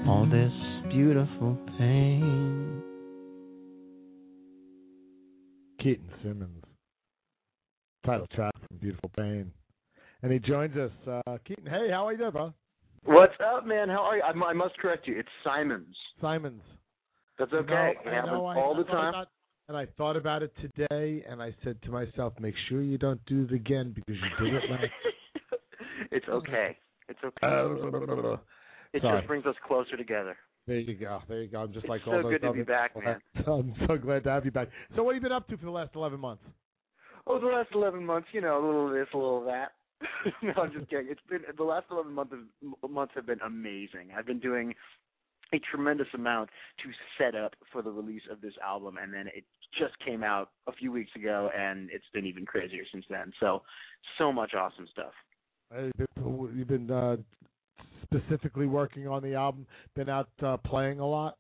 All 0.07 0.27
this 0.31 0.53
beautiful 0.93 1.57
pain. 1.79 2.83
Keaton 5.81 6.09
Simmons. 6.23 6.63
Title 8.05 8.27
track 8.35 8.53
from 8.69 8.77
Beautiful 8.79 9.11
Pain. 9.17 9.51
And 10.23 10.31
he 10.33 10.39
joins 10.39 10.77
us. 10.77 10.91
Uh, 11.27 11.39
Keaton, 11.47 11.67
hey, 11.67 11.89
how 11.91 12.07
are 12.07 12.13
you 12.13 12.19
doing, 12.19 12.31
bro? 12.33 12.53
What's 13.05 13.35
up, 13.55 13.67
man? 13.67 13.89
How 13.89 14.03
are 14.03 14.17
you? 14.17 14.23
I, 14.23 14.31
I 14.51 14.53
must 14.53 14.77
correct 14.79 15.07
you. 15.09 15.19
It's 15.19 15.29
Simons. 15.43 15.95
Simons. 16.21 16.63
That's 17.39 17.51
You 17.53 17.59
okay. 17.59 17.73
know, 17.73 17.93
it 18.05 18.09
I 18.09 18.15
happens 18.15 18.33
know, 18.33 18.47
all 18.47 18.75
I 18.75 18.79
the 18.79 18.85
thought 18.85 18.93
time. 18.93 19.09
about- 19.15 19.29
and 19.67 19.79
I 19.79 19.87
thought 19.97 20.17
about 20.17 20.43
it 20.43 20.53
today, 20.61 21.25
and 21.27 21.43
I 21.43 21.55
said 21.65 21.81
to 21.85 21.91
myself, 21.91 22.35
"Make 22.39 22.55
sure 22.69 22.83
you 22.83 22.99
don't 22.99 23.25
do 23.25 23.45
it 23.45 23.53
again 23.55 23.93
because 23.95 24.15
you 24.21 24.45
did 24.45 24.55
it 24.63 24.71
last." 24.71 24.85
It's 26.11 26.29
okay. 26.29 26.77
It's 27.09 27.19
okay. 27.25 27.35
Uh, 27.43 28.37
it 28.95 29.03
sorry. 29.03 29.21
just 29.21 29.29
brings 29.29 29.47
us 29.47 29.57
closer 29.67 29.97
together. 29.97 30.37
There 30.67 30.79
you 30.79 30.95
go. 30.95 31.21
There 31.29 31.43
you 31.43 31.49
go. 31.49 31.61
I'm 31.61 31.73
just 31.73 31.85
It's 31.85 31.91
like 31.91 32.01
so 32.05 32.13
all 32.13 32.23
those 32.23 32.25
So 32.25 32.31
good 32.31 32.43
to 32.43 32.53
be 32.53 32.63
back, 32.63 32.93
man. 32.97 33.21
I'm 33.47 33.75
so 33.87 33.99
glad 33.99 34.25
to 34.25 34.31
have 34.31 34.45
you 34.47 34.51
back. 34.51 34.69
So, 34.97 35.03
what 35.03 35.15
have 35.15 35.23
you 35.23 35.29
been 35.29 35.37
up 35.37 35.47
to 35.49 35.57
for 35.59 35.67
the 35.67 35.71
last 35.71 35.91
11 35.95 36.19
months? 36.19 36.43
Oh, 37.27 37.41
the 37.41 37.47
last 37.47 37.71
eleven 37.75 38.05
months, 38.05 38.29
you 38.33 38.41
know, 38.41 38.63
a 38.63 38.63
little 38.65 38.89
of 38.89 38.93
this, 38.93 39.07
a 39.15 39.17
little 39.17 39.39
of 39.39 39.45
that. 39.47 39.73
no, 40.43 40.53
I'm 40.63 40.73
just 40.73 40.91
kidding. 40.91 41.07
It's 41.09 41.21
been 41.29 41.41
the 41.57 41.65
last 41.65 41.87
eleven 41.91 42.13
months 42.13 42.35
months 42.89 43.13
have 43.15 43.27
been 43.27 43.41
amazing. 43.41 44.11
I've 44.17 44.27
been 44.27 44.41
doing 44.41 44.75
a 45.55 45.61
tremendous 45.71 46.09
amount 46.15 46.51
to 46.83 46.91
set 47.17 47.35
up 47.35 47.55
for 47.73 47.81
the 47.81 47.91
release 47.91 48.23
of 48.31 48.41
this 48.41 48.55
album, 48.63 48.97
and 49.03 49.13
then 49.13 49.29
it 49.29 49.45
just 49.79 49.99
came 50.05 50.23
out 50.23 50.51
a 50.67 50.73
few 50.73 50.93
weeks 50.93 51.11
ago, 51.17 51.51
and 51.57 51.89
it's 51.91 52.05
been 52.13 52.27
even 52.27 52.45
crazier 52.45 52.83
since 52.93 53.05
then. 53.09 53.33
So, 53.41 53.63
so 54.19 54.33
much 54.33 54.53
awesome 54.55 54.87
stuff. 54.91 55.13
You've 55.75 55.93
been, 55.97 56.51
you've 56.57 56.69
been 56.69 56.91
uh, 56.91 57.17
specifically 58.05 58.67
working 58.67 59.09
on 59.09 59.23
the 59.23 59.35
album. 59.35 59.67
Been 59.95 60.09
out 60.09 60.29
uh, 60.43 60.57
playing 60.59 61.01
a 61.01 61.07
lot. 61.07 61.37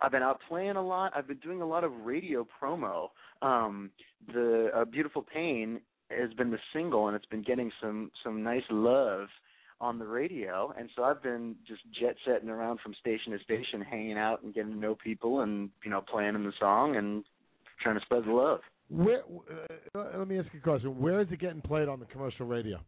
I've 0.00 0.12
been 0.12 0.22
out 0.22 0.40
playing 0.48 0.76
a 0.76 0.82
lot. 0.82 1.12
I've 1.14 1.26
been 1.26 1.38
doing 1.38 1.60
a 1.60 1.66
lot 1.66 1.84
of 1.84 1.92
radio 2.04 2.46
promo. 2.60 3.08
Um, 3.42 3.90
the 4.32 4.70
uh, 4.74 4.84
Beautiful 4.84 5.22
Pain 5.22 5.80
has 6.10 6.32
been 6.34 6.50
the 6.50 6.58
single, 6.72 7.08
and 7.08 7.16
it's 7.16 7.26
been 7.26 7.42
getting 7.42 7.70
some 7.80 8.10
some 8.22 8.42
nice 8.42 8.62
love 8.70 9.28
on 9.80 9.98
the 9.98 10.06
radio. 10.06 10.72
And 10.78 10.88
so 10.94 11.02
I've 11.02 11.22
been 11.22 11.56
just 11.66 11.82
jet 11.98 12.14
setting 12.24 12.48
around 12.48 12.80
from 12.80 12.94
station 13.00 13.32
to 13.32 13.38
station, 13.40 13.80
hanging 13.82 14.16
out 14.16 14.42
and 14.42 14.54
getting 14.54 14.72
to 14.72 14.78
know 14.78 14.94
people, 14.94 15.40
and 15.40 15.70
you 15.84 15.90
know, 15.90 16.00
playing 16.00 16.34
in 16.34 16.44
the 16.44 16.52
song 16.58 16.96
and 16.96 17.24
trying 17.82 17.98
to 17.98 18.04
spread 18.04 18.24
the 18.24 18.32
love. 18.32 18.60
Where? 18.88 19.22
Uh, 19.94 20.18
let 20.18 20.28
me 20.28 20.38
ask 20.38 20.48
you 20.52 20.60
a 20.60 20.62
question. 20.62 21.00
Where 21.00 21.20
is 21.20 21.28
it 21.30 21.40
getting 21.40 21.62
played 21.62 21.88
on 21.88 21.98
the 21.98 22.06
commercial 22.06 22.46
radio? 22.46 22.78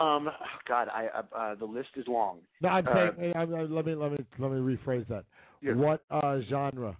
Um, 0.00 0.28
oh, 0.28 0.32
God, 0.66 0.88
I 0.88 1.06
uh, 1.08 1.22
uh, 1.36 1.54
the 1.56 1.64
list 1.66 1.90
is 1.96 2.06
long. 2.08 2.38
No, 2.62 2.70
I'm 2.70 2.86
Uh, 2.86 2.94
saying. 2.94 3.12
hey, 3.18 3.32
I'm, 3.36 3.52
uh, 3.54 3.62
let 3.64 3.84
me 3.86 3.94
let 3.94 4.12
me 4.12 4.18
let 4.38 4.50
me 4.50 4.58
rephrase 4.58 5.06
that. 5.08 5.24
Yeah. 5.60 5.74
What 5.74 6.02
uh, 6.10 6.40
genre? 6.48 6.96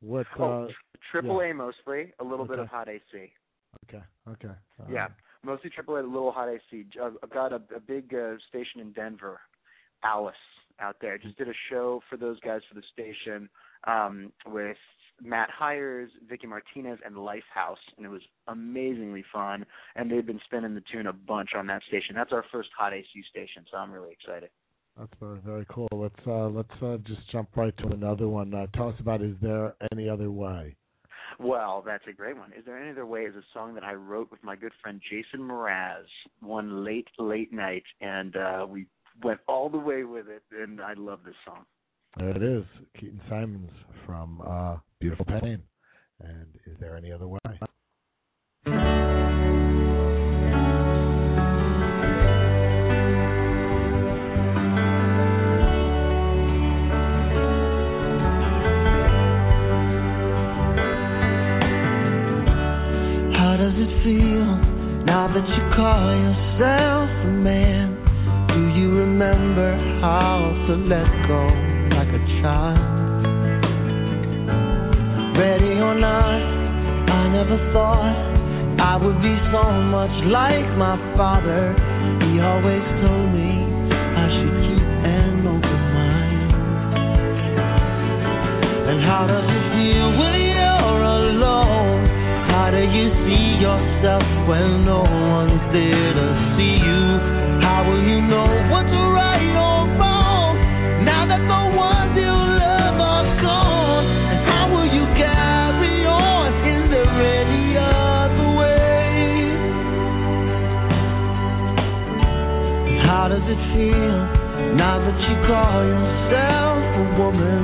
What? 0.00 0.26
Oh, 0.38 0.64
uh, 0.64 0.68
Triple 1.10 1.40
yeah. 1.42 1.50
A 1.50 1.54
mostly, 1.54 2.12
a 2.18 2.24
little 2.24 2.44
bit 2.44 2.58
of 2.58 2.68
hot 2.68 2.88
AC. 2.88 3.32
Okay. 3.88 4.02
Okay. 4.28 4.54
Yeah, 4.90 5.08
mostly 5.44 5.70
Triple 5.70 5.96
A, 5.96 6.02
a 6.02 6.02
little 6.02 6.32
hot 6.32 6.48
AC. 6.48 6.86
I've 7.00 7.30
got 7.30 7.52
a, 7.52 7.62
a 7.74 7.80
big 7.80 8.12
uh, 8.12 8.34
station 8.48 8.80
in 8.80 8.92
Denver, 8.92 9.40
Alice, 10.02 10.34
out 10.80 10.96
there. 11.00 11.18
Just 11.18 11.38
did 11.38 11.48
a 11.48 11.54
show 11.70 12.00
for 12.10 12.16
those 12.16 12.40
guys 12.40 12.60
for 12.68 12.74
the 12.74 12.82
station 12.92 13.48
um, 13.86 14.32
with 14.46 14.76
Matt 15.22 15.50
Hires, 15.50 16.10
Vicci 16.30 16.48
Martinez, 16.48 16.98
and 17.04 17.14
Lifehouse, 17.14 17.76
and 17.96 18.04
it 18.04 18.08
was 18.08 18.22
amazingly 18.48 19.24
fun. 19.32 19.64
And 19.94 20.10
they've 20.10 20.26
been 20.26 20.40
spinning 20.44 20.74
the 20.74 20.82
tune 20.92 21.06
a 21.06 21.12
bunch 21.12 21.50
on 21.56 21.66
that 21.68 21.82
station. 21.88 22.14
That's 22.14 22.32
our 22.32 22.44
first 22.50 22.70
hot 22.76 22.92
AC 22.92 23.06
station, 23.30 23.64
so 23.70 23.76
I'm 23.76 23.92
really 23.92 24.12
excited. 24.12 24.50
That's 24.98 25.12
very 25.20 25.38
very 25.38 25.66
cool. 25.70 25.88
Let's 25.92 26.14
uh, 26.26 26.48
let's 26.48 26.82
uh, 26.82 26.98
just 27.06 27.20
jump 27.30 27.48
right 27.56 27.74
to 27.78 27.88
another 27.88 28.28
one. 28.28 28.52
Uh, 28.52 28.66
tell 28.74 28.88
us 28.88 28.94
about. 29.00 29.22
Is 29.22 29.36
there 29.40 29.74
any 29.90 30.08
other 30.08 30.30
way? 30.30 30.76
Well, 31.38 31.82
that's 31.84 32.04
a 32.08 32.12
great 32.12 32.36
one. 32.36 32.52
Is 32.52 32.64
there 32.66 32.78
any 32.78 32.90
other 32.90 33.06
way? 33.06 33.22
Is 33.22 33.34
a 33.34 33.42
song 33.54 33.74
that 33.74 33.84
I 33.84 33.94
wrote 33.94 34.30
with 34.30 34.44
my 34.44 34.54
good 34.54 34.72
friend 34.82 35.00
Jason 35.08 35.48
Mraz 35.48 36.04
one 36.40 36.84
late, 36.84 37.08
late 37.18 37.52
night, 37.52 37.84
and 38.02 38.36
uh, 38.36 38.66
we 38.68 38.86
went 39.22 39.40
all 39.48 39.70
the 39.70 39.78
way 39.78 40.04
with 40.04 40.26
it, 40.28 40.42
and 40.52 40.80
I 40.80 40.92
love 40.94 41.20
this 41.24 41.34
song. 41.44 41.64
There 42.18 42.30
it 42.30 42.42
is. 42.42 42.64
Keaton 43.00 43.20
Simons 43.30 43.70
from 44.04 44.42
uh, 44.46 44.76
Beautiful 45.02 45.24
Pain. 45.24 45.60
And 46.20 46.46
is 46.64 46.76
there 46.78 46.96
any 46.96 47.10
other 47.10 47.26
way? 47.26 47.38
How 47.42 47.58
does 63.58 63.74
it 63.74 64.04
feel 64.04 64.54
now 65.04 65.26
that 65.34 65.48
you 65.48 65.62
call 65.74 66.14
yourself 66.14 67.10
a 67.10 67.32
man? 67.42 67.98
Do 68.54 68.80
you 68.80 68.88
remember 68.98 69.74
how 70.00 70.64
to 70.68 70.74
let 70.76 71.10
go 71.26 71.42
like 71.96 72.06
a 72.06 72.40
child? 72.40 73.11
Ready 75.32 75.80
or 75.80 75.96
not, 75.96 76.40
I 77.08 77.32
never 77.32 77.56
thought 77.72 78.16
I 78.76 79.00
would 79.00 79.16
be 79.24 79.32
so 79.48 79.64
much 79.88 80.12
like 80.28 80.68
my 80.76 81.00
father. 81.16 81.72
He 82.20 82.36
always 82.36 82.84
told 83.00 83.32
me 83.32 83.64
I 83.96 84.28
should 84.28 84.56
keep 84.60 84.84
an 85.08 85.48
open 85.48 85.82
mind. 85.96 86.48
And 88.92 88.98
how 89.08 89.24
does 89.24 89.48
it 89.48 89.64
feel 89.72 90.20
when 90.20 90.36
you're 90.52 91.00
alone? 91.00 92.00
How 92.52 92.68
do 92.68 92.84
you 92.84 93.06
see 93.24 93.56
yourself 93.56 94.28
when 94.44 94.84
no 94.84 95.00
one's 95.00 95.64
there 95.72 96.12
to 96.12 96.26
see 96.60 96.76
you? 96.76 97.04
How 97.64 97.88
will 97.88 98.04
you 98.04 98.20
know 98.20 98.52
what's 98.68 98.92
right 99.16 99.54
or 99.56 99.96
wrong 99.96 100.60
now 101.08 101.24
that 101.24 101.40
the 101.40 101.71
it 113.52 113.60
feel 113.76 114.16
now 114.80 114.96
that 114.96 115.18
you 115.28 115.36
call 115.44 115.84
yourself 115.84 116.80
a 116.80 117.06
woman? 117.20 117.60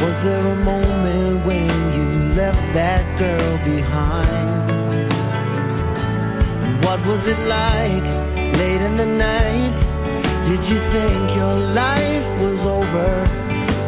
Was 0.00 0.16
there 0.24 0.46
a 0.56 0.58
moment 0.64 1.44
when 1.44 1.68
you 1.68 2.06
left 2.32 2.64
that 2.72 3.04
girl 3.20 3.60
behind? 3.60 4.72
And 6.64 6.74
what 6.80 7.00
was 7.04 7.20
it 7.28 7.40
like 7.44 8.06
late 8.56 8.80
in 8.88 8.96
the 8.96 9.10
night? 9.20 9.76
Did 10.48 10.64
you 10.64 10.80
think 10.96 11.20
your 11.36 11.56
life 11.76 12.28
was 12.40 12.60
over? 12.80 13.12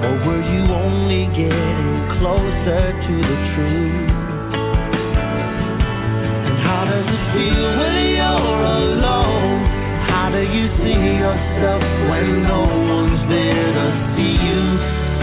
Or 0.04 0.14
were 0.28 0.44
you 0.44 0.62
only 0.68 1.24
getting 1.40 2.20
closer 2.20 2.84
to 3.00 3.14
the 3.16 3.38
truth? 3.56 4.12
And 6.52 6.56
how 6.68 6.84
does 6.84 7.08
it 7.08 7.24
feel 7.32 7.64
when 7.80 7.94
you're 8.12 8.60
alone? 8.76 9.79
How 10.10 10.28
do 10.34 10.42
you 10.42 10.66
see 10.82 10.98
yourself 11.22 11.82
when 12.10 12.42
no 12.44 12.62
one's 12.66 13.22
there 13.30 13.70
to 13.78 13.86
see 14.18 14.34
you? 14.42 14.62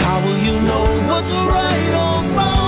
How 0.03 0.23
will 0.23 0.39
you 0.39 0.55
know 0.63 0.87
what's 1.11 1.35
right 1.51 1.91
or 1.91 2.15
wrong 2.35 2.66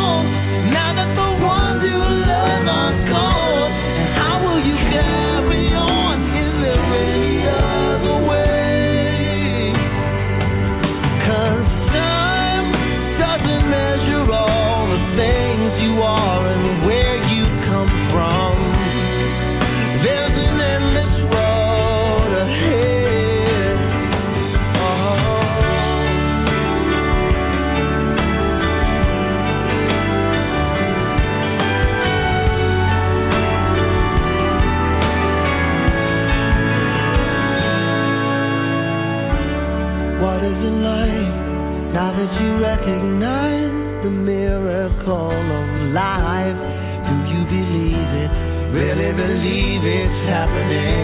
believe 49.19 49.83
it's 49.83 50.29
happening? 50.29 50.98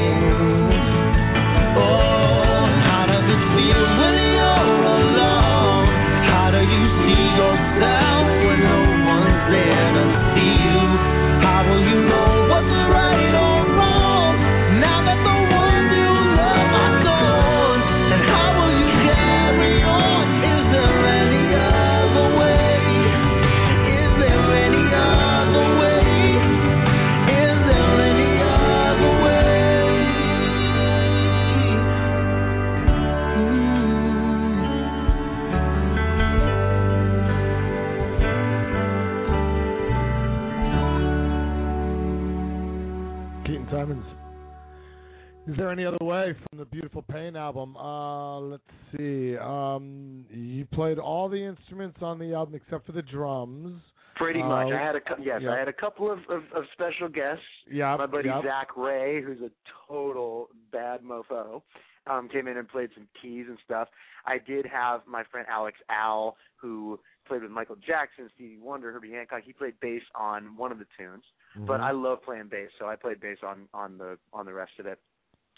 The 46.66 46.72
Beautiful 46.72 47.03
Pain 47.03 47.35
album? 47.35 47.77
Uh, 47.77 48.40
let's 48.40 48.64
see. 48.98 49.38
Um, 49.38 50.26
you 50.32 50.66
played 50.66 50.98
all 50.98 51.30
the 51.30 51.44
instruments 51.44 52.00
on 52.02 52.18
the 52.18 52.34
album 52.34 52.56
except 52.56 52.85
for 52.88 52.92
the 52.92 53.03
drums. 53.03 53.80
Pretty 54.16 54.42
much. 54.42 54.72
Uh, 54.72 54.76
I 54.76 54.80
had 54.82 54.95
a 54.95 55.02
yes, 55.22 55.42
yeah. 55.44 55.52
I 55.52 55.60
had 55.60 55.68
a 55.68 55.74
couple 55.74 56.11
of, 56.11 56.19
of, 56.30 56.44
of 56.56 56.64
special 56.74 57.08
guests. 57.08 57.44
Yeah, 57.69 57.95
My 57.98 58.06
buddy 58.08 58.30
yeah. 58.30 58.42
Zac 58.42 58.76
Rae, 58.77 59.22
who's 59.22 59.42
a 59.42 59.52
total 59.88 60.50
bad 60.72 61.02
mofo, 61.02 61.61
um, 62.08 62.30
came 62.30 62.48
in 62.48 62.58
and 62.58 62.68
played 62.68 62.90
some 62.95 63.08
keys 63.22 63.45
and 63.48 63.58
stuff. 63.64 63.90
I 64.26 64.38
did 64.40 64.66
have 64.66 65.02
my 65.06 65.24
friend 65.30 65.45
Alex 65.52 65.77
Al, 65.90 66.38
who 66.56 67.00
played 67.27 67.44
with 67.44 67.52
Michael 67.52 67.76
Jackson, 67.85 68.30
Stevie 68.34 68.58
Wonder, 68.58 68.92
Herbie 68.92 69.11
Hancock. 69.11 69.42
He 69.45 69.53
played 69.53 69.74
bass 69.82 70.02
on 70.16 70.56
one 70.58 70.72
of 70.72 70.80
the 70.80 70.85
tunes, 70.98 71.24
but 71.68 71.80
Mhm. 71.80 71.84
I 71.84 71.92
love 71.92 72.24
playing 72.24 72.48
bass, 72.48 72.72
so 72.80 72.88
I 72.88 72.95
played 72.95 73.19
bass 73.19 73.38
on 73.44 73.68
on 73.74 73.98
the 73.98 74.18
on 74.34 74.45
the 74.45 74.53
rest 74.53 74.80
of 74.80 74.88
it. 74.88 75.00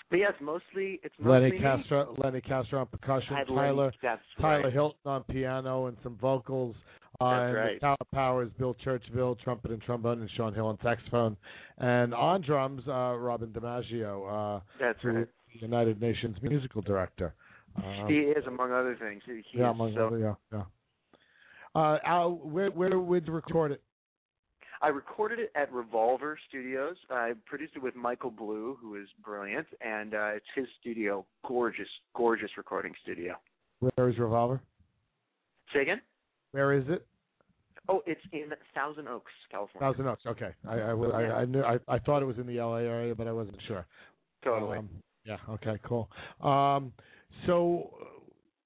But 0.10 0.19
yes, 0.19 0.34
mostly 0.42 1.00
it's 1.03 1.14
Lenny 1.19 1.52
mostly 1.52 1.58
me. 1.58 1.64
Castro, 1.64 2.16
Lenny 2.18 2.42
Castro 2.42 2.80
on 2.80 2.88
percussion, 2.88 3.36
Tyler 3.48 3.92
Tyler 4.40 4.64
right. 4.64 4.74
Hilton 4.74 5.00
on 5.06 5.24
piano 5.24 5.88
and 5.88 5.98
some 6.02 6.18
vocals. 6.22 6.76
Uh, 7.19 7.30
That's 7.30 7.42
and 7.42 7.56
the 7.56 7.60
right. 7.60 7.82
Tower 7.82 7.98
Powers, 8.14 8.52
Bill 8.60 8.76
Churchville, 8.86 9.40
trumpet 9.40 9.72
and 9.72 9.82
trombone, 9.82 10.22
and 10.22 10.30
Sean 10.38 10.53
Hill 10.53 10.68
on 10.68 10.77
saxophone. 10.84 11.36
And 11.80 12.14
on 12.14 12.42
drums, 12.42 12.84
uh, 12.88 13.16
Robin 13.18 13.50
DiMaggio, 13.50 14.58
uh, 14.58 14.61
That's 14.80 15.03
right. 15.03 15.27
United 15.53 16.00
Nations 16.00 16.38
musical 16.42 16.82
director. 16.82 17.34
Um, 17.76 18.06
he 18.08 18.16
is, 18.16 18.45
among 18.48 18.72
other 18.72 18.98
things. 19.00 19.22
He, 19.26 19.42
he 19.52 19.60
yeah, 19.60 19.69
is 19.69 19.76
among 19.76 19.94
so 19.95 20.08
other, 20.08 20.19
yeah, 20.19 20.34
yeah. 20.53 20.64
Uh, 21.76 21.98
Al, 22.06 22.32
where 22.32 22.69
where 22.72 23.00
would 23.00 23.27
you 23.27 23.34
record 23.34 23.72
it? 23.72 23.82
I 24.82 24.90
recorded 24.90 25.40
it 25.40 25.52
at 25.56 25.72
Revolver 25.72 26.38
Studios. 26.50 26.96
I 27.10 27.34
produced 27.46 27.74
it 27.76 27.82
with 27.82 27.96
Michael 27.96 28.32
Blue, 28.32 28.78
who 28.82 28.96
is 28.96 29.08
brilliant, 29.24 29.68
and 29.82 30.14
uh, 30.14 30.30
it's 30.36 30.46
his 30.56 30.68
studio. 30.80 31.26
Gorgeous, 31.48 31.88
gorgeous 32.16 32.52
recording 32.58 32.94
studio. 33.02 33.36
Where 33.80 34.10
is 34.10 34.18
Revolver? 34.18 34.62
Say 35.74 35.82
again? 35.82 36.02
Where 36.52 36.74
is 36.74 36.84
it? 36.88 37.06
Oh, 37.90 38.02
it's 38.06 38.22
in 38.34 38.50
Thousand 38.76 39.08
Oaks, 39.08 39.32
California. 39.50 39.92
Thousand 39.92 40.08
Oaks. 40.08 40.24
Okay, 40.28 40.52
I 40.68 40.76
I, 40.76 40.92
I, 40.92 41.42
I 41.42 41.46
knew 41.46 41.64
I, 41.64 41.78
I 41.88 42.00
thought 42.00 42.22
it 42.22 42.26
was 42.26 42.38
in 42.38 42.46
the 42.46 42.60
L.A. 42.60 42.82
area, 42.82 43.16
but 43.16 43.28
I 43.28 43.32
wasn't 43.32 43.58
sure. 43.68 43.86
Totally. 44.44 44.80
Um, 44.80 44.90
yeah. 45.26 45.38
Okay. 45.50 45.80
Cool. 45.84 46.10
Um, 46.42 46.92
so, 47.46 47.94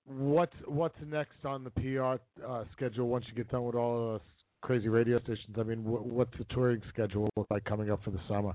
what's 0.06 0.56
what's 0.66 0.96
next 1.06 1.46
on 1.46 1.64
the 1.64 1.70
PR 1.70 2.44
uh, 2.46 2.64
schedule 2.72 3.08
once 3.08 3.26
you 3.28 3.36
get 3.36 3.50
done 3.50 3.64
with 3.64 3.76
all 3.76 4.16
of 4.16 4.22
crazy 4.62 4.88
radio 4.88 5.20
stations? 5.20 5.56
I 5.58 5.64
mean, 5.64 5.80
wh- 5.80 6.06
what's 6.06 6.38
the 6.38 6.46
touring 6.46 6.82
schedule 6.90 7.30
look 7.36 7.48
like 7.50 7.64
coming 7.66 7.92
up 7.92 8.04
for 8.04 8.12
the 8.12 8.22
summer? 8.28 8.54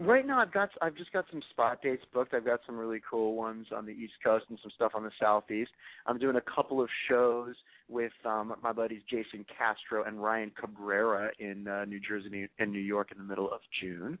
Right 0.00 0.24
now, 0.24 0.40
I've 0.40 0.52
got 0.52 0.70
I've 0.80 0.94
just 0.94 1.12
got 1.12 1.24
some 1.28 1.42
spot 1.50 1.82
dates 1.82 2.04
booked. 2.14 2.32
I've 2.32 2.44
got 2.44 2.60
some 2.66 2.76
really 2.76 3.00
cool 3.10 3.34
ones 3.34 3.66
on 3.74 3.84
the 3.84 3.90
East 3.90 4.12
Coast 4.22 4.44
and 4.48 4.56
some 4.62 4.70
stuff 4.76 4.92
on 4.94 5.02
the 5.02 5.10
Southeast. 5.20 5.72
I'm 6.06 6.18
doing 6.18 6.36
a 6.36 6.40
couple 6.40 6.80
of 6.80 6.88
shows 7.08 7.56
with 7.88 8.12
um, 8.24 8.54
my 8.62 8.72
buddies 8.72 9.02
Jason 9.10 9.44
Castro 9.56 10.04
and 10.04 10.22
Ryan 10.22 10.52
Cabrera 10.58 11.30
in 11.40 11.66
uh, 11.66 11.84
New 11.84 11.98
Jersey 11.98 12.48
and 12.60 12.70
New 12.70 12.78
York 12.78 13.10
in 13.10 13.18
the 13.18 13.24
middle 13.24 13.50
of 13.50 13.60
June. 13.80 14.18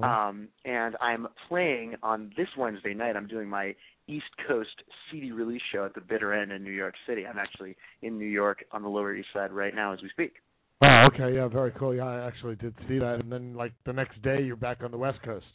Um, 0.00 0.48
and 0.64 0.96
I'm 1.00 1.26
playing 1.48 1.96
on 2.02 2.32
this 2.36 2.48
Wednesday 2.56 2.94
night. 2.94 3.16
I'm 3.16 3.26
doing 3.26 3.48
my 3.48 3.74
East 4.08 4.24
Coast 4.48 4.82
CD 5.10 5.32
release 5.32 5.62
show 5.72 5.84
at 5.84 5.94
the 5.94 6.00
Bitter 6.00 6.32
End 6.32 6.52
in 6.52 6.62
New 6.64 6.72
York 6.72 6.94
City. 7.06 7.26
I'm 7.26 7.38
actually 7.38 7.76
in 8.02 8.18
New 8.18 8.26
York 8.26 8.64
on 8.72 8.82
the 8.82 8.88
Lower 8.88 9.14
East 9.14 9.28
Side 9.32 9.52
right 9.52 9.74
now 9.74 9.92
as 9.92 10.00
we 10.02 10.08
speak. 10.10 10.34
Oh, 10.82 11.08
okay. 11.12 11.34
Yeah, 11.34 11.48
very 11.48 11.70
cool. 11.72 11.94
Yeah, 11.94 12.06
I 12.06 12.26
actually 12.26 12.56
did 12.56 12.74
see 12.88 12.98
that. 12.98 13.20
And 13.20 13.30
then, 13.30 13.54
like 13.54 13.72
the 13.86 13.92
next 13.92 14.20
day, 14.22 14.42
you're 14.42 14.56
back 14.56 14.82
on 14.82 14.90
the 14.90 14.98
West 14.98 15.22
Coast. 15.22 15.46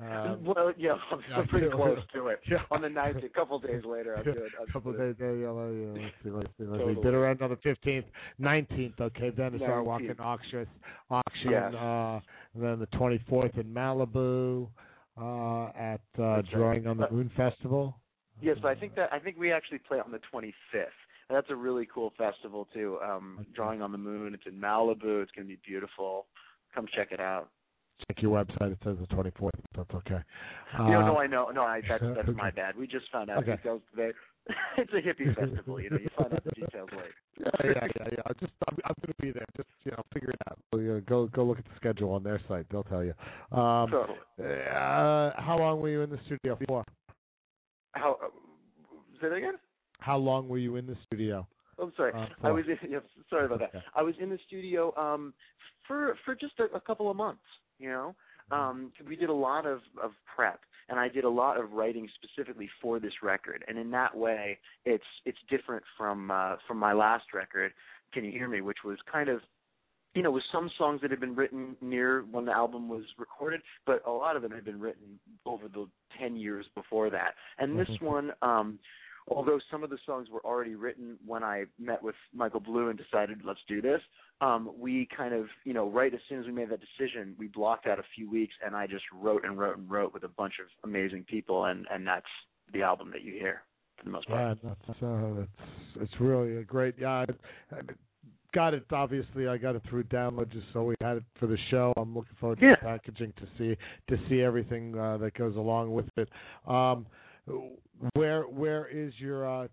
Um, 0.00 0.44
well, 0.44 0.72
yeah, 0.76 0.94
I'm, 1.10 1.20
yeah, 1.30 1.44
pretty 1.48 1.68
close 1.70 1.98
to 2.14 2.28
it. 2.28 2.40
Yeah. 2.50 2.58
On 2.70 2.82
the 2.82 2.88
ninth, 2.88 3.18
a 3.24 3.28
couple 3.28 3.58
days 3.58 3.82
later, 3.84 4.14
Yeah, 4.18 4.32
good. 4.32 4.50
I'm 4.60 4.68
a 4.68 4.72
couple 4.72 4.92
days 4.92 5.14
there, 5.18 5.36
yeah, 5.36 5.50
let's 5.50 6.14
see, 6.22 6.30
let's 6.30 6.48
see, 6.58 6.64
let's 6.64 6.78
see. 6.78 6.78
Totally. 6.78 6.94
Bitter 7.02 7.26
end 7.26 7.42
on 7.42 7.50
the 7.50 7.56
fifteenth, 7.56 8.06
nineteenth. 8.38 9.00
Okay, 9.00 9.30
then 9.36 9.54
it's 9.54 9.62
our 9.62 9.82
19th. 9.82 9.84
walking 9.84 10.14
auction, 10.20 10.66
auction. 11.10 11.50
Yes. 11.50 11.74
Uh, 11.74 12.20
then 12.54 12.78
the 12.78 12.88
twenty 12.96 13.20
fourth 13.28 13.56
in 13.56 13.64
Malibu, 13.72 14.68
uh, 15.16 15.66
at 15.78 16.00
uh, 16.18 16.36
That's 16.36 16.46
right. 16.48 16.50
Drawing 16.52 16.86
on 16.86 16.96
the 16.98 17.06
Uh, 17.08 17.12
Moon 17.12 17.30
Festival. 17.36 17.96
Yes, 18.42 18.56
but 18.60 18.68
I 18.68 18.74
think 18.74 18.94
that 18.96 19.12
I 19.12 19.18
think 19.20 19.36
we 19.38 19.52
actually 19.52 19.78
play 19.78 19.98
on 20.00 20.10
the 20.10 20.18
25th. 20.32 20.52
And 21.28 21.36
that's 21.36 21.50
a 21.50 21.56
really 21.56 21.86
cool 21.92 22.12
festival 22.18 22.68
too. 22.74 22.98
Um, 23.02 23.46
Drawing 23.54 23.80
on 23.80 23.92
the 23.92 23.98
Moon. 23.98 24.34
It's 24.34 24.42
in 24.46 24.60
Malibu. 24.60 25.22
It's 25.22 25.30
going 25.32 25.46
to 25.46 25.54
be 25.54 25.58
beautiful. 25.64 26.26
Come 26.74 26.86
check 26.94 27.12
it 27.12 27.20
out. 27.20 27.48
Check 28.08 28.22
your 28.22 28.44
website. 28.44 28.72
It 28.72 28.78
says 28.84 28.96
the 29.00 29.06
twenty 29.14 29.30
fourth. 29.38 29.54
That's 29.76 29.90
okay. 29.94 30.18
you 30.78 30.84
know, 30.90 31.00
Uh, 31.00 31.06
no, 31.06 31.18
I 31.18 31.26
know. 31.26 31.50
No, 31.50 31.62
I, 31.62 31.80
that's 31.88 32.02
my 32.34 32.50
bad. 32.50 32.76
We 32.76 32.86
just 32.86 33.10
found 33.12 33.30
out 33.30 33.38
Okay. 33.38 33.56
details 33.56 33.82
today. 33.90 34.12
it's 34.76 34.92
a 34.92 34.96
hippie 34.96 35.34
festival. 35.34 35.80
You 35.80 35.90
know, 35.90 35.96
you 35.96 36.08
find 36.16 36.32
out 36.34 36.44
the 36.44 36.50
details 36.50 36.90
later. 36.92 37.14
yeah, 37.40 37.50
yeah, 37.64 37.86
yeah, 38.00 38.08
yeah. 38.12 38.32
Just 38.40 38.52
I'm, 38.68 38.76
I'm 38.84 38.94
going 39.00 39.14
to 39.16 39.22
be 39.22 39.30
there. 39.30 39.46
Just 39.56 39.68
you 39.84 39.92
know, 39.92 40.02
figure 40.12 40.30
it 40.30 40.36
out. 40.50 40.58
So, 40.74 40.80
yeah, 40.80 40.98
go 41.00 41.28
go 41.28 41.44
look 41.44 41.58
at 41.58 41.64
the 41.64 41.70
schedule 41.76 42.10
on 42.12 42.22
their 42.22 42.40
site. 42.48 42.66
They'll 42.70 42.82
tell 42.82 43.02
you. 43.04 43.14
Um, 43.56 43.90
Totally. 43.90 44.18
uh, 44.42 45.30
how 45.40 45.56
long 45.58 45.80
were 45.80 45.88
you 45.88 46.02
in 46.02 46.10
the 46.10 46.18
studio 46.26 46.58
for? 46.66 46.84
How? 47.92 48.18
Uh, 48.22 48.28
say 49.20 49.28
that 49.28 49.36
again. 49.36 49.54
How 50.00 50.16
long 50.18 50.48
were 50.48 50.58
you 50.58 50.76
in 50.76 50.86
the 50.86 50.96
studio? 51.06 51.46
I'm 51.80 51.92
sorry. 51.96 52.12
Uh, 52.14 52.26
I 52.42 52.50
was 52.50 52.64
in, 52.68 52.90
yes, 52.90 53.02
sorry 53.30 53.46
about 53.46 53.60
that. 53.60 53.70
Okay. 53.70 53.84
I 53.94 54.02
was 54.02 54.14
in 54.20 54.28
the 54.28 54.38
studio 54.46 54.94
um 54.98 55.32
for 55.88 56.16
for 56.24 56.34
just 56.34 56.54
a, 56.60 56.64
a 56.76 56.80
couple 56.80 57.10
of 57.10 57.16
months, 57.16 57.42
you 57.84 57.90
know. 57.90 58.14
Um 58.50 58.92
we 59.08 59.16
did 59.16 59.28
a 59.28 59.40
lot 59.48 59.66
of 59.66 59.80
of 60.02 60.12
prep 60.34 60.60
and 60.88 60.98
I 60.98 61.08
did 61.08 61.24
a 61.24 61.28
lot 61.42 61.58
of 61.58 61.72
writing 61.72 62.08
specifically 62.18 62.68
for 62.80 62.98
this 62.98 63.12
record. 63.22 63.64
And 63.68 63.78
in 63.78 63.90
that 63.92 64.14
way, 64.16 64.58
it's 64.84 65.10
it's 65.24 65.38
different 65.48 65.84
from 65.98 66.30
uh 66.30 66.56
from 66.66 66.78
my 66.78 66.92
last 66.92 67.26
record, 67.34 67.72
Can 68.12 68.24
You 68.24 68.32
Hear 68.32 68.48
Me, 68.48 68.60
which 68.60 68.82
was 68.84 68.98
kind 69.10 69.28
of 69.28 69.40
you 70.14 70.22
know, 70.22 70.30
with 70.30 70.44
some 70.52 70.70
songs 70.78 71.00
that 71.02 71.10
had 71.10 71.18
been 71.18 71.34
written 71.34 71.76
near 71.80 72.24
when 72.30 72.44
the 72.44 72.52
album 72.52 72.88
was 72.88 73.02
recorded, 73.18 73.60
but 73.84 74.00
a 74.06 74.10
lot 74.10 74.36
of 74.36 74.42
them 74.42 74.52
had 74.52 74.64
been 74.64 74.78
written 74.78 75.18
over 75.44 75.66
the 75.66 75.86
10 76.20 76.36
years 76.36 76.64
before 76.76 77.10
that. 77.10 77.34
And 77.58 77.76
this 77.76 77.88
Mhm. 77.88 78.02
one, 78.02 78.32
um, 78.40 78.78
although 79.28 79.58
some 79.70 79.82
of 79.82 79.90
the 79.90 79.98
songs 80.04 80.28
were 80.30 80.44
already 80.44 80.74
written 80.74 81.16
when 81.24 81.42
I 81.42 81.64
met 81.78 82.02
with 82.02 82.14
Michael 82.34 82.60
Blue 82.60 82.88
and 82.88 82.98
decided 82.98 83.40
let's 83.44 83.60
do 83.68 83.80
this, 83.80 84.00
um, 84.40 84.72
we 84.78 85.08
kind 85.16 85.34
of, 85.34 85.46
you 85.64 85.72
know, 85.72 85.88
right 85.88 86.12
as 86.12 86.20
soon 86.28 86.40
as 86.40 86.46
we 86.46 86.52
made 86.52 86.68
that 86.70 86.80
decision, 86.80 87.34
we 87.38 87.46
blocked 87.48 87.86
out 87.86 87.98
a 87.98 88.04
few 88.14 88.30
weeks 88.30 88.54
and 88.64 88.76
I 88.76 88.86
just 88.86 89.04
wrote 89.12 89.44
and 89.44 89.58
wrote 89.58 89.78
and 89.78 89.90
wrote 89.90 90.12
with 90.12 90.24
a 90.24 90.28
bunch 90.28 90.54
of 90.60 90.66
amazing 90.88 91.24
people, 91.28 91.66
and 91.66 91.86
and 91.90 92.06
that's 92.06 92.26
the 92.72 92.82
album 92.82 93.10
that 93.12 93.22
you 93.22 93.32
hear 93.32 93.62
for 93.98 94.04
the 94.04 94.10
most 94.10 94.28
part. 94.28 94.58
Yeah, 94.62 94.70
that's 94.86 95.02
uh, 95.02 95.42
it's 95.42 96.02
it's 96.02 96.20
really 96.20 96.56
a 96.56 96.64
great. 96.64 96.94
Yeah, 96.98 97.10
I, 97.10 97.24
I 97.74 97.80
got 98.54 98.74
it. 98.74 98.84
Obviously, 98.92 99.48
I 99.48 99.56
got 99.56 99.76
it 99.76 99.82
through 99.88 100.04
download 100.04 100.52
just 100.52 100.66
so 100.72 100.84
we 100.84 100.94
had 101.00 101.18
it 101.18 101.24
for 101.38 101.46
the 101.46 101.58
show. 101.70 101.92
I'm 101.96 102.14
looking 102.14 102.36
forward 102.40 102.60
to 102.60 102.66
Yeah. 102.66 102.74
the 102.80 102.86
packaging 102.86 103.32
to 103.36 103.46
see 103.58 103.76
to 104.08 104.28
see 104.28 104.42
everything 104.42 104.98
uh, 104.98 105.18
that 105.18 105.34
goes 105.34 105.56
along 105.56 105.92
with 105.92 106.06
it. 106.16 106.28
Um, 106.66 107.06
where 108.14 108.42
where 108.42 108.86
is 108.86 109.12
your? 109.18 109.48
Uh, 109.48 109.68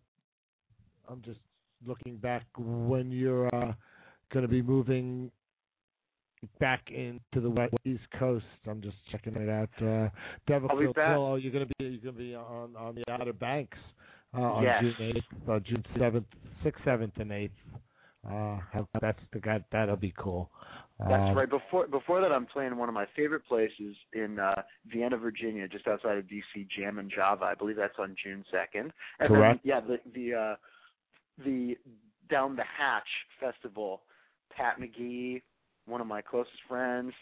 I'm 1.10 1.22
just 1.24 1.40
looking 1.86 2.18
back 2.18 2.46
when 2.58 3.12
you're 3.12 3.48
uh, 3.48 3.74
going 4.32 4.44
to 4.44 4.48
be 4.48 4.62
moving 4.62 5.32
back 6.60 6.90
into 6.90 7.42
the 7.42 7.50
west 7.50 7.74
east 7.86 8.04
coast. 8.18 8.46
I'm 8.68 8.82
just 8.82 8.98
checking 9.12 9.36
it 9.36 9.50
out. 9.50 9.70
Uh. 9.82 10.10
Hill. 11.14 11.26
Oh, 11.26 11.36
you're 11.36 11.52
going 11.52 11.68
to 11.68 11.74
be 11.78 11.86
you're 11.86 12.12
going 12.12 12.16
to 12.16 12.22
be 12.22 12.36
on 12.36 12.76
on 12.76 12.96
the 12.96 13.04
Outer 13.12 13.34
Banks 13.34 13.78
uh, 14.38 14.42
on 14.42 14.64
Yes. 14.64 14.84
June 14.84 15.14
eighth, 15.16 15.50
uh, 15.50 15.60
June 15.60 15.86
seventh, 15.98 16.28
sixth, 16.64 16.84
seventh, 16.86 17.14
and 17.18 17.32
eighth. 17.32 17.52
Uh, 18.30 18.60
that's 19.02 19.20
the 19.34 19.40
guy. 19.40 19.64
That'll 19.72 19.96
be 19.96 20.14
cool. 20.18 20.50
That's 21.08 21.30
Um, 21.32 21.36
right. 21.38 21.50
Before 21.50 21.88
before 21.88 22.22
that, 22.22 22.32
I'm 22.32 22.46
playing 22.46 22.76
one 22.78 22.90
of 22.90 22.96
my 22.96 23.06
favorite 23.16 23.46
places 23.48 23.96
in 24.14 24.40
uh, 24.40 24.62
Vienna, 24.86 25.18
Virginia, 25.18 25.68
just 25.68 25.88
outside 25.88 26.18
of 26.18 26.26
DC, 26.26 26.68
Jammin 26.70 27.10
Java. 27.10 27.46
I 27.46 27.56
believe 27.56 27.76
that's 27.76 27.98
on 27.98 28.16
June 28.24 28.44
second. 28.52 28.94
And 29.20 29.30
Correct. 29.30 29.62
Then, 29.64 29.70
yeah, 29.70 29.80
the 29.80 30.00
the 30.14 30.34
uh, 30.36 30.56
the 31.44 31.78
Down 32.30 32.56
the 32.56 32.64
Hatch 32.64 33.08
Festival. 33.40 34.02
Pat 34.56 34.80
McGee, 34.80 35.42
one 35.86 36.02
of 36.02 36.08
my 36.08 36.22
closest 36.22 36.58
friends, 36.68 37.14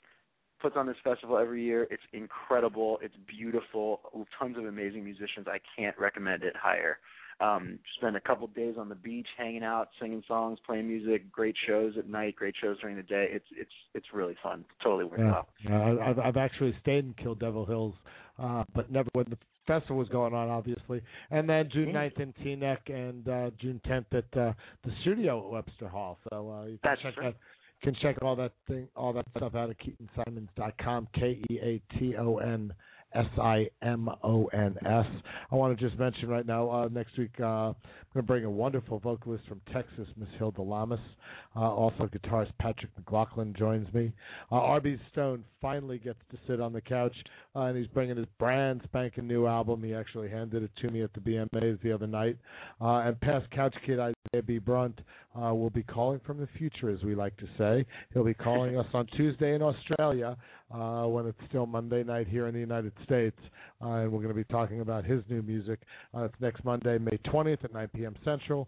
puts 0.60 0.76
on 0.76 0.88
this 0.88 0.98
festival 1.04 1.38
every 1.38 1.64
year. 1.64 1.88
It's 1.92 2.02
incredible. 2.12 2.98
It's 3.04 3.14
beautiful. 3.28 4.02
Tons 4.38 4.58
of 4.58 4.66
amazing 4.66 5.04
musicians. 5.04 5.48
I 5.48 5.60
can't 5.78 5.98
recommend 6.00 6.44
it 6.44 6.56
higher. 6.56 6.98
Um, 7.42 7.80
spend 7.98 8.18
a 8.18 8.20
couple 8.20 8.48
days 8.48 8.76
on 8.78 8.90
the 8.90 8.96
beach, 8.96 9.28
hanging 9.38 9.64
out, 9.64 9.90
singing 10.00 10.24
songs, 10.28 10.60
playing 10.66 10.88
music. 10.88 11.32
Great 11.32 11.56
shows 11.68 11.94
at 11.98 12.10
night. 12.10 12.36
Great 12.36 12.56
shows 12.60 12.80
during 12.82 12.98
the 12.98 13.04
day. 13.04 13.28
It's 13.32 13.46
it's 13.56 13.72
it's 13.94 14.08
really 14.14 14.36
fun. 14.44 14.66
Totally 14.84 15.06
worth 15.06 15.20
Yeah, 15.20 15.42
yeah, 15.70 15.96
I've 16.06 16.20
I've 16.20 16.38
actually 16.38 16.76
stayed 16.82 17.06
in 17.06 17.14
Kill 17.14 17.36
Devil 17.36 17.66
Hills, 17.66 17.96
uh, 18.38 18.64
but 18.76 18.92
never 18.92 19.10
when 19.14 19.26
the 19.30 19.38
festival 19.68 19.98
was 19.98 20.10
going 20.10 20.34
on, 20.34 20.50
obviously. 20.50 21.02
And 21.32 21.48
then 21.48 21.70
June 21.72 21.90
Yeah. 21.90 22.10
9th 22.10 22.20
in 22.20 22.34
Teaneck 22.44 22.90
and 22.90 23.30
uh, 23.30 23.52
June 23.60 23.80
10th 23.88 24.14
at 24.14 24.38
uh, 24.38 24.54
the 24.84 24.92
studio 25.02 25.46
at 25.46 25.52
Webster 25.52 25.88
Hall. 25.88 26.18
So 26.30 26.52
uh, 26.52 26.64
you 26.66 26.80
can 26.80 26.92
That's 26.92 27.02
check 27.02 27.18
right. 27.18 27.34
that. 27.34 27.40
Can 27.82 27.96
check 28.02 28.18
all 28.22 28.36
that 28.36 28.52
thing, 28.68 28.90
all 28.94 29.14
that 29.14 29.26
stuff 29.38 29.56
out 29.56 29.70
at 29.70 29.78
KeatonSimons.com, 29.80 31.08
K 31.14 31.42
E 31.50 31.60
A 31.62 31.82
T 31.98 32.14
O 32.18 32.38
N 32.40 32.74
S 33.14 33.26
I 33.42 33.70
M 33.82 34.10
O 34.24 34.46
N 34.48 34.76
S. 34.86 35.06
I 35.52 35.56
want 35.56 35.78
to 35.78 35.88
just 35.88 36.00
mention 36.00 36.30
right 36.30 36.46
now, 36.46 36.70
uh, 36.70 36.90
next 36.92 37.18
week, 37.18 37.32
uh, 37.40 37.44
I'm 37.44 37.76
going 38.14 38.24
to 38.24 38.24
bring 38.24 38.46
a 38.46 38.50
wonderful 38.50 39.00
vocalist 39.00 39.44
from 39.48 39.62
Texas, 39.74 40.08
Miss 40.16 40.30
Hilda 40.38 40.62
Lamas. 40.62 41.00
Uh, 41.56 41.62
also, 41.62 42.08
guitarist 42.08 42.52
Patrick 42.60 42.92
McLaughlin 42.98 43.54
joins 43.58 43.92
me. 43.94 44.12
Uh, 44.52 44.56
R.B. 44.56 44.98
Stone 45.12 45.44
finally 45.62 45.98
gets 45.98 46.20
to 46.32 46.38
sit 46.48 46.62
on 46.62 46.74
the 46.74 46.82
couch, 46.82 47.16
uh, 47.56 47.62
and 47.62 47.78
he's 47.78 47.88
bringing 47.88 48.18
his 48.18 48.28
brand 48.38 48.82
spanking 48.84 49.28
new 49.28 49.48
album. 49.48 49.84
He 49.84 49.94
actually 49.94 50.30
handed 50.30 50.64
it 50.64 50.72
to 50.82 50.92
me 50.92 51.02
at 51.02 51.12
the 51.14 51.20
BMAs 51.20 51.82
the 51.82 51.92
other 51.92 52.08
night. 52.08 52.38
Uh, 52.80 53.00
and 53.00 53.20
past 53.20 53.50
couch 53.52 53.76
kid 53.86 54.00
Isaiah 54.00 54.44
B. 54.46 54.60
Brunt 54.60 55.02
uh, 55.36 55.54
will 55.54 55.70
be 55.70 55.84
calling 55.84 56.20
from 56.26 56.40
the 56.40 56.48
future, 56.58 56.90
as 56.90 57.02
we 57.04 57.16
like 57.16 57.36
to 57.38 57.48
say. 57.58 57.86
He'll 58.14 58.24
be 58.24 58.34
calling 58.34 58.78
us 58.78 58.88
on 58.94 59.08
Tuesday 59.18 59.56
in 59.56 59.62
Australia 59.62 60.38
uh, 60.72 61.06
when 61.06 61.26
it's 61.26 61.38
still 61.48 61.66
Monday 61.66 62.04
night 62.04 62.28
here 62.28 62.48
in 62.48 62.54
the 62.54 62.60
United 62.60 62.94
States, 63.04 63.38
uh, 63.82 63.88
and 63.88 64.12
we're 64.12 64.22
going 64.22 64.30
to 64.30 64.34
be 64.34 64.44
talking 64.46 64.82
about 64.82 65.06
his 65.06 65.22
new 65.30 65.42
music. 65.42 65.80
Uh, 66.16 66.24
it's 66.24 66.36
next 66.40 66.64
Monday, 66.64 66.98
May 66.98 67.18
20th 67.26 67.64
at 67.64 67.74
9 67.74 67.90
p.m. 67.96 68.16
Central. 68.24 68.68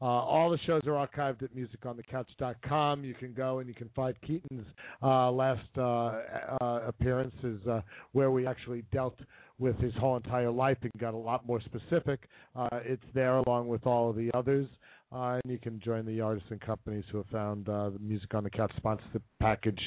Uh, 0.00 0.04
all 0.04 0.48
the 0.48 0.58
shows 0.58 0.82
are 0.86 1.06
archived 1.06 1.42
at 1.42 1.50
musiconthecouch.com. 1.56 3.04
You 3.04 3.14
can 3.14 3.32
go 3.32 3.58
and 3.58 3.68
you 3.68 3.74
can 3.74 3.90
find 3.96 4.14
Keaton's 4.24 4.66
uh, 5.02 5.30
last 5.30 5.66
uh, 5.76 6.20
uh, 6.60 6.82
appearances 6.86 7.60
uh, 7.68 7.80
where 8.12 8.30
we 8.30 8.46
actually 8.46 8.84
dealt 8.92 9.18
with 9.58 9.76
his 9.80 9.92
whole 9.94 10.16
entire 10.16 10.52
life 10.52 10.78
and 10.82 10.92
got 11.00 11.14
a 11.14 11.16
lot 11.16 11.44
more 11.46 11.60
specific. 11.62 12.28
Uh, 12.54 12.68
it's 12.84 13.02
there 13.12 13.38
along 13.38 13.66
with 13.66 13.86
all 13.86 14.08
of 14.08 14.16
the 14.16 14.30
others. 14.34 14.68
Uh, 15.10 15.40
and 15.42 15.50
you 15.50 15.58
can 15.58 15.80
join 15.80 16.04
the 16.04 16.20
artists 16.20 16.50
and 16.50 16.60
companies 16.60 17.04
who 17.10 17.16
have 17.18 17.26
found 17.28 17.66
uh, 17.68 17.88
the 17.88 17.98
Music 17.98 18.34
on 18.34 18.44
the 18.44 18.50
Couch 18.50 18.72
sponsorship 18.76 19.22
package 19.40 19.80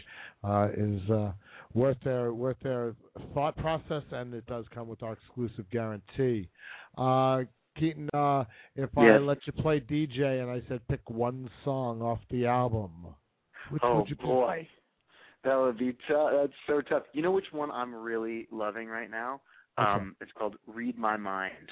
uh, 0.43 0.69
is 0.75 1.08
uh, 1.11 1.32
worth 1.75 1.98
their 2.03 2.33
worth 2.33 2.58
their 2.64 2.95
thought 3.33 3.56
process, 3.58 4.03
and 4.11 4.33
it 4.33 4.45
does 4.48 4.66
come 4.74 4.88
with 4.88 5.03
our 5.03 5.14
exclusive 5.14 5.69
guarantee. 5.69 6.50
Uh, 6.98 7.41
Keaton, 7.77 8.09
uh, 8.14 8.43
if 8.75 8.90
I 8.98 9.17
let 9.17 9.38
you 9.45 9.53
play 9.53 9.80
DJ 9.80 10.41
and 10.41 10.50
I 10.50 10.61
said 10.67 10.82
pick 10.90 11.08
one 11.09 11.50
song 11.64 12.01
off 12.01 12.19
the 12.30 12.48
album, 12.48 12.91
which 13.69 13.82
oh 13.85 14.00
would 14.00 14.09
you 14.09 14.16
pick? 14.16 14.25
boy, 14.25 14.67
that 15.43 15.56
would 15.56 15.77
be 15.77 15.95
tough. 16.08 16.32
That's 16.35 16.53
so 16.67 16.82
tough. 16.82 17.03
You 17.14 17.22
know 17.22 17.32
which 17.32 17.45
one 17.51 17.69
I'm 17.72 17.93
really 17.93 18.48
loving 18.51 18.88
right 18.88 19.09
now? 19.09 19.41
Okay. 19.80 19.90
Um, 19.90 20.16
it's 20.19 20.32
called 20.38 20.56
"Read 20.67 20.98
My 20.98 21.16
Mind." 21.16 21.69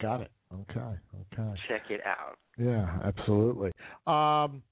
Got 0.00 0.22
it. 0.22 0.30
Okay. 0.52 0.80
Okay. 0.80 1.60
Check 1.68 1.82
it 1.90 2.00
out. 2.04 2.36
Yeah, 2.58 2.98
absolutely. 3.04 3.70
Um, 4.06 4.62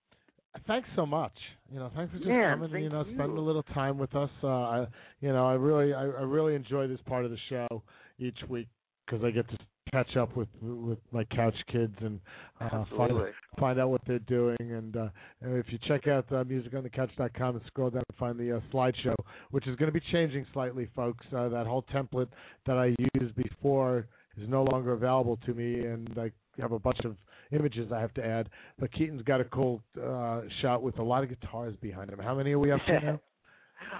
thanks 0.67 0.89
so 0.97 1.07
much. 1.07 1.33
You 1.73 1.79
know, 1.79 1.91
thanks 1.95 2.13
for 2.13 2.19
just 2.19 2.29
Yeah, 2.29 2.55
coming. 2.55 2.83
You 2.83 2.91
know, 2.91 3.05
you. 3.05 3.15
spending 3.15 3.39
a 3.39 3.41
little 3.41 3.63
time 3.63 3.99
with 3.99 4.15
us. 4.15 4.31
Uh, 4.43 4.49
I, 4.49 4.87
you 5.21 5.33
know, 5.33 5.47
I 5.47 5.55
really, 5.55 5.95
I, 5.95 6.03
I 6.03 6.23
really 6.23 6.55
enjoy 6.55 6.89
this 6.89 7.01
part 7.07 7.25
of 7.25 7.31
the 7.31 7.39
show 7.49 7.83
each 8.19 8.39
week 8.49 8.69
because 9.07 9.25
I 9.25 9.31
get 9.31 9.49
to 9.51 9.59
catch 9.91 10.17
up 10.17 10.37
with 10.37 10.49
with 10.61 10.99
my 11.13 11.25
couch 11.25 11.55
kids 11.73 11.95
and 12.01 12.21
uh, 12.61 12.85
find 12.97 13.13
find 13.59 13.81
out 13.81 13.89
what 13.89 14.03
they're 14.07 14.19
doing. 14.21 14.57
And, 14.61 14.97
uh, 14.97 15.09
if 15.41 15.67
you 15.71 15.79
check 15.87 16.07
out 16.07 16.27
uh, 16.31 16.45
musiconthecouch.com 16.45 17.57
and 17.57 17.65
scroll 17.69 17.91
down 17.91 18.03
and 18.09 18.19
find 18.19 18.39
the 18.39 18.57
uh, 18.57 18.61
slideshow, 18.73 19.15
which 19.51 19.67
is 19.67 19.77
going 19.77 19.91
to 19.91 19.99
be 19.99 20.05
changing 20.13 20.45
slightly, 20.53 20.89
folks. 20.95 21.25
Uh, 21.35 21.49
that 21.49 21.67
whole 21.67 21.85
template 21.95 22.29
that 22.67 22.77
I 22.77 22.95
used 23.19 23.35
before 23.37 24.07
is 24.41 24.49
no 24.49 24.65
longer 24.65 24.93
available 24.93 25.39
to 25.47 25.55
me, 25.55 25.85
and 25.87 26.09
I 26.19 26.31
have 26.61 26.73
a 26.73 26.79
bunch 26.79 27.01
of 27.05 27.17
images 27.53 27.93
I 27.93 28.01
have 28.01 28.15
to 28.15 28.25
add. 28.25 28.49
But 28.79 28.93
Keaton's 28.93 29.23
got 29.23 29.41
a 29.41 29.45
cool 29.45 29.83
uh, 30.03 30.43
shot 30.63 30.83
with 30.83 30.99
a 30.99 31.03
lot 31.03 31.23
of 31.23 31.29
guitars 31.29 31.75
behind 31.81 32.11
him. 32.11 32.19
How 32.19 32.35
many 32.35 32.53
are 32.53 32.59
we 32.59 32.73
up 32.73 32.81
to 32.87 33.01
now? 33.05 33.21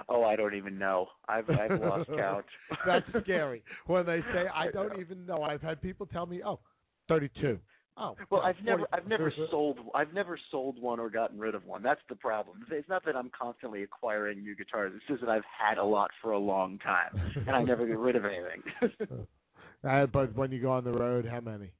Oh, 0.09 0.23
I 0.23 0.35
don't 0.35 0.55
even 0.55 0.77
know. 0.77 1.07
I've 1.27 1.49
I've 1.49 1.79
lost 1.79 2.09
count. 2.15 2.45
That's 2.85 3.05
scary. 3.23 3.63
When 3.87 4.05
they 4.05 4.19
say 4.33 4.45
I 4.53 4.69
don't 4.71 4.99
even 4.99 5.25
know, 5.25 5.41
I've 5.41 5.61
had 5.61 5.81
people 5.81 6.05
tell 6.05 6.25
me, 6.25 6.41
"Oh, 6.45 6.59
32." 7.07 7.59
Oh, 8.01 8.15
Well, 8.29 8.41
I've 8.41 8.55
never 8.63 8.83
I've 8.93 9.07
never 9.07 9.31
sold 9.51 9.77
I've 9.93 10.13
never 10.13 10.39
sold 10.51 10.81
one 10.81 10.99
or 10.99 11.09
gotten 11.09 11.37
rid 11.37 11.53
of 11.53 11.65
one. 11.65 11.83
That's 11.83 11.99
the 12.07 12.15
problem. 12.15 12.63
It's 12.71 12.87
not 12.87 13.03
that 13.05 13.15
I'm 13.15 13.29
constantly 13.37 13.83
acquiring 13.83 14.41
new 14.41 14.55
guitars. 14.55 14.93
It's 14.95 15.05
just 15.07 15.21
that 15.21 15.29
I've 15.29 15.43
had 15.45 15.77
a 15.77 15.83
lot 15.83 16.09
for 16.21 16.31
a 16.31 16.39
long 16.39 16.77
time 16.79 17.33
and 17.35 17.49
I 17.49 17.61
never 17.61 17.85
get 17.85 17.97
rid 17.97 18.15
of 18.15 18.23
anything. 18.25 19.27
Uh, 19.87 20.05
but 20.05 20.35
when 20.35 20.51
you 20.51 20.61
go 20.61 20.71
on 20.71 20.83
the 20.83 20.91
road, 20.91 21.25
how 21.25 21.39
many? 21.39 21.71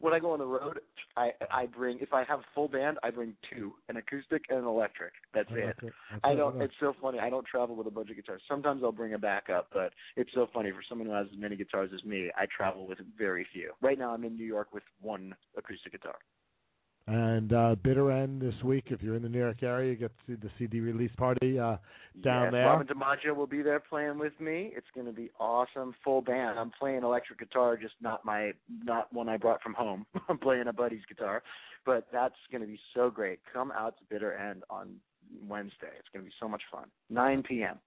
when 0.00 0.12
I 0.12 0.18
go 0.18 0.32
on 0.32 0.38
the 0.38 0.46
road, 0.46 0.80
I 1.16 1.32
I 1.50 1.66
bring 1.66 1.98
if 2.00 2.12
I 2.12 2.24
have 2.24 2.40
a 2.40 2.44
full 2.54 2.68
band, 2.68 2.98
I 3.02 3.10
bring 3.10 3.34
two, 3.50 3.72
an 3.88 3.96
acoustic 3.96 4.44
and 4.48 4.60
an 4.60 4.64
electric. 4.64 5.12
That's 5.34 5.48
it. 5.52 5.76
That's 5.82 5.92
I 6.24 6.34
don't. 6.34 6.60
It's 6.62 6.74
so 6.80 6.94
funny. 7.00 7.18
I 7.18 7.30
don't 7.30 7.46
travel 7.46 7.74
with 7.74 7.86
a 7.86 7.90
bunch 7.90 8.10
of 8.10 8.16
guitars. 8.16 8.42
Sometimes 8.48 8.82
I'll 8.84 8.92
bring 8.92 9.14
a 9.14 9.18
backup, 9.18 9.68
but 9.72 9.92
it's 10.16 10.30
so 10.34 10.48
funny 10.52 10.70
for 10.70 10.80
someone 10.88 11.08
who 11.08 11.14
has 11.14 11.26
as 11.32 11.38
many 11.38 11.56
guitars 11.56 11.90
as 11.94 12.04
me. 12.04 12.30
I 12.36 12.46
travel 12.54 12.86
with 12.86 12.98
very 13.16 13.46
few. 13.52 13.72
Right 13.82 13.98
now, 13.98 14.12
I'm 14.14 14.24
in 14.24 14.36
New 14.36 14.46
York 14.46 14.68
with 14.72 14.84
one 15.00 15.34
acoustic 15.56 15.92
guitar. 15.92 16.16
And 17.08 17.54
uh, 17.54 17.74
Bitter 17.82 18.12
End 18.12 18.42
this 18.42 18.54
week, 18.62 18.84
if 18.88 19.02
you're 19.02 19.14
in 19.14 19.22
the 19.22 19.30
New 19.30 19.38
York 19.38 19.62
area, 19.62 19.92
you 19.92 19.96
get 19.96 20.12
to 20.14 20.22
see 20.26 20.34
the 20.34 20.50
CD 20.58 20.80
release 20.80 21.10
party 21.16 21.58
uh, 21.58 21.78
down 22.22 22.44
yes, 22.44 22.52
there. 22.52 22.66
Robin 22.66 22.86
DiMaggio 22.86 23.34
will 23.34 23.46
be 23.46 23.62
there 23.62 23.80
playing 23.80 24.18
with 24.18 24.38
me. 24.38 24.72
It's 24.76 24.86
going 24.94 25.06
to 25.06 25.12
be 25.12 25.30
awesome. 25.40 25.94
Full 26.04 26.20
band. 26.20 26.58
I'm 26.58 26.70
playing 26.78 27.04
electric 27.04 27.38
guitar, 27.38 27.78
just 27.78 27.94
not 28.02 28.26
my 28.26 28.52
not 28.84 29.10
one 29.10 29.30
I 29.30 29.38
brought 29.38 29.62
from 29.62 29.72
home. 29.72 30.04
I'm 30.28 30.36
playing 30.36 30.66
a 30.68 30.72
buddy's 30.74 31.00
guitar, 31.08 31.42
but 31.86 32.06
that's 32.12 32.34
going 32.52 32.60
to 32.60 32.66
be 32.68 32.78
so 32.94 33.08
great. 33.08 33.40
Come 33.50 33.72
out 33.72 33.96
to 33.96 34.04
Bitter 34.10 34.34
End 34.34 34.64
on 34.68 34.96
Wednesday. 35.48 35.94
It's 35.98 36.08
going 36.12 36.26
to 36.26 36.28
be 36.28 36.34
so 36.38 36.46
much 36.46 36.62
fun. 36.70 36.88
9 37.08 37.42
p.m. 37.48 37.78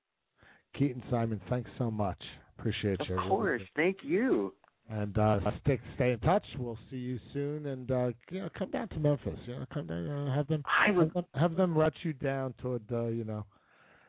Keaton 0.75 1.03
Simons, 1.11 1.41
thanks 1.48 1.69
so 1.77 1.91
much. 1.91 2.17
Appreciate 2.58 3.00
Of 3.01 3.08
you. 3.08 3.17
course. 3.27 3.61
Thank 3.75 3.98
you. 4.01 4.56
And 4.90 5.18
uh, 5.18 5.40
stick, 5.64 5.80
stay 5.95 6.11
in 6.11 6.19
touch. 6.19 6.43
We'll 6.58 6.77
see 6.90 6.98
you 6.98 7.19
soon. 7.34 7.66
And 7.68 7.90
uh, 7.92 8.10
you 8.30 8.42
know, 8.42 8.50
come 8.58 8.72
down 8.72 8.90
to 8.90 9.00
Memphis. 9.00 9.40
You 9.45 9.56
know, 9.60 9.66
come 9.74 9.88
down. 9.88 10.08
Uh, 10.10 10.35
have 10.35 10.48
them. 10.48 10.64
I 10.68 10.92
would- 10.92 11.06
have 11.06 11.14
them, 11.14 11.26
have 11.35 11.56
them 11.56 11.77
route 11.77 11.93
you 12.03 12.14
down 12.14 12.53
toward. 12.61 12.82
Uh, 12.92 13.06
you 13.06 13.24
know. 13.24 13.45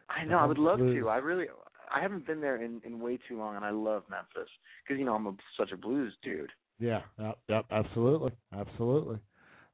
I 0.08 0.24
know. 0.24 0.38
I 0.38 0.44
would 0.46 0.58
love 0.58 0.78
Blues. 0.78 0.96
to. 1.00 1.08
I 1.08 1.16
really. 1.18 1.46
I 1.94 2.00
haven't 2.00 2.26
been 2.26 2.40
there 2.40 2.56
in 2.62 2.80
in 2.84 2.98
way 3.00 3.18
too 3.28 3.38
long, 3.38 3.54
and 3.54 3.64
I 3.64 3.70
love 3.70 4.02
Memphis 4.10 4.50
because 4.82 4.98
you 4.98 5.04
know 5.04 5.14
I'm 5.14 5.26
a, 5.26 5.34
such 5.56 5.70
a 5.72 5.76
blues 5.76 6.12
dude. 6.22 6.50
Yeah. 6.80 7.02
Yep. 7.20 7.38
Yep. 7.48 7.64
Absolutely. 7.70 8.32
Absolutely. 8.52 9.18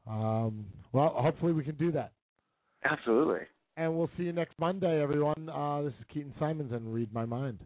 Um, 0.07 0.67
well, 0.93 1.15
hopefully 1.17 1.53
we 1.53 1.65
can 1.65 1.77
do 1.77 1.91
that. 1.93 2.13
Absolutely. 2.85 3.47
And 3.77 3.97
we'll 3.97 4.11
see 4.17 4.25
you 4.25 4.33
next 4.33 4.59
Monday, 4.59 5.01
everyone. 5.01 5.49
Uh, 5.49 5.83
this 5.83 5.93
is 5.93 6.05
Keaton 6.13 6.35
Simons 6.39 6.73
and 6.73 6.93
Read 6.93 7.13
My 7.15 7.25
Mind. 7.25 7.59